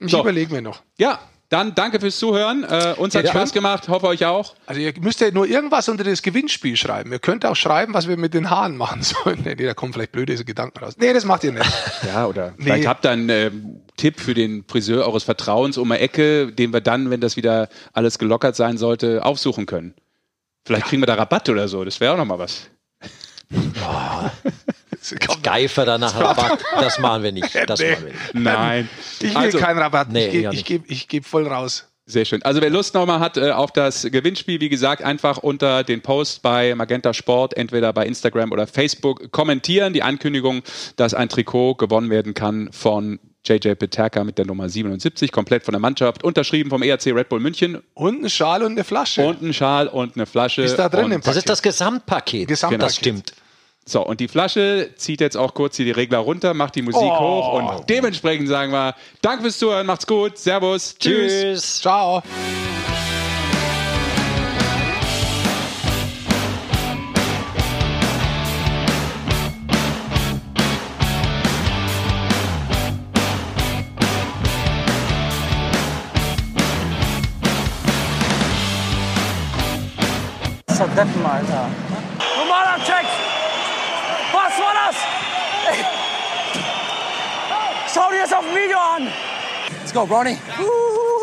Ich 0.00 0.10
So. 0.10 0.20
überlege 0.20 0.52
mir 0.52 0.62
noch. 0.62 0.82
Ja, 0.98 1.20
dann 1.48 1.74
danke 1.74 1.98
fürs 1.98 2.18
Zuhören. 2.18 2.62
Äh, 2.64 2.94
uns 2.98 3.14
hat 3.14 3.24
Ja. 3.24 3.30
Spaß 3.30 3.52
gemacht, 3.52 3.88
hoffe 3.88 4.06
euch 4.08 4.26
auch. 4.26 4.54
Also 4.66 4.80
ihr 4.80 4.92
müsst 5.00 5.20
ja 5.20 5.30
nur 5.30 5.46
irgendwas 5.46 5.88
unter 5.88 6.04
das 6.04 6.20
Gewinnspiel 6.22 6.76
schreiben. 6.76 7.10
Ihr 7.10 7.20
könnt 7.20 7.46
auch 7.46 7.56
schreiben, 7.56 7.94
was 7.94 8.06
wir 8.06 8.16
mit 8.16 8.34
den 8.34 8.50
Haaren 8.50 8.76
machen 8.76 9.02
sollen. 9.24 9.40
Nee, 9.44 9.54
da 9.54 9.72
kommen 9.74 9.92
vielleicht 9.92 10.12
blöde 10.12 10.36
Gedanken 10.44 10.78
raus. 10.84 10.94
Nee, 10.98 11.12
das 11.12 11.24
macht 11.24 11.44
ihr 11.44 11.52
nicht. 11.52 11.64
Ja, 12.06 12.26
oder 12.26 12.50
Nee. 12.58 12.64
vielleicht 12.64 12.86
habt 12.86 13.06
ihr 13.06 13.10
einen 13.10 13.28
ähm, 13.30 13.80
Tipp 13.96 14.20
für 14.20 14.34
den 14.34 14.64
Friseur 14.68 15.06
eures 15.06 15.24
Vertrauens 15.24 15.78
um 15.78 15.88
die 15.90 15.96
Ecke, 15.96 16.52
den 16.52 16.72
wir 16.72 16.80
dann, 16.80 17.10
wenn 17.10 17.20
das 17.20 17.36
wieder 17.36 17.68
alles 17.92 18.18
gelockert 18.18 18.54
sein 18.56 18.76
sollte, 18.78 19.24
aufsuchen 19.24 19.66
können. 19.66 19.94
Vielleicht 20.66 20.86
kriegen 20.86 21.00
wir 21.02 21.06
da 21.06 21.14
Rabatt 21.14 21.48
oder 21.48 21.66
so. 21.66 21.82
Das 21.84 21.98
wäre 22.00 22.12
auch 22.12 22.18
nochmal 22.18 22.38
was. 22.38 22.68
Geifer 25.42 25.84
danach 25.84 26.18
Rabatt. 26.18 26.60
Das 26.80 26.98
machen 26.98 27.22
wir 27.22 27.32
nicht. 27.32 27.54
Das 27.66 27.80
Nee. 27.80 27.90
machen 27.92 28.04
wir 28.04 28.12
nicht. 28.12 28.34
Nein. 28.34 28.88
Ich 29.20 29.30
will 29.30 29.36
Also, 29.36 29.58
keinen 29.58 29.78
Rabatt. 29.78 30.10
Nee, 30.10 30.26
ich 30.26 30.32
gebe 30.32 30.54
ich 30.54 30.64
geb, 30.64 30.82
ich 30.88 31.08
geb 31.08 31.24
voll 31.24 31.46
raus. 31.46 31.86
Sehr 32.10 32.24
schön. 32.24 32.42
Also 32.42 32.62
wer 32.62 32.70
Lust 32.70 32.94
nochmal 32.94 33.20
hat 33.20 33.36
äh, 33.36 33.50
auf 33.50 33.70
das 33.70 34.02
Gewinnspiel, 34.10 34.60
wie 34.60 34.70
gesagt, 34.70 35.02
einfach 35.02 35.36
unter 35.38 35.84
den 35.84 36.00
Post 36.00 36.40
bei 36.42 36.74
Magenta 36.74 37.12
Sport, 37.12 37.54
entweder 37.54 37.92
bei 37.92 38.06
Instagram 38.06 38.50
oder 38.50 38.66
Facebook 38.66 39.30
kommentieren. 39.30 39.92
Die 39.92 40.02
Ankündigung, 40.02 40.62
dass 40.96 41.12
ein 41.12 41.28
Trikot 41.28 41.74
gewonnen 41.74 42.08
werden 42.08 42.32
kann 42.32 42.70
von 42.72 43.18
JJ 43.46 43.74
Peterka 43.76 44.24
mit 44.24 44.36
der 44.38 44.46
Nummer 44.46 44.68
77, 44.68 45.32
komplett 45.32 45.64
von 45.64 45.72
der 45.72 45.80
Mannschaft, 45.80 46.22
unterschrieben 46.24 46.70
vom 46.70 46.82
ERC 46.82 47.06
Red 47.14 47.28
Bull 47.28 47.40
München 47.40 47.82
Und 47.94 48.24
ein 48.24 48.30
Schal 48.30 48.62
und 48.62 48.72
eine 48.72 48.84
Flasche. 48.84 49.26
und 49.26 49.40
ein 49.42 49.54
Schal 49.54 49.88
und 49.88 50.16
eine 50.16 50.26
Flasche. 50.26 50.62
Ist 50.62 50.76
da 50.76 50.88
drin 50.88 51.06
und 51.06 51.12
im 51.12 51.20
Das 51.22 51.36
ist 51.36 51.48
das 51.48 51.62
Gesamtpaket. 51.62 52.48
Gesamtpaket. 52.48 52.82
Das 52.86 52.96
stimmt. 52.96 53.32
So, 53.86 54.04
und 54.04 54.20
die 54.20 54.28
Flasche 54.28 54.90
zieht 54.96 55.22
jetzt 55.22 55.36
auch 55.36 55.54
kurz 55.54 55.76
hier 55.76 55.86
die 55.86 55.92
Regler 55.92 56.18
runter, 56.18 56.52
macht 56.52 56.74
die 56.74 56.82
Musik 56.82 57.00
Oh. 57.02 57.18
hoch 57.20 57.52
und 57.78 57.88
dementsprechend 57.88 58.46
sagen 58.48 58.70
wir 58.70 58.94
Danke 59.22 59.42
fürs 59.44 59.58
Zuhören, 59.58 59.86
macht's 59.86 60.06
gut, 60.06 60.36
Servus, 60.36 60.94
tschüss. 60.98 61.32
Tschüss. 61.32 61.80
Ciao. 61.80 62.22
Deppen, 80.98 81.24
Alter. 81.24 81.70
Normaler 82.36 82.76
Check! 82.84 83.06
Was 84.32 84.58
war 84.58 84.74
das? 84.74 84.96
Schau 87.94 88.10
dir 88.10 88.22
das 88.22 88.32
auf 88.32 88.44
dem 88.44 88.56
Video 88.56 88.78
an! 88.80 89.06
Let's 89.78 89.94
go, 89.94 90.04
Brownie. 90.04 90.36
Uhu. 90.58 91.17